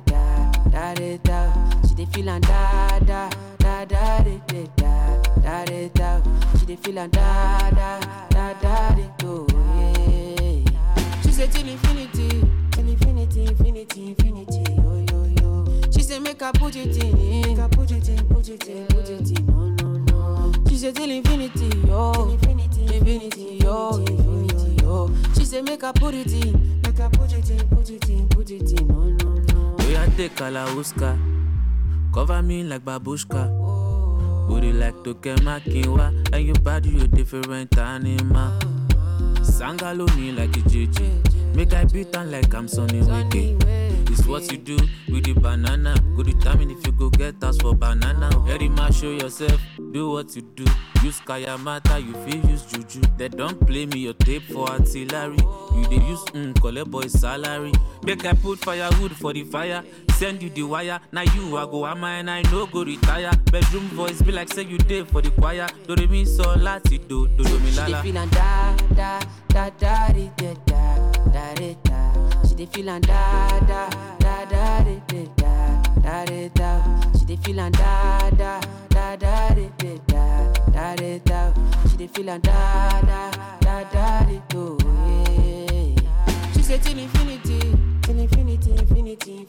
da 0.70 0.94
da 0.94 1.18
da. 1.24 1.73
Dey 2.04 2.10
feel 2.12 2.30
and 2.32 2.44
da 2.46 3.00
da 3.00 3.30
da 3.60 3.86
da 3.86 4.20
di, 4.24 4.38
da 4.76 5.22
da 5.42 5.64
da 5.64 5.88
da. 5.96 6.22
She 6.60 6.66
dey 6.66 6.76
feel 6.76 7.00
and 7.00 7.10
da 7.14 7.70
da 7.70 7.98
da 8.30 8.54
da 8.62 8.96
oh 9.24 9.48
yeah. 9.50 11.22
She 11.22 11.32
say 11.32 11.48
till 11.48 11.66
infinity, 11.66 12.42
till 12.72 12.90
infinity, 12.90 13.46
infinity, 13.46 14.08
infinity, 14.08 14.64
oh 14.80 15.06
yo 15.12 15.24
yo. 15.40 15.92
She 15.94 16.02
say 16.02 16.20
make 16.20 16.42
her 16.42 16.52
put 16.52 16.76
it 16.76 17.02
in, 17.02 17.42
make 17.48 17.58
her 17.58 17.70
put 17.70 17.90
it 17.92 18.10
in, 18.10 18.28
put 18.28 18.50
it 18.50 18.68
in, 18.68 18.86
put 18.88 19.10
it 19.10 19.40
in, 19.40 19.46
no 19.46 19.70
no 19.70 20.52
no. 20.52 20.52
She 20.68 20.78
say 20.78 20.92
till 20.92 21.10
infinity, 21.10 21.88
yo, 21.88 22.12
infinity, 22.32 22.98
infinity, 22.98 23.60
yo, 23.64 23.96
infinity, 24.00 24.84
yo. 24.84 25.10
She 25.38 25.46
say 25.46 25.62
make 25.62 25.82
her 25.82 25.94
put 25.94 26.14
it 26.16 26.34
in, 26.34 26.82
make 26.82 26.98
her 26.98 27.10
put 27.10 27.32
it 27.32 27.50
in, 27.50 27.66
put 27.70 27.90
it 27.90 28.10
in, 28.10 28.28
put 28.28 28.52
it 28.52 28.82
in, 28.82 28.88
no 28.90 29.04
no 29.04 29.36
no. 29.36 29.76
Oh 29.80 29.88
yeah, 29.90 30.06
take 30.18 30.36
Kalauska. 30.36 31.18
Cover 32.14 32.44
me 32.44 32.64
like 32.64 32.86
babushka. 32.86 33.50
Booty 34.48 34.72
like 34.72 34.94
Toke 35.04 35.36
Makinwa. 35.42 36.14
And 36.32 36.46
your 36.46 36.56
body, 36.56 36.90
you 36.90 37.08
different 37.08 37.76
animal. 37.78 38.60
Sangalo 39.42 40.06
me 40.16 40.32
like 40.32 40.56
a 40.56 40.60
JJ. 40.60 41.56
Make 41.56 41.74
I 41.74 41.86
beat 41.86 42.16
on 42.16 42.32
like 42.32 42.54
I'm 42.54 42.68
Sonny 42.68 43.02
Wiki. 43.02 43.58
It's 44.12 44.28
what 44.28 44.52
you 44.52 44.58
do 44.58 44.78
with 45.10 45.24
the 45.26 45.34
banana. 45.34 45.96
Go 46.16 46.24
determine 46.24 46.72
if 46.72 46.86
you 46.86 46.94
go 46.94 47.10
get 47.10 47.44
us 47.44 47.58
for 47.58 47.76
banana. 47.76 48.30
Very 48.42 48.70
much 48.70 48.98
show 48.98 49.12
yourself, 49.12 49.60
do 49.92 50.12
what 50.12 50.36
you 50.36 50.42
do. 50.42 50.66
Use 51.04 51.20
Kayamata, 51.22 52.00
you 52.04 52.14
feel 52.26 52.50
use 52.50 52.64
Juju. 52.64 53.02
They 53.18 53.30
don't 53.30 53.60
play 53.68 53.86
me 53.88 54.00
your 54.00 54.14
tape 54.14 54.44
for 54.44 54.70
artillery. 54.70 55.38
You 55.76 55.88
they 55.90 56.06
use 56.06 56.24
mm, 56.26 56.60
collect 56.62 56.90
boy 56.92 57.08
salary. 57.08 57.72
Make 58.04 58.26
I 58.26 58.34
put 58.34 58.60
firewood 58.60 59.16
for 59.16 59.34
the 59.34 59.44
fire. 59.44 59.84
Send 60.24 60.42
you 60.42 60.50
the 60.52 60.64
wire. 60.64 61.02
Now 61.12 61.24
you 61.36 61.50
go 61.52 61.84
and 62.08 62.32
I 62.32 62.44
go 62.68 62.86
retire. 62.86 63.30
Bedroom 63.52 63.90
voice 63.90 64.22
be 64.22 64.32
like 64.32 64.54
say 64.54 64.64
you 64.64 64.78
for 65.04 65.22
the 65.22 65.30
choir. 65.32 65.68
Do 65.86 65.96
re 65.96 66.08
mi 66.08 66.24
so 66.24 66.56
do 66.56 67.28
do 67.28 67.44
do 67.44 67.60
mi 67.60 67.72
She 67.72 67.76
la 67.76 67.86
dey 67.88 67.92
la. 67.92 68.02
feel 68.02 68.14
da 68.14 68.76
da 68.96 69.20
da 69.50 69.70
da 69.78 70.08
di, 70.14 70.32
da 70.38 70.54
da 70.66 71.12
da 71.34 71.54
da 71.56 71.76
da. 71.84 72.48
She 72.48 72.56
dey 72.56 72.66
feel 72.68 72.86
da 72.86 73.00
da 73.02 73.90
da 74.18 74.46
da 74.46 74.84
di, 74.86 75.28
da 75.36 75.82
da 76.02 76.24
da 76.24 76.48
da. 76.56 77.12
She 77.20 77.26
dey 77.26 77.36
feel 77.44 77.58
da 77.58 77.70
da 78.30 78.62
da 78.92 79.16
da 79.18 79.54
di, 79.56 79.70
da 80.08 80.54
da 80.72 80.96
da 80.96 81.18
da. 81.26 81.54
She 81.90 81.98
dey 81.98 82.08
feel 82.08 82.26
da 82.28 82.38
da 82.40 83.30
da 83.60 83.84
da 83.92 84.24
oh 84.56 84.78
yeah. 86.02 86.52
She 86.54 86.62
say 86.64 86.78
till 86.78 86.98
infinity, 86.98 87.60
till 88.04 88.20
infinity, 88.20 88.72
infinity, 88.72 89.46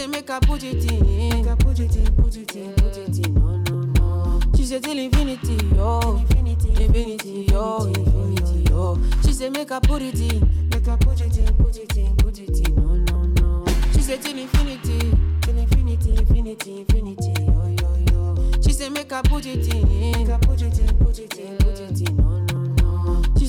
say 0.00 0.06
make 0.06 0.30
her 0.30 0.40
put 0.40 0.62
it 0.62 0.90
in, 0.90 1.28
make 1.28 1.44
her 1.44 1.56
put 1.56 1.78
it 1.78 1.94
in, 1.94 2.14
put 2.16 2.34
it 2.34 2.56
in, 2.56 2.72
put 2.72 2.96
it 2.96 3.26
in, 3.26 3.34
no 3.34 3.56
no 3.68 3.80
no. 3.98 4.40
She 4.56 4.64
say 4.64 4.80
till 4.80 4.98
infinity, 4.98 5.58
yo, 5.76 6.16
infinity, 6.16 6.70
infinity, 6.82 7.46
yo, 7.50 7.84
infinity, 7.84 8.70
yo. 8.70 8.98
She 9.22 9.34
say 9.34 9.50
make 9.50 9.68
her 9.68 9.80
put 9.80 10.00
it 10.00 10.18
in, 10.18 10.68
make 10.70 10.86
her 10.86 10.96
put 10.96 11.20
it 11.20 11.36
in, 11.36 11.54
put 11.56 11.76
it 11.76 11.96
in, 11.98 12.16
put 12.16 12.38
it 12.38 12.66
in, 12.66 12.74
no 12.76 12.94
no 12.96 13.24
no. 13.24 13.66
She 13.92 14.00
say 14.00 14.16
till 14.16 14.38
infinity, 14.38 15.12
till 15.42 15.58
infinity, 15.58 16.16
infinity, 16.16 16.80
infinity, 16.80 17.34
yo 17.44 17.76
yo 17.82 17.96
yo. 18.10 18.60
She 18.62 18.72
say 18.72 18.88
make 18.88 19.12
her 19.12 19.22
put 19.24 19.44
it 19.44 19.68
in, 19.74 20.12
make 20.12 20.28
her 20.28 20.38
put 20.38 20.62
it 20.62 20.78
in, 20.78 20.96
put 20.96 21.18
it 21.18 21.38
in, 21.38 21.56
put 21.58 21.78
it 21.78 22.08
in, 22.08 22.16
no 22.16 22.38
no 22.38 22.49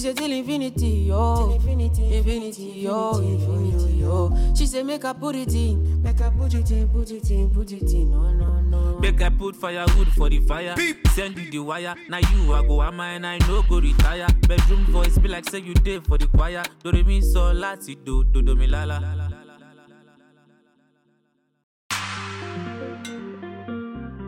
say 0.02 0.14
till 0.14 0.32
infinity, 0.32 0.88
yo, 1.07 1.53
infinity, 1.53 2.02
oh, 2.02 2.18
infinity, 2.18 2.64
yo, 2.64 3.19
infinity, 3.19 3.94
yo. 3.98 4.53
She 4.56 4.65
say 4.65 4.82
make 4.84 5.03
her 5.03 5.14
put 5.14 5.36
it 5.36 5.53
in, 5.53 6.02
make 6.02 6.19
her 6.19 6.32
put 6.32 6.53
it 6.53 6.72
in, 6.72 6.88
put 6.90 7.11
it 7.11 7.30
in, 7.30 7.49
put 7.52 7.72
it 7.72 7.94
in, 7.94 8.10
no 8.10 8.32
no 8.34 8.60
no. 8.61 8.99
Make 8.99 9.22
I 9.22 9.30
put 9.30 9.56
firewood 9.56 10.07
for 10.10 10.30
the 10.30 10.40
fire. 10.41 10.76
Send 11.14 11.38
you 11.38 11.52
the 11.52 11.60
wire. 11.60 11.95
Now 12.10 12.18
you 12.18 12.53
I 12.53 12.65
go 12.65 12.82
am 12.82 12.99
and 12.99 13.26
I 13.28 13.38
no 13.48 13.61
go 13.64 13.80
retire. 13.80 14.28
Bedroom 14.48 14.86
voice 14.86 15.18
be 15.18 15.28
like 15.28 15.49
say 15.49 15.60
you 15.60 15.73
did 15.73 16.06
for 16.06 16.18
the 16.18 16.28
choir. 16.28 16.64
Do 16.84 16.91
re 16.91 17.03
mi 17.03 17.22
so 17.22 17.53
lati 17.53 17.95
do 18.03 18.23
do 18.23 18.41
do 18.41 18.56
mi 18.56 18.68
la 18.68 18.84
la. 18.84 18.99